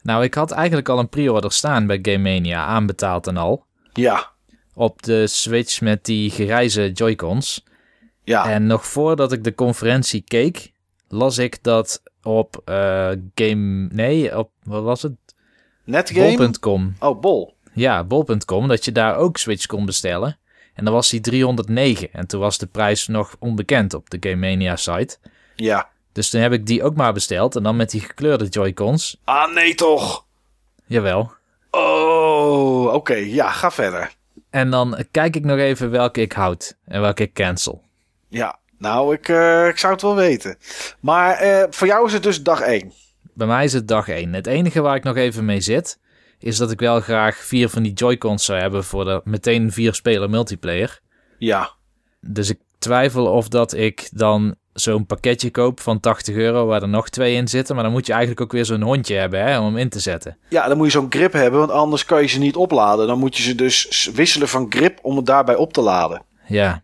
Nou, 0.03 0.24
ik 0.24 0.35
had 0.35 0.51
eigenlijk 0.51 0.89
al 0.89 0.99
een 0.99 1.09
pre-order 1.09 1.53
staan 1.53 1.87
bij 1.87 1.99
Game 2.03 2.18
Mania, 2.18 2.64
aanbetaald 2.64 3.26
en 3.26 3.37
al. 3.37 3.66
Ja. 3.93 4.30
Op 4.74 5.03
de 5.03 5.26
Switch 5.26 5.80
met 5.80 6.05
die 6.05 6.30
grijze 6.30 6.93
Joy-Cons. 6.93 7.64
Ja. 8.24 8.51
En 8.51 8.66
nog 8.66 8.86
voordat 8.86 9.32
ik 9.32 9.45
de 9.45 9.55
conferentie 9.55 10.24
keek, 10.26 10.72
las 11.09 11.38
ik 11.38 11.62
dat 11.62 12.03
op 12.22 12.62
uh, 12.64 13.11
Game... 13.34 13.88
Nee, 13.93 14.38
op... 14.38 14.51
Wat 14.62 14.82
was 14.82 15.03
het? 15.03 15.12
Netgame? 15.84 16.36
Bol.com. 16.36 16.95
Oh, 16.99 17.20
Bol. 17.20 17.55
Ja, 17.72 18.05
Bol.com. 18.05 18.68
Dat 18.68 18.84
je 18.84 18.93
daar 18.93 19.16
ook 19.16 19.36
Switch 19.36 19.66
kon 19.66 19.86
bestellen. 19.86 20.38
En 20.74 20.84
dan 20.84 20.95
was 20.95 21.11
die 21.11 21.20
309. 21.20 22.12
En 22.12 22.26
toen 22.26 22.41
was 22.41 22.59
de 22.59 22.66
prijs 22.66 23.07
nog 23.07 23.36
onbekend 23.38 23.95
op 23.95 24.11
de 24.11 24.16
Game 24.20 24.49
Mania 24.49 24.76
site. 24.76 25.18
Ja. 25.57 25.88
Dus 26.12 26.30
toen 26.30 26.41
heb 26.41 26.53
ik 26.53 26.66
die 26.66 26.82
ook 26.82 26.95
maar 26.95 27.12
besteld. 27.12 27.57
En 27.57 27.62
dan 27.62 27.76
met 27.76 27.91
die 27.91 28.01
gekleurde 28.01 28.47
Joy-Cons. 28.47 29.20
Ah, 29.24 29.55
nee 29.55 29.74
toch? 29.74 30.24
Jawel. 30.86 31.32
Oh, 31.70 32.94
oké. 32.94 33.14
Ja, 33.14 33.50
ga 33.50 33.70
verder. 33.70 34.14
En 34.50 34.70
dan 34.70 35.04
kijk 35.10 35.36
ik 35.36 35.44
nog 35.44 35.58
even 35.58 35.90
welke 35.90 36.20
ik 36.20 36.32
houd. 36.32 36.76
En 36.84 37.00
welke 37.00 37.22
ik 37.22 37.32
cancel. 37.32 37.82
Ja, 38.28 38.58
nou, 38.78 39.14
ik, 39.14 39.28
uh, 39.28 39.68
ik 39.68 39.78
zou 39.78 39.92
het 39.92 40.02
wel 40.02 40.14
weten. 40.14 40.56
Maar 41.00 41.44
uh, 41.44 41.64
voor 41.70 41.86
jou 41.86 42.06
is 42.06 42.12
het 42.12 42.22
dus 42.22 42.42
dag 42.42 42.60
1. 42.60 42.92
Bij 43.34 43.46
mij 43.46 43.64
is 43.64 43.72
het 43.72 43.88
dag 43.88 44.08
1. 44.08 44.32
Het 44.32 44.46
enige 44.46 44.80
waar 44.80 44.96
ik 44.96 45.04
nog 45.04 45.16
even 45.16 45.44
mee 45.44 45.60
zit, 45.60 45.98
is 46.38 46.56
dat 46.56 46.70
ik 46.70 46.80
wel 46.80 47.00
graag 47.00 47.36
vier 47.36 47.68
van 47.68 47.82
die 47.82 47.92
Joy-Cons 47.92 48.44
zou 48.44 48.60
hebben 48.60 48.84
voor 48.84 49.04
de 49.04 49.20
meteen 49.24 49.72
vier 49.72 49.94
speler 49.94 50.30
multiplayer. 50.30 51.00
Ja. 51.38 51.70
Dus 52.20 52.50
ik 52.50 52.58
twijfel 52.78 53.26
of 53.26 53.48
dat 53.48 53.72
ik 53.72 54.08
dan 54.12 54.54
zo'n 54.81 55.07
pakketje 55.07 55.51
koop 55.51 55.81
van 55.81 56.01
80 56.01 56.35
euro 56.35 56.66
waar 56.66 56.83
er 56.83 56.89
nog 56.89 57.09
twee 57.09 57.35
in 57.35 57.49
zitten. 57.49 57.74
Maar 57.74 57.85
dan 57.85 57.93
moet 57.93 58.07
je 58.07 58.12
eigenlijk 58.12 58.41
ook 58.41 58.53
weer 58.53 58.64
zo'n 58.64 58.83
hondje 58.83 59.14
hebben 59.14 59.45
hè, 59.45 59.59
om 59.59 59.64
hem 59.64 59.76
in 59.76 59.89
te 59.89 60.01
zetten. 60.01 60.37
Ja, 60.49 60.68
dan 60.68 60.76
moet 60.76 60.87
je 60.87 60.93
zo'n 60.93 61.11
grip 61.11 61.33
hebben, 61.33 61.61
want 61.61 61.70
anders 61.70 62.05
kan 62.05 62.22
je 62.22 62.28
ze 62.28 62.39
niet 62.39 62.57
opladen. 62.57 63.07
Dan 63.07 63.18
moet 63.18 63.37
je 63.37 63.43
ze 63.43 63.55
dus 63.55 64.11
wisselen 64.14 64.49
van 64.49 64.66
grip 64.68 64.99
om 65.03 65.16
het 65.16 65.26
daarbij 65.26 65.57
op 65.57 65.72
te 65.72 65.81
laden. 65.81 66.22
Ja. 66.47 66.83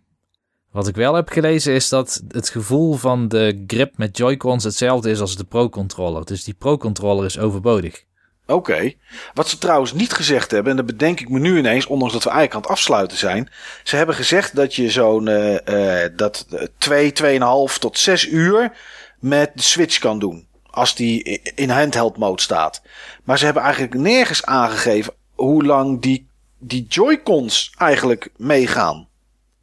Wat 0.71 0.89
ik 0.89 0.97
wel 0.97 1.15
heb 1.15 1.29
gelezen 1.29 1.75
is 1.75 1.89
dat 1.89 2.23
het 2.29 2.49
gevoel 2.49 2.95
van 2.95 3.29
de 3.29 3.65
grip 3.67 3.99
met 3.99 4.17
Joy-Cons 4.17 4.65
hetzelfde 4.65 5.11
is 5.11 5.21
als 5.21 5.37
de 5.37 5.45
Pro-controller. 5.45 6.25
Dus 6.25 6.45
die 6.45 6.55
Pro-controller 6.55 7.25
is 7.25 7.39
overbodig. 7.39 8.05
Oké. 8.47 8.73
Okay. 8.73 8.99
Wat 9.35 9.49
ze 9.49 9.59
trouwens 9.59 9.93
niet 9.93 10.13
gezegd 10.13 10.51
hebben, 10.51 10.71
en 10.71 10.77
dat 10.77 10.87
bedenk 10.87 11.21
ik 11.21 11.29
me 11.29 11.39
nu 11.39 11.59
ineens, 11.59 11.87
ondanks 11.87 12.15
dat 12.15 12.25
we 12.25 12.31
eigenlijk 12.31 12.57
aan 12.57 12.71
het 12.71 12.79
afsluiten 12.81 13.19
zijn. 13.19 13.51
Ze 13.83 13.97
hebben 13.97 14.15
gezegd 14.15 14.57
dat 14.57 14.75
je 14.75 14.91
zo'n 14.91 15.27
uh, 15.27 16.05
dat 16.17 16.47
2, 16.79 17.13
2,5 17.71 17.79
tot 17.79 17.99
6 17.99 18.27
uur 18.29 18.73
met 19.21 19.51
de 19.55 19.63
Switch 19.63 19.99
kan 19.99 20.19
doen. 20.19 20.47
Als 20.71 20.95
die 20.95 21.41
in 21.55 21.71
handheld 21.71 22.17
mode 22.17 22.43
staat. 22.43 22.83
Maar 23.25 23.39
ze 23.39 23.45
hebben 23.45 23.63
eigenlijk 23.63 23.95
nergens 23.95 24.45
aangegeven 24.45 25.13
hoe 25.35 25.65
lang 25.65 26.03
die, 26.03 26.29
die 26.59 26.87
Joy-Cons 26.89 27.75
eigenlijk 27.79 28.29
meegaan. 28.37 29.09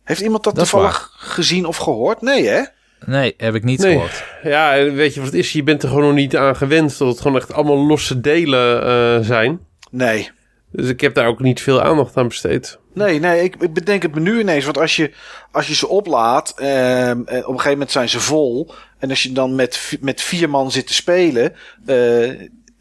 Heeft 0.03 0.21
iemand 0.21 0.43
dat, 0.43 0.55
dat 0.55 0.69
toevallig 0.69 1.13
gezien 1.15 1.65
of 1.65 1.77
gehoord? 1.77 2.21
Nee, 2.21 2.47
hè? 2.47 2.63
Nee, 3.05 3.33
heb 3.37 3.55
ik 3.55 3.63
niet 3.63 3.79
nee. 3.79 3.93
gehoord. 3.93 4.23
Ja, 4.43 4.91
weet 4.91 5.13
je 5.13 5.19
wat 5.19 5.29
het 5.29 5.39
is? 5.39 5.51
Je 5.51 5.63
bent 5.63 5.83
er 5.83 5.89
gewoon 5.89 6.03
nog 6.03 6.13
niet 6.13 6.35
aan 6.35 6.55
gewend 6.55 6.97
dat 6.97 7.07
het 7.07 7.21
gewoon 7.21 7.37
echt 7.37 7.53
allemaal 7.53 7.85
losse 7.85 8.21
delen 8.21 8.85
uh, 8.85 9.25
zijn. 9.25 9.59
Nee. 9.91 10.31
Dus 10.71 10.89
ik 10.89 11.01
heb 11.01 11.13
daar 11.13 11.27
ook 11.27 11.39
niet 11.39 11.61
veel 11.61 11.81
aandacht 11.81 12.17
aan 12.17 12.27
besteed. 12.27 12.79
Nee, 12.93 13.19
nee, 13.19 13.43
ik, 13.43 13.55
ik 13.55 13.73
bedenk 13.73 14.01
het 14.01 14.13
me 14.13 14.19
nu 14.19 14.39
ineens. 14.39 14.65
Want 14.65 14.77
als 14.77 14.95
je, 14.95 15.11
als 15.51 15.67
je 15.67 15.75
ze 15.75 15.87
oplaadt, 15.87 16.53
eh, 16.55 17.09
en 17.09 17.19
op 17.21 17.29
een 17.29 17.43
gegeven 17.43 17.71
moment 17.71 17.91
zijn 17.91 18.09
ze 18.09 18.19
vol. 18.19 18.73
En 18.99 19.09
als 19.09 19.23
je 19.23 19.31
dan 19.31 19.55
met, 19.55 19.97
met 20.01 20.21
vier 20.21 20.49
man 20.49 20.71
zit 20.71 20.87
te 20.87 20.93
spelen. 20.93 21.53
Uh, 21.85 22.29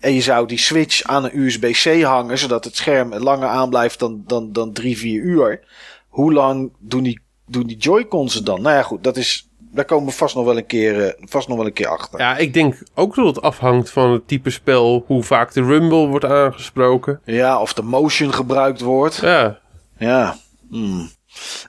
en 0.02 0.14
je 0.14 0.20
zou 0.20 0.46
die 0.46 0.58
switch 0.58 1.02
aan 1.02 1.24
een 1.24 1.38
USB-C 1.38 2.02
hangen, 2.02 2.38
zodat 2.38 2.64
het 2.64 2.76
scherm 2.76 3.14
langer 3.14 3.48
aanblijft 3.48 3.98
dan, 3.98 4.22
dan, 4.26 4.52
dan 4.52 4.72
drie, 4.72 4.98
vier 4.98 5.22
uur. 5.22 5.60
Hoe 6.08 6.32
lang 6.32 6.72
doen 6.78 7.02
die, 7.02 7.20
doen 7.46 7.66
die 7.66 7.76
Joy-Cons 7.76 8.34
het 8.34 8.46
dan? 8.46 8.62
Nou 8.62 8.76
ja, 8.76 8.82
goed, 8.82 9.04
dat 9.04 9.16
is, 9.16 9.48
daar 9.72 9.84
komen 9.84 10.06
we 10.06 10.12
vast 10.12 10.34
nog 10.34 10.44
wel 10.44 10.56
een 10.56 10.66
keer, 10.66 11.06
uh, 11.06 11.12
vast 11.20 11.48
nog 11.48 11.56
wel 11.56 11.66
een 11.66 11.72
keer 11.72 11.88
achter. 11.88 12.18
Ja, 12.18 12.36
ik 12.36 12.54
denk 12.54 12.82
ook 12.94 13.14
dat 13.14 13.26
het 13.26 13.42
afhangt 13.42 13.90
van 13.90 14.12
het 14.12 14.28
type 14.28 14.50
spel, 14.50 15.04
hoe 15.06 15.22
vaak 15.22 15.52
de 15.52 15.62
rumble 15.62 16.06
wordt 16.06 16.24
aangesproken. 16.24 17.20
Ja, 17.24 17.60
of 17.60 17.72
de 17.72 17.82
motion 17.82 18.32
gebruikt 18.32 18.80
wordt. 18.80 19.16
Ja. 19.16 19.58
Ja. 19.98 20.36
Hmm. 20.70 21.10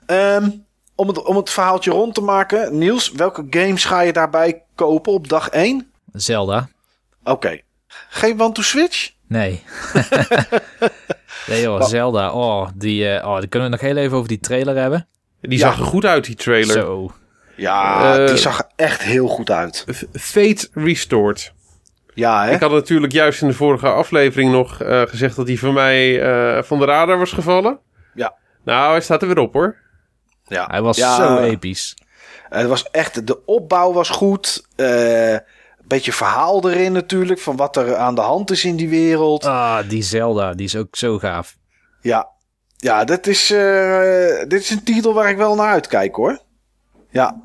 Um, 0.06 0.64
om, 0.94 1.08
het, 1.08 1.22
om 1.22 1.36
het 1.36 1.50
verhaaltje 1.50 1.90
rond 1.90 2.14
te 2.14 2.20
maken, 2.20 2.78
Niels, 2.78 3.12
welke 3.12 3.46
games 3.50 3.84
ga 3.84 4.00
je 4.00 4.12
daarbij 4.12 4.62
kopen 4.74 5.12
op 5.12 5.28
dag 5.28 5.48
1? 5.48 5.90
Zelda. 6.12 6.68
Oké. 7.20 7.30
Okay. 7.30 7.62
Geen 8.08 8.40
One 8.40 8.52
to 8.52 8.62
Switch? 8.62 9.12
Nee. 9.28 9.62
nee 11.48 11.62
joh, 11.62 11.82
Zelda. 11.82 12.32
Oh, 12.32 12.68
die, 12.74 13.04
uh, 13.04 13.24
oh, 13.26 13.34
dan 13.34 13.48
kunnen 13.48 13.70
we 13.70 13.76
nog 13.76 13.84
heel 13.84 13.96
even 13.96 14.16
over 14.16 14.28
die 14.28 14.40
trailer 14.40 14.76
hebben. 14.76 15.08
Die 15.40 15.58
zag 15.58 15.78
er 15.78 15.84
goed 15.84 16.04
uit, 16.04 16.24
die 16.24 16.34
trailer. 16.34 16.72
Zo. 16.72 17.12
Ja, 17.56 18.18
uh, 18.20 18.28
die 18.28 18.36
zag 18.36 18.58
er 18.58 18.66
echt 18.76 19.02
heel 19.02 19.28
goed 19.28 19.50
uit. 19.50 19.84
Fate 20.12 20.68
Restored. 20.72 21.52
Ja, 22.14 22.44
hè? 22.44 22.54
Ik 22.54 22.60
had 22.60 22.70
natuurlijk 22.70 23.12
juist 23.12 23.42
in 23.42 23.48
de 23.48 23.54
vorige 23.54 23.88
aflevering 23.88 24.52
nog 24.52 24.82
uh, 24.82 25.02
gezegd 25.02 25.36
dat 25.36 25.46
hij 25.46 25.56
van 25.56 25.74
mij 25.74 26.22
uh, 26.22 26.62
van 26.62 26.78
de 26.78 26.84
radar 26.84 27.18
was 27.18 27.32
gevallen. 27.32 27.78
Ja. 28.14 28.34
Nou, 28.64 28.90
hij 28.90 29.00
staat 29.00 29.22
er 29.22 29.28
weer 29.28 29.38
op 29.38 29.52
hoor. 29.52 29.76
Ja. 30.46 30.66
Hij 30.70 30.82
was 30.82 30.96
ja, 30.96 31.16
zo 31.16 31.38
episch. 31.38 31.96
Het 32.48 32.66
was 32.66 32.90
echt, 32.90 33.26
de 33.26 33.44
opbouw 33.44 33.92
was 33.92 34.08
goed. 34.08 34.66
Uh, 34.76 35.36
beetje 35.84 36.12
verhaal 36.12 36.70
erin 36.70 36.92
natuurlijk, 36.92 37.40
van 37.40 37.56
wat 37.56 37.76
er 37.76 37.96
aan 37.96 38.14
de 38.14 38.20
hand 38.20 38.50
is 38.50 38.64
in 38.64 38.76
die 38.76 38.88
wereld. 38.88 39.44
Ah, 39.44 39.88
die 39.88 40.02
Zelda, 40.02 40.52
die 40.52 40.66
is 40.66 40.76
ook 40.76 40.96
zo 40.96 41.18
gaaf. 41.18 41.56
Ja, 42.00 42.28
ja 42.76 43.04
dit, 43.04 43.26
is, 43.26 43.50
uh, 43.50 44.38
dit 44.48 44.60
is 44.60 44.70
een 44.70 44.84
titel 44.84 45.14
waar 45.14 45.30
ik 45.30 45.36
wel 45.36 45.54
naar 45.54 45.72
uitkijk 45.72 46.14
hoor. 46.14 46.38
Ja. 47.14 47.40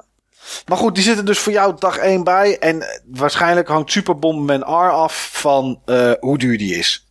Maar 0.65 0.78
goed, 0.78 0.95
die 0.95 1.03
zitten 1.03 1.26
dus 1.26 1.39
voor 1.39 1.51
jou 1.51 1.76
dag 1.80 1.97
1 1.97 2.24
bij. 2.24 2.57
En 2.57 3.01
waarschijnlijk 3.05 3.67
hangt 3.67 3.91
Super 3.91 4.20
Bomberman 4.20 4.61
R 4.61 4.91
af 4.91 5.30
van 5.34 5.82
uh, 5.86 6.11
hoe 6.20 6.38
duur 6.38 6.57
die 6.57 6.76
is. 6.76 7.07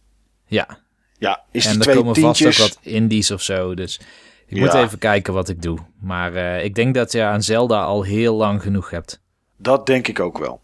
Ja. 0.46 0.78
Ja, 1.18 1.44
is 1.50 1.66
en 1.66 1.78
die 1.78 1.88
er 1.88 1.96
komen 1.96 2.14
tientjes... 2.14 2.56
vast 2.56 2.70
ook 2.70 2.84
wat 2.84 2.92
indies 2.92 3.30
of 3.30 3.42
zo. 3.42 3.74
Dus 3.74 4.00
ik 4.46 4.56
ja. 4.56 4.64
moet 4.64 4.74
even 4.74 4.98
kijken 4.98 5.32
wat 5.32 5.48
ik 5.48 5.62
doe. 5.62 5.78
Maar 6.00 6.32
uh, 6.32 6.64
ik 6.64 6.74
denk 6.74 6.94
dat 6.94 7.12
je 7.12 7.22
aan 7.22 7.42
Zelda 7.42 7.82
al 7.82 8.02
heel 8.02 8.34
lang 8.34 8.62
genoeg 8.62 8.90
hebt. 8.90 9.20
Dat 9.56 9.86
denk 9.86 10.08
ik 10.08 10.20
ook 10.20 10.38
wel. 10.38 10.60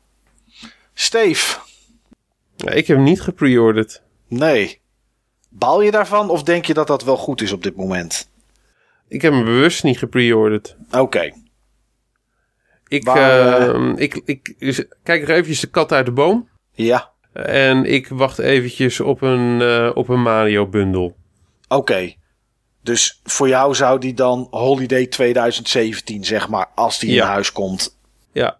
Steve. 0.94 1.58
Ja, 2.56 2.70
ik 2.70 2.86
heb 2.86 2.96
hem 2.96 3.06
niet 3.06 3.20
gepreorderd. 3.20 4.02
Nee. 4.28 4.80
Baal 5.48 5.82
je 5.82 5.90
daarvan 5.90 6.30
of 6.30 6.42
denk 6.42 6.64
je 6.64 6.74
dat 6.74 6.86
dat 6.86 7.04
wel 7.04 7.16
goed 7.16 7.40
is 7.40 7.52
op 7.52 7.62
dit 7.62 7.76
moment? 7.76 8.28
Ik 9.08 9.22
heb 9.22 9.32
hem 9.32 9.44
bewust 9.44 9.84
niet 9.84 9.98
gepreorderd. 9.98 10.76
Oké. 10.86 10.98
Okay. 10.98 11.43
Ik, 12.94 13.04
maar, 13.04 13.74
uh, 13.76 13.92
ik, 13.96 14.20
ik, 14.24 14.54
ik 14.58 14.88
kijk 15.02 15.22
er 15.22 15.30
eventjes 15.30 15.60
de 15.60 15.66
kat 15.66 15.92
uit 15.92 16.06
de 16.06 16.12
boom. 16.12 16.48
Ja. 16.72 17.10
En 17.32 17.84
ik 17.84 18.08
wacht 18.08 18.38
eventjes 18.38 19.00
op 19.00 19.22
een, 19.22 19.60
uh, 19.60 19.90
op 19.94 20.08
een 20.08 20.22
Mario 20.22 20.66
bundel. 20.66 21.16
Oké. 21.68 21.74
Okay. 21.74 22.16
Dus 22.82 23.20
voor 23.24 23.48
jou 23.48 23.74
zou 23.74 23.98
die 23.98 24.14
dan 24.14 24.46
Holiday 24.50 25.06
2017, 25.06 26.24
zeg 26.24 26.48
maar, 26.48 26.66
als 26.74 26.98
die 26.98 27.12
ja. 27.12 27.22
in 27.22 27.28
huis 27.30 27.52
komt. 27.52 27.98
Ja. 28.32 28.58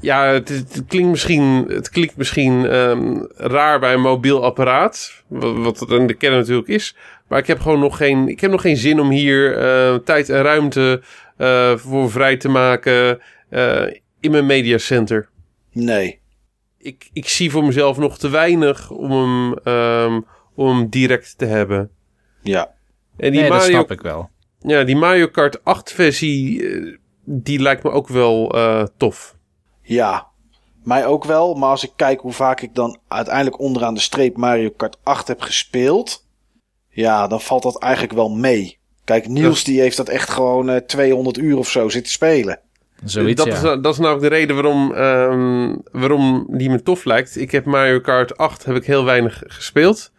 Ja, 0.00 0.26
het, 0.26 0.48
het, 0.48 0.82
klinkt 0.88 1.10
misschien, 1.10 1.64
het 1.68 1.90
klinkt 1.90 2.16
misschien 2.16 2.74
um, 2.74 3.28
raar 3.36 3.80
bij 3.80 3.92
een 3.92 4.00
mobiel 4.00 4.44
apparaat. 4.44 5.12
Wat, 5.26 5.56
wat 5.56 5.80
het 5.80 5.90
in 5.90 6.06
de 6.06 6.14
kern 6.14 6.36
natuurlijk 6.36 6.68
is. 6.68 6.96
Maar 7.28 7.38
ik 7.38 7.46
heb 7.46 7.60
gewoon 7.60 7.80
nog 7.80 7.96
geen, 7.96 8.28
ik 8.28 8.40
heb 8.40 8.50
nog 8.50 8.60
geen 8.60 8.76
zin 8.76 9.00
om 9.00 9.10
hier 9.10 9.62
uh, 9.62 9.94
tijd 9.94 10.28
en 10.28 10.42
ruimte 10.42 11.02
uh, 11.38 11.76
voor 11.76 12.10
vrij 12.10 12.36
te 12.36 12.48
maken 12.48 13.20
uh, 13.50 13.86
in 14.20 14.30
mijn 14.30 14.46
mediacenter. 14.46 15.28
Nee. 15.72 16.20
Ik, 16.78 17.10
ik 17.12 17.28
zie 17.28 17.50
voor 17.50 17.64
mezelf 17.64 17.98
nog 17.98 18.18
te 18.18 18.28
weinig 18.28 18.90
om 18.90 19.10
hem, 19.10 19.74
um, 19.74 20.26
om 20.54 20.68
hem 20.68 20.88
direct 20.88 21.38
te 21.38 21.44
hebben. 21.44 21.90
Ja. 22.42 22.74
En 23.16 23.30
die 23.30 23.40
nee, 23.40 23.50
Mario, 23.50 23.64
dat 23.64 23.74
snap 23.74 23.90
ik 23.90 24.00
wel. 24.00 24.30
Ja, 24.58 24.84
die 24.84 24.96
Mario 24.96 25.26
Kart 25.26 25.64
8 25.64 25.92
versie, 25.92 26.68
eh, 26.68 26.96
die 27.24 27.58
lijkt 27.58 27.82
me 27.82 27.90
ook 27.90 28.08
wel 28.08 28.56
uh, 28.56 28.84
tof. 28.96 29.36
Ja, 29.82 30.26
mij 30.84 31.06
ook 31.06 31.24
wel. 31.24 31.54
Maar 31.54 31.70
als 31.70 31.84
ik 31.84 31.92
kijk 31.96 32.20
hoe 32.20 32.32
vaak 32.32 32.60
ik 32.60 32.74
dan 32.74 32.98
uiteindelijk 33.08 33.58
onderaan 33.58 33.94
de 33.94 34.00
streep 34.00 34.36
Mario 34.36 34.70
Kart 34.70 34.96
8 35.02 35.28
heb 35.28 35.40
gespeeld. 35.40 36.28
Ja, 36.88 37.26
dan 37.26 37.40
valt 37.40 37.62
dat 37.62 37.82
eigenlijk 37.82 38.12
wel 38.12 38.30
mee. 38.30 38.78
Kijk, 39.04 39.28
Niels 39.28 39.64
die 39.64 39.80
heeft 39.80 39.96
dat 39.96 40.08
echt 40.08 40.30
gewoon 40.30 40.68
uh, 40.68 40.76
eh, 40.76 40.84
200 40.84 41.38
uur 41.38 41.58
of 41.58 41.70
zo 41.70 41.88
zitten 41.88 42.12
spelen. 42.12 42.60
Zoiets, 43.04 43.44
dat, 43.44 43.54
is, 43.54 43.60
dat 43.60 43.86
is 43.86 43.98
nou 43.98 44.14
ook 44.14 44.20
de 44.20 44.28
reden 44.28 44.54
waarom, 44.54 44.92
um, 44.92 45.82
waarom 45.92 46.46
die 46.50 46.70
me 46.70 46.82
tof 46.82 47.04
lijkt. 47.04 47.40
Ik 47.40 47.50
heb 47.50 47.64
Mario 47.64 48.00
Kart 48.00 48.36
8 48.36 48.64
heb 48.64 48.76
ik 48.76 48.84
heel 48.84 49.04
weinig 49.04 49.42
gespeeld. 49.46 50.12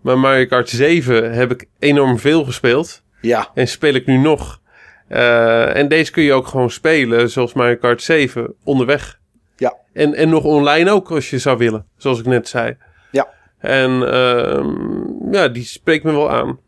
Maar 0.00 0.18
Mario 0.18 0.46
Kart 0.46 0.68
7 0.68 1.32
heb 1.32 1.50
ik 1.50 1.68
enorm 1.78 2.18
veel 2.18 2.44
gespeeld. 2.44 3.02
Ja. 3.20 3.50
En 3.54 3.68
speel 3.68 3.94
ik 3.94 4.06
nu 4.06 4.16
nog. 4.16 4.60
Uh, 5.08 5.76
en 5.76 5.88
deze 5.88 6.10
kun 6.10 6.22
je 6.22 6.32
ook 6.32 6.46
gewoon 6.46 6.70
spelen, 6.70 7.30
zoals 7.30 7.52
Mario 7.52 7.76
Kart 7.76 8.02
7, 8.02 8.54
onderweg. 8.64 9.20
Ja. 9.56 9.76
En, 9.92 10.14
en 10.14 10.28
nog 10.28 10.44
online 10.44 10.90
ook, 10.90 11.10
als 11.10 11.30
je 11.30 11.38
zou 11.38 11.58
willen, 11.58 11.86
zoals 11.96 12.18
ik 12.18 12.26
net 12.26 12.48
zei. 12.48 12.76
Ja. 13.10 13.28
En 13.58 13.90
uh, 13.90 15.32
ja, 15.32 15.48
die 15.48 15.64
spreekt 15.64 16.04
me 16.04 16.12
wel 16.12 16.30
aan. 16.30 16.58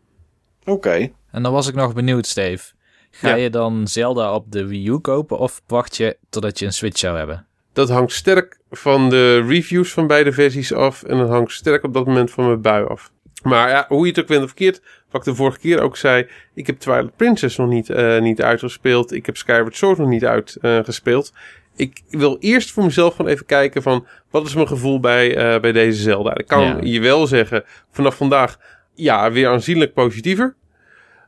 Oké. 0.65 1.09
En 1.31 1.43
dan 1.43 1.51
was 1.51 1.67
ik 1.67 1.75
nog 1.75 1.93
benieuwd, 1.93 2.25
Steve. 2.25 2.74
Ga 3.17 3.35
je 3.35 3.49
dan 3.49 3.87
Zelda 3.87 4.33
op 4.33 4.51
de 4.51 4.67
Wii 4.67 4.87
U 4.87 4.97
kopen 4.97 5.37
of 5.37 5.61
wacht 5.67 5.97
je 5.97 6.17
totdat 6.29 6.59
je 6.59 6.65
een 6.65 6.73
Switch 6.73 6.99
zou 6.99 7.17
hebben? 7.17 7.45
Dat 7.73 7.89
hangt 7.89 8.11
sterk 8.11 8.59
van 8.69 9.09
de 9.09 9.41
reviews 9.47 9.93
van 9.93 10.07
beide 10.07 10.31
versies 10.31 10.73
af. 10.73 11.03
En 11.03 11.17
dat 11.17 11.29
hangt 11.29 11.51
sterk 11.51 11.83
op 11.83 11.93
dat 11.93 12.05
moment 12.05 12.31
van 12.31 12.45
mijn 12.45 12.61
bui 12.61 12.85
af. 12.85 13.11
Maar 13.43 13.69
ja, 13.69 13.85
hoe 13.87 14.01
je 14.01 14.11
het 14.11 14.19
ook 14.19 14.27
bent 14.27 14.41
of 14.41 14.47
verkeerd, 14.47 14.81
wat 15.11 15.21
ik 15.21 15.27
de 15.27 15.35
vorige 15.35 15.59
keer 15.59 15.81
ook 15.81 15.97
zei. 15.97 16.27
Ik 16.53 16.67
heb 16.67 16.79
Twilight 16.79 17.15
Princess 17.15 17.57
nog 17.57 17.69
niet, 17.69 17.89
uh, 17.89 18.19
niet 18.19 18.41
uitgespeeld. 18.41 19.13
Ik 19.13 19.25
heb 19.25 19.37
Skyward 19.37 19.75
Sword 19.75 19.97
nog 19.97 20.07
niet 20.07 20.25
uitgespeeld. 20.25 21.31
Uh, 21.33 21.85
ik 21.85 22.01
wil 22.09 22.37
eerst 22.39 22.71
voor 22.71 22.83
mezelf 22.83 23.15
gewoon 23.15 23.31
even 23.31 23.45
kijken 23.45 23.81
van... 23.81 24.07
wat 24.29 24.45
is 24.45 24.55
mijn 24.55 24.67
gevoel 24.67 24.99
bij, 24.99 25.53
uh, 25.55 25.61
bij 25.61 25.71
deze 25.71 26.01
Zelda? 26.01 26.37
Ik 26.37 26.47
kan 26.47 26.63
ja. 26.63 26.77
je 26.81 26.99
wel 26.99 27.27
zeggen, 27.27 27.63
vanaf 27.91 28.15
vandaag... 28.15 28.57
ja, 28.93 29.31
weer 29.31 29.47
aanzienlijk 29.47 29.93
positiever. 29.93 30.55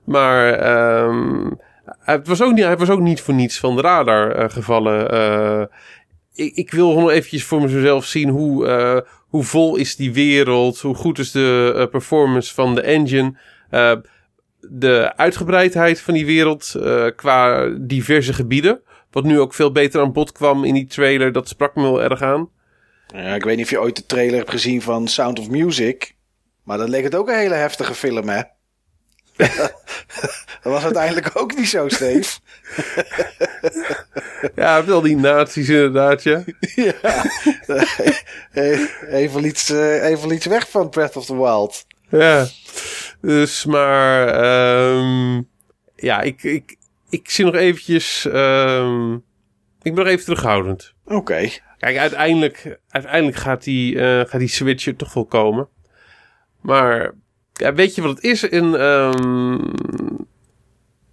Maar... 0.03 1.05
Um, 1.07 1.65
het 1.99 2.27
was 2.27 2.41
ook 2.41 2.53
niet, 2.53 2.63
hij 2.63 2.77
was 2.77 2.89
ook 2.89 2.99
niet 2.99 3.21
voor 3.21 3.33
niets 3.33 3.59
van 3.59 3.75
de 3.75 3.81
radar 3.81 4.43
uh, 4.43 4.49
gevallen. 4.49 5.13
Uh, 5.13 5.65
ik, 6.33 6.55
ik, 6.55 6.71
wil 6.71 6.89
gewoon 6.89 7.09
eventjes 7.09 7.43
voor 7.43 7.61
mezelf 7.61 8.05
zien 8.05 8.29
hoe, 8.29 8.65
uh, 8.65 8.99
hoe 9.27 9.43
vol 9.43 9.75
is 9.75 9.95
die 9.95 10.13
wereld. 10.13 10.79
Hoe 10.79 10.95
goed 10.95 11.19
is 11.19 11.31
de 11.31 11.87
performance 11.91 12.53
van 12.53 12.75
de 12.75 12.81
engine. 12.81 13.37
de 14.59 15.13
uitgebreidheid 15.15 16.01
van 16.01 16.13
die 16.13 16.25
wereld 16.25 16.75
qua 17.15 17.69
diverse 17.79 18.33
gebieden. 18.33 18.81
Wat 19.11 19.23
nu 19.23 19.39
ook 19.39 19.53
veel 19.53 19.71
beter 19.71 20.01
aan 20.01 20.13
bod 20.13 20.31
kwam 20.31 20.63
in 20.63 20.73
die 20.73 20.87
trailer. 20.87 21.31
Dat 21.31 21.47
sprak 21.47 21.75
me 21.75 21.81
wel 21.81 22.03
erg 22.03 22.21
aan. 22.21 22.49
Ja, 23.07 23.35
ik 23.35 23.43
weet 23.43 23.55
niet 23.55 23.65
of 23.65 23.71
je 23.71 23.81
ooit 23.81 23.95
de 23.95 24.05
trailer 24.05 24.37
hebt 24.37 24.49
gezien 24.49 24.81
van 24.81 25.07
Sound 25.07 25.39
of 25.39 25.49
Music. 25.49 26.15
Maar 26.63 26.77
dat 26.77 26.89
leek 26.89 27.03
het 27.03 27.15
ook 27.15 27.29
een 27.29 27.37
hele 27.37 27.55
heftige 27.55 27.93
film, 27.93 28.29
hè? 28.29 28.41
dat 30.63 30.73
was 30.73 30.83
uiteindelijk 30.83 31.31
ook 31.33 31.55
niet 31.55 31.67
zo, 31.67 31.89
Steve. 31.89 32.39
ja, 34.55 34.85
wel 34.85 35.01
die 35.01 35.15
nazi's 35.15 35.69
inderdaad, 35.69 36.23
ja. 36.23 36.43
ja. 36.75 37.23
Even 39.09 39.45
iets, 39.45 39.69
even 39.69 40.31
iets 40.31 40.45
weg 40.45 40.69
van 40.69 40.89
Breath 40.89 41.15
of 41.15 41.25
the 41.25 41.37
Wild. 41.37 41.85
Ja, 42.09 42.47
dus 43.21 43.65
maar... 43.65 44.27
Um, 44.89 45.47
ja, 45.95 46.21
ik, 46.21 46.43
ik, 46.43 46.75
ik 47.09 47.29
zie 47.29 47.45
nog 47.45 47.55
eventjes... 47.55 48.25
Um, 48.33 49.23
ik 49.81 49.95
ben 49.95 50.03
nog 50.03 50.13
even 50.13 50.25
terughoudend. 50.25 50.93
Oké. 51.05 51.49
Kijk, 51.77 51.97
uiteindelijk, 51.97 52.79
uiteindelijk 52.89 53.37
gaat, 53.37 53.63
die, 53.63 53.95
uh, 53.95 54.19
gaat 54.25 54.39
die 54.39 54.47
Switch 54.47 54.87
er 54.87 54.95
toch 54.95 55.13
wel 55.13 55.25
komen. 55.25 55.67
Maar 56.61 57.13
ja, 57.57 57.73
weet 57.73 57.95
je 57.95 58.01
wat 58.01 58.15
het 58.15 58.23
is? 58.23 58.51
Een, 58.51 58.81
um, 58.81 59.71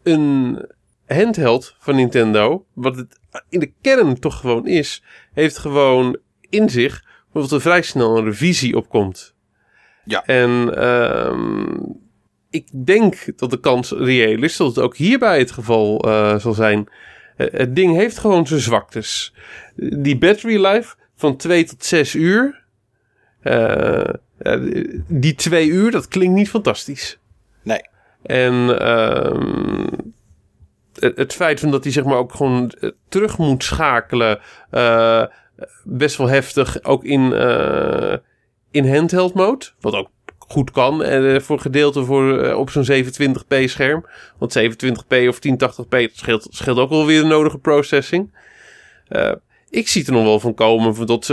een 0.02 0.58
handheld 1.06 1.76
van 1.78 1.94
Nintendo, 1.94 2.66
wat 2.72 2.96
het 2.96 3.18
in 3.48 3.60
de 3.60 3.72
kern 3.80 4.20
toch 4.20 4.40
gewoon 4.40 4.66
is, 4.66 5.02
heeft 5.32 5.58
gewoon 5.58 6.18
in 6.40 6.70
zich 6.70 7.04
dat 7.32 7.52
er 7.52 7.60
vrij 7.60 7.82
snel 7.82 8.18
een 8.18 8.24
revisie 8.24 8.76
op 8.76 8.88
komt. 8.88 9.34
Ja. 10.04 10.24
En 10.24 10.84
um, 10.88 12.02
ik 12.50 12.68
denk 12.84 13.38
dat 13.38 13.50
de 13.50 13.60
kans 13.60 13.90
reëel 13.90 14.42
is 14.42 14.56
dat 14.56 14.66
het 14.66 14.78
ook 14.84 14.96
hierbij 14.96 15.38
het 15.38 15.50
geval 15.50 16.08
uh, 16.08 16.38
zal 16.38 16.52
zijn. 16.52 16.88
Uh, 17.36 17.46
het 17.50 17.76
ding 17.76 17.96
heeft 17.96 18.18
gewoon 18.18 18.46
zijn 18.46 18.60
zwaktes. 18.60 19.34
Die 19.76 20.18
battery 20.18 20.66
life 20.66 20.96
van 21.16 21.36
2 21.36 21.64
tot 21.64 21.84
6 21.84 22.14
uur. 22.14 22.64
Uh, 23.42 24.08
die 25.06 25.34
twee 25.34 25.68
uur, 25.68 25.90
dat 25.90 26.08
klinkt 26.08 26.34
niet 26.34 26.48
fantastisch. 26.48 27.18
Nee. 27.62 27.80
En 28.22 28.54
uh, 28.54 29.86
het, 30.94 31.16
het, 31.16 31.32
feit 31.32 31.60
van 31.60 31.70
dat 31.70 31.84
hij 31.84 31.92
zeg 31.92 32.04
maar 32.04 32.16
ook 32.16 32.34
gewoon 32.34 32.70
eh, 32.70 32.90
terug 33.08 33.38
moet 33.38 33.64
schakelen, 33.64 34.40
uh, 34.70 35.24
best 35.84 36.16
wel 36.16 36.28
heftig, 36.28 36.82
ook 36.82 37.04
in, 37.04 37.32
in 38.70 38.94
handheld 38.94 39.34
mode, 39.34 39.66
wat 39.80 39.94
ook 39.94 40.08
goed 40.38 40.70
kan 40.70 41.02
en 41.02 41.42
voor 41.42 41.58
gedeelte 41.60 42.04
voor 42.04 42.54
op 42.54 42.70
zo'n 42.70 43.04
27p 43.04 43.64
scherm, 43.64 44.06
want 44.38 44.58
27p 44.58 45.28
of 45.28 45.38
1080p 45.48 45.54
dat 45.56 46.10
scheelt, 46.12 46.46
scheelt 46.50 46.78
ook 46.78 46.90
wel 46.90 47.06
weer 47.06 47.20
de 47.20 47.26
nodige 47.26 47.58
processing. 47.58 48.34
Ik 49.74 49.88
zie 49.88 50.06
er 50.06 50.12
nog 50.12 50.22
wel 50.22 50.40
van 50.40 50.54
komen 50.54 50.94
van 50.94 51.06
dat 51.06 51.30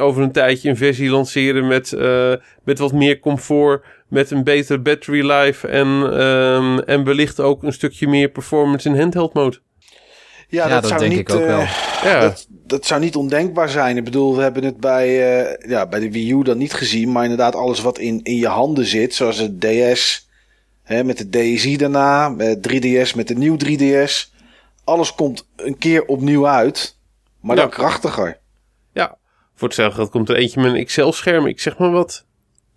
over 0.00 0.22
een 0.22 0.32
tijdje 0.32 0.68
een 0.68 0.76
versie 0.76 1.10
lanceren 1.10 1.66
met, 1.66 1.92
uh, 1.92 2.32
met 2.64 2.78
wat 2.78 2.92
meer 2.92 3.18
comfort, 3.18 3.84
met 4.08 4.30
een 4.30 4.44
betere 4.44 4.78
battery 4.78 5.30
life 5.30 5.68
en, 5.68 5.88
um, 6.22 6.78
en 6.78 7.04
wellicht 7.04 7.40
ook 7.40 7.62
een 7.62 7.72
stukje 7.72 8.08
meer 8.08 8.28
performance 8.28 8.88
in 8.88 8.98
handheld 8.98 9.34
mode. 9.34 9.58
Ja, 10.48 10.68
dat, 10.68 10.86
zou 10.86 11.00
denk 11.00 11.10
niet, 11.10 11.20
ik 11.20 11.30
ook 11.30 11.40
uh, 11.40 11.46
wel. 11.46 11.64
Ja. 12.02 12.20
Dat, 12.20 12.46
dat, 12.48 12.86
zou 12.86 13.00
niet 13.00 13.16
ondenkbaar 13.16 13.68
zijn. 13.68 13.96
Ik 13.96 14.04
bedoel, 14.04 14.36
we 14.36 14.42
hebben 14.42 14.64
het 14.64 14.76
bij, 14.76 15.08
uh, 15.08 15.70
ja, 15.70 15.86
bij 15.86 16.00
de 16.00 16.10
Wii 16.10 16.32
U 16.32 16.42
dan 16.42 16.58
niet 16.58 16.72
gezien, 16.72 17.12
maar 17.12 17.22
inderdaad 17.22 17.54
alles 17.54 17.80
wat 17.80 17.98
in, 17.98 18.20
in 18.22 18.36
je 18.36 18.46
handen 18.46 18.84
zit, 18.84 19.14
zoals 19.14 19.38
het 19.38 19.60
DS, 19.60 20.28
hè, 20.82 21.04
met 21.04 21.18
de 21.18 21.28
DSi 21.28 21.76
daarna, 21.76 22.28
met 22.28 22.68
3DS 22.68 23.14
met 23.14 23.28
de 23.28 23.34
nieuw 23.34 23.56
3DS. 23.64 24.38
Alles 24.84 25.14
komt 25.14 25.46
een 25.56 25.78
keer 25.78 26.04
opnieuw 26.04 26.46
uit, 26.46 26.98
maar 27.40 27.56
ja. 27.56 27.62
dan 27.62 27.70
krachtiger. 27.70 28.40
Voor 29.60 29.68
hetzelfde 29.68 29.96
geld 29.96 30.10
komt 30.10 30.28
er 30.28 30.36
eentje 30.36 30.60
met 30.60 30.70
een 30.70 30.78
Excel-scherm. 30.78 31.46
Ik 31.46 31.60
zeg 31.60 31.78
maar 31.78 31.90
wat. 31.90 32.24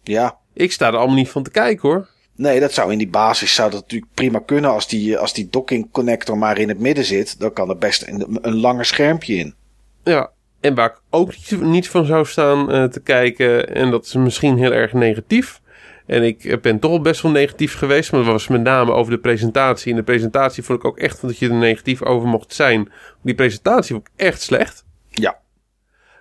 Ja. 0.01 0.37
Ik 0.53 0.71
sta 0.71 0.87
er 0.87 0.95
allemaal 0.95 1.15
niet 1.15 1.29
van 1.29 1.43
te 1.43 1.51
kijken 1.51 1.89
hoor. 1.89 2.07
Nee, 2.35 2.59
dat 2.59 2.73
zou 2.73 2.91
in 2.91 2.97
die 2.97 3.09
basis 3.09 3.53
zou 3.53 3.71
dat 3.71 3.81
natuurlijk 3.81 4.13
prima 4.13 4.39
kunnen. 4.39 4.71
Als 4.71 4.87
die, 4.87 5.17
als 5.17 5.33
die 5.33 5.47
docking 5.49 5.91
connector 5.91 6.37
maar 6.37 6.57
in 6.57 6.69
het 6.69 6.79
midden 6.79 7.05
zit, 7.05 7.39
dan 7.39 7.53
kan 7.53 7.69
er 7.69 7.77
best 7.77 8.07
een, 8.07 8.37
een 8.41 8.59
langer 8.59 8.85
schermpje 8.85 9.35
in. 9.35 9.55
Ja, 10.03 10.31
en 10.59 10.75
waar 10.75 10.89
ik 10.89 11.01
ook 11.09 11.27
niet, 11.27 11.61
niet 11.61 11.89
van 11.89 12.05
zou 12.05 12.25
staan 12.25 12.75
uh, 12.75 12.83
te 12.83 12.99
kijken, 12.99 13.75
en 13.75 13.91
dat 13.91 14.05
is 14.05 14.13
misschien 14.13 14.57
heel 14.57 14.71
erg 14.71 14.93
negatief. 14.93 15.61
En 16.05 16.23
ik 16.23 16.61
ben 16.61 16.79
toch 16.79 16.91
al 16.91 17.01
best 17.01 17.21
wel 17.21 17.31
negatief 17.31 17.75
geweest, 17.75 18.11
maar 18.11 18.23
dat 18.23 18.31
was 18.31 18.47
met 18.47 18.61
name 18.61 18.91
over 18.91 19.11
de 19.11 19.19
presentatie. 19.19 19.89
In 19.89 19.95
de 19.95 20.03
presentatie 20.03 20.63
vond 20.63 20.79
ik 20.79 20.85
ook 20.85 20.97
echt 20.97 21.21
dat 21.21 21.37
je 21.37 21.49
er 21.49 21.55
negatief 21.55 22.01
over 22.03 22.27
mocht 22.27 22.53
zijn. 22.53 22.91
Die 23.21 23.35
presentatie 23.35 23.95
vond 23.95 24.07
ik 24.07 24.25
echt 24.25 24.41
slecht. 24.41 24.85
Ja. 25.09 25.39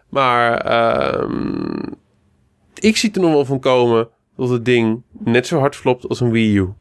Maar 0.09 0.67
uh, 0.67 1.29
ik 2.75 2.97
zie 2.97 3.13
er 3.13 3.21
nog 3.21 3.33
wel 3.33 3.45
van 3.45 3.61
komen 3.61 4.09
dat 4.37 4.49
het 4.49 4.65
ding 4.65 5.03
net 5.19 5.47
zo 5.47 5.59
hard 5.59 5.77
flopt 5.77 6.09
als 6.09 6.21
een 6.21 6.31
Wii 6.31 6.57
U. 6.57 6.73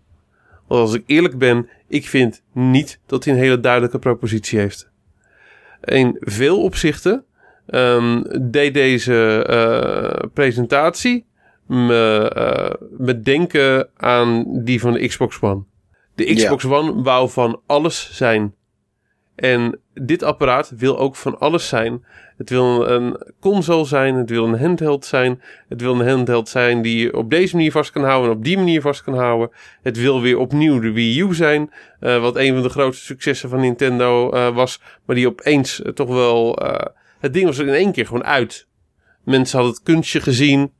Want 0.67 0.81
als 0.81 0.93
ik 0.93 1.03
eerlijk 1.05 1.37
ben, 1.37 1.69
ik 1.87 2.07
vind 2.07 2.43
niet 2.53 2.99
dat 3.05 3.23
hij 3.23 3.33
een 3.33 3.39
hele 3.39 3.59
duidelijke 3.59 3.99
propositie 3.99 4.59
heeft. 4.59 4.89
In 5.81 6.17
veel 6.19 6.63
opzichten 6.63 7.25
um, 7.67 8.23
deed 8.51 8.73
deze 8.73 9.47
uh, 9.49 10.29
presentatie 10.33 11.25
me, 11.71 12.31
uh, 12.37 12.87
me 12.97 13.21
denken 13.21 13.89
aan 13.97 14.45
die 14.63 14.79
van 14.79 14.93
de 14.93 15.07
Xbox 15.07 15.41
One. 15.41 15.63
De 16.15 16.33
Xbox 16.33 16.65
One 16.65 17.01
wou 17.01 17.29
van 17.29 17.61
alles 17.65 18.09
zijn. 18.11 18.55
En 19.35 19.79
dit 19.93 20.23
apparaat 20.23 20.73
wil 20.77 20.99
ook 20.99 21.15
van 21.15 21.39
alles 21.39 21.67
zijn. 21.67 22.05
Het 22.37 22.49
wil 22.49 22.89
een 22.89 23.33
console 23.39 23.85
zijn, 23.85 24.15
het 24.15 24.29
wil 24.29 24.45
een 24.45 24.59
handheld 24.59 25.05
zijn. 25.05 25.41
Het 25.69 25.81
wil 25.81 25.99
een 25.99 26.07
handheld 26.07 26.49
zijn 26.49 26.81
die 26.81 26.99
je 26.99 27.17
op 27.17 27.29
deze 27.29 27.55
manier 27.55 27.71
vast 27.71 27.91
kan 27.91 28.03
houden 28.03 28.31
en 28.31 28.37
op 28.37 28.43
die 28.43 28.57
manier 28.57 28.81
vast 28.81 29.03
kan 29.03 29.13
houden. 29.13 29.51
Het 29.81 29.97
wil 29.97 30.21
weer 30.21 30.37
opnieuw 30.37 30.79
de 30.79 30.91
Wii 30.91 31.21
U 31.21 31.35
zijn, 31.35 31.71
uh, 32.01 32.21
wat 32.21 32.35
een 32.35 32.53
van 32.53 32.63
de 32.63 32.69
grootste 32.69 33.05
successen 33.05 33.49
van 33.49 33.59
Nintendo 33.59 34.33
uh, 34.33 34.55
was. 34.55 34.81
Maar 35.05 35.15
die 35.15 35.27
opeens 35.27 35.79
uh, 35.79 35.91
toch 35.91 36.09
wel... 36.09 36.59
het 37.19 37.33
ding 37.33 37.45
was 37.45 37.57
er 37.57 37.67
in 37.67 37.73
één 37.73 37.91
keer 37.91 38.05
gewoon 38.05 38.23
uit. 38.23 38.67
Mensen 39.23 39.57
hadden 39.57 39.75
het 39.75 39.83
kunstje 39.83 40.21
gezien. 40.21 40.71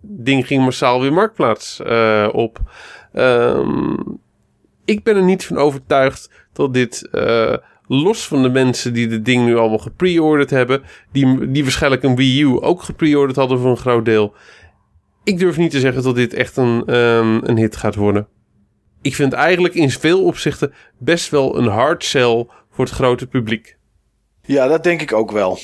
Ding 0.00 0.46
ging 0.46 0.64
massaal 0.64 1.00
weer 1.00 1.12
marktplaats 1.12 1.80
uh, 1.86 2.28
op. 2.32 2.58
Um, 3.14 4.20
ik 4.84 5.04
ben 5.04 5.16
er 5.16 5.24
niet 5.24 5.46
van 5.46 5.56
overtuigd 5.56 6.30
dat 6.52 6.74
dit, 6.74 7.08
uh, 7.12 7.56
los 7.86 8.26
van 8.26 8.42
de 8.42 8.48
mensen 8.48 8.92
die 8.92 9.06
dit 9.06 9.24
ding 9.24 9.44
nu 9.44 9.56
allemaal 9.56 9.78
gepreorderd 9.78 10.50
hebben, 10.50 10.82
die, 11.12 11.50
die 11.50 11.62
waarschijnlijk 11.62 12.02
een 12.02 12.16
Wii 12.16 12.42
U 12.42 12.58
ook 12.60 12.82
gepreorderd 12.82 13.36
hadden 13.36 13.58
voor 13.58 13.70
een 13.70 13.76
groot 13.76 14.04
deel. 14.04 14.34
Ik 15.24 15.38
durf 15.38 15.56
niet 15.56 15.70
te 15.70 15.80
zeggen 15.80 16.02
dat 16.02 16.14
dit 16.14 16.34
echt 16.34 16.56
een, 16.56 16.94
um, 16.96 17.40
een 17.44 17.56
hit 17.56 17.76
gaat 17.76 17.94
worden. 17.94 18.26
Ik 19.02 19.14
vind 19.14 19.32
eigenlijk 19.32 19.74
in 19.74 19.90
veel 19.90 20.24
opzichten 20.24 20.72
best 20.98 21.30
wel 21.30 21.58
een 21.58 21.66
hard 21.66 22.04
sell 22.04 22.46
voor 22.70 22.84
het 22.84 22.94
grote 22.94 23.26
publiek. 23.26 23.76
Ja, 24.42 24.66
dat 24.66 24.84
denk 24.84 25.02
ik 25.02 25.12
ook 25.12 25.30
wel. 25.30 25.58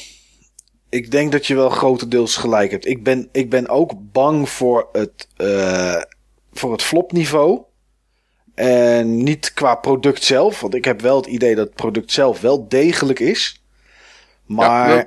Ik 0.88 1.10
denk 1.10 1.32
dat 1.32 1.46
je 1.46 1.54
wel 1.54 1.70
grotendeels 1.70 2.36
gelijk 2.36 2.70
hebt. 2.70 2.86
Ik 2.86 3.04
ben, 3.04 3.28
ik 3.32 3.50
ben 3.50 3.68
ook 3.68 3.92
bang 3.96 4.48
voor 4.48 4.88
het, 4.92 5.28
uh, 5.36 6.02
voor 6.52 6.72
het 6.72 6.82
flopniveau. 6.82 7.60
En 8.54 9.22
niet 9.22 9.52
qua 9.52 9.74
product 9.74 10.24
zelf. 10.24 10.60
Want 10.60 10.74
ik 10.74 10.84
heb 10.84 11.00
wel 11.00 11.16
het 11.16 11.26
idee 11.26 11.54
dat 11.54 11.66
het 11.66 11.74
product 11.74 12.12
zelf 12.12 12.40
wel 12.40 12.68
degelijk 12.68 13.20
is. 13.20 13.62
Maar. 14.46 14.88
Ja, 14.88 15.06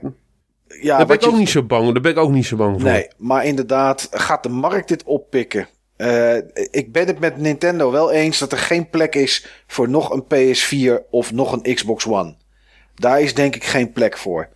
ja, 0.82 0.98
daar 0.98 1.06
ben 1.06 1.16
ik 1.16 1.26
ook 1.26 1.38
niet 1.38 1.50
zo 1.50 1.64
bang. 1.64 1.92
Daar 1.94 2.02
ben 2.02 2.12
ik 2.12 2.18
ook 2.18 2.32
niet 2.32 2.46
zo 2.46 2.56
bang 2.56 2.82
voor. 2.82 2.90
Nee, 2.90 3.08
maar 3.18 3.46
inderdaad, 3.46 4.08
gaat 4.12 4.44
de 4.44 4.50
markt 4.50 4.88
dit 4.88 5.04
oppikken? 5.04 5.68
Uh, 5.98 6.36
ik 6.72 6.92
ben 6.92 7.08
het 7.08 7.20
met 7.20 7.38
Nintendo 7.38 7.92
wel 7.92 8.12
eens 8.12 8.40
dat 8.40 8.52
er 8.52 8.58
geen 8.58 8.90
plek 8.90 9.16
is 9.16 9.64
voor 9.68 9.90
nog 9.90 10.10
een 10.10 10.24
PS4 10.24 11.10
of 11.10 11.32
nog 11.32 11.52
een 11.52 11.76
Xbox 11.76 12.08
One. 12.08 12.36
Daar 12.96 13.22
is 13.22 13.34
denk 13.34 13.56
ik 13.56 13.64
geen 13.64 13.92
plek 13.92 14.18
voor. 14.18 14.50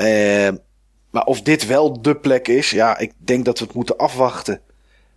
Uh, 0.00 0.48
maar 1.10 1.24
of 1.24 1.42
dit 1.42 1.66
wel 1.66 2.02
de 2.02 2.16
plek 2.16 2.48
is, 2.48 2.70
ja, 2.70 2.98
ik 2.98 3.12
denk 3.16 3.44
dat 3.44 3.58
we 3.58 3.64
het 3.64 3.74
moeten 3.74 3.96
afwachten. 3.96 4.60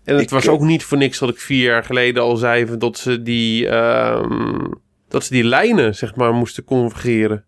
En 0.03 0.15
het 0.15 0.31
was 0.31 0.47
ook 0.47 0.61
niet 0.61 0.83
voor 0.83 0.97
niks 0.97 1.19
dat 1.19 1.29
ik 1.29 1.39
vier 1.39 1.63
jaar 1.63 1.83
geleden 1.83 2.23
al 2.23 2.35
zei 2.35 2.77
dat 2.77 2.97
ze 2.97 3.21
die, 3.21 3.67
um, 3.67 4.81
dat 5.07 5.23
ze 5.23 5.33
die 5.33 5.43
lijnen, 5.43 5.95
zeg 5.95 6.15
maar, 6.15 6.33
moesten 6.33 6.63
configureren. 6.63 7.45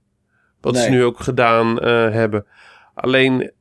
Wat 0.61 0.77
ze 0.77 0.89
nu 0.89 1.03
ook 1.03 1.19
gedaan 1.19 1.69
uh, 1.71 2.11
hebben. 2.11 2.45
Alleen, 2.93 3.51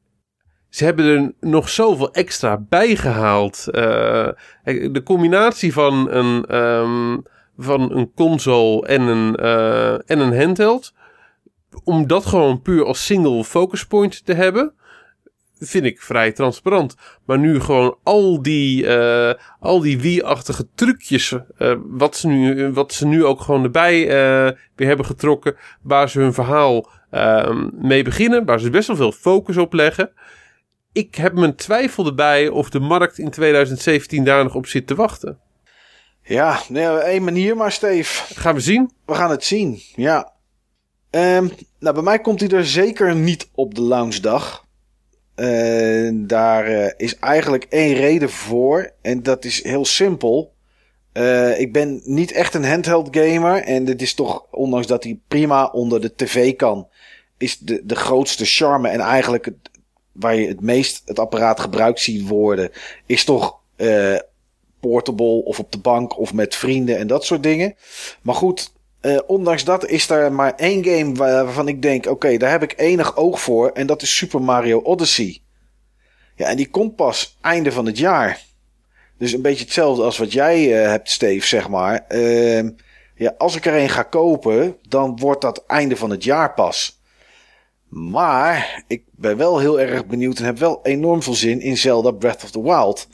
ze 0.68 0.84
hebben 0.84 1.04
er 1.04 1.32
nog 1.40 1.68
zoveel 1.68 2.12
extra 2.12 2.58
bij 2.68 2.96
gehaald. 2.96 3.64
Uh, 3.66 3.72
de 4.64 5.00
combinatie 5.04 5.72
van 5.72 6.10
een, 6.10 6.56
um, 6.56 7.22
van 7.56 7.92
een 7.96 8.12
console 8.14 8.86
en 8.86 9.00
een, 9.00 9.36
en 10.06 10.18
een 10.18 10.38
handheld. 10.38 10.92
Om 11.84 12.06
dat 12.06 12.26
gewoon 12.26 12.62
puur 12.62 12.84
als 12.84 13.04
single 13.04 13.44
focus 13.44 13.86
point 13.86 14.24
te 14.24 14.32
hebben 14.32 14.74
vind 15.66 15.84
ik 15.84 16.00
vrij 16.00 16.32
transparant. 16.32 16.96
Maar 17.24 17.38
nu 17.38 17.60
gewoon 17.60 17.96
al 18.02 18.42
die, 18.42 18.84
uh, 18.84 19.32
al 19.60 19.80
die 19.80 20.00
Wii-achtige 20.00 20.68
trucjes, 20.74 21.32
uh, 21.58 21.74
wat, 21.84 22.16
ze 22.16 22.28
nu, 22.28 22.72
wat 22.72 22.92
ze 22.92 23.06
nu 23.06 23.24
ook 23.24 23.40
gewoon 23.40 23.62
erbij 23.62 24.00
uh, 24.00 24.56
weer 24.74 24.88
hebben 24.88 25.06
getrokken, 25.06 25.56
waar 25.82 26.08
ze 26.08 26.20
hun 26.20 26.32
verhaal 26.32 26.90
uh, 27.12 27.66
mee 27.72 28.04
beginnen, 28.04 28.44
waar 28.44 28.60
ze 28.60 28.70
best 28.70 28.86
wel 28.86 28.96
veel 28.96 29.12
focus 29.12 29.56
op 29.56 29.72
leggen. 29.72 30.10
Ik 30.92 31.14
heb 31.14 31.34
mijn 31.34 31.54
twijfel 31.54 32.06
erbij 32.06 32.48
of 32.48 32.70
de 32.70 32.80
markt 32.80 33.18
in 33.18 33.30
2017 33.30 34.24
daar 34.24 34.44
nog 34.44 34.54
op 34.54 34.66
zit 34.66 34.86
te 34.86 34.94
wachten. 34.94 35.38
Ja, 36.22 36.60
nee, 36.68 36.86
één 36.86 37.24
manier 37.24 37.56
maar, 37.56 37.72
Steve. 37.72 38.34
Gaan 38.34 38.54
we 38.54 38.60
zien? 38.60 38.90
We 39.06 39.14
gaan 39.14 39.30
het 39.30 39.44
zien, 39.44 39.82
ja. 39.94 40.32
Um, 41.14 41.50
nou, 41.78 41.94
bij 41.94 42.02
mij 42.02 42.18
komt 42.18 42.40
hij 42.40 42.48
er 42.48 42.66
zeker 42.66 43.14
niet 43.14 43.48
op 43.54 43.74
de 43.74 43.80
lounge 43.80 44.20
dag. 44.20 44.66
Uh, 45.36 46.10
daar 46.14 46.70
uh, 46.70 46.90
is 46.96 47.18
eigenlijk 47.18 47.66
één 47.68 47.94
reden 47.94 48.30
voor. 48.30 48.92
En 49.02 49.22
dat 49.22 49.44
is 49.44 49.62
heel 49.62 49.84
simpel. 49.84 50.52
Uh, 51.12 51.60
ik 51.60 51.72
ben 51.72 52.00
niet 52.04 52.32
echt 52.32 52.54
een 52.54 52.64
handheld 52.64 53.16
gamer. 53.16 53.62
En 53.62 53.84
dit 53.84 54.02
is 54.02 54.14
toch, 54.14 54.46
ondanks 54.50 54.86
dat 54.86 55.04
hij 55.04 55.18
prima 55.28 55.66
onder 55.66 56.00
de 56.00 56.14
tv 56.16 56.56
kan, 56.56 56.88
is 57.38 57.58
de, 57.58 57.80
de 57.84 57.96
grootste 57.96 58.44
charme. 58.44 58.88
En 58.88 59.00
eigenlijk 59.00 59.44
het, 59.44 59.70
waar 60.12 60.34
je 60.34 60.48
het 60.48 60.60
meest 60.60 61.02
het 61.04 61.18
apparaat 61.18 61.60
gebruikt 61.60 62.00
ziet 62.00 62.28
worden, 62.28 62.70
is 63.06 63.24
toch 63.24 63.60
portable 64.80 65.44
of 65.44 65.58
op 65.58 65.72
de 65.72 65.78
bank 65.78 66.18
of 66.18 66.32
met 66.32 66.54
vrienden 66.54 66.98
en 66.98 67.06
dat 67.06 67.24
soort 67.24 67.42
dingen. 67.42 67.74
Maar 68.22 68.34
goed, 68.34 68.72
uh, 69.02 69.18
ondanks 69.26 69.64
dat 69.64 69.86
is 69.86 70.10
er 70.10 70.32
maar 70.32 70.54
één 70.54 70.84
game 70.84 71.14
waarvan 71.14 71.68
ik 71.68 71.82
denk: 71.82 72.06
oké, 72.06 72.36
daar 72.36 72.50
heb 72.50 72.62
ik 72.62 72.74
enig 72.76 73.16
oog 73.16 73.40
voor. 73.40 73.70
En 73.70 73.86
dat 73.86 74.02
is 74.02 74.16
Super 74.16 74.42
Mario 74.42 74.78
Odyssey. 74.78 75.40
Ja, 76.36 76.46
en 76.46 76.56
die 76.56 76.70
komt 76.70 76.96
pas 76.96 77.38
einde 77.40 77.72
van 77.72 77.86
het 77.86 77.98
jaar. 77.98 78.40
Dus 79.18 79.32
een 79.32 79.42
beetje 79.42 79.64
hetzelfde 79.64 80.02
als 80.02 80.18
wat 80.18 80.32
jij 80.32 80.82
uh, 80.82 80.88
hebt, 80.88 81.10
Steve, 81.10 81.46
zeg 81.46 81.68
maar. 81.68 82.04
Uh, 82.08 82.68
ja, 83.14 83.34
als 83.38 83.56
ik 83.56 83.66
er 83.66 83.74
een 83.74 83.88
ga 83.88 84.02
kopen, 84.02 84.76
dan 84.88 85.18
wordt 85.18 85.40
dat 85.40 85.64
einde 85.66 85.96
van 85.96 86.10
het 86.10 86.24
jaar 86.24 86.54
pas. 86.54 87.00
Maar 87.88 88.84
ik 88.86 89.02
ben 89.10 89.36
wel 89.36 89.58
heel 89.58 89.80
erg 89.80 90.06
benieuwd 90.06 90.38
en 90.38 90.44
heb 90.44 90.58
wel 90.58 90.80
enorm 90.82 91.22
veel 91.22 91.34
zin 91.34 91.60
in 91.60 91.76
Zelda 91.76 92.10
Breath 92.10 92.44
of 92.44 92.50
the 92.50 92.62
Wild. 92.62 93.08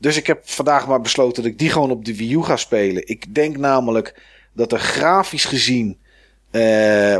Dus 0.00 0.16
ik 0.16 0.26
heb 0.26 0.40
vandaag 0.48 0.86
maar 0.86 1.00
besloten 1.00 1.42
dat 1.42 1.52
ik 1.52 1.58
die 1.58 1.70
gewoon 1.70 1.90
op 1.90 2.04
de 2.04 2.16
Wii 2.16 2.34
U 2.34 2.42
ga 2.42 2.56
spelen. 2.56 3.08
Ik 3.08 3.34
denk 3.34 3.56
namelijk 3.56 4.22
dat 4.52 4.72
er 4.72 4.78
grafisch 4.78 5.44
gezien, 5.44 5.98
uh, 6.50 6.62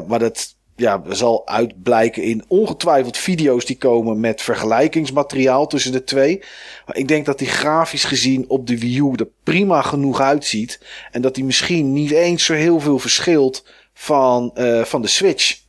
maar 0.06 0.18
dat 0.18 0.56
ja, 0.78 1.02
zal 1.09 1.46
uitblijken 1.46 2.22
in 2.22 2.44
ongetwijfeld 2.48 3.16
video's 3.16 3.64
die 3.64 3.78
komen 3.78 4.20
met 4.20 4.42
vergelijkingsmateriaal 4.42 5.66
tussen 5.66 5.92
de 5.92 6.05
twee. 6.05 6.38
Maar 6.86 6.96
ik 6.96 7.09
denk 7.09 7.26
dat 7.26 7.38
die 7.38 7.48
grafisch 7.48 8.05
gezien 8.05 8.44
op 8.48 8.66
de 8.66 8.78
Wii 8.78 8.98
U 8.98 9.12
er 9.16 9.28
prima 9.42 9.82
genoeg 9.82 10.20
uitziet. 10.20 10.80
En 11.10 11.22
dat 11.22 11.34
die 11.34 11.44
misschien 11.44 11.92
niet 11.92 12.10
eens 12.10 12.44
zo 12.44 12.55
heel 12.55 12.80
veel 12.80 12.98
verschilt 12.98 13.66
van, 13.92 14.50
uh, 14.55 14.84
van 14.84 15.02
de 15.02 15.09
Switch. 15.09 15.60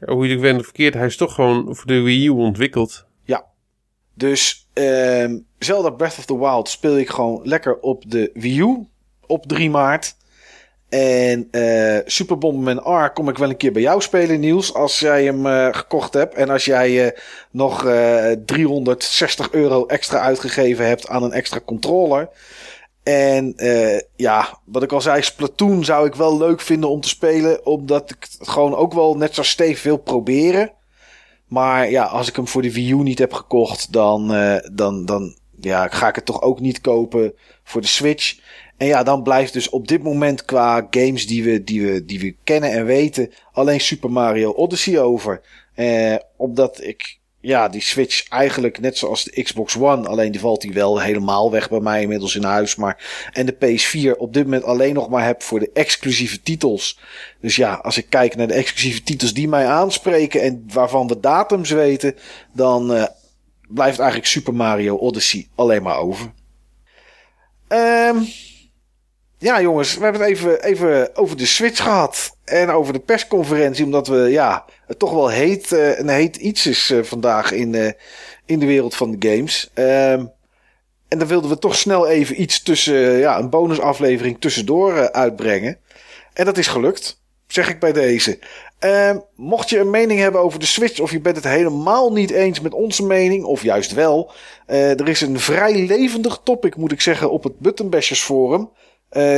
Ja, 0.00 0.12
hoe 0.12 0.26
je 0.26 0.32
het 0.32 0.40
bent 0.40 0.62
verkeerd, 0.62 0.94
hij 0.94 1.06
is 1.06 1.16
toch 1.16 1.34
gewoon 1.34 1.76
voor 1.76 1.86
de 1.86 2.00
Wii 2.00 2.26
U 2.26 2.28
ontwikkeld. 2.28 3.06
Ja. 3.24 3.44
Dus 4.14 4.68
uh, 4.74 5.34
Zelda 5.58 5.90
Breath 5.90 6.18
of 6.18 6.24
the 6.24 6.38
Wild 6.38 6.68
speel 6.68 6.98
ik 6.98 7.10
gewoon 7.10 7.40
lekker 7.44 7.78
op 7.80 8.10
de 8.10 8.30
Wii 8.34 8.60
U 8.60 8.86
op 9.26 9.46
3 9.46 9.70
maart. 9.70 10.16
En 10.88 11.48
uh, 11.50 11.98
Super 12.04 12.38
Bomberman 12.38 13.04
R 13.04 13.10
kom 13.10 13.28
ik 13.28 13.38
wel 13.38 13.48
een 13.48 13.56
keer 13.56 13.72
bij 13.72 13.82
jou 13.82 14.00
spelen, 14.00 14.40
Niels. 14.40 14.74
Als 14.74 15.00
jij 15.00 15.24
hem 15.24 15.46
uh, 15.46 15.68
gekocht 15.70 16.14
hebt. 16.14 16.34
En 16.34 16.50
als 16.50 16.64
jij 16.64 17.04
uh, 17.04 17.10
nog 17.50 17.86
360 18.44 19.52
euro 19.52 19.86
extra 19.86 20.18
uitgegeven 20.18 20.86
hebt 20.86 21.08
aan 21.08 21.22
een 21.22 21.32
extra 21.32 21.60
controller. 21.64 22.28
En 23.02 23.54
ja, 24.16 24.58
wat 24.64 24.82
ik 24.82 24.92
al 24.92 25.00
zei, 25.00 25.22
Splatoon 25.22 25.84
zou 25.84 26.06
ik 26.06 26.14
wel 26.14 26.38
leuk 26.38 26.60
vinden 26.60 26.90
om 26.90 27.00
te 27.00 27.08
spelen. 27.08 27.66
Omdat 27.66 28.10
ik 28.10 28.16
het 28.20 28.48
gewoon 28.48 28.74
ook 28.74 28.92
wel 28.92 29.16
net 29.16 29.34
zoals 29.34 29.50
Steve 29.50 29.88
wil 29.88 29.96
proberen. 29.96 30.72
Maar 31.46 31.90
ja, 31.90 32.04
als 32.04 32.28
ik 32.28 32.36
hem 32.36 32.48
voor 32.48 32.62
de 32.62 32.72
Wii 32.72 32.90
U 32.90 33.02
niet 33.02 33.18
heb 33.18 33.32
gekocht, 33.32 33.92
dan, 33.92 34.28
dan, 34.72 35.04
dan 35.04 35.36
ja, 35.60 35.88
ga 35.88 36.08
ik 36.08 36.14
het 36.14 36.24
toch 36.24 36.42
ook 36.42 36.60
niet 36.60 36.80
kopen 36.80 37.34
voor 37.64 37.80
de 37.80 37.86
Switch. 37.86 38.38
En 38.76 38.86
ja, 38.86 39.02
dan 39.02 39.22
blijft 39.22 39.52
dus 39.52 39.68
op 39.68 39.88
dit 39.88 40.02
moment 40.02 40.44
qua 40.44 40.86
games 40.90 41.26
die 41.26 41.44
we, 41.44 41.64
die 41.64 41.86
we, 41.86 42.04
die 42.04 42.20
we 42.20 42.36
kennen 42.44 42.70
en 42.70 42.84
weten 42.84 43.32
alleen 43.52 43.80
Super 43.80 44.10
Mario 44.10 44.50
Odyssey 44.50 45.00
over. 45.00 45.40
Eh, 45.74 46.14
omdat 46.36 46.82
ik 46.82 47.18
ja, 47.46 47.68
die 47.68 47.80
Switch 47.80 48.28
eigenlijk 48.28 48.80
net 48.80 48.98
zoals 48.98 49.24
de 49.24 49.42
Xbox 49.42 49.76
One, 49.76 50.08
alleen 50.08 50.32
die 50.32 50.40
valt 50.40 50.60
die 50.60 50.72
wel 50.72 51.00
helemaal 51.00 51.50
weg 51.50 51.70
bij 51.70 51.80
mij 51.80 52.02
inmiddels 52.02 52.36
in 52.36 52.44
huis. 52.44 52.76
Maar, 52.76 53.28
en 53.32 53.46
de 53.46 53.54
PS4 53.54 54.18
op 54.18 54.34
dit 54.34 54.44
moment 54.44 54.64
alleen 54.64 54.94
nog 54.94 55.08
maar 55.08 55.24
heb 55.24 55.42
voor 55.42 55.58
de 55.58 55.70
exclusieve 55.72 56.42
titels. 56.42 56.98
Dus 57.40 57.56
ja, 57.56 57.74
als 57.74 57.96
ik 57.96 58.06
kijk 58.08 58.36
naar 58.36 58.46
de 58.46 58.54
exclusieve 58.54 59.02
titels 59.02 59.34
die 59.34 59.48
mij 59.48 59.66
aanspreken 59.66 60.42
en 60.42 60.64
waarvan 60.72 61.06
we 61.06 61.20
datums 61.20 61.70
weten, 61.70 62.16
dan 62.52 62.92
uh, 62.94 63.04
blijft 63.68 63.98
eigenlijk 63.98 64.28
Super 64.28 64.54
Mario 64.54 64.96
Odyssey 64.96 65.48
alleen 65.54 65.82
maar 65.82 65.98
over. 65.98 66.32
Um, 67.68 68.26
ja, 69.38 69.60
jongens, 69.60 69.96
we 69.96 70.02
hebben 70.02 70.20
het 70.20 70.30
even, 70.30 70.62
even 70.62 71.16
over 71.16 71.36
de 71.36 71.46
Switch 71.46 71.82
gehad. 71.82 72.36
En 72.44 72.70
over 72.70 72.92
de 72.92 72.98
persconferentie, 72.98 73.84
omdat 73.84 74.06
we, 74.06 74.16
ja, 74.16 74.64
het 74.86 74.98
toch 74.98 75.12
wel 75.12 75.28
heet, 75.28 75.72
uh, 75.72 75.98
een 75.98 76.08
heet 76.08 76.36
iets 76.36 76.66
is 76.66 76.90
uh, 76.90 77.02
vandaag 77.02 77.52
in, 77.52 77.72
uh, 77.72 77.90
in 78.44 78.58
de 78.58 78.66
wereld 78.66 78.94
van 78.94 79.16
de 79.16 79.28
games. 79.28 79.70
Um, 79.74 80.34
en 81.08 81.18
dan 81.18 81.26
wilden 81.26 81.50
we 81.50 81.58
toch 81.58 81.76
snel 81.76 82.08
even 82.08 82.40
iets 82.40 82.62
tussen, 82.62 83.18
ja, 83.18 83.38
een 83.38 83.50
bonusaflevering 83.50 84.40
tussendoor 84.40 85.12
uitbrengen. 85.12 85.78
En 86.32 86.44
dat 86.44 86.58
is 86.58 86.66
gelukt, 86.66 87.22
zeg 87.46 87.68
ik 87.68 87.80
bij 87.80 87.92
deze. 87.92 88.38
Uh, 88.84 89.16
mocht 89.34 89.70
je 89.70 89.78
een 89.78 89.90
mening 89.90 90.20
hebben 90.20 90.40
over 90.40 90.58
de 90.58 90.66
Switch, 90.66 91.00
of 91.00 91.10
je 91.10 91.20
bent 91.20 91.36
het 91.36 91.44
helemaal 91.44 92.12
niet 92.12 92.30
eens 92.30 92.60
met 92.60 92.72
onze 92.72 93.06
mening, 93.06 93.44
of 93.44 93.62
juist 93.62 93.92
wel. 93.92 94.32
Er 94.66 95.08
is 95.08 95.20
een 95.20 95.40
vrij 95.40 95.86
levendig 95.86 96.40
topic, 96.44 96.76
moet 96.76 96.92
ik 96.92 97.00
zeggen, 97.00 97.30
op 97.30 97.44
het 97.44 97.58
Buttonbashers 97.58 98.22
Forum. 98.22 98.70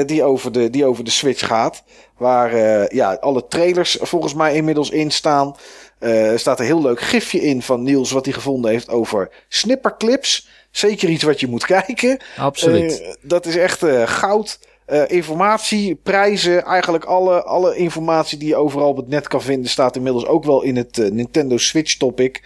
Die, 0.06 0.22
over 0.22 0.52
de, 0.52 0.70
die 0.70 0.84
over 0.84 1.04
de 1.04 1.10
Switch 1.10 1.46
gaat. 1.46 1.82
Waar 2.16 2.56
ja, 2.94 3.14
alle 3.14 3.46
trailers 3.48 3.98
volgens 4.00 4.34
mij 4.34 4.54
inmiddels 4.54 4.90
in 4.90 5.10
staan. 5.10 5.56
er 5.98 6.38
staat 6.38 6.60
een 6.60 6.66
heel 6.66 6.82
leuk 6.82 7.00
gifje 7.00 7.40
in 7.40 7.62
van 7.62 7.82
Niels 7.82 8.10
wat 8.10 8.24
hij 8.24 8.34
gevonden 8.34 8.70
heeft 8.70 8.88
over 8.88 9.30
snipperclips. 9.48 10.48
Zeker 10.70 11.08
iets 11.08 11.22
wat 11.22 11.40
je 11.40 11.46
moet 11.46 11.66
kijken. 11.76 12.20
Absoluut. 12.36 13.16
dat 13.22 13.46
is 13.46 13.56
echt 13.56 13.84
goud. 14.04 14.58
Informatie, 15.06 15.94
prijzen, 15.94 16.62
eigenlijk 16.62 17.04
alle, 17.04 17.42
alle 17.42 17.76
informatie 17.76 18.38
die 18.38 18.48
je 18.48 18.56
overal 18.56 18.88
op 18.88 18.96
het 18.96 19.08
net 19.08 19.28
kan 19.28 19.42
vinden, 19.42 19.70
staat 19.70 19.96
inmiddels 19.96 20.26
ook 20.26 20.44
wel 20.44 20.62
in 20.62 20.76
het 20.76 20.96
Nintendo 21.12 21.56
Switch 21.56 21.96
topic. 21.96 22.42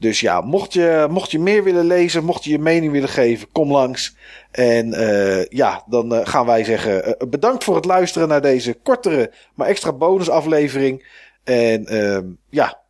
Dus 0.00 0.20
ja, 0.20 0.40
mocht 0.40 0.72
je, 0.72 1.06
mocht 1.10 1.30
je 1.30 1.38
meer 1.38 1.64
willen 1.64 1.86
lezen, 1.86 2.24
mocht 2.24 2.44
je 2.44 2.50
je 2.50 2.58
mening 2.58 2.92
willen 2.92 3.08
geven, 3.08 3.52
kom 3.52 3.72
langs. 3.72 4.16
En 4.50 4.86
uh, 4.86 5.44
ja, 5.44 5.82
dan 5.86 6.26
gaan 6.26 6.46
wij 6.46 6.64
zeggen 6.64 7.16
bedankt 7.30 7.64
voor 7.64 7.74
het 7.74 7.84
luisteren 7.84 8.28
naar 8.28 8.42
deze 8.42 8.74
kortere, 8.74 9.32
maar 9.54 9.68
extra 9.68 9.92
bonusaflevering. 9.92 11.06
En 11.44 12.38
ja, 12.50 12.80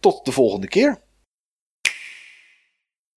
tot 0.00 0.24
de 0.24 0.32
volgende 0.32 0.68
keer. 0.68 0.98